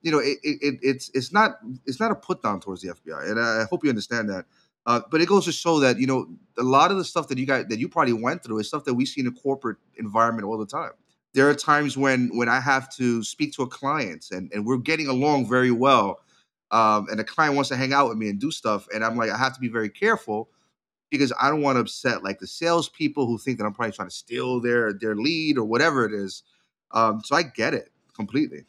you 0.03 0.11
know, 0.11 0.19
it, 0.19 0.39
it, 0.43 0.59
it 0.63 0.75
it's 0.83 1.11
it's 1.15 1.33
not 1.33 1.53
it's 1.87 2.01
not 2.01 2.11
a 2.11 2.15
put 2.15 2.43
down 2.43 2.61
towards 2.61 2.83
the 2.83 2.89
FBI, 2.89 3.31
and 3.31 3.39
I 3.41 3.65
hope 3.71 3.85
you 3.85 3.91
understand 3.91 4.29
that. 4.31 4.47
Uh, 4.85 5.01
but 5.11 5.21
it 5.21 5.29
goes 5.29 5.45
to 5.45 5.53
show 5.53 5.79
that 5.81 5.99
you 5.99 6.07
know 6.07 6.27
a 6.59 6.63
lot 6.63 6.91
of 6.91 6.97
the 6.97 7.05
stuff 7.05 7.29
that 7.29 7.39
you 7.39 7.47
got 7.47 7.69
that 7.69 7.79
you 7.79 7.89
probably 7.89 8.15
went 8.15 8.43
through 8.43 8.59
is 8.59 8.69
stuff 8.69 8.85
that 8.85 8.95
we 8.95 9.07
see 9.07 9.21
in 9.21 9.27
a 9.27 9.33
corporate 9.33 9.77
environment 9.97 10.47
all 10.47 10.59
the 10.59 10.67
time. 10.67 10.91
There 11.35 11.49
are 11.49 11.55
times 11.55 11.97
when 11.97 12.37
when 12.37 12.49
I 12.49 12.61
have 12.61 12.91
to 12.97 13.23
speak 13.23 13.53
to 13.55 13.63
a 13.63 13.69
client 13.69 14.27
and 14.33 14.51
and 14.53 14.67
we're 14.67 14.79
getting 14.79 15.07
along 15.07 15.49
very 15.49 15.71
well, 15.71 16.21
um, 16.71 17.07
and 17.11 17.19
the 17.19 17.25
client 17.25 17.55
wants 17.55 17.69
to 17.69 17.77
hang 17.77 17.93
out 17.93 18.09
with 18.09 18.19
me 18.19 18.29
and 18.29 18.41
do 18.41 18.51
stuff, 18.51 18.87
and 18.95 19.05
I'm 19.05 19.17
like 19.17 19.31
I 19.31 19.37
have 19.39 19.55
to 19.55 19.61
be 19.61 19.69
very 19.69 19.89
careful 19.91 20.49
because 21.19 21.33
I 21.41 21.51
don't 21.51 21.63
want 21.63 21.77
to 21.77 21.81
upset 21.81 22.25
like 22.25 22.41
the 22.41 22.47
salespeople 22.47 23.27
who 23.27 23.39
think 23.39 23.59
that 23.59 23.65
I'm 23.65 23.75
probably 23.75 23.93
trying 23.93 24.09
to 24.09 24.15
steal 24.15 24.61
their 24.61 24.93
their 24.93 25.15
lead 25.15 25.59
or 25.59 25.65
whatever 25.65 26.05
it 26.05 26.13
is. 26.13 26.43
Um, 26.93 27.23
so 27.25 27.37
I 27.37 27.43
get 27.43 27.75
it 27.75 27.91
completely. 28.17 28.65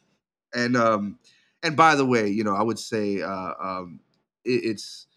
And 0.53 0.77
um, 0.77 1.19
and 1.63 1.75
by 1.75 1.95
the 1.95 2.05
way, 2.05 2.27
you 2.29 2.43
know, 2.43 2.55
I 2.55 2.61
would 2.61 2.79
say 2.79 3.21
uh, 3.21 3.53
um, 3.61 3.99
it, 4.45 4.65
it's. 4.65 5.07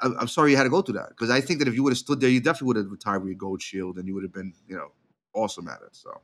I'm 0.00 0.16
I'm 0.20 0.28
sorry 0.28 0.52
you 0.52 0.56
had 0.56 0.62
to 0.62 0.70
go 0.70 0.80
through 0.80 0.94
that 0.98 1.08
because 1.08 1.28
I 1.28 1.40
think 1.40 1.58
that 1.58 1.66
if 1.68 1.74
you 1.74 1.82
would 1.82 1.90
have 1.90 1.98
stood 1.98 2.20
there, 2.20 2.30
you 2.30 2.40
definitely 2.40 2.68
would 2.68 2.76
have 2.76 2.90
retired 2.90 3.20
with 3.20 3.30
your 3.30 3.38
gold 3.38 3.60
shield 3.60 3.98
and 3.98 4.06
you 4.06 4.14
would 4.14 4.22
have 4.22 4.32
been, 4.32 4.54
you 4.68 4.76
know, 4.76 4.92
awesome 5.34 5.66
at 5.66 5.82
it. 5.82 5.96
So 5.96 6.20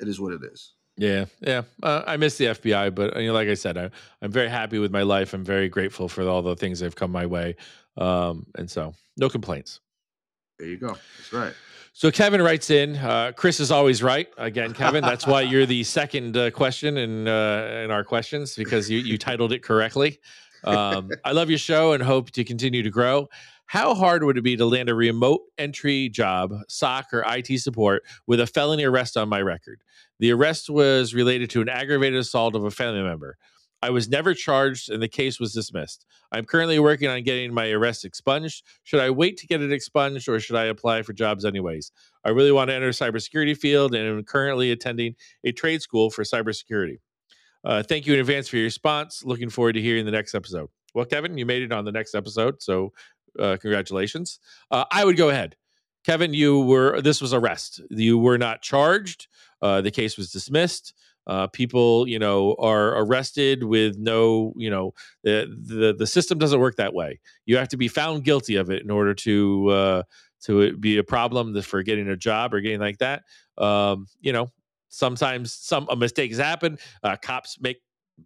it 0.00 0.08
is 0.08 0.20
what 0.20 0.32
it 0.32 0.42
is. 0.42 0.74
Yeah, 0.96 1.24
yeah. 1.40 1.62
Uh, 1.82 2.02
I 2.06 2.16
miss 2.16 2.38
the 2.38 2.46
FBI, 2.46 2.94
but 2.94 3.16
you 3.16 3.28
know, 3.28 3.34
like 3.34 3.48
I 3.48 3.54
said, 3.54 3.76
I, 3.76 3.90
I'm 4.22 4.30
very 4.30 4.48
happy 4.48 4.78
with 4.78 4.92
my 4.92 5.02
life. 5.02 5.34
I'm 5.34 5.44
very 5.44 5.68
grateful 5.68 6.08
for 6.08 6.22
all 6.28 6.42
the 6.42 6.54
things 6.54 6.78
that 6.78 6.86
have 6.86 6.94
come 6.94 7.10
my 7.10 7.26
way, 7.26 7.56
um, 7.96 8.46
and 8.56 8.70
so 8.70 8.94
no 9.16 9.28
complaints. 9.28 9.80
There 10.58 10.68
you 10.68 10.76
go. 10.76 10.96
That's 11.18 11.32
right. 11.32 11.52
So 11.92 12.10
Kevin 12.10 12.42
writes 12.42 12.70
in. 12.70 12.96
Uh, 12.96 13.32
Chris 13.36 13.60
is 13.60 13.70
always 13.70 14.02
right. 14.02 14.28
Again, 14.36 14.72
Kevin, 14.72 15.02
that's 15.02 15.26
why 15.26 15.42
you're 15.42 15.66
the 15.66 15.84
second 15.84 16.36
uh, 16.36 16.50
question 16.50 16.96
in 16.96 17.26
uh, 17.28 17.82
in 17.84 17.90
our 17.90 18.04
questions 18.04 18.54
because 18.54 18.90
you 18.90 18.98
you 18.98 19.18
titled 19.18 19.52
it 19.52 19.62
correctly. 19.62 20.18
Um, 20.64 21.10
I 21.24 21.32
love 21.32 21.50
your 21.50 21.58
show 21.58 21.92
and 21.92 22.02
hope 22.02 22.30
to 22.32 22.44
continue 22.44 22.82
to 22.82 22.90
grow. 22.90 23.28
How 23.66 23.94
hard 23.94 24.24
would 24.24 24.36
it 24.36 24.42
be 24.42 24.56
to 24.56 24.66
land 24.66 24.88
a 24.88 24.94
remote 24.94 25.42
entry 25.58 26.08
job, 26.08 26.52
SOC 26.68 27.06
or 27.12 27.24
IT 27.26 27.60
support, 27.60 28.02
with 28.26 28.40
a 28.40 28.46
felony 28.46 28.84
arrest 28.84 29.16
on 29.16 29.28
my 29.28 29.40
record? 29.40 29.80
The 30.20 30.32
arrest 30.32 30.70
was 30.70 31.14
related 31.14 31.50
to 31.50 31.60
an 31.60 31.68
aggravated 31.68 32.18
assault 32.18 32.54
of 32.54 32.64
a 32.64 32.70
family 32.70 33.02
member. 33.02 33.36
I 33.82 33.90
was 33.90 34.08
never 34.08 34.32
charged 34.32 34.90
and 34.90 35.02
the 35.02 35.08
case 35.08 35.38
was 35.38 35.52
dismissed. 35.52 36.06
I'm 36.32 36.46
currently 36.46 36.78
working 36.78 37.08
on 37.08 37.22
getting 37.22 37.52
my 37.52 37.68
arrest 37.70 38.06
expunged. 38.06 38.62
Should 38.82 39.00
I 39.00 39.10
wait 39.10 39.36
to 39.38 39.46
get 39.46 39.60
it 39.60 39.72
expunged 39.72 40.26
or 40.26 40.40
should 40.40 40.56
I 40.56 40.64
apply 40.64 41.02
for 41.02 41.12
jobs 41.12 41.44
anyways? 41.44 41.92
I 42.24 42.30
really 42.30 42.50
want 42.50 42.70
to 42.70 42.74
enter 42.74 42.88
cybersecurity 42.90 43.58
field 43.58 43.94
and 43.94 44.08
am 44.08 44.24
currently 44.24 44.70
attending 44.70 45.16
a 45.44 45.52
trade 45.52 45.82
school 45.82 46.08
for 46.08 46.24
cybersecurity. 46.24 46.96
Uh, 47.62 47.82
thank 47.82 48.06
you 48.06 48.14
in 48.14 48.20
advance 48.20 48.48
for 48.48 48.56
your 48.56 48.64
response. 48.64 49.22
Looking 49.22 49.50
forward 49.50 49.74
to 49.74 49.82
hearing 49.82 50.06
the 50.06 50.12
next 50.12 50.34
episode. 50.34 50.70
Well, 50.94 51.04
Kevin, 51.04 51.36
you 51.36 51.44
made 51.44 51.62
it 51.62 51.72
on 51.72 51.84
the 51.84 51.92
next 51.92 52.14
episode, 52.14 52.62
so 52.62 52.92
uh, 53.38 53.58
congratulations. 53.60 54.38
Uh, 54.70 54.84
I 54.90 55.04
would 55.04 55.16
go 55.16 55.28
ahead. 55.28 55.56
Kevin, 56.04 56.34
you 56.34 56.60
were 56.60 57.00
this 57.00 57.20
was 57.20 57.32
arrest. 57.32 57.80
You 57.90 58.18
were 58.18 58.38
not 58.38 58.62
charged. 58.62 59.28
Uh, 59.62 59.80
the 59.80 59.90
case 59.90 60.16
was 60.16 60.30
dismissed. 60.30 60.94
Uh, 61.26 61.46
people, 61.46 62.06
you 62.06 62.18
know, 62.18 62.54
are 62.58 62.98
arrested 62.98 63.64
with 63.64 63.96
no, 63.96 64.52
you 64.56 64.68
know, 64.68 64.92
the, 65.22 65.46
the 65.66 65.94
the 65.94 66.06
system 66.06 66.38
doesn't 66.38 66.60
work 66.60 66.76
that 66.76 66.92
way. 66.92 67.18
You 67.46 67.56
have 67.56 67.68
to 67.68 67.78
be 67.78 67.88
found 67.88 68.24
guilty 68.24 68.56
of 68.56 68.70
it 68.70 68.82
in 68.82 68.90
order 68.90 69.14
to 69.14 69.68
uh, 69.68 70.02
to 70.42 70.76
be 70.76 70.98
a 70.98 71.04
problem 71.04 71.60
for 71.62 71.82
getting 71.82 72.08
a 72.08 72.16
job 72.16 72.52
or 72.52 72.60
getting 72.60 72.80
like 72.80 72.98
that. 72.98 73.22
Um, 73.56 74.06
you 74.20 74.32
know, 74.32 74.52
sometimes 74.90 75.54
some 75.54 75.86
a 75.88 75.96
mistake 75.96 76.30
has 76.30 76.38
happened. 76.38 76.80
Uh, 77.02 77.16
cops 77.16 77.58
make 77.58 77.78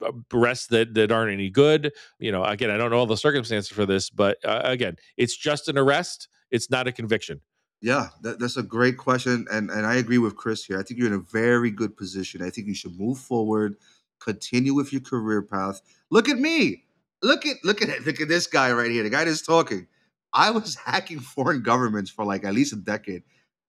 uh, 0.03 0.11
arrests 0.35 0.67
that 0.69 0.95
that 0.95 1.13
aren't 1.13 1.33
any 1.33 1.51
good. 1.51 1.93
You 2.19 2.33
know, 2.33 2.43
again, 2.43 2.71
I 2.71 2.77
don't 2.77 2.91
know 2.91 2.99
all 2.99 3.07
the 3.07 3.17
circumstances 3.17 3.71
for 3.71 3.87
this, 3.87 4.11
but 4.11 4.39
uh, 4.45 4.63
again, 4.65 4.97
it's 5.17 5.37
just 5.37 5.69
an 5.69 5.79
arrest. 5.79 6.29
It's 6.51 6.69
not 6.69 6.89
a 6.89 6.93
conviction. 6.93 7.41
Yeah, 7.81 8.09
that, 8.23 8.41
that's 8.41 8.57
a 8.57 8.63
great 8.63 8.97
question, 8.97 9.47
and 9.53 9.71
and 9.71 9.87
I 9.87 9.97
agree 9.97 10.19
with 10.19 10.35
Chris 10.37 10.65
here. 10.65 10.79
I 10.81 10.83
think 10.83 10.99
you're 10.99 11.07
in 11.07 11.13
a 11.13 11.19
very 11.19 11.71
good 11.71 11.97
position. 11.97 12.43
I 12.43 12.51
think 12.51 12.67
you 12.67 12.75
should 12.75 12.99
move 12.99 13.19
forward, 13.19 13.77
continue 14.19 14.75
with 14.75 14.93
your 14.93 15.01
career 15.01 15.43
path. 15.43 15.81
Look 16.11 16.29
at 16.29 16.39
me. 16.39 16.85
Look 17.23 17.47
at 17.47 17.57
look 17.63 17.81
at. 17.81 18.05
Look 18.05 18.21
at 18.21 18.29
this 18.29 18.49
guy 18.49 18.73
right 18.73 18.91
here. 18.91 19.05
The 19.05 19.11
guy 19.11 19.25
that's 19.25 19.43
talking. 19.43 19.87
I 20.33 20.51
was 20.51 20.75
hacking 20.85 21.21
foreign 21.21 21.63
governments 21.63 22.11
for 22.11 22.25
like 22.25 22.45
at 22.45 22.53
least 22.55 22.73
a 22.73 22.77
decade. 22.77 23.23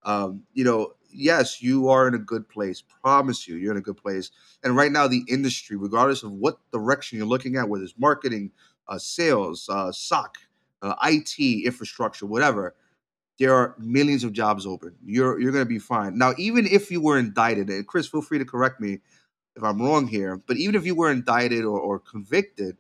Um, 0.04 0.44
you 0.54 0.64
know, 0.64 0.94
yes, 1.12 1.62
you 1.62 1.90
are 1.90 2.08
in 2.08 2.16
a 2.16 2.20
good 2.20 2.50
place. 2.50 2.82
Promise 3.04 3.48
you, 3.48 3.58
you're 3.58 3.72
in 3.72 3.78
a 3.78 3.82
good 3.82 3.98
place. 3.98 4.32
And 4.64 4.76
right 4.76 4.92
now, 4.92 5.08
the 5.08 5.24
industry, 5.28 5.78
regardless 5.78 6.24
of 6.24 6.32
what 6.32 6.58
direction 6.72 7.20
you're 7.20 7.28
looking 7.28 7.58
at, 7.58 7.70
whether 7.70 7.84
it's 7.84 7.94
marketing, 7.98 8.52
uh, 8.88 8.98
sales, 8.98 9.68
uh, 9.70 9.92
SOC, 9.92 10.38
uh, 10.82 10.96
IT, 11.04 11.66
infrastructure, 11.66 12.26
whatever, 12.26 12.76
there 13.40 13.54
are 13.56 13.76
millions 13.80 14.24
of 14.24 14.34
jobs 14.34 14.66
open. 14.66 14.96
You're 15.06 15.40
you're 15.40 15.52
going 15.52 15.64
to 15.64 15.70
be 15.70 15.80
fine. 15.80 16.18
Now, 16.18 16.34
even 16.38 16.66
if 16.68 16.92
you 16.92 17.02
were 17.02 17.18
indicted, 17.18 17.70
and 17.70 17.88
Chris, 17.88 18.08
feel 18.08 18.22
free 18.22 18.38
to 18.40 18.46
correct 18.46 18.80
me 18.82 19.00
if 19.56 19.64
I'm 19.64 19.82
wrong 19.82 20.08
here, 20.08 20.38
but 20.46 20.58
even 20.58 20.76
if 20.76 20.86
you 20.86 20.96
were 20.96 21.12
indicted 21.12 21.66
or, 21.66 21.80
or 21.80 22.00
convicted, 22.00 22.78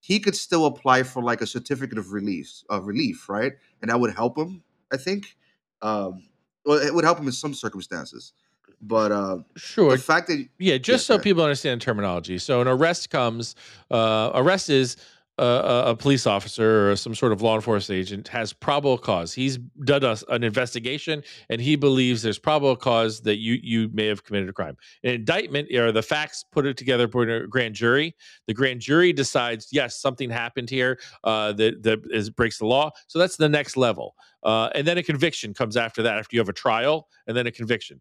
he 0.00 0.18
could 0.20 0.36
still 0.36 0.66
apply 0.66 1.02
for 1.02 1.22
like 1.22 1.40
a 1.40 1.46
certificate 1.46 1.98
of 1.98 2.12
release 2.12 2.64
of 2.70 2.86
relief, 2.86 3.28
right? 3.28 3.52
And 3.82 3.90
that 3.90 4.00
would 4.00 4.14
help 4.14 4.38
him, 4.38 4.62
I 4.92 4.96
think. 4.96 5.36
Um, 5.82 6.28
well, 6.64 6.78
it 6.78 6.94
would 6.94 7.04
help 7.04 7.18
him 7.18 7.26
in 7.26 7.32
some 7.32 7.54
circumstances. 7.54 8.32
But 8.80 9.12
uh, 9.12 9.38
Sure. 9.56 9.92
the 9.92 9.98
fact 9.98 10.28
that 10.28 10.46
Yeah, 10.58 10.78
just 10.78 11.04
Yeah, 11.04 11.06
so 11.06 11.14
ahead. 11.14 11.24
people 11.24 11.42
understand 11.42 11.80
terminology. 11.80 12.38
So 12.38 12.60
an 12.60 12.68
arrest 12.68 13.10
comes, 13.10 13.54
uh, 13.90 14.30
arrest 14.34 14.68
is 14.70 14.96
a, 15.38 15.96
police 15.98 16.26
officer 16.26 16.90
or 16.90 16.96
some 16.96 17.14
sort 17.14 17.32
of 17.32 17.42
law 17.42 17.54
enforcement 17.54 17.98
agent 17.98 18.28
has 18.28 18.52
probable 18.52 18.98
cause. 18.98 19.32
He's 19.32 19.58
done 19.84 20.02
an 20.28 20.44
investigation 20.44 21.22
and 21.50 21.60
he 21.60 21.76
believes 21.76 22.22
there's 22.22 22.38
probable 22.38 22.76
cause 22.76 23.20
that 23.22 23.36
you 23.38 23.58
you 23.62 23.90
may 23.92 24.06
have 24.06 24.24
committed 24.24 24.48
a 24.48 24.52
crime. 24.52 24.76
An 25.04 25.10
indictment 25.10 25.72
are 25.74 25.92
the 25.92 26.02
facts 26.02 26.44
put 26.52 26.66
it 26.66 26.76
together 26.76 27.08
in 27.22 27.30
a 27.30 27.46
grand 27.46 27.74
jury. 27.74 28.14
The 28.46 28.54
grand 28.54 28.80
jury 28.80 29.12
decides 29.12 29.68
yes 29.72 30.00
something 30.00 30.30
happened 30.30 30.70
here 30.70 30.98
uh, 31.24 31.52
that 31.52 31.82
that 31.82 32.00
is 32.10 32.30
breaks 32.30 32.58
the 32.58 32.66
law. 32.66 32.90
So 33.06 33.18
that's 33.18 33.36
the 33.36 33.48
next 33.48 33.76
level. 33.76 34.14
Uh, 34.42 34.70
and 34.74 34.86
then 34.86 34.96
a 34.96 35.02
conviction 35.02 35.52
comes 35.52 35.76
after 35.76 36.02
that 36.02 36.18
after 36.18 36.36
you 36.36 36.40
have 36.40 36.48
a 36.48 36.52
trial 36.52 37.08
and 37.26 37.36
then 37.36 37.46
a 37.46 37.50
conviction 37.50 38.00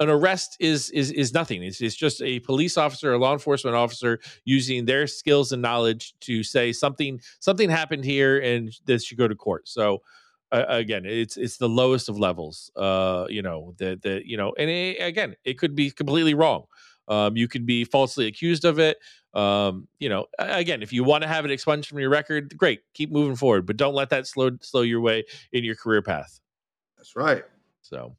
an 0.00 0.08
arrest 0.08 0.56
is 0.60 0.90
is 0.90 1.10
is 1.12 1.32
nothing. 1.32 1.62
It's, 1.62 1.80
it's 1.80 1.94
just 1.94 2.20
a 2.22 2.40
police 2.40 2.76
officer, 2.76 3.12
a 3.12 3.18
law 3.18 3.32
enforcement 3.32 3.76
officer 3.76 4.18
using 4.44 4.84
their 4.84 5.06
skills 5.06 5.52
and 5.52 5.62
knowledge 5.62 6.14
to 6.20 6.42
say 6.42 6.72
something 6.72 7.20
something 7.40 7.70
happened 7.70 8.04
here 8.04 8.40
and 8.40 8.72
this 8.86 9.04
should 9.04 9.18
go 9.18 9.28
to 9.28 9.34
court. 9.34 9.68
So 9.68 10.02
uh, 10.52 10.64
again, 10.68 11.04
it's 11.04 11.36
it's 11.36 11.56
the 11.56 11.68
lowest 11.68 12.08
of 12.08 12.18
levels. 12.18 12.70
Uh, 12.76 13.26
you 13.28 13.42
know 13.42 13.74
the 13.78 13.98
the 14.02 14.22
you 14.24 14.36
know, 14.36 14.52
and 14.58 14.70
it, 14.70 14.96
again, 15.00 15.36
it 15.44 15.58
could 15.58 15.74
be 15.74 15.90
completely 15.90 16.34
wrong. 16.34 16.64
Um, 17.08 17.36
you 17.36 17.48
could 17.48 17.66
be 17.66 17.84
falsely 17.84 18.26
accused 18.26 18.64
of 18.64 18.78
it. 18.78 18.98
Um, 19.34 19.88
you 19.98 20.08
know, 20.08 20.26
again, 20.38 20.82
if 20.82 20.92
you 20.92 21.04
want 21.04 21.22
to 21.22 21.28
have 21.28 21.44
it 21.44 21.50
expunged 21.50 21.88
from 21.88 21.98
your 21.98 22.08
record, 22.08 22.56
great, 22.56 22.80
keep 22.94 23.10
moving 23.10 23.36
forward, 23.36 23.66
but 23.66 23.76
don't 23.76 23.94
let 23.94 24.10
that 24.10 24.26
slow 24.26 24.50
slow 24.60 24.82
your 24.82 25.00
way 25.00 25.24
in 25.52 25.64
your 25.64 25.74
career 25.74 26.02
path. 26.02 26.40
that's 26.96 27.16
right. 27.16 27.44
So, 27.82 28.16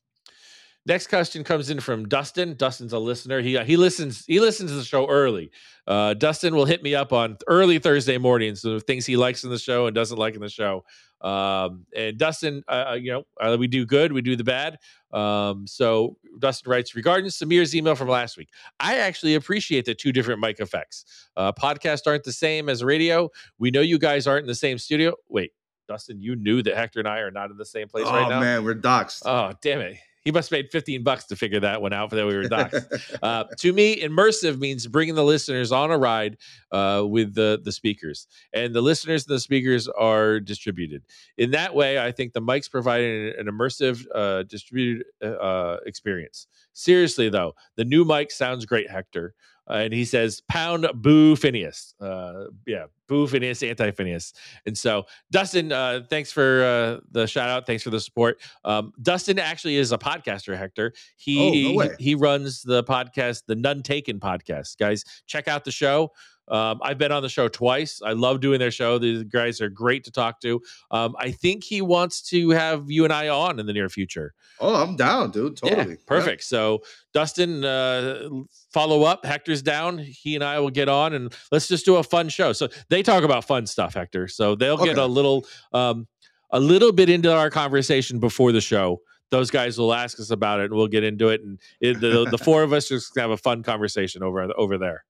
next 0.86 1.07
question 1.07 1.44
comes 1.44 1.70
in 1.70 1.80
from 1.80 2.07
Dustin. 2.07 2.56
Dustin's 2.56 2.94
a 2.94 2.99
listener. 2.99 3.41
He 3.41 3.57
he 3.64 3.78
listens 3.78 4.26
he 4.26 4.40
listens 4.40 4.72
to 4.72 4.78
the 4.78 4.84
show 4.84 5.07
early. 5.07 5.52
Uh, 5.88 6.14
Dustin 6.14 6.56
will 6.56 6.66
hit 6.66 6.84
me 6.84 6.95
up 6.95 7.14
on 7.14 7.38
early 7.48 7.80
Thursday 7.80 8.18
mornings. 8.18 8.62
So 8.62 8.80
things 8.80 9.06
he 9.06 9.18
likes 9.18 9.44
in 9.44 9.49
the 9.49 9.60
show 9.60 9.88
and 9.88 9.95
doesn't 9.95 10.18
like 10.18 10.36
in 10.36 10.41
the 10.41 10.49
show. 10.49 10.84
Um, 11.22 11.86
and 11.95 12.18
Dustin, 12.18 12.64
uh, 12.68 12.86
uh, 12.90 12.94
you 12.94 13.12
know, 13.12 13.24
uh, 13.41 13.56
we 13.57 13.68
do 13.68 13.86
good, 13.86 14.12
we 14.12 14.22
do 14.22 14.36
the 14.36 14.44
bad. 14.44 14.78
Um, 15.12 15.66
so 15.66 16.18
Dustin 16.40 16.70
writes 16.70 16.95
regarding 16.95 17.30
Samir's 17.30 17.76
email 17.76 17.95
from 17.95 18.10
last 18.10 18.38
week. 18.38 18.49
I 18.80 18.98
actually 18.98 19.36
appreciate 19.36 19.86
the 19.86 19.95
two 19.95 20.12
different 20.12 20.40
mic 20.40 20.60
effects. 20.60 21.30
Uh, 21.36 21.52
podcasts 21.52 22.06
aren't 22.06 22.26
the 22.26 22.34
same 22.34 22.70
as 22.70 22.84
radio. 22.84 23.30
We 23.57 23.72
know 23.72 23.82
you 23.82 23.98
guys 23.98 24.28
aren't 24.28 24.44
in 24.44 24.48
the 24.48 24.56
same 24.56 24.78
studio. 24.78 25.14
Wait, 25.30 25.52
Dustin, 25.88 26.22
you 26.22 26.36
knew 26.36 26.62
that 26.62 26.76
Hector 26.76 26.99
and 26.99 27.07
I 27.07 27.20
are 27.20 27.32
not 27.32 27.49
in 27.49 27.57
the 27.57 27.66
same 27.66 27.88
place 27.88 28.06
oh 28.07 28.12
right 28.12 28.30
now. 28.30 28.38
Oh 28.38 28.41
man, 28.41 28.64
we're 28.64 28.76
doxxed. 28.76 29.24
Oh, 29.26 29.53
damn 29.64 29.82
it. 29.82 29.98
He 30.26 30.32
must 30.32 30.50
have 30.50 30.58
made 30.58 30.72
15 30.72 31.04
bucks 31.04 31.26
to 31.26 31.36
figure 31.36 31.60
that 31.60 31.84
one 31.84 31.94
out 31.94 32.10
for 32.10 32.16
that 32.16 32.26
we 32.26 32.36
were 32.36 32.46
doxxed. 32.46 33.18
uh, 33.24 33.44
to 33.60 33.72
me, 33.72 34.02
immersive 34.02 34.58
means 34.58 34.88
bringing 34.88 35.14
the 35.14 35.24
listeners 35.24 35.72
on 35.72 35.92
a 35.92 35.98
ride 36.00 36.38
uh, 36.72 37.04
with 37.08 37.36
the, 37.36 37.62
the 37.64 37.72
speakers. 37.72 38.26
And 38.52 38.74
the 38.74 38.82
listeners 38.82 39.28
and 39.28 39.36
the 39.36 39.40
speakers 39.40 39.88
are 39.88 40.40
distributed. 40.40 41.04
In 41.38 41.52
that 41.52 41.76
way, 41.76 42.00
I 42.00 42.12
think 42.12 42.34
the 42.34 42.42
mics 42.42 42.70
provide 42.70 43.02
an, 43.02 43.34
an 43.38 43.46
immersive, 43.46 44.04
uh, 44.16 44.42
distributed 44.44 45.06
uh, 45.22 45.78
experience. 45.86 46.48
Seriously, 46.74 47.30
though, 47.30 47.54
the 47.76 47.86
new 47.86 48.04
mic 48.04 48.32
sounds 48.32 48.66
great, 48.66 48.90
Hector. 48.90 49.36
Uh, 49.70 49.74
and 49.74 49.94
he 49.94 50.06
says, 50.06 50.42
pound 50.50 50.88
boo 50.96 51.36
Phineas. 51.36 51.94
Uh, 52.00 52.46
yeah, 52.68 52.86
boo 53.08 53.28
Phineas, 53.28 53.64
anti 53.64 53.92
Phineas. 53.92 54.34
And 54.66 54.78
so, 54.78 55.06
Dustin, 55.32 55.72
uh, 55.72 56.02
thanks 56.10 56.32
for 56.32 56.64
uh, 56.64 57.00
the 57.12 57.26
shout 57.28 57.50
out. 57.50 57.66
Thanks 57.66 57.84
for 57.84 57.90
the 57.90 58.00
support. 58.00 58.42
Um, 58.64 58.94
Dustin 59.02 59.40
actually 59.40 59.78
is 59.78 59.92
a 59.92 59.98
podcaster, 59.98 60.58
Hector. 60.58 60.94
He, 61.18 61.40
Oh, 61.40 61.80
no 61.80 61.90
he 61.98 62.04
he 62.04 62.16
runs 62.16 62.62
the 62.62 62.84
podcast, 62.84 63.44
the 63.48 63.56
None 63.56 63.82
Taken 63.84 64.20
podcast. 64.20 64.78
Guys, 64.78 65.04
check 65.26 65.48
out 65.48 65.64
the 65.64 65.72
show. 65.72 66.12
Um, 66.48 66.80
I've 66.84 66.98
been 66.98 67.12
on 67.12 67.24
the 67.24 67.30
show 67.30 67.48
twice. 67.48 68.02
I 68.06 68.14
love 68.14 68.40
doing 68.40 68.60
their 68.60 68.72
show. 68.72 68.98
These 69.00 69.24
guys 69.24 69.62
are 69.62 69.70
great 69.70 70.04
to 70.04 70.12
talk 70.12 70.42
to. 70.42 70.62
Um, 70.92 71.16
I 71.20 71.32
think 71.32 71.64
he 71.64 71.82
wants 71.82 72.22
to 72.30 72.52
have 72.52 72.86
you 72.90 73.04
and 73.04 73.12
I 73.12 73.30
on 73.30 73.60
in 73.60 73.66
the 73.66 73.74
near 73.74 73.90
future. 73.90 74.34
oh, 74.60 74.76
I'm 74.84 74.96
down, 74.96 75.32
dude. 75.32 75.58
Totally. 75.58 75.92
Yeah, 75.92 75.96
perfect. 76.06 76.44
So, 76.44 76.82
Dustin, 77.14 77.66
uh, 77.66 78.30
follow 78.72 79.04
up. 79.04 79.26
Hector's 79.26 79.62
down. 79.62 79.98
He 79.98 80.36
and 80.36 80.44
I 80.44 80.60
will 80.60 80.70
get 80.70 80.88
on 80.90 81.14
and 81.14 81.34
let's 81.52 81.68
just 81.68 81.86
do 81.86 81.96
a 81.96 82.04
fun 82.04 82.30
show. 82.30 82.54
So 82.54 82.68
they 82.90 83.02
talk 83.04 83.24
about 83.24 83.46
fun 83.46 83.66
stuff, 83.66 83.94
Hector. 83.96 84.28
So 84.28 84.56
they'll 84.56 84.78
get 84.78 84.98
a 84.98 85.06
little, 85.06 85.46
um, 85.74 86.08
a 86.52 86.60
little 86.60 86.92
bit 86.92 87.10
into 87.10 87.34
our 87.34 87.50
conversation 87.50 88.20
before 88.20 88.52
the 88.52 88.62
show. 88.62 89.02
Those 89.32 89.50
guys 89.50 89.78
will 89.80 89.94
ask 89.94 90.20
us 90.20 90.30
about 90.30 90.60
it, 90.60 90.66
and 90.66 90.76
we'll 90.76 90.88
get 90.88 91.04
into 91.04 91.30
it. 91.30 91.42
And 91.42 91.60
it, 91.82 92.00
the, 92.00 92.26
the 92.30 92.38
four 92.38 92.62
of 92.62 92.72
us 92.72 92.88
just 92.88 93.18
have 93.18 93.32
a 93.32 93.38
fun 93.38 93.64
conversation 93.64 94.22
over 94.22 94.48
over 94.56 94.78
there. 94.78 95.04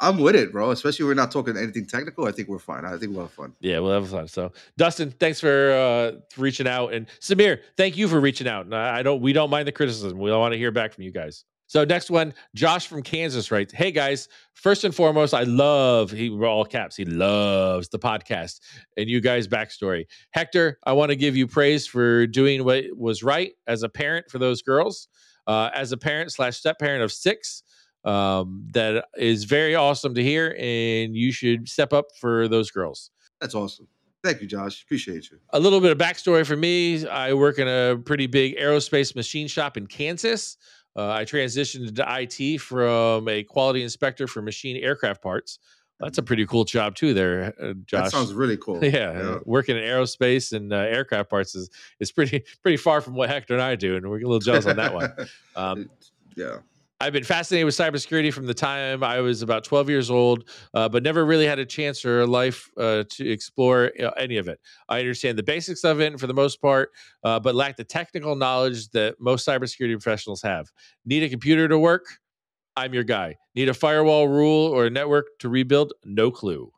I'm 0.00 0.18
with 0.18 0.36
it, 0.36 0.52
bro. 0.52 0.70
Especially 0.70 1.04
we're 1.04 1.14
not 1.14 1.30
talking 1.30 1.56
anything 1.56 1.86
technical. 1.86 2.26
I 2.26 2.32
think 2.32 2.48
we're 2.48 2.58
fine. 2.58 2.84
I 2.84 2.96
think 2.96 3.12
we'll 3.12 3.22
have 3.22 3.32
fun. 3.32 3.54
Yeah, 3.60 3.80
we'll 3.80 3.92
have 3.92 4.08
fun. 4.08 4.28
So, 4.28 4.52
Dustin, 4.76 5.10
thanks 5.10 5.40
for 5.40 5.72
uh, 5.72 6.20
reaching 6.36 6.68
out, 6.68 6.92
and 6.92 7.08
Samir, 7.20 7.60
thank 7.76 7.96
you 7.96 8.06
for 8.08 8.20
reaching 8.20 8.46
out. 8.46 8.66
And 8.66 8.74
I 8.74 8.98
I 8.98 9.02
don't, 9.02 9.20
we 9.20 9.32
don't 9.32 9.50
mind 9.50 9.66
the 9.66 9.72
criticism. 9.72 10.18
We 10.18 10.30
want 10.30 10.52
to 10.52 10.58
hear 10.58 10.70
back 10.70 10.92
from 10.92 11.04
you 11.04 11.10
guys. 11.10 11.44
So, 11.66 11.84
next 11.84 12.10
one, 12.10 12.32
Josh 12.54 12.86
from 12.86 13.02
Kansas 13.02 13.50
writes, 13.50 13.72
"Hey 13.74 13.90
guys, 13.90 14.28
first 14.54 14.84
and 14.84 14.94
foremost, 14.94 15.34
I 15.34 15.42
love 15.42 16.10
he 16.10 16.30
all 16.30 16.64
caps. 16.64 16.96
He 16.96 17.04
loves 17.04 17.88
the 17.88 17.98
podcast 17.98 18.60
and 18.96 19.08
you 19.08 19.20
guys' 19.20 19.48
backstory. 19.48 20.06
Hector, 20.30 20.78
I 20.86 20.92
want 20.92 21.10
to 21.10 21.16
give 21.16 21.36
you 21.36 21.46
praise 21.46 21.86
for 21.86 22.26
doing 22.26 22.64
what 22.64 22.84
was 22.96 23.22
right 23.22 23.52
as 23.66 23.82
a 23.82 23.88
parent 23.88 24.30
for 24.30 24.38
those 24.38 24.62
girls. 24.62 25.08
Uh, 25.46 25.70
as 25.74 25.92
a 25.92 25.96
parent 25.96 26.30
slash 26.30 26.58
step 26.58 26.78
parent 26.78 27.02
of 27.02 27.10
six, 27.10 27.62
um, 28.04 28.68
that 28.72 29.06
is 29.16 29.44
very 29.44 29.74
awesome 29.74 30.14
to 30.14 30.22
hear, 30.22 30.56
and 30.58 31.16
you 31.16 31.32
should 31.32 31.68
step 31.68 31.92
up 31.92 32.06
for 32.20 32.48
those 32.48 32.70
girls." 32.70 33.10
That's 33.40 33.54
awesome. 33.54 33.88
Thank 34.24 34.40
you, 34.40 34.48
Josh. 34.48 34.82
Appreciate 34.82 35.30
you. 35.30 35.38
a 35.50 35.60
little 35.60 35.80
bit 35.80 35.92
of 35.92 35.98
backstory 35.98 36.44
for 36.44 36.56
me. 36.56 37.06
I 37.06 37.34
work 37.34 37.58
in 37.58 37.68
a 37.68 37.96
pretty 37.96 38.26
big 38.26 38.56
aerospace 38.56 39.14
machine 39.14 39.46
shop 39.46 39.76
in 39.76 39.86
Kansas. 39.86 40.56
Uh, 40.96 41.10
I 41.10 41.24
transitioned 41.24 41.94
to 41.94 42.04
IT 42.20 42.58
from 42.60 43.28
a 43.28 43.44
quality 43.44 43.84
inspector 43.84 44.26
for 44.26 44.42
machine 44.42 44.76
aircraft 44.76 45.22
parts. 45.22 45.60
That's 46.00 46.18
a 46.18 46.22
pretty 46.22 46.46
cool 46.46 46.64
job 46.64 46.94
too, 46.94 47.12
there, 47.12 47.54
uh, 47.60 47.72
Josh. 47.84 48.04
That 48.04 48.10
sounds 48.12 48.32
really 48.32 48.56
cool. 48.56 48.84
yeah, 48.84 49.38
working 49.44 49.76
in 49.76 49.82
aerospace 49.82 50.52
and 50.52 50.72
uh, 50.72 50.76
aircraft 50.76 51.28
parts 51.28 51.54
is 51.54 51.70
is 51.98 52.12
pretty 52.12 52.44
pretty 52.62 52.76
far 52.76 53.00
from 53.00 53.14
what 53.14 53.28
Hector 53.28 53.54
and 53.54 53.62
I 53.62 53.74
do, 53.74 53.96
and 53.96 54.08
we're 54.08 54.18
a 54.18 54.20
little 54.20 54.38
jealous 54.38 54.66
on 54.66 54.76
that 54.76 54.94
one. 54.94 55.12
Um, 55.56 55.90
yeah. 56.36 56.58
I've 57.00 57.12
been 57.12 57.22
fascinated 57.22 57.64
with 57.64 57.76
cybersecurity 57.76 58.32
from 58.32 58.46
the 58.46 58.54
time 58.54 59.04
I 59.04 59.20
was 59.20 59.42
about 59.42 59.62
12 59.62 59.88
years 59.88 60.10
old, 60.10 60.48
uh, 60.74 60.88
but 60.88 61.04
never 61.04 61.24
really 61.24 61.46
had 61.46 61.60
a 61.60 61.64
chance 61.64 62.04
or 62.04 62.22
a 62.22 62.26
life 62.26 62.68
uh, 62.76 63.04
to 63.10 63.30
explore 63.30 63.92
uh, 64.02 64.10
any 64.16 64.36
of 64.36 64.48
it. 64.48 64.58
I 64.88 64.98
understand 64.98 65.38
the 65.38 65.44
basics 65.44 65.84
of 65.84 66.00
it 66.00 66.18
for 66.18 66.26
the 66.26 66.34
most 66.34 66.60
part, 66.60 66.90
uh, 67.22 67.38
but 67.38 67.54
lack 67.54 67.76
the 67.76 67.84
technical 67.84 68.34
knowledge 68.34 68.88
that 68.90 69.14
most 69.20 69.46
cybersecurity 69.46 69.92
professionals 69.92 70.42
have. 70.42 70.72
Need 71.04 71.22
a 71.22 71.28
computer 71.28 71.68
to 71.68 71.78
work? 71.78 72.04
I'm 72.76 72.92
your 72.92 73.04
guy. 73.04 73.36
Need 73.54 73.68
a 73.68 73.74
firewall 73.74 74.26
rule 74.26 74.66
or 74.66 74.86
a 74.86 74.90
network 74.90 75.38
to 75.38 75.48
rebuild? 75.48 75.92
No 76.04 76.32
clue. 76.32 76.72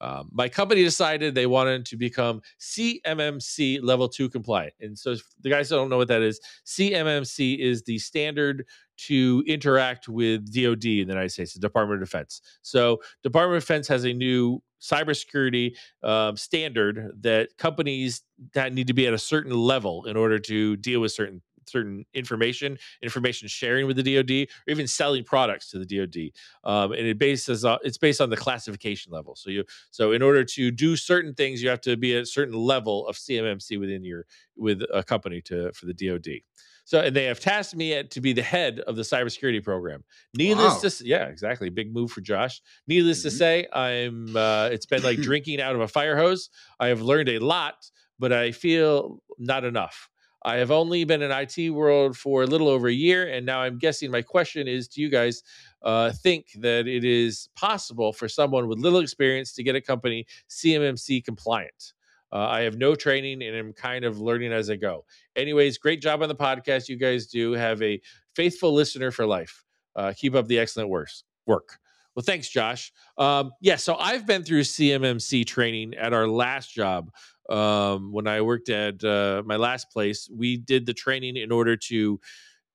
Um, 0.00 0.28
my 0.32 0.48
company 0.48 0.84
decided 0.84 1.34
they 1.34 1.46
wanted 1.46 1.84
to 1.86 1.96
become 1.96 2.40
CMMC 2.60 3.80
level 3.82 4.08
two 4.08 4.28
compliant. 4.28 4.74
And 4.80 4.96
so, 4.96 5.16
the 5.40 5.50
guys 5.50 5.68
don't 5.68 5.90
know 5.90 5.96
what 5.96 6.08
that 6.08 6.22
is, 6.22 6.40
CMMC 6.64 7.58
is 7.58 7.82
the 7.82 7.98
standard 7.98 8.64
to 9.06 9.42
interact 9.46 10.08
with 10.08 10.52
DoD 10.52 10.84
in 10.84 11.06
the 11.06 11.14
United 11.14 11.30
States, 11.30 11.54
the 11.54 11.60
Department 11.60 12.02
of 12.02 12.08
Defense. 12.08 12.42
So, 12.62 13.00
Department 13.22 13.58
of 13.58 13.62
Defense 13.62 13.88
has 13.88 14.04
a 14.04 14.12
new 14.12 14.62
cybersecurity 14.80 15.76
um, 16.02 16.36
standard 16.36 17.10
that 17.20 17.56
companies 17.58 18.22
that 18.54 18.72
need 18.72 18.86
to 18.86 18.94
be 18.94 19.06
at 19.06 19.14
a 19.14 19.18
certain 19.18 19.52
level 19.52 20.04
in 20.04 20.16
order 20.16 20.38
to 20.38 20.76
deal 20.76 21.00
with 21.00 21.12
certain 21.12 21.42
certain 21.68 22.04
information, 22.14 22.78
information 23.02 23.46
sharing 23.46 23.86
with 23.86 23.96
the 23.96 24.02
DoD, 24.02 24.30
or 24.30 24.70
even 24.70 24.86
selling 24.86 25.22
products 25.22 25.70
to 25.70 25.78
the 25.78 25.84
DoD. 25.84 26.30
Um, 26.64 26.92
and 26.92 27.06
it 27.06 27.18
bases 27.18 27.64
on, 27.64 27.78
it's 27.82 27.98
based 27.98 28.20
on 28.20 28.30
the 28.30 28.36
classification 28.36 29.12
level. 29.12 29.36
So 29.36 29.50
you 29.50 29.64
so 29.90 30.12
in 30.12 30.22
order 30.22 30.44
to 30.44 30.70
do 30.70 30.96
certain 30.96 31.34
things, 31.34 31.62
you 31.62 31.68
have 31.68 31.80
to 31.82 31.96
be 31.96 32.16
at 32.16 32.22
a 32.22 32.26
certain 32.26 32.54
level 32.54 33.06
of 33.06 33.16
CMMC 33.16 33.78
within 33.78 34.04
your 34.04 34.24
with 34.56 34.82
a 34.92 35.04
company 35.04 35.40
to 35.42 35.72
for 35.72 35.86
the 35.86 35.94
DoD. 35.94 36.40
So 36.88 37.00
and 37.00 37.14
they 37.14 37.24
have 37.24 37.38
tasked 37.38 37.76
me 37.76 38.02
to 38.02 38.20
be 38.22 38.32
the 38.32 38.40
head 38.42 38.80
of 38.80 38.96
the 38.96 39.02
cybersecurity 39.02 39.62
program. 39.62 40.04
Needless 40.34 40.76
Wow. 40.76 40.80
to 40.80 40.86
s- 40.86 41.02
yeah, 41.02 41.26
exactly, 41.26 41.68
big 41.68 41.92
move 41.92 42.10
for 42.10 42.22
Josh. 42.22 42.62
Needless 42.86 43.20
to 43.24 43.28
Mhm. 43.28 43.32
say, 43.32 43.66
I'm 43.74 44.34
uh, 44.34 44.70
it's 44.72 44.86
been 44.86 45.02
like 45.02 45.18
drinking 45.30 45.60
out 45.60 45.74
of 45.74 45.82
a 45.82 45.88
fire 45.88 46.16
hose. 46.16 46.48
I 46.80 46.86
have 46.88 47.02
learned 47.02 47.28
a 47.28 47.40
lot, 47.40 47.90
but 48.18 48.32
I 48.32 48.52
feel 48.52 49.22
not 49.36 49.64
enough. 49.64 50.08
I 50.42 50.56
have 50.62 50.70
only 50.70 51.04
been 51.04 51.20
in 51.20 51.30
IT 51.30 51.68
world 51.68 52.16
for 52.16 52.42
a 52.42 52.46
little 52.46 52.68
over 52.68 52.88
a 52.88 52.92
year, 53.06 53.28
and 53.28 53.44
now 53.44 53.60
I'm 53.60 53.76
guessing 53.76 54.10
my 54.10 54.22
question 54.22 54.66
is: 54.66 54.88
Do 54.88 55.02
you 55.02 55.10
guys 55.10 55.42
uh, 55.82 56.12
think 56.12 56.46
that 56.60 56.86
it 56.88 57.04
is 57.04 57.50
possible 57.54 58.14
for 58.14 58.28
someone 58.30 58.66
with 58.66 58.78
little 58.78 59.00
experience 59.00 59.52
to 59.56 59.62
get 59.62 59.74
a 59.76 59.80
company 59.82 60.26
CMMC 60.48 61.22
compliant? 61.22 61.92
Uh, 62.32 62.46
I 62.46 62.60
have 62.62 62.76
no 62.76 62.94
training, 62.94 63.42
and 63.42 63.56
I'm 63.56 63.72
kind 63.72 64.04
of 64.04 64.20
learning 64.20 64.52
as 64.52 64.70
I 64.70 64.76
go. 64.76 65.04
Anyways, 65.36 65.78
great 65.78 66.02
job 66.02 66.22
on 66.22 66.28
the 66.28 66.34
podcast. 66.34 66.88
You 66.88 66.96
guys 66.96 67.26
do 67.26 67.52
have 67.52 67.82
a 67.82 68.00
faithful 68.34 68.72
listener 68.72 69.10
for 69.10 69.26
life. 69.26 69.64
Uh, 69.96 70.12
keep 70.16 70.34
up 70.34 70.46
the 70.46 70.58
excellent 70.58 70.90
work. 70.90 71.78
Well, 72.14 72.24
thanks, 72.24 72.48
Josh. 72.48 72.92
Um, 73.16 73.52
yeah, 73.60 73.76
so 73.76 73.94
I've 73.96 74.26
been 74.26 74.42
through 74.42 74.62
CMMC 74.62 75.46
training 75.46 75.94
at 75.94 76.12
our 76.12 76.26
last 76.26 76.74
job 76.74 77.10
um, 77.48 78.12
when 78.12 78.26
I 78.26 78.40
worked 78.42 78.68
at 78.68 79.02
uh, 79.02 79.42
my 79.44 79.56
last 79.56 79.90
place, 79.90 80.28
we 80.34 80.56
did 80.56 80.86
the 80.86 80.94
training 80.94 81.36
in 81.36 81.50
order 81.50 81.76
to 81.76 82.20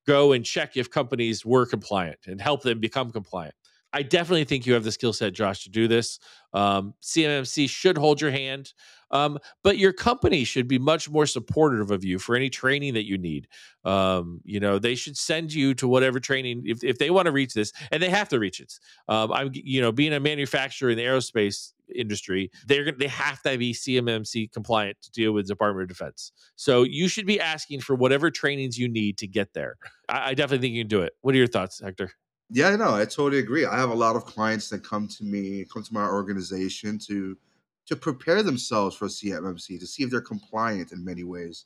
go 0.08 0.32
and 0.34 0.44
check 0.44 0.76
if 0.76 0.90
companies 0.90 1.46
were 1.46 1.66
compliant 1.66 2.20
and 2.26 2.42
help 2.42 2.64
them 2.64 2.80
become 2.80 3.12
compliant. 3.12 3.56
I 3.94 4.02
definitely 4.02 4.44
think 4.44 4.65
you 4.65 4.74
have 4.74 4.84
the 4.84 4.91
skill 4.91 5.14
set, 5.14 5.34
Josh, 5.34 5.64
to 5.64 5.70
do 5.70 5.88
this. 5.88 6.20
Um, 6.52 6.95
CMMC 7.02 7.70
should 7.70 7.98
hold 7.98 8.20
your 8.20 8.32
hand, 8.32 8.74
um, 9.11 9.38
but 9.64 9.78
your 9.78 9.94
company 9.94 10.44
should 10.44 10.68
be 10.68 10.80
much 10.80 11.10
more 11.10 11.28
supportive 11.28 11.91
of 11.91 12.03
you 12.03 12.18
for 12.18 12.36
any 12.36 12.49
training 12.49 12.95
that 12.95 13.06
you 13.06 13.20
need. 13.20 13.48
Um, 13.86 14.41
you 14.44 14.60
know, 14.60 14.80
they 14.80 14.95
should 14.95 15.15
send 15.15 15.53
you 15.53 15.76
to 15.76 15.88
whatever 15.88 16.20
training 16.20 16.64
if, 16.65 16.84
if 16.84 16.98
they 16.98 17.11
want 17.11 17.28
to 17.28 17.32
reach 17.32 17.53
this, 17.53 17.72
and 17.91 18.02
they 18.02 18.10
have 18.10 18.30
to 18.30 18.40
reach 18.40 18.60
it. 18.60 18.74
Um, 19.07 19.32
I'm, 19.32 19.52
you 19.53 19.80
know, 19.80 19.91
being 19.91 20.14
a 20.14 20.20
manufacturer 20.20 20.90
in 20.90 20.98
the 20.98 21.03
aerospace 21.03 21.74
industry, 21.94 22.49
they're 22.65 22.91
they 22.91 23.07
have 23.07 23.44
to 23.44 23.57
be 23.60 23.74
CMMC 23.74 24.52
compliant 24.52 24.98
to 25.03 25.11
deal 25.11 25.34
with 25.34 25.48
Department 25.48 25.84
of 25.84 25.90
Defense. 25.90 26.32
So 26.56 26.82
you 26.82 27.07
should 27.07 27.28
be 27.28 27.40
asking 27.40 27.82
for 27.82 27.95
whatever 27.95 28.32
trainings 28.32 28.80
you 28.80 28.88
need 28.90 29.20
to 29.20 29.28
get 29.28 29.53
there. 29.53 29.76
I, 30.10 30.30
I 30.30 30.34
definitely 30.34 30.68
think 30.68 30.76
you 30.76 30.84
can 30.84 30.90
do 30.90 31.02
it. 31.02 31.14
What 31.22 31.36
are 31.36 31.38
your 31.38 31.48
thoughts, 31.48 31.80
Hector? 31.80 32.11
Yeah, 32.49 32.76
no, 32.76 32.94
I 32.95 33.06
totally 33.06 33.40
agree. 33.40 33.65
I 33.65 33.78
have 33.78 33.90
a 33.90 33.94
lot 33.95 34.15
of 34.15 34.26
clients 34.26 34.70
that 34.70 34.84
come 34.84 35.07
to 35.10 35.24
me, 35.24 35.65
come 35.72 35.84
to 35.84 35.94
my 35.94 36.06
organization 36.06 36.99
to 37.07 37.38
to 37.86 37.95
prepare 37.98 38.41
themselves 38.44 38.95
for 38.95 39.10
CMMC 39.10 39.78
to 39.78 39.86
see 39.88 40.03
if 40.03 40.10
they're 40.10 40.22
compliant 40.22 40.91
in 40.94 41.03
many 41.03 41.24
ways. 41.24 41.65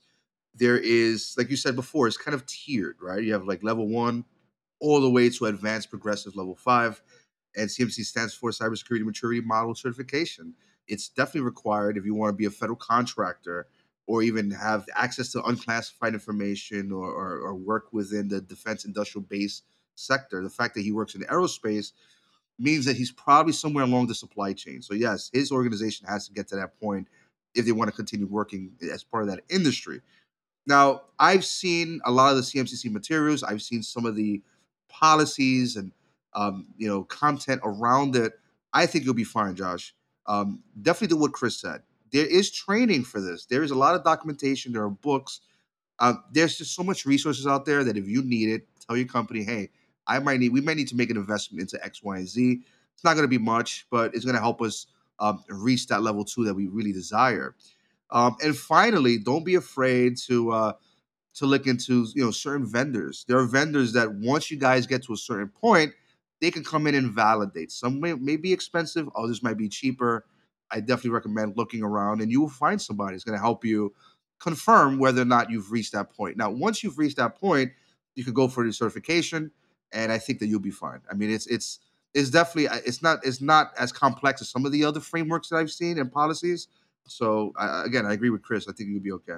There 0.55 0.77
is, 0.77 1.35
like 1.37 1.49
you 1.49 1.57
said 1.57 1.75
before, 1.75 2.07
it's 2.07 2.17
kind 2.17 2.35
of 2.35 2.45
tiered, 2.47 2.97
right? 3.01 3.23
You 3.23 3.33
have 3.33 3.45
like 3.47 3.63
level 3.63 3.87
one 3.87 4.25
all 4.79 5.01
the 5.01 5.09
way 5.09 5.29
to 5.29 5.45
advanced 5.45 5.89
progressive 5.91 6.35
level 6.35 6.55
five. 6.55 7.01
And 7.55 7.69
CMMC 7.69 8.03
stands 8.05 8.33
for 8.33 8.51
Cybersecurity 8.51 9.03
Maturity 9.03 9.41
Model 9.41 9.75
Certification. 9.75 10.53
It's 10.87 11.09
definitely 11.09 11.41
required 11.41 11.97
if 11.97 12.05
you 12.05 12.15
want 12.15 12.33
to 12.33 12.37
be 12.37 12.45
a 12.45 12.51
federal 12.51 12.77
contractor 12.77 13.67
or 14.07 14.23
even 14.23 14.51
have 14.51 14.85
access 14.95 15.31
to 15.33 15.43
unclassified 15.43 16.13
information 16.13 16.91
or, 16.91 17.11
or, 17.11 17.39
or 17.39 17.55
work 17.55 17.91
within 17.91 18.27
the 18.27 18.41
defense 18.41 18.85
industrial 18.85 19.25
base 19.25 19.63
sector. 19.99 20.41
The 20.41 20.49
fact 20.49 20.75
that 20.75 20.81
he 20.81 20.91
works 20.91 21.15
in 21.15 21.21
aerospace 21.23 21.91
means 22.59 22.85
that 22.85 22.95
he's 22.95 23.11
probably 23.11 23.53
somewhere 23.53 23.83
along 23.83 24.07
the 24.07 24.15
supply 24.15 24.53
chain. 24.53 24.81
So, 24.81 24.93
yes, 24.93 25.29
his 25.33 25.51
organization 25.51 26.07
has 26.07 26.27
to 26.27 26.33
get 26.33 26.47
to 26.49 26.55
that 26.55 26.79
point 26.79 27.07
if 27.55 27.65
they 27.65 27.71
want 27.71 27.89
to 27.89 27.95
continue 27.95 28.27
working 28.27 28.71
as 28.91 29.03
part 29.03 29.23
of 29.23 29.29
that 29.29 29.43
industry. 29.49 30.01
Now, 30.65 31.03
I've 31.17 31.45
seen 31.45 32.01
a 32.05 32.11
lot 32.11 32.31
of 32.31 32.37
the 32.37 32.43
CMMC 32.43 32.91
materials. 32.91 33.41
I've 33.41 33.61
seen 33.61 33.81
some 33.81 34.05
of 34.05 34.15
the 34.15 34.41
policies 34.89 35.75
and 35.75 35.91
um, 36.33 36.67
you 36.77 36.87
know 36.87 37.03
content 37.03 37.61
around 37.63 38.15
it. 38.15 38.33
I 38.73 38.85
think 38.85 39.05
you'll 39.05 39.13
be 39.13 39.23
fine, 39.23 39.55
Josh. 39.55 39.95
Um, 40.27 40.61
definitely 40.81 41.15
do 41.15 41.21
what 41.21 41.31
Chris 41.31 41.59
said. 41.59 41.81
There 42.11 42.25
is 42.25 42.51
training 42.51 43.03
for 43.03 43.21
this. 43.21 43.45
There 43.45 43.63
is 43.63 43.71
a 43.71 43.75
lot 43.75 43.95
of 43.95 44.03
documentation. 44.03 44.73
There 44.73 44.83
are 44.83 44.89
books. 44.89 45.41
Uh, 45.99 46.13
there's 46.31 46.57
just 46.57 46.75
so 46.75 46.83
much 46.83 47.05
resources 47.05 47.47
out 47.47 47.65
there 47.65 47.83
that 47.83 47.97
if 47.97 48.07
you 48.07 48.21
need 48.21 48.49
it, 48.49 48.67
tell 48.85 48.95
your 48.95 49.07
company, 49.07 49.43
hey, 49.43 49.69
I 50.07 50.19
might 50.19 50.39
need. 50.39 50.53
We 50.53 50.61
might 50.61 50.77
need 50.77 50.87
to 50.89 50.95
make 50.95 51.09
an 51.09 51.17
investment 51.17 51.61
into 51.61 51.83
X, 51.83 52.01
Y, 52.03 52.17
and 52.17 52.27
Z. 52.27 52.61
It's 52.93 53.03
not 53.03 53.13
going 53.13 53.23
to 53.23 53.29
be 53.29 53.37
much, 53.37 53.85
but 53.91 54.15
it's 54.15 54.25
going 54.25 54.35
to 54.35 54.41
help 54.41 54.61
us 54.61 54.87
um, 55.19 55.43
reach 55.49 55.87
that 55.87 56.01
level 56.01 56.23
two 56.23 56.45
that 56.45 56.53
we 56.53 56.67
really 56.67 56.93
desire. 56.93 57.55
Um, 58.09 58.37
and 58.43 58.55
finally, 58.57 59.17
don't 59.17 59.43
be 59.43 59.55
afraid 59.55 60.17
to 60.27 60.51
uh, 60.51 60.73
to 61.35 61.45
look 61.45 61.67
into 61.67 62.07
you 62.15 62.23
know 62.23 62.31
certain 62.31 62.65
vendors. 62.65 63.25
There 63.27 63.37
are 63.37 63.45
vendors 63.45 63.93
that 63.93 64.13
once 64.13 64.49
you 64.49 64.57
guys 64.57 64.87
get 64.87 65.03
to 65.03 65.13
a 65.13 65.17
certain 65.17 65.49
point, 65.49 65.93
they 66.41 66.51
can 66.51 66.63
come 66.63 66.87
in 66.87 66.95
and 66.95 67.11
validate. 67.11 67.71
Some 67.71 67.99
may, 67.99 68.13
may 68.13 68.37
be 68.37 68.53
expensive, 68.53 69.09
others 69.15 69.43
might 69.43 69.57
be 69.57 69.69
cheaper. 69.69 70.25
I 70.71 70.79
definitely 70.79 71.11
recommend 71.11 71.57
looking 71.57 71.83
around, 71.83 72.21
and 72.21 72.31
you 72.31 72.41
will 72.41 72.49
find 72.49 72.81
somebody 72.81 73.15
that's 73.15 73.23
going 73.23 73.37
to 73.37 73.41
help 73.41 73.63
you 73.63 73.93
confirm 74.39 74.99
whether 74.99 75.21
or 75.21 75.25
not 75.25 75.49
you've 75.49 75.71
reached 75.71 75.93
that 75.93 76.11
point. 76.11 76.37
Now, 76.37 76.49
once 76.49 76.83
you've 76.83 76.97
reached 76.97 77.17
that 77.17 77.39
point, 77.39 77.71
you 78.15 78.23
can 78.23 78.33
go 78.33 78.47
for 78.47 78.65
the 78.65 78.73
certification, 78.73 79.51
and 79.91 80.11
I 80.11 80.17
think 80.17 80.39
that 80.39 80.47
you'll 80.47 80.59
be 80.59 80.71
fine. 80.71 81.01
I 81.09 81.13
mean, 81.13 81.31
it's 81.31 81.47
it's 81.47 81.79
it's 82.13 82.29
definitely 82.29 82.69
it's 82.85 83.01
not 83.01 83.19
it's 83.23 83.41
not 83.41 83.71
as 83.77 83.91
complex 83.91 84.41
as 84.41 84.49
some 84.49 84.65
of 84.65 84.71
the 84.71 84.83
other 84.83 84.99
frameworks 84.99 85.49
that 85.49 85.57
I've 85.57 85.71
seen 85.71 85.99
and 85.99 86.11
policies. 86.11 86.67
So 87.07 87.53
uh, 87.57 87.83
again, 87.85 88.05
I 88.05 88.13
agree 88.13 88.29
with 88.29 88.41
Chris. 88.41 88.67
I 88.67 88.73
think 88.73 88.89
you'll 88.89 89.01
be 89.01 89.11
okay. 89.13 89.37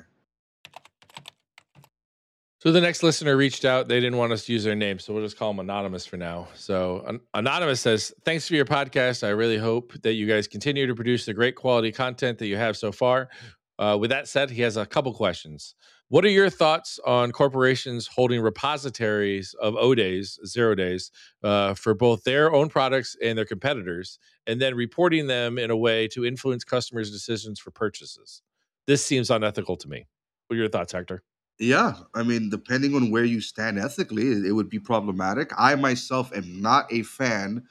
So 2.61 2.73
the 2.73 2.81
next 2.81 3.03
listener 3.03 3.37
reached 3.37 3.63
out. 3.63 3.87
They 3.87 4.01
didn't 4.01 4.17
want 4.17 4.33
us 4.33 4.43
to 4.45 4.51
use 4.51 4.65
their 4.65 4.75
name, 4.75 4.99
so 4.99 5.13
we'll 5.13 5.23
just 5.23 5.37
call 5.37 5.51
them 5.51 5.61
anonymous 5.61 6.05
for 6.05 6.17
now. 6.17 6.49
So 6.55 7.05
An- 7.07 7.21
anonymous 7.33 7.79
says, 7.79 8.13
"Thanks 8.25 8.47
for 8.47 8.55
your 8.55 8.65
podcast. 8.65 9.25
I 9.25 9.29
really 9.29 9.57
hope 9.57 9.93
that 10.01 10.13
you 10.13 10.27
guys 10.27 10.45
continue 10.45 10.85
to 10.85 10.93
produce 10.93 11.25
the 11.25 11.33
great 11.33 11.55
quality 11.55 11.91
content 11.93 12.37
that 12.39 12.47
you 12.47 12.57
have 12.57 12.75
so 12.75 12.91
far." 12.91 13.29
Uh, 13.77 13.97
with 13.97 14.09
that 14.09 14.27
said, 14.27 14.49
he 14.49 14.61
has 14.61 14.75
a 14.75 14.85
couple 14.85 15.13
questions. 15.13 15.75
What 16.09 16.25
are 16.25 16.29
your 16.29 16.49
thoughts 16.49 16.99
on 17.05 17.31
corporations 17.31 18.07
holding 18.07 18.41
repositories 18.41 19.53
of 19.61 19.75
O 19.75 19.93
days, 19.93 20.39
zero 20.43 20.73
days, 20.73 21.11
uh, 21.43 21.75
for 21.75 21.93
both 21.93 22.23
their 22.23 22.51
own 22.51 22.67
products 22.67 23.15
and 23.23 23.37
their 23.37 23.45
competitors, 23.45 24.17
and 24.47 24.59
then 24.59 24.73
reporting 24.73 25.27
them 25.27 25.59
in 25.59 25.69
a 25.69 25.77
way 25.77 26.07
to 26.07 26.25
influence 26.25 26.63
customers' 26.63 27.11
decisions 27.11 27.59
for 27.59 27.69
purchases? 27.69 28.41
This 28.87 29.05
seems 29.05 29.29
unethical 29.29 29.77
to 29.77 29.87
me. 29.87 30.07
What 30.47 30.55
are 30.55 30.59
your 30.59 30.67
thoughts, 30.67 30.93
Hector? 30.93 31.21
Yeah, 31.59 31.93
I 32.15 32.23
mean, 32.23 32.49
depending 32.49 32.95
on 32.95 33.11
where 33.11 33.25
you 33.25 33.39
stand 33.39 33.77
ethically, 33.77 34.31
it, 34.47 34.51
would 34.53 34.69
be 34.69 34.79
problematic. 34.79 35.51
I 35.59 35.75
myself 35.75 36.35
am 36.35 36.59
not 36.59 36.91
a 36.91 37.03
fan 37.03 37.65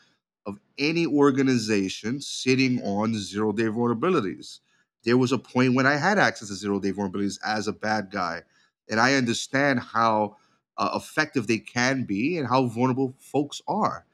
of 0.47 0.61
any 0.79 1.07
organization 1.07 2.21
sitting 2.21 2.81
on 2.85 3.19
zero 3.19 3.51
day 3.51 3.65
vulnerabilities. 3.65 4.61
There 5.09 5.19
was 5.19 5.33
a 5.33 5.39
point 5.39 5.75
when 5.75 5.87
I 5.87 5.97
had 5.97 6.19
access 6.19 6.49
to 6.49 6.55
zero 6.55 6.81
day 6.81 6.93
vulnerabilities 6.93 7.41
as 7.45 7.69
a 7.69 7.75
bad 7.75 8.11
guy, 8.13 8.43
and 8.91 9.01
I 9.01 9.15
understand 9.15 9.81
how 9.81 10.37
uh, 10.79 10.91
effective 10.95 11.49
they 11.49 11.59
can 11.59 12.05
be 12.05 12.39
and 12.39 12.49
how 12.49 12.67
vulnerable 12.67 13.15
folks 13.21 13.63
are. 13.69 14.07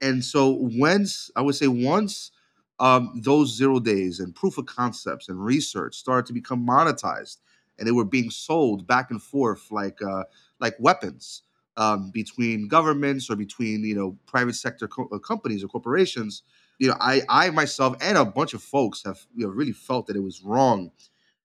And 0.00 0.24
so, 0.24 0.50
once 0.60 1.30
I 1.36 1.42
would 1.42 1.54
say, 1.54 1.68
once 1.68 2.30
um, 2.78 3.20
those 3.24 3.56
zero 3.56 3.80
days 3.80 4.20
and 4.20 4.34
proof 4.34 4.58
of 4.58 4.66
concepts 4.66 5.28
and 5.28 5.42
research 5.42 5.96
started 5.96 6.26
to 6.26 6.34
become 6.34 6.66
monetized, 6.66 7.38
and 7.78 7.88
they 7.88 7.92
were 7.92 8.04
being 8.04 8.30
sold 8.30 8.86
back 8.86 9.10
and 9.10 9.22
forth 9.22 9.70
like 9.70 10.02
uh, 10.02 10.24
like 10.60 10.76
weapons 10.78 11.42
um, 11.78 12.10
between 12.12 12.68
governments 12.68 13.30
or 13.30 13.36
between 13.36 13.84
you 13.84 13.94
know 13.94 14.18
private 14.26 14.54
sector 14.56 14.88
co- 14.88 15.08
uh, 15.12 15.18
companies 15.18 15.64
or 15.64 15.68
corporations. 15.68 16.42
You 16.78 16.88
know, 16.88 16.96
I 17.00 17.22
I 17.28 17.50
myself 17.50 17.96
and 18.00 18.18
a 18.18 18.24
bunch 18.24 18.54
of 18.54 18.62
folks 18.62 19.02
have 19.04 19.18
you 19.34 19.46
know 19.46 19.52
really 19.52 19.72
felt 19.72 20.06
that 20.06 20.16
it 20.16 20.22
was 20.22 20.42
wrong. 20.42 20.90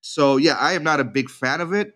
So 0.01 0.37
yeah, 0.37 0.55
I 0.59 0.73
am 0.73 0.83
not 0.83 0.99
a 0.99 1.03
big 1.03 1.29
fan 1.29 1.61
of 1.61 1.73
it, 1.73 1.95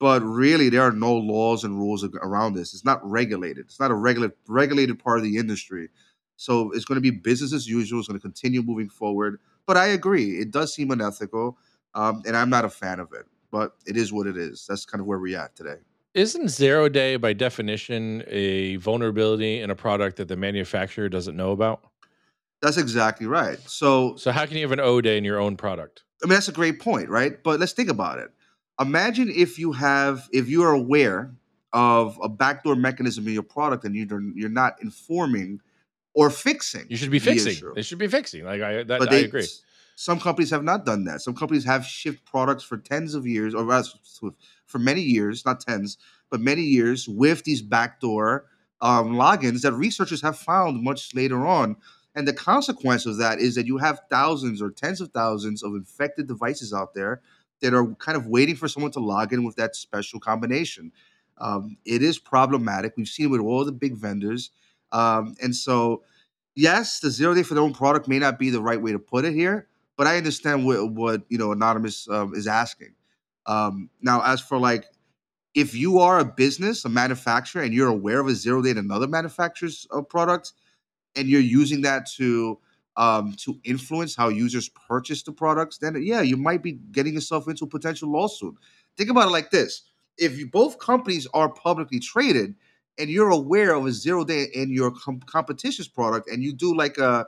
but 0.00 0.22
really 0.22 0.68
there 0.68 0.82
are 0.82 0.92
no 0.92 1.14
laws 1.14 1.64
and 1.64 1.78
rules 1.78 2.04
around 2.04 2.54
this. 2.54 2.74
It's 2.74 2.84
not 2.84 3.00
regulated. 3.08 3.66
It's 3.66 3.80
not 3.80 3.90
a 3.90 3.94
regulated 3.94 4.36
regulated 4.48 4.98
part 4.98 5.18
of 5.18 5.24
the 5.24 5.36
industry. 5.36 5.88
So 6.36 6.70
it's 6.72 6.84
going 6.84 6.96
to 6.96 7.00
be 7.00 7.10
business 7.10 7.52
as 7.52 7.66
usual. 7.66 8.00
It's 8.00 8.08
going 8.08 8.18
to 8.18 8.22
continue 8.22 8.62
moving 8.62 8.88
forward. 8.88 9.40
But 9.66 9.76
I 9.76 9.86
agree, 9.86 10.38
it 10.38 10.50
does 10.50 10.74
seem 10.74 10.90
unethical, 10.90 11.58
um, 11.94 12.22
and 12.26 12.36
I'm 12.36 12.50
not 12.50 12.64
a 12.64 12.68
fan 12.68 13.00
of 13.00 13.12
it. 13.12 13.26
But 13.50 13.72
it 13.86 13.96
is 13.96 14.12
what 14.12 14.26
it 14.26 14.36
is. 14.36 14.66
That's 14.68 14.84
kind 14.84 15.00
of 15.00 15.06
where 15.06 15.18
we're 15.18 15.38
at 15.38 15.56
today. 15.56 15.76
isn't 16.14 16.48
zero 16.48 16.88
day 16.88 17.16
by 17.16 17.32
definition 17.32 18.22
a 18.28 18.76
vulnerability 18.76 19.60
in 19.60 19.70
a 19.70 19.74
product 19.74 20.16
that 20.16 20.28
the 20.28 20.36
manufacturer 20.36 21.08
doesn't 21.08 21.36
know 21.36 21.52
about? 21.52 21.84
That's 22.62 22.76
exactly 22.76 23.26
right. 23.26 23.58
So, 23.66 24.16
So 24.16 24.32
how 24.32 24.46
can 24.46 24.56
you 24.56 24.62
have 24.62 24.72
an 24.72 24.80
O 24.80 25.00
day 25.00 25.18
in 25.18 25.24
your 25.24 25.38
own 25.38 25.56
product? 25.56 26.04
I 26.22 26.26
mean, 26.26 26.34
that's 26.34 26.48
a 26.48 26.52
great 26.52 26.80
point, 26.80 27.08
right? 27.08 27.42
But 27.42 27.60
let's 27.60 27.72
think 27.72 27.90
about 27.90 28.18
it. 28.18 28.30
Imagine 28.80 29.30
if 29.30 29.58
you 29.58 29.72
have, 29.72 30.28
if 30.32 30.48
you 30.48 30.62
are 30.62 30.72
aware 30.72 31.34
of 31.72 32.18
a 32.22 32.28
backdoor 32.28 32.76
mechanism 32.76 33.26
in 33.26 33.34
your 33.34 33.42
product 33.42 33.84
and 33.84 33.94
you're 33.94 34.22
you're 34.34 34.48
not 34.48 34.76
informing 34.80 35.60
or 36.14 36.30
fixing. 36.30 36.86
You 36.88 36.96
should 36.96 37.10
be 37.10 37.18
the 37.18 37.32
fixing. 37.32 37.52
issue. 37.52 37.74
They 37.74 37.82
should 37.82 37.98
be 37.98 38.08
fixing. 38.08 38.44
Like 38.44 38.62
I 38.62 38.82
that 38.84 38.98
but 38.98 39.12
I 39.12 39.16
agree. 39.16 39.46
Some 39.94 40.20
companies 40.20 40.50
have 40.50 40.64
not 40.64 40.84
done 40.84 41.04
that. 41.04 41.22
Some 41.22 41.34
companies 41.34 41.64
have 41.64 41.84
shipped 41.84 42.24
products 42.24 42.62
for 42.62 42.76
tens 42.76 43.14
of 43.14 43.26
years, 43.26 43.54
or 43.54 43.64
rather, 43.64 43.88
for 44.66 44.78
many 44.78 45.00
years, 45.00 45.44
not 45.46 45.60
tens, 45.60 45.96
but 46.30 46.40
many 46.40 46.62
years 46.62 47.08
with 47.08 47.44
these 47.44 47.62
backdoor 47.62 48.44
um, 48.82 49.12
logins 49.12 49.62
that 49.62 49.72
researchers 49.72 50.20
have 50.20 50.38
found 50.38 50.82
much 50.82 51.14
later 51.14 51.46
on. 51.46 51.76
And 52.16 52.26
the 52.26 52.32
consequence 52.32 53.04
of 53.04 53.18
that 53.18 53.38
is 53.38 53.54
that 53.54 53.66
you 53.66 53.76
have 53.76 54.00
thousands 54.10 54.62
or 54.62 54.70
tens 54.70 55.02
of 55.02 55.10
thousands 55.12 55.62
of 55.62 55.74
infected 55.74 56.26
devices 56.26 56.72
out 56.72 56.94
there 56.94 57.20
that 57.60 57.74
are 57.74 57.94
kind 57.96 58.16
of 58.16 58.26
waiting 58.26 58.56
for 58.56 58.68
someone 58.68 58.92
to 58.92 59.00
log 59.00 59.32
in 59.34 59.44
with 59.44 59.56
that 59.56 59.76
special 59.76 60.18
combination. 60.18 60.92
Um, 61.38 61.76
it 61.84 62.02
is 62.02 62.18
problematic. 62.18 62.94
We've 62.96 63.06
seen 63.06 63.26
it 63.26 63.28
with 63.28 63.42
all 63.42 63.64
the 63.66 63.72
big 63.72 63.96
vendors. 63.96 64.50
Um, 64.92 65.36
and 65.42 65.54
so, 65.54 66.02
yes, 66.54 67.00
the 67.00 67.10
zero 67.10 67.34
day 67.34 67.42
for 67.42 67.54
their 67.54 67.62
own 67.62 67.74
product 67.74 68.08
may 68.08 68.18
not 68.18 68.38
be 68.38 68.48
the 68.48 68.62
right 68.62 68.80
way 68.80 68.92
to 68.92 68.98
put 68.98 69.26
it 69.26 69.34
here, 69.34 69.68
but 69.98 70.06
I 70.06 70.16
understand 70.16 70.64
what, 70.64 70.90
what 70.92 71.22
you 71.28 71.36
know 71.36 71.52
Anonymous 71.52 72.08
um, 72.08 72.34
is 72.34 72.46
asking. 72.46 72.94
Um, 73.44 73.90
now, 74.00 74.22
as 74.22 74.40
for 74.40 74.58
like, 74.58 74.86
if 75.54 75.74
you 75.74 75.98
are 75.98 76.18
a 76.18 76.24
business, 76.24 76.84
a 76.84 76.88
manufacturer, 76.88 77.62
and 77.62 77.74
you're 77.74 77.88
aware 77.88 78.20
of 78.20 78.26
a 78.26 78.34
zero 78.34 78.62
day 78.62 78.70
in 78.70 78.78
another 78.78 79.06
manufacturer's 79.06 79.86
uh, 79.90 80.02
product, 80.02 80.52
and 81.16 81.28
you're 81.28 81.40
using 81.40 81.82
that 81.82 82.06
to 82.16 82.58
um, 82.96 83.34
to 83.38 83.58
influence 83.64 84.16
how 84.16 84.28
users 84.28 84.70
purchase 84.70 85.22
the 85.22 85.32
products, 85.32 85.78
then 85.78 86.00
yeah, 86.02 86.22
you 86.22 86.36
might 86.36 86.62
be 86.62 86.72
getting 86.92 87.14
yourself 87.14 87.46
into 87.48 87.64
a 87.64 87.68
potential 87.68 88.10
lawsuit. 88.10 88.56
Think 88.96 89.10
about 89.10 89.28
it 89.28 89.32
like 89.32 89.50
this: 89.50 89.82
if 90.18 90.38
you, 90.38 90.48
both 90.48 90.78
companies 90.78 91.26
are 91.34 91.48
publicly 91.48 91.98
traded, 91.98 92.54
and 92.98 93.10
you're 93.10 93.30
aware 93.30 93.74
of 93.74 93.86
a 93.86 93.92
zero 93.92 94.24
day 94.24 94.46
in 94.54 94.70
your 94.70 94.90
com- 94.90 95.20
competition's 95.26 95.88
product, 95.88 96.28
and 96.30 96.42
you 96.42 96.52
do 96.52 96.74
like 96.74 96.98
a 96.98 97.26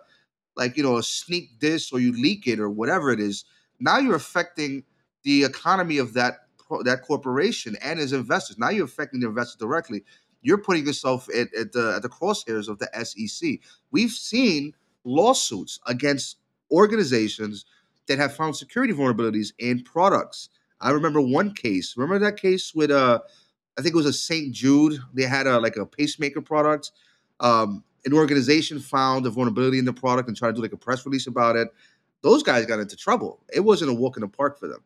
like 0.56 0.76
you 0.76 0.82
know 0.82 0.96
a 0.96 1.02
sneak 1.02 1.60
this 1.60 1.92
or 1.92 2.00
you 2.00 2.12
leak 2.12 2.46
it 2.46 2.58
or 2.58 2.70
whatever 2.70 3.10
it 3.10 3.20
is, 3.20 3.44
now 3.80 3.98
you're 3.98 4.16
affecting 4.16 4.82
the 5.22 5.44
economy 5.44 5.98
of 5.98 6.14
that 6.14 6.46
that 6.84 7.02
corporation 7.02 7.76
and 7.82 8.00
its 8.00 8.12
investors. 8.12 8.58
Now 8.58 8.70
you're 8.70 8.84
affecting 8.84 9.20
the 9.20 9.28
investors 9.28 9.56
directly. 9.56 10.04
You're 10.42 10.58
putting 10.58 10.86
yourself 10.86 11.28
at, 11.30 11.52
at 11.54 11.72
the 11.72 11.94
at 11.96 12.02
the 12.02 12.08
crosshairs 12.08 12.68
of 12.68 12.78
the 12.78 12.88
SEC. 13.04 13.58
We've 13.90 14.10
seen 14.10 14.72
lawsuits 15.04 15.80
against 15.86 16.36
organizations 16.70 17.64
that 18.06 18.18
have 18.18 18.34
found 18.34 18.56
security 18.56 18.92
vulnerabilities 18.92 19.52
in 19.58 19.82
products. 19.82 20.48
I 20.80 20.90
remember 20.90 21.20
one 21.20 21.54
case. 21.54 21.94
Remember 21.96 22.24
that 22.24 22.40
case 22.40 22.74
with 22.74 22.90
uh 22.90 23.20
I 23.78 23.82
think 23.82 23.94
it 23.94 23.96
was 23.96 24.06
a 24.06 24.12
St. 24.12 24.52
Jude. 24.52 24.98
They 25.14 25.22
had 25.22 25.46
a 25.46 25.58
like 25.60 25.76
a 25.76 25.86
pacemaker 25.86 26.40
product. 26.40 26.92
Um, 27.40 27.84
an 28.04 28.12
organization 28.12 28.80
found 28.80 29.26
a 29.26 29.30
vulnerability 29.30 29.78
in 29.78 29.84
the 29.84 29.92
product 29.92 30.28
and 30.28 30.36
tried 30.36 30.50
to 30.50 30.54
do 30.54 30.62
like 30.62 30.72
a 30.72 30.76
press 30.76 31.04
release 31.06 31.26
about 31.26 31.56
it. 31.56 31.68
Those 32.22 32.42
guys 32.42 32.66
got 32.66 32.80
into 32.80 32.96
trouble. 32.96 33.40
It 33.52 33.60
wasn't 33.60 33.90
a 33.90 33.94
walk 33.94 34.16
in 34.16 34.22
the 34.22 34.28
park 34.28 34.58
for 34.58 34.66
them. 34.66 34.82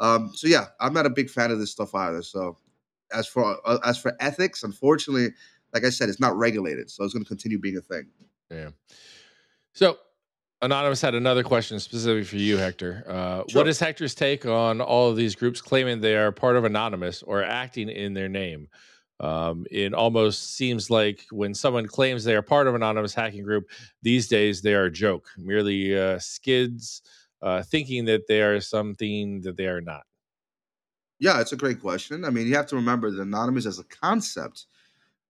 Um, 0.00 0.32
so 0.34 0.46
yeah, 0.48 0.66
I'm 0.80 0.92
not 0.92 1.06
a 1.06 1.10
big 1.10 1.30
fan 1.30 1.50
of 1.50 1.58
this 1.58 1.70
stuff 1.70 1.94
either. 1.94 2.22
So 2.22 2.56
as 3.14 3.26
for 3.26 3.56
uh, 3.64 3.78
as 3.84 3.98
for 3.98 4.16
ethics, 4.20 4.62
unfortunately, 4.62 5.28
like 5.72 5.84
I 5.84 5.90
said, 5.90 6.08
it's 6.08 6.20
not 6.20 6.36
regulated, 6.36 6.90
so 6.90 7.04
it's 7.04 7.14
going 7.14 7.24
to 7.24 7.28
continue 7.28 7.58
being 7.58 7.76
a 7.76 7.80
thing. 7.80 8.08
Yeah. 8.50 8.70
So 9.72 9.98
Anonymous 10.62 11.00
had 11.00 11.14
another 11.14 11.42
question 11.42 11.80
specifically 11.80 12.24
for 12.24 12.36
you, 12.36 12.56
Hector. 12.56 13.04
Uh, 13.06 13.44
Sure. 13.48 13.60
What 13.60 13.68
is 13.68 13.78
Hector's 13.78 14.14
take 14.14 14.46
on 14.46 14.80
all 14.80 15.10
of 15.10 15.16
these 15.16 15.34
groups 15.34 15.60
claiming 15.60 16.00
they 16.00 16.16
are 16.16 16.32
part 16.32 16.56
of 16.56 16.64
Anonymous 16.64 17.22
or 17.22 17.42
acting 17.42 17.88
in 17.88 18.14
their 18.14 18.28
name? 18.28 18.68
Um, 19.20 19.66
it 19.70 19.94
almost 19.94 20.56
seems 20.56 20.90
like 20.90 21.24
when 21.30 21.54
someone 21.54 21.86
claims 21.86 22.24
they 22.24 22.34
are 22.34 22.42
part 22.42 22.66
of 22.66 22.74
an 22.74 22.82
anonymous 22.82 23.14
hacking 23.14 23.44
group, 23.44 23.68
these 24.02 24.26
days 24.26 24.60
they 24.60 24.74
are 24.74 24.86
a 24.86 24.90
joke, 24.90 25.28
merely 25.38 25.96
uh, 25.96 26.18
skids 26.18 27.02
uh, 27.40 27.62
thinking 27.62 28.06
that 28.06 28.26
they 28.26 28.42
are 28.42 28.60
something 28.60 29.40
that 29.42 29.56
they 29.56 29.66
are 29.66 29.80
not. 29.80 30.02
Yeah, 31.24 31.40
it's 31.40 31.52
a 31.52 31.56
great 31.56 31.80
question. 31.80 32.22
I 32.26 32.30
mean, 32.30 32.46
you 32.46 32.54
have 32.54 32.66
to 32.66 32.76
remember 32.76 33.10
that 33.10 33.18
anonymous 33.22 33.64
as 33.64 33.78
a 33.78 33.84
concept 33.84 34.66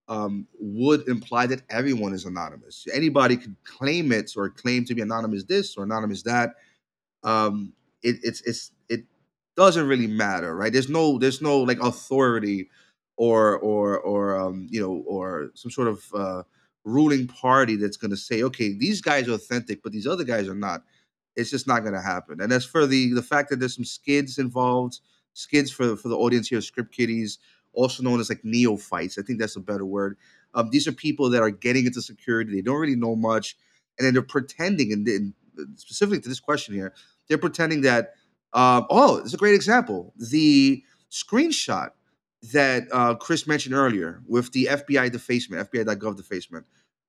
um, 0.08 0.46
would 0.60 1.08
imply 1.08 1.46
that 1.46 1.62
everyone 1.70 2.14
is 2.14 2.24
anonymous. 2.26 2.86
Anybody 2.92 3.36
could 3.36 3.56
claim 3.64 4.12
it 4.12 4.32
or 4.36 4.50
claim 4.50 4.84
to 4.86 4.94
be 4.94 5.02
anonymous 5.02 5.44
this 5.44 5.76
or 5.76 5.84
anonymous 5.84 6.22
that. 6.24 6.56
Um, 7.24 7.72
it, 8.02 8.16
it's 8.22 8.42
it's 8.42 8.72
it 8.88 9.04
doesn't 9.56 9.88
really 9.88 10.08
matter, 10.08 10.56
right? 10.56 10.72
There's 10.72 10.90
no 10.90 11.18
there's 11.18 11.42
no 11.42 11.60
like 11.60 11.80
authority 11.82 12.70
or 13.16 13.58
or 13.58 13.98
or 14.00 14.38
um, 14.40 14.66
you 14.70 14.80
know 14.80 15.04
or 15.06 15.50
some 15.54 15.70
sort 15.70 15.88
of 15.88 16.04
uh, 16.14 16.42
ruling 16.84 17.28
party 17.28 17.76
that's 17.76 17.98
going 17.98 18.12
to 18.12 18.16
say, 18.18 18.42
okay, 18.44 18.74
these 18.74 19.00
guys 19.02 19.28
are 19.28 19.34
authentic, 19.34 19.82
but 19.82 19.92
these 19.92 20.06
other 20.06 20.24
guys 20.24 20.48
are 20.48 20.54
not. 20.54 20.82
It's 21.36 21.50
just 21.50 21.66
not 21.68 21.80
going 21.82 21.94
to 21.94 22.02
happen. 22.02 22.40
And 22.40 22.52
as 22.52 22.64
for 22.64 22.86
the 22.86 23.12
the 23.14 23.22
fact 23.22 23.50
that 23.50 23.60
there's 23.60 23.76
some 23.76 23.84
skids 23.84 24.38
involved, 24.38 25.00
skids 25.34 25.70
for 25.70 25.96
for 25.96 26.08
the 26.08 26.16
audience 26.16 26.48
here, 26.48 26.60
script 26.60 26.92
kiddies, 26.92 27.38
also 27.72 28.02
known 28.02 28.20
as 28.20 28.30
like 28.30 28.44
neophytes. 28.44 29.18
I 29.18 29.22
think 29.22 29.38
that's 29.38 29.56
a 29.56 29.60
better 29.60 29.84
word. 29.84 30.16
Um, 30.54 30.70
these 30.70 30.88
are 30.88 30.92
people 30.92 31.30
that 31.30 31.42
are 31.42 31.50
getting 31.50 31.86
into 31.86 32.00
security. 32.00 32.52
They 32.54 32.62
don't 32.62 32.80
really 32.80 32.96
know 32.96 33.16
much, 33.16 33.56
and 33.98 34.06
then 34.06 34.14
they're 34.14 34.22
pretending. 34.22 34.92
And, 34.92 35.06
and 35.06 35.34
specifically 35.76 36.20
to 36.20 36.28
this 36.28 36.40
question 36.40 36.74
here, 36.74 36.94
they're 37.28 37.38
pretending 37.38 37.82
that. 37.82 38.14
Um, 38.52 38.86
oh, 38.88 39.16
it's 39.16 39.34
a 39.34 39.36
great 39.36 39.56
example. 39.56 40.14
The 40.16 40.82
screenshot 41.10 41.90
that 42.52 42.84
uh, 42.92 43.14
Chris 43.14 43.46
mentioned 43.46 43.74
earlier 43.74 44.22
with 44.26 44.52
the 44.52 44.66
FBI 44.66 45.10
defacement, 45.10 45.70
FBI.gov 45.70 46.16
defacement. 46.16 46.66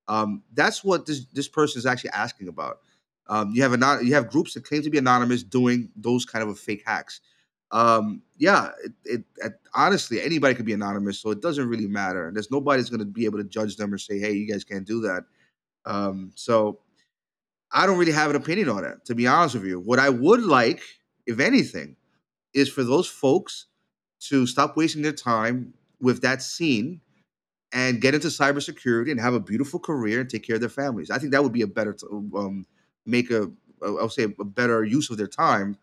Um, 0.08 0.44
that's 0.54 0.84
what 0.84 1.06
this 1.06 1.26
this 1.34 1.48
person 1.48 1.80
is 1.80 1.86
actually 1.86 2.12
asking 2.12 2.48
about. 2.48 2.80
Um, 3.28 3.52
you 3.54 3.64
have 3.64 3.74
anon- 3.74 4.06
you 4.06 4.14
have 4.14 4.30
groups 4.30 4.54
that 4.54 4.64
claim 4.64 4.84
to 4.84 4.90
be 4.90 4.98
anonymous 4.98 5.44
doing 5.44 5.90
those 5.96 6.26
kind 6.26 6.48
of 6.48 6.60
fake 6.60 6.84
hacks. 6.86 7.22
Um, 7.72 8.22
yeah, 8.38 8.70
it, 8.84 8.94
it, 9.06 9.24
it 9.38 9.54
honestly 9.74 10.22
anybody 10.22 10.56
could 10.56 10.66
be 10.66 10.74
anonymous, 10.74 11.20
so 11.20 11.32
it 11.32 11.42
doesn't 11.42 11.68
really 11.68 11.88
matter. 11.88 12.32
There's 12.34 12.52
nobody's 12.52 12.90
going 12.90 13.00
to 13.00 13.06
be 13.06 13.26
able 13.26 13.40
to 13.40 13.44
judge 13.44 13.76
them 13.78 13.94
or 13.94 13.98
say, 13.98 14.20
"Hey, 14.20 14.34
you 14.34 14.52
guys 14.52 14.64
can't 14.64 14.86
do 14.86 15.02
that." 15.02 15.24
Um, 15.86 16.32
so 16.36 16.80
I 17.72 17.86
don't 17.86 17.98
really 17.98 18.12
have 18.12 18.30
an 18.30 18.36
opinion 18.36 18.70
on 18.70 18.86
it, 18.86 19.06
to 19.06 19.16
be 19.16 19.28
honest 19.28 19.56
with 19.56 19.66
you. 19.66 19.80
What 19.80 20.00
I 20.00 20.10
would 20.10 20.44
like, 20.44 20.82
if 21.26 21.40
anything, 21.40 21.96
is 22.54 22.70
for 22.70 22.84
those 22.84 23.08
folks 23.08 23.68
to 24.22 24.48
stop 24.48 24.78
wasting 24.78 25.02
their 25.04 25.14
time 25.14 25.74
with 26.02 26.22
that 26.22 26.42
scene 26.42 27.02
and 27.74 28.02
get 28.02 28.16
into 28.16 28.28
cybersecurity 28.28 29.12
and 29.12 29.20
have 29.20 29.34
a 29.34 29.40
beautiful 29.40 29.80
career 29.80 30.22
and 30.22 30.30
take 30.30 30.44
care 30.44 30.56
of 30.56 30.62
their 30.62 30.70
families. 30.70 31.12
I 31.12 31.18
think 31.20 31.32
that 31.34 31.44
would 31.44 31.54
be 31.54 31.64
a 31.64 31.68
better, 31.68 31.98
um, 32.36 32.66
make 33.06 33.32
a 33.32 33.52
I'll 33.84 34.10
say 34.10 34.24
a 34.24 34.46
better 34.46 34.84
use 34.84 35.10
of 35.10 35.18
their 35.18 35.28
time 35.28 35.78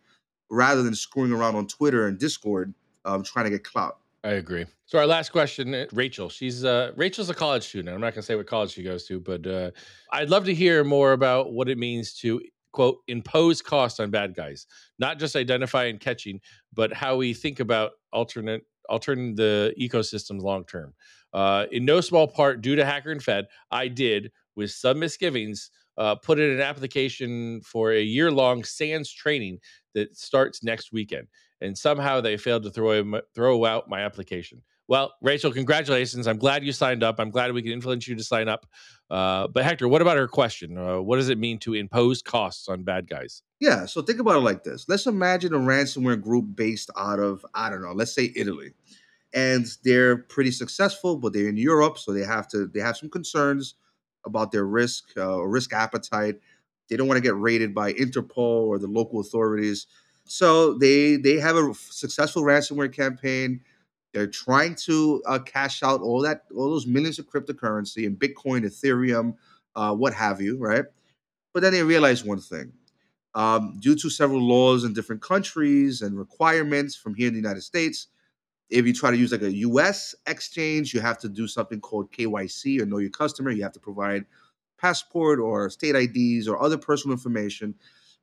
rather 0.52 0.82
than 0.82 0.94
screwing 0.94 1.32
around 1.32 1.56
on 1.56 1.66
Twitter 1.66 2.06
and 2.06 2.18
Discord 2.18 2.74
um, 3.06 3.22
trying 3.24 3.46
to 3.46 3.50
get 3.50 3.64
clout. 3.64 3.98
I 4.22 4.32
agree. 4.32 4.66
So 4.84 4.98
our 4.98 5.06
last 5.06 5.32
question, 5.32 5.74
uh, 5.74 5.86
Rachel. 5.92 6.28
She's 6.28 6.64
uh, 6.64 6.92
Rachel's 6.94 7.30
a 7.30 7.34
college 7.34 7.64
student. 7.64 7.92
I'm 7.92 8.00
not 8.00 8.12
going 8.14 8.20
to 8.20 8.22
say 8.22 8.36
what 8.36 8.46
college 8.46 8.72
she 8.72 8.84
goes 8.84 9.04
to, 9.06 9.18
but 9.18 9.44
uh, 9.46 9.70
I'd 10.12 10.28
love 10.28 10.44
to 10.44 10.54
hear 10.54 10.84
more 10.84 11.12
about 11.12 11.52
what 11.52 11.68
it 11.68 11.78
means 11.78 12.14
to 12.18 12.40
quote 12.72 12.98
impose 13.08 13.60
cost 13.62 13.98
on 13.98 14.10
bad 14.10 14.34
guys, 14.34 14.66
not 14.98 15.18
just 15.18 15.34
identify 15.34 15.84
and 15.84 15.98
catching, 15.98 16.40
but 16.72 16.92
how 16.92 17.16
we 17.16 17.34
think 17.34 17.58
about 17.58 17.92
alternate 18.12 18.62
alternating 18.88 19.34
the 19.34 19.74
ecosystems 19.80 20.42
long 20.42 20.64
term. 20.66 20.92
Uh, 21.32 21.64
in 21.72 21.84
no 21.84 22.00
small 22.00 22.28
part 22.28 22.60
due 22.60 22.76
to 22.76 22.84
Hacker 22.84 23.10
and 23.10 23.22
Fed, 23.22 23.46
I 23.70 23.88
did 23.88 24.30
with 24.54 24.70
some 24.70 24.98
misgivings 24.98 25.70
uh, 25.98 26.14
put 26.16 26.38
in 26.38 26.50
an 26.50 26.60
application 26.60 27.60
for 27.62 27.92
a 27.92 28.02
year 28.02 28.30
long 28.30 28.64
SANS 28.64 29.12
training 29.12 29.58
that 29.94 30.16
starts 30.16 30.62
next 30.62 30.92
weekend 30.92 31.28
and 31.62 31.78
somehow 31.78 32.20
they 32.20 32.36
failed 32.36 32.64
to 32.64 32.70
throw 32.70 33.20
throw 33.34 33.64
out 33.64 33.88
my 33.88 34.00
application. 34.00 34.62
Well, 34.88 35.14
Rachel, 35.22 35.52
congratulations! 35.52 36.26
I'm 36.26 36.36
glad 36.36 36.64
you 36.64 36.72
signed 36.72 37.02
up. 37.02 37.18
I'm 37.18 37.30
glad 37.30 37.52
we 37.52 37.62
can 37.62 37.72
influence 37.72 38.06
you 38.06 38.16
to 38.16 38.24
sign 38.24 38.48
up. 38.48 38.66
Uh, 39.08 39.46
but 39.46 39.64
Hector, 39.64 39.88
what 39.88 40.02
about 40.02 40.16
her 40.16 40.28
question? 40.28 40.76
Uh, 40.76 41.00
what 41.00 41.16
does 41.16 41.28
it 41.28 41.38
mean 41.38 41.58
to 41.60 41.74
impose 41.74 42.20
costs 42.20 42.68
on 42.68 42.82
bad 42.82 43.08
guys? 43.08 43.42
Yeah, 43.60 43.86
so 43.86 44.02
think 44.02 44.18
about 44.18 44.36
it 44.36 44.40
like 44.40 44.64
this. 44.64 44.88
Let's 44.88 45.06
imagine 45.06 45.54
a 45.54 45.58
ransomware 45.58 46.20
group 46.20 46.56
based 46.56 46.90
out 46.96 47.20
of, 47.20 47.46
I 47.54 47.70
don't 47.70 47.82
know, 47.82 47.92
let's 47.92 48.12
say 48.12 48.32
Italy. 48.34 48.72
And 49.34 49.66
they're 49.84 50.16
pretty 50.16 50.50
successful, 50.50 51.16
but 51.16 51.32
they're 51.32 51.48
in 51.48 51.56
Europe, 51.56 51.96
so 51.98 52.12
they 52.12 52.24
have 52.24 52.48
to 52.48 52.66
they 52.66 52.80
have 52.80 52.96
some 52.96 53.08
concerns 53.08 53.76
about 54.24 54.52
their 54.52 54.64
risk 54.64 55.10
uh, 55.16 55.36
or 55.36 55.48
risk 55.48 55.72
appetite. 55.72 56.36
They 56.88 56.96
don't 56.96 57.08
want 57.08 57.18
to 57.18 57.22
get 57.22 57.36
raided 57.36 57.74
by 57.74 57.92
Interpol 57.94 58.66
or 58.66 58.78
the 58.78 58.86
local 58.86 59.20
authorities. 59.20 59.86
So 60.24 60.74
they 60.74 61.16
they 61.16 61.38
have 61.38 61.56
a 61.56 61.72
successful 61.74 62.42
ransomware 62.42 62.92
campaign. 62.92 63.60
They're 64.12 64.26
trying 64.26 64.74
to 64.86 65.22
uh, 65.26 65.38
cash 65.38 65.82
out 65.82 66.02
all 66.02 66.20
that, 66.22 66.42
all 66.54 66.70
those 66.70 66.86
millions 66.86 67.18
of 67.18 67.26
cryptocurrency 67.26 68.06
and 68.06 68.18
Bitcoin, 68.18 68.64
Ethereum, 68.64 69.36
uh, 69.74 69.94
what 69.94 70.12
have 70.12 70.40
you, 70.40 70.58
right? 70.58 70.84
But 71.54 71.62
then 71.62 71.72
they 71.72 71.82
realize 71.82 72.24
one 72.24 72.40
thing: 72.40 72.72
um, 73.34 73.78
due 73.80 73.96
to 73.96 74.10
several 74.10 74.40
laws 74.40 74.84
in 74.84 74.92
different 74.92 75.22
countries 75.22 76.02
and 76.02 76.18
requirements 76.18 76.94
from 76.94 77.14
here 77.14 77.28
in 77.28 77.34
the 77.34 77.40
United 77.40 77.62
States, 77.62 78.08
if 78.72 78.86
you 78.86 78.94
try 78.94 79.10
to 79.10 79.16
use 79.16 79.32
like 79.32 79.42
a 79.42 79.52
U.S. 79.52 80.14
exchange, 80.26 80.94
you 80.94 81.00
have 81.00 81.18
to 81.18 81.28
do 81.28 81.46
something 81.46 81.78
called 81.78 82.10
KYC 82.10 82.80
or 82.80 82.86
Know 82.86 82.96
Your 82.96 83.10
Customer. 83.10 83.50
You 83.50 83.62
have 83.62 83.72
to 83.72 83.80
provide 83.80 84.24
passport 84.80 85.38
or 85.38 85.68
state 85.68 85.94
IDs 85.94 86.48
or 86.48 86.60
other 86.60 86.78
personal 86.78 87.12
information. 87.12 87.74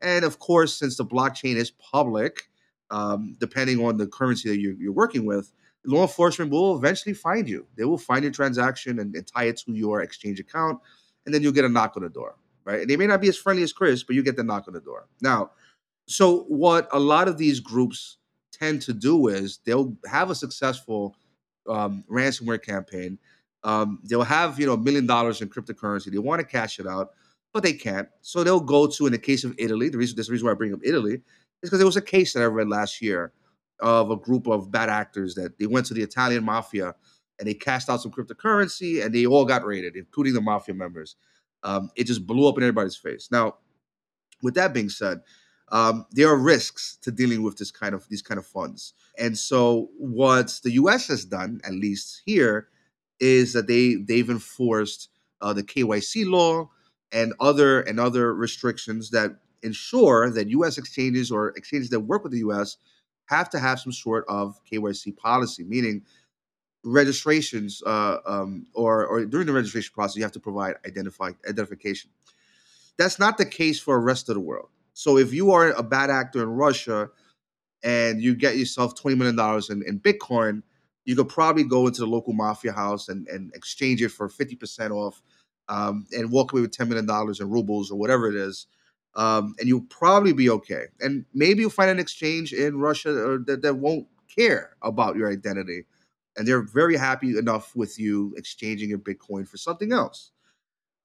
And 0.01 0.25
of 0.25 0.39
course, 0.39 0.75
since 0.75 0.97
the 0.97 1.05
blockchain 1.05 1.55
is 1.55 1.69
public, 1.69 2.49
um, 2.89 3.35
depending 3.39 3.85
on 3.85 3.97
the 3.97 4.07
currency 4.07 4.49
that 4.49 4.59
you're, 4.59 4.73
you're, 4.73 4.91
working 4.91 5.23
with, 5.23 5.51
law 5.85 6.01
enforcement 6.01 6.49
will 6.49 6.75
eventually 6.75 7.13
find 7.13 7.47
you. 7.47 7.67
They 7.77 7.85
will 7.85 7.99
find 7.99 8.23
your 8.23 8.31
transaction 8.31 8.97
and, 8.97 9.15
and, 9.15 9.27
tie 9.27 9.45
it 9.45 9.57
to 9.57 9.73
your 9.73 10.01
exchange 10.01 10.39
account, 10.39 10.79
and 11.25 11.35
then 11.35 11.43
you'll 11.43 11.51
get 11.51 11.65
a 11.65 11.69
knock 11.69 11.95
on 11.95 12.01
the 12.01 12.09
door, 12.09 12.35
right? 12.65 12.81
And 12.81 12.89
they 12.89 12.97
may 12.97 13.05
not 13.05 13.21
be 13.21 13.29
as 13.29 13.37
friendly 13.37 13.61
as 13.61 13.71
Chris, 13.71 14.01
but 14.01 14.15
you 14.15 14.23
get 14.23 14.35
the 14.35 14.43
knock 14.43 14.67
on 14.67 14.73
the 14.73 14.81
door. 14.81 15.07
Now, 15.21 15.51
so 16.07 16.45
what 16.47 16.89
a 16.91 16.99
lot 16.99 17.27
of 17.27 17.37
these 17.37 17.59
groups 17.59 18.17
tend 18.59 18.81
to 18.83 18.93
do 18.93 19.27
is 19.27 19.59
they'll 19.65 19.95
have 20.09 20.29
a 20.29 20.35
successful 20.35 21.15
um, 21.67 22.03
ransomware 22.09 22.61
campaign. 22.61 23.17
Um, 23.63 23.99
they'll 24.03 24.23
have 24.23 24.59
you 24.59 24.65
know 24.65 24.73
a 24.73 24.77
million 24.77 25.05
dollars 25.05 25.41
in 25.41 25.49
cryptocurrency. 25.49 26.11
They 26.11 26.17
want 26.17 26.39
to 26.39 26.45
cash 26.45 26.79
it 26.79 26.87
out, 26.87 27.11
but 27.53 27.63
they 27.63 27.73
can't. 27.73 28.07
So 28.21 28.43
they'll 28.43 28.59
go 28.59 28.87
to, 28.87 29.05
in 29.05 29.11
the 29.11 29.17
case 29.17 29.43
of 29.43 29.55
Italy, 29.57 29.89
the 29.89 29.97
reason 29.97 30.15
this 30.15 30.29
reason 30.29 30.45
why 30.45 30.51
I 30.51 30.55
bring 30.55 30.73
up 30.73 30.79
Italy 30.83 31.13
is 31.13 31.69
because 31.69 31.79
there 31.79 31.85
was 31.85 31.97
a 31.97 32.01
case 32.01 32.33
that 32.33 32.43
I 32.43 32.45
read 32.45 32.69
last 32.69 33.01
year 33.01 33.33
of 33.81 34.11
a 34.11 34.15
group 34.15 34.47
of 34.47 34.71
bad 34.71 34.89
actors 34.89 35.35
that 35.35 35.57
they 35.57 35.65
went 35.65 35.85
to 35.87 35.93
the 35.93 36.01
Italian 36.01 36.43
mafia 36.43 36.95
and 37.39 37.47
they 37.47 37.53
cashed 37.53 37.89
out 37.89 38.01
some 38.01 38.11
cryptocurrency 38.11 39.03
and 39.03 39.15
they 39.15 39.25
all 39.25 39.45
got 39.45 39.65
raided, 39.65 39.95
including 39.95 40.33
the 40.33 40.41
mafia 40.41 40.75
members. 40.75 41.15
Um, 41.63 41.89
it 41.95 42.05
just 42.05 42.27
blew 42.27 42.47
up 42.47 42.57
in 42.57 42.63
everybody's 42.63 42.97
face. 42.97 43.29
Now, 43.31 43.55
with 44.41 44.53
that 44.55 44.73
being 44.73 44.89
said, 44.89 45.21
um, 45.71 46.05
there 46.11 46.27
are 46.29 46.37
risks 46.37 46.97
to 47.01 47.11
dealing 47.11 47.43
with 47.43 47.57
this 47.57 47.71
kind 47.71 47.93
of 47.93 48.07
these 48.09 48.21
kind 48.21 48.37
of 48.37 48.45
funds. 48.45 48.93
And 49.17 49.37
so 49.37 49.89
what 49.97 50.59
the 50.63 50.71
US 50.71 51.07
has 51.07 51.25
done, 51.25 51.61
at 51.63 51.73
least 51.73 52.21
here, 52.25 52.67
is 53.19 53.53
that 53.53 53.67
they 53.67 53.95
they've 53.95 54.29
enforced 54.29 55.09
uh, 55.41 55.53
the 55.53 55.63
KYC 55.63 56.29
law 56.29 56.69
and 57.11 57.33
other 57.39 57.81
and 57.81 57.99
other 57.99 58.33
restrictions 58.33 59.09
that 59.11 59.37
ensure 59.63 60.29
that 60.29 60.49
US 60.49 60.77
exchanges 60.77 61.31
or 61.31 61.49
exchanges 61.49 61.89
that 61.89 62.01
work 62.01 62.23
with 62.23 62.31
the 62.31 62.39
US 62.39 62.77
have 63.25 63.49
to 63.51 63.59
have 63.59 63.79
some 63.79 63.91
sort 63.91 64.25
of 64.27 64.59
KYC 64.71 65.15
policy, 65.17 65.63
meaning 65.63 66.03
registrations 66.83 67.83
uh, 67.85 68.17
um, 68.25 68.65
or, 68.73 69.05
or 69.05 69.25
during 69.25 69.45
the 69.47 69.53
registration 69.53 69.91
process, 69.93 70.15
you 70.15 70.23
have 70.23 70.31
to 70.31 70.39
provide 70.39 70.75
identify, 70.85 71.31
identification. 71.47 72.09
That's 72.97 73.19
not 73.19 73.37
the 73.37 73.45
case 73.45 73.79
for 73.79 73.95
the 73.95 74.03
rest 74.03 74.29
of 74.29 74.35
the 74.35 74.41
world. 74.41 74.69
So 74.99 75.17
if 75.17 75.33
you 75.33 75.51
are 75.53 75.71
a 75.71 75.81
bad 75.81 76.09
actor 76.09 76.43
in 76.43 76.49
Russia 76.49 77.09
and 77.83 78.21
you 78.21 78.35
get 78.35 78.57
yourself 78.57 79.01
$20 79.01 79.17
million 79.17 79.63
in, 79.69 79.87
in 79.87 79.97
Bitcoin, 79.97 80.61
you 81.05 81.15
could 81.15 81.29
probably 81.29 81.63
go 81.63 81.87
into 81.87 82.01
the 82.01 82.05
local 82.05 82.33
mafia 82.33 82.73
house 82.73 83.07
and, 83.07 83.25
and 83.29 83.49
exchange 83.55 84.01
it 84.01 84.09
for 84.09 84.27
50% 84.27 84.91
off 84.91 85.21
um, 85.69 86.05
and 86.11 86.33
walk 86.33 86.51
away 86.51 86.63
with 86.63 86.75
$10 86.75 86.89
million 86.89 87.07
in 87.39 87.49
rubles 87.49 87.89
or 87.89 87.97
whatever 87.97 88.27
it 88.27 88.35
is. 88.35 88.67
Um, 89.15 89.55
and 89.57 89.69
you'll 89.69 89.87
probably 89.89 90.33
be 90.33 90.49
okay. 90.49 90.87
And 90.99 91.23
maybe 91.33 91.61
you'll 91.61 91.69
find 91.69 91.89
an 91.89 91.99
exchange 91.99 92.51
in 92.51 92.77
Russia 92.81 93.39
that, 93.45 93.61
that 93.61 93.75
won't 93.75 94.05
care 94.27 94.75
about 94.81 95.15
your 95.15 95.31
identity. 95.31 95.85
And 96.35 96.45
they're 96.45 96.61
very 96.61 96.97
happy 96.97 97.37
enough 97.37 97.73
with 97.73 97.97
you 97.97 98.33
exchanging 98.35 98.89
your 98.89 98.99
Bitcoin 98.99 99.47
for 99.47 99.55
something 99.55 99.93
else. 99.93 100.31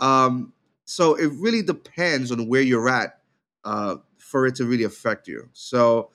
Um, 0.01 0.53
so 0.85 1.15
it 1.15 1.31
really 1.39 1.63
depends 1.63 2.33
on 2.33 2.49
where 2.49 2.61
you're 2.61 2.89
at 2.89 3.21
uh, 3.65 3.97
for 4.19 4.47
it 4.47 4.55
to 4.57 4.65
really 4.65 4.85
affect 4.85 5.29
you. 5.29 5.49
So, 5.53 6.11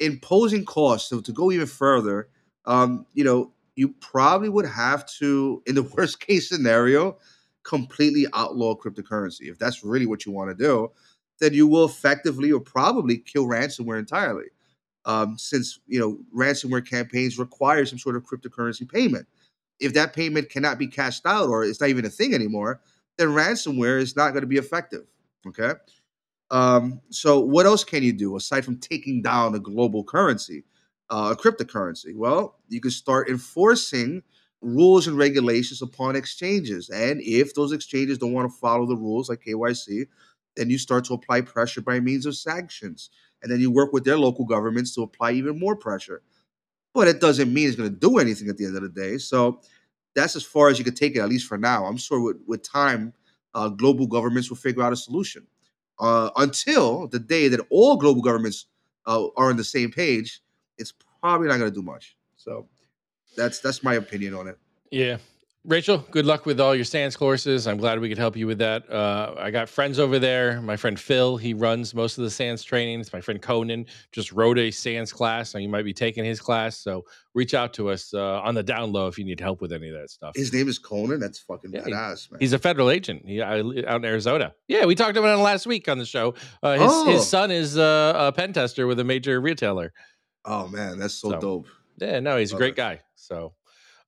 imposing 0.00 0.64
costs. 0.64 1.08
So 1.08 1.20
to 1.20 1.32
go 1.32 1.50
even 1.50 1.66
further, 1.66 2.28
um, 2.66 3.06
you 3.14 3.24
know, 3.24 3.52
you 3.76 3.94
probably 4.00 4.48
would 4.48 4.66
have 4.66 5.06
to, 5.18 5.62
in 5.66 5.74
the 5.74 5.82
worst 5.96 6.20
case 6.20 6.48
scenario, 6.48 7.18
completely 7.64 8.26
outlaw 8.34 8.74
cryptocurrency. 8.74 9.50
If 9.50 9.58
that's 9.58 9.84
really 9.84 10.06
what 10.06 10.26
you 10.26 10.32
want 10.32 10.50
to 10.50 10.64
do, 10.64 10.90
then 11.40 11.52
you 11.52 11.66
will 11.66 11.84
effectively 11.84 12.50
or 12.50 12.60
probably 12.60 13.18
kill 13.18 13.46
ransomware 13.46 13.98
entirely. 13.98 14.46
Um, 15.04 15.38
since 15.38 15.78
you 15.86 15.98
know 15.98 16.18
ransomware 16.36 16.86
campaigns 16.86 17.38
require 17.38 17.86
some 17.86 17.98
sort 17.98 18.16
of 18.16 18.24
cryptocurrency 18.24 18.90
payment. 18.90 19.26
If 19.80 19.94
that 19.94 20.12
payment 20.12 20.50
cannot 20.50 20.78
be 20.78 20.88
cashed 20.88 21.24
out 21.24 21.48
or 21.48 21.64
it's 21.64 21.80
not 21.80 21.88
even 21.88 22.04
a 22.04 22.10
thing 22.10 22.34
anymore, 22.34 22.80
then 23.16 23.28
ransomware 23.28 24.00
is 24.00 24.16
not 24.16 24.30
going 24.30 24.42
to 24.42 24.48
be 24.48 24.56
effective. 24.56 25.06
Okay. 25.46 25.72
Um, 26.50 27.00
so 27.10 27.40
what 27.40 27.66
else 27.66 27.84
can 27.84 28.02
you 28.02 28.12
do 28.12 28.36
aside 28.36 28.64
from 28.64 28.78
taking 28.78 29.22
down 29.22 29.54
a 29.54 29.58
global 29.58 30.02
currency, 30.04 30.64
uh, 31.10 31.34
a 31.36 31.40
cryptocurrency? 31.40 32.14
Well, 32.16 32.56
you 32.68 32.80
can 32.80 32.90
start 32.90 33.28
enforcing 33.28 34.22
rules 34.60 35.06
and 35.06 35.16
regulations 35.16 35.82
upon 35.82 36.16
exchanges. 36.16 36.88
And 36.90 37.20
if 37.22 37.54
those 37.54 37.72
exchanges 37.72 38.18
don't 38.18 38.32
want 38.32 38.50
to 38.50 38.58
follow 38.58 38.86
the 38.86 38.96
rules 38.96 39.28
like 39.28 39.44
KYC, 39.44 40.06
then 40.56 40.70
you 40.70 40.78
start 40.78 41.04
to 41.04 41.14
apply 41.14 41.42
pressure 41.42 41.80
by 41.80 42.00
means 42.00 42.26
of 42.26 42.34
sanctions. 42.34 43.10
And 43.42 43.52
then 43.52 43.60
you 43.60 43.70
work 43.70 43.92
with 43.92 44.04
their 44.04 44.18
local 44.18 44.44
governments 44.44 44.94
to 44.94 45.02
apply 45.02 45.32
even 45.32 45.58
more 45.58 45.76
pressure. 45.76 46.22
But 46.94 47.06
it 47.06 47.20
doesn't 47.20 47.52
mean 47.52 47.68
it's 47.68 47.76
going 47.76 47.90
to 47.92 47.96
do 47.96 48.18
anything 48.18 48.48
at 48.48 48.56
the 48.56 48.64
end 48.64 48.74
of 48.74 48.82
the 48.82 48.88
day. 48.88 49.18
So 49.18 49.60
that's 50.16 50.34
as 50.34 50.42
far 50.42 50.68
as 50.68 50.78
you 50.78 50.84
can 50.84 50.94
take 50.94 51.14
it, 51.14 51.20
at 51.20 51.28
least 51.28 51.46
for 51.46 51.58
now. 51.58 51.84
I'm 51.84 51.98
sure 51.98 52.20
with, 52.20 52.38
with 52.46 52.62
time, 52.62 53.12
uh, 53.54 53.68
global 53.68 54.06
governments 54.06 54.50
will 54.50 54.56
figure 54.56 54.82
out 54.82 54.92
a 54.92 54.96
solution 54.96 55.46
uh, 56.00 56.30
until 56.36 57.08
the 57.08 57.18
day 57.18 57.48
that 57.48 57.60
all 57.70 57.96
global 57.96 58.22
governments 58.22 58.66
uh, 59.06 59.26
are 59.36 59.50
on 59.50 59.56
the 59.56 59.64
same 59.64 59.90
page, 59.90 60.40
it's 60.78 60.92
probably 61.20 61.48
not 61.48 61.58
going 61.58 61.70
to 61.70 61.74
do 61.74 61.82
much. 61.82 62.16
So 62.36 62.66
that's 63.36 63.60
that's 63.60 63.82
my 63.82 63.94
opinion 63.94 64.34
on 64.34 64.48
it. 64.48 64.58
Yeah. 64.90 65.18
Rachel, 65.68 65.98
good 66.10 66.24
luck 66.24 66.46
with 66.46 66.60
all 66.60 66.74
your 66.74 66.86
SANS 66.86 67.14
courses. 67.14 67.66
I'm 67.66 67.76
glad 67.76 68.00
we 68.00 68.08
could 68.08 68.16
help 68.16 68.38
you 68.38 68.46
with 68.46 68.56
that. 68.56 68.90
Uh, 68.90 69.34
I 69.36 69.50
got 69.50 69.68
friends 69.68 69.98
over 69.98 70.18
there. 70.18 70.62
My 70.62 70.78
friend 70.78 70.98
Phil, 70.98 71.36
he 71.36 71.52
runs 71.52 71.94
most 71.94 72.16
of 72.16 72.24
the 72.24 72.30
SANS 72.30 72.62
trainings. 72.62 73.12
My 73.12 73.20
friend 73.20 73.40
Conan 73.42 73.84
just 74.10 74.32
wrote 74.32 74.56
a 74.56 74.70
SANS 74.70 75.12
class, 75.12 75.52
and 75.52 75.62
you 75.62 75.68
might 75.68 75.84
be 75.84 75.92
taking 75.92 76.24
his 76.24 76.40
class. 76.40 76.78
So 76.78 77.04
reach 77.34 77.52
out 77.52 77.74
to 77.74 77.90
us 77.90 78.14
uh, 78.14 78.40
on 78.40 78.54
the 78.54 78.62
down 78.62 78.92
low 78.92 79.08
if 79.08 79.18
you 79.18 79.26
need 79.26 79.40
help 79.40 79.60
with 79.60 79.70
any 79.74 79.90
of 79.90 80.00
that 80.00 80.08
stuff. 80.08 80.32
His 80.34 80.54
name 80.54 80.68
is 80.68 80.78
Conan. 80.78 81.20
That's 81.20 81.38
fucking 81.40 81.70
yeah, 81.74 81.82
badass, 81.82 82.32
man. 82.32 82.40
He's 82.40 82.54
a 82.54 82.58
federal 82.58 82.88
agent. 82.88 83.26
He 83.26 83.42
out 83.42 83.58
in 83.60 84.04
Arizona. 84.06 84.54
Yeah, 84.68 84.86
we 84.86 84.94
talked 84.94 85.18
about 85.18 85.38
it 85.38 85.42
last 85.42 85.66
week 85.66 85.86
on 85.86 85.98
the 85.98 86.06
show. 86.06 86.32
Uh, 86.62 86.78
his 86.78 86.90
oh. 86.90 87.04
his 87.10 87.28
son 87.28 87.50
is 87.50 87.76
uh, 87.76 88.14
a 88.16 88.32
pen 88.32 88.54
tester 88.54 88.86
with 88.86 89.00
a 89.00 89.04
major 89.04 89.38
retailer. 89.38 89.92
Oh 90.46 90.66
man, 90.66 90.98
that's 90.98 91.12
so, 91.12 91.32
so 91.32 91.40
dope. 91.40 91.66
Yeah, 91.98 92.20
no, 92.20 92.38
he's 92.38 92.52
Love 92.52 92.58
a 92.58 92.62
great 92.62 92.72
it. 92.72 92.76
guy. 92.76 93.00
So, 93.16 93.52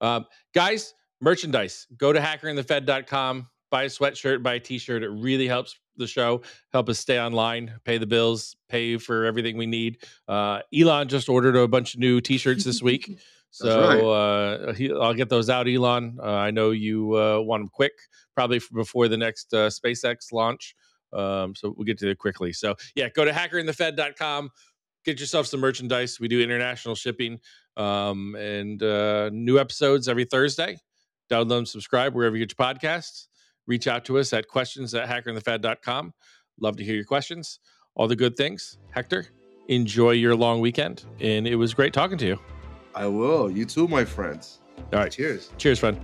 um, 0.01 0.25
guys 0.55 0.95
merchandise. 1.21 1.87
Go 1.97 2.13
to 2.13 2.21
hackerandthefed.com, 2.21 3.49
buy 3.71 3.85
a 3.85 3.87
sweatshirt, 3.87 4.43
buy 4.43 4.55
a 4.55 4.61
t-shirt. 4.61 5.03
It 5.03 5.11
really 5.11 5.47
helps 5.47 5.79
the 5.97 6.07
show, 6.07 6.43
help 6.73 6.89
us 6.89 6.99
stay 6.99 7.21
online, 7.21 7.75
pay 7.85 7.99
the 7.99 8.07
bills, 8.07 8.57
pay 8.69 8.97
for 8.97 9.25
everything 9.25 9.57
we 9.57 9.67
need. 9.67 9.99
Uh, 10.27 10.61
Elon 10.75 11.09
just 11.09 11.29
ordered 11.29 11.57
a 11.57 11.69
bunch 11.69 11.95
of 11.95 12.01
new 12.01 12.21
t-shirts 12.21 12.65
this 12.65 12.83
week. 12.83 13.19
So 13.53 13.81
right. 13.81 14.69
uh, 14.69 14.73
he, 14.75 14.93
I'll 14.93 15.13
get 15.13 15.29
those 15.29 15.51
out, 15.51 15.69
Elon. 15.69 16.19
Uh, 16.23 16.35
I 16.35 16.53
know 16.53 16.71
you 16.71 17.17
uh, 17.19 17.41
want 17.41 17.63
them 17.63 17.69
quick, 17.69 17.95
probably 18.37 18.61
before 18.73 19.09
the 19.09 19.17
next 19.17 19.53
uh, 19.53 19.69
SpaceX 19.69 20.33
launch. 20.33 20.77
Um, 21.13 21.57
so 21.57 21.75
we'll 21.77 21.85
get 21.85 21.99
to 21.99 22.11
it 22.11 22.19
quickly. 22.19 22.53
So 22.53 22.77
yeah, 22.95 23.09
go 23.09 23.25
to 23.25 23.33
hackerandthefed.com, 23.33 24.51
get 25.05 25.19
yourself 25.19 25.49
some 25.49 25.59
merchandise. 25.59 26.21
We 26.21 26.29
do 26.29 26.41
international 26.41 26.95
shipping 26.95 27.41
um, 27.77 28.37
and 28.37 28.81
uh, 28.83 29.31
new 29.33 29.59
episodes 29.59 30.09
every 30.09 30.27
Thursday. 30.27 30.79
Download 31.31 31.59
and 31.59 31.69
subscribe 31.69 32.15
wherever 32.15 32.37
you 32.37 32.45
get 32.47 32.57
your 32.59 32.75
podcasts. 32.75 33.29
Reach 33.67 33.87
out 33.87 34.05
to 34.07 34.19
us 34.19 34.33
at 34.33 34.49
questions 34.49 34.95
at 34.95 35.09
hackerandthefed.com. 35.09 36.13
Love 36.61 36.77
to 36.77 36.85
hear 36.85 36.97
your 36.97 37.05
questions. 37.05 37.61
All 37.95 38.09
the 38.09 38.17
good 38.17 38.37
things. 38.37 38.79
Hector, 38.91 39.27
enjoy 39.69 40.13
your 40.13 40.35
long 40.35 40.61
weekend. 40.61 41.05
And 41.21 41.47
it 41.47 41.57
was 41.57 41.75
great 41.75 41.93
talking 41.93 42.19
to 42.19 42.27
you. 42.27 42.41
I 42.95 43.07
will. 43.07 43.51
You 43.51 43.65
too, 43.65 43.87
my 43.87 44.05
friends. 44.05 44.61
All 44.93 44.99
right. 44.99 45.13
Cheers. 45.13 45.51
Cheers, 45.59 45.79
friend. 45.79 46.01